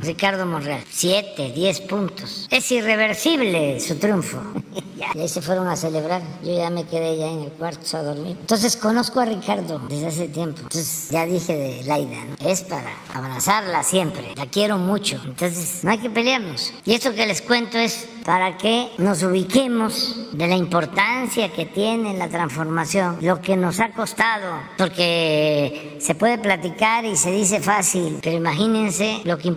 Ricardo 0.00 0.46
Monreal, 0.46 0.82
siete, 0.90 1.52
diez 1.54 1.80
puntos. 1.80 2.46
Es 2.50 2.70
irreversible 2.70 3.80
su 3.80 3.96
triunfo. 3.96 4.38
y 5.14 5.18
ahí 5.18 5.28
se 5.28 5.42
fueron 5.42 5.68
a 5.68 5.76
celebrar. 5.76 6.22
Yo 6.42 6.54
ya 6.54 6.70
me 6.70 6.84
quedé 6.84 7.16
ya 7.16 7.26
en 7.26 7.40
el 7.40 7.52
cuarto 7.52 7.96
a 7.96 8.02
dormir. 8.02 8.36
Entonces 8.40 8.76
conozco 8.76 9.20
a 9.20 9.24
Ricardo 9.24 9.80
desde 9.88 10.06
hace 10.06 10.28
tiempo. 10.28 10.62
Entonces 10.62 11.08
ya 11.10 11.26
dije 11.26 11.56
de 11.56 11.84
Laida, 11.84 12.24
¿no? 12.24 12.48
es 12.48 12.62
para 12.62 12.90
abrazarla 13.14 13.82
siempre. 13.82 14.34
La 14.36 14.46
quiero 14.46 14.78
mucho. 14.78 15.20
Entonces 15.24 15.84
no 15.84 15.90
hay 15.90 15.98
que 15.98 16.10
pelearnos. 16.10 16.72
Y 16.84 16.94
esto 16.94 17.14
que 17.14 17.26
les 17.26 17.42
cuento 17.42 17.78
es 17.78 18.06
para 18.24 18.58
que 18.58 18.90
nos 18.98 19.22
ubiquemos 19.22 20.28
de 20.32 20.46
la 20.46 20.56
importancia 20.56 21.50
que 21.50 21.64
tiene 21.64 22.16
la 22.16 22.28
transformación, 22.28 23.16
lo 23.22 23.40
que 23.40 23.56
nos 23.56 23.80
ha 23.80 23.90
costado, 23.92 24.52
porque 24.76 25.96
se 26.00 26.14
puede 26.14 26.36
platicar 26.36 27.06
y 27.06 27.16
se 27.16 27.30
dice 27.30 27.60
fácil, 27.60 28.18
pero 28.22 28.36
imagínense 28.36 29.22
lo 29.24 29.38
que 29.38 29.48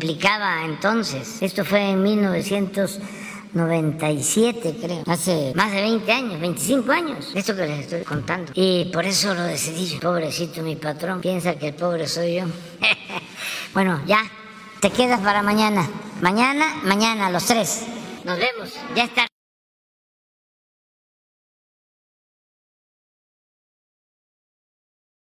entonces. 0.66 1.42
Esto 1.42 1.66
fue 1.66 1.90
en 1.92 2.04
1997, 2.04 4.78
creo, 4.82 5.04
hace 5.08 5.54
más 5.56 5.72
de 5.72 5.82
20 5.82 6.12
años, 6.12 6.40
25 6.40 6.92
años, 6.92 7.32
esto 7.36 7.56
que 7.56 7.66
les 7.68 7.80
estoy 7.80 8.04
contando. 8.04 8.52
Y 8.56 8.86
por 8.86 9.06
eso 9.06 9.34
lo 9.34 9.42
decidí. 9.44 9.98
Pobrecito 10.00 10.62
mi 10.62 10.76
patrón, 10.76 11.22
piensa 11.22 11.56
que 11.56 11.70
el 11.70 11.76
pobre 11.76 12.08
soy 12.08 12.36
yo. 12.36 12.44
bueno, 13.74 14.02
ya, 14.06 14.22
te 14.80 14.90
quedas 14.90 15.22
para 15.22 15.42
mañana. 15.42 15.90
Mañana, 16.22 16.76
mañana, 16.84 17.30
los 17.30 17.46
tres. 17.46 17.86
Nos 18.24 18.38
vemos. 18.38 18.76
Ya 18.96 19.06
está. 19.06 19.31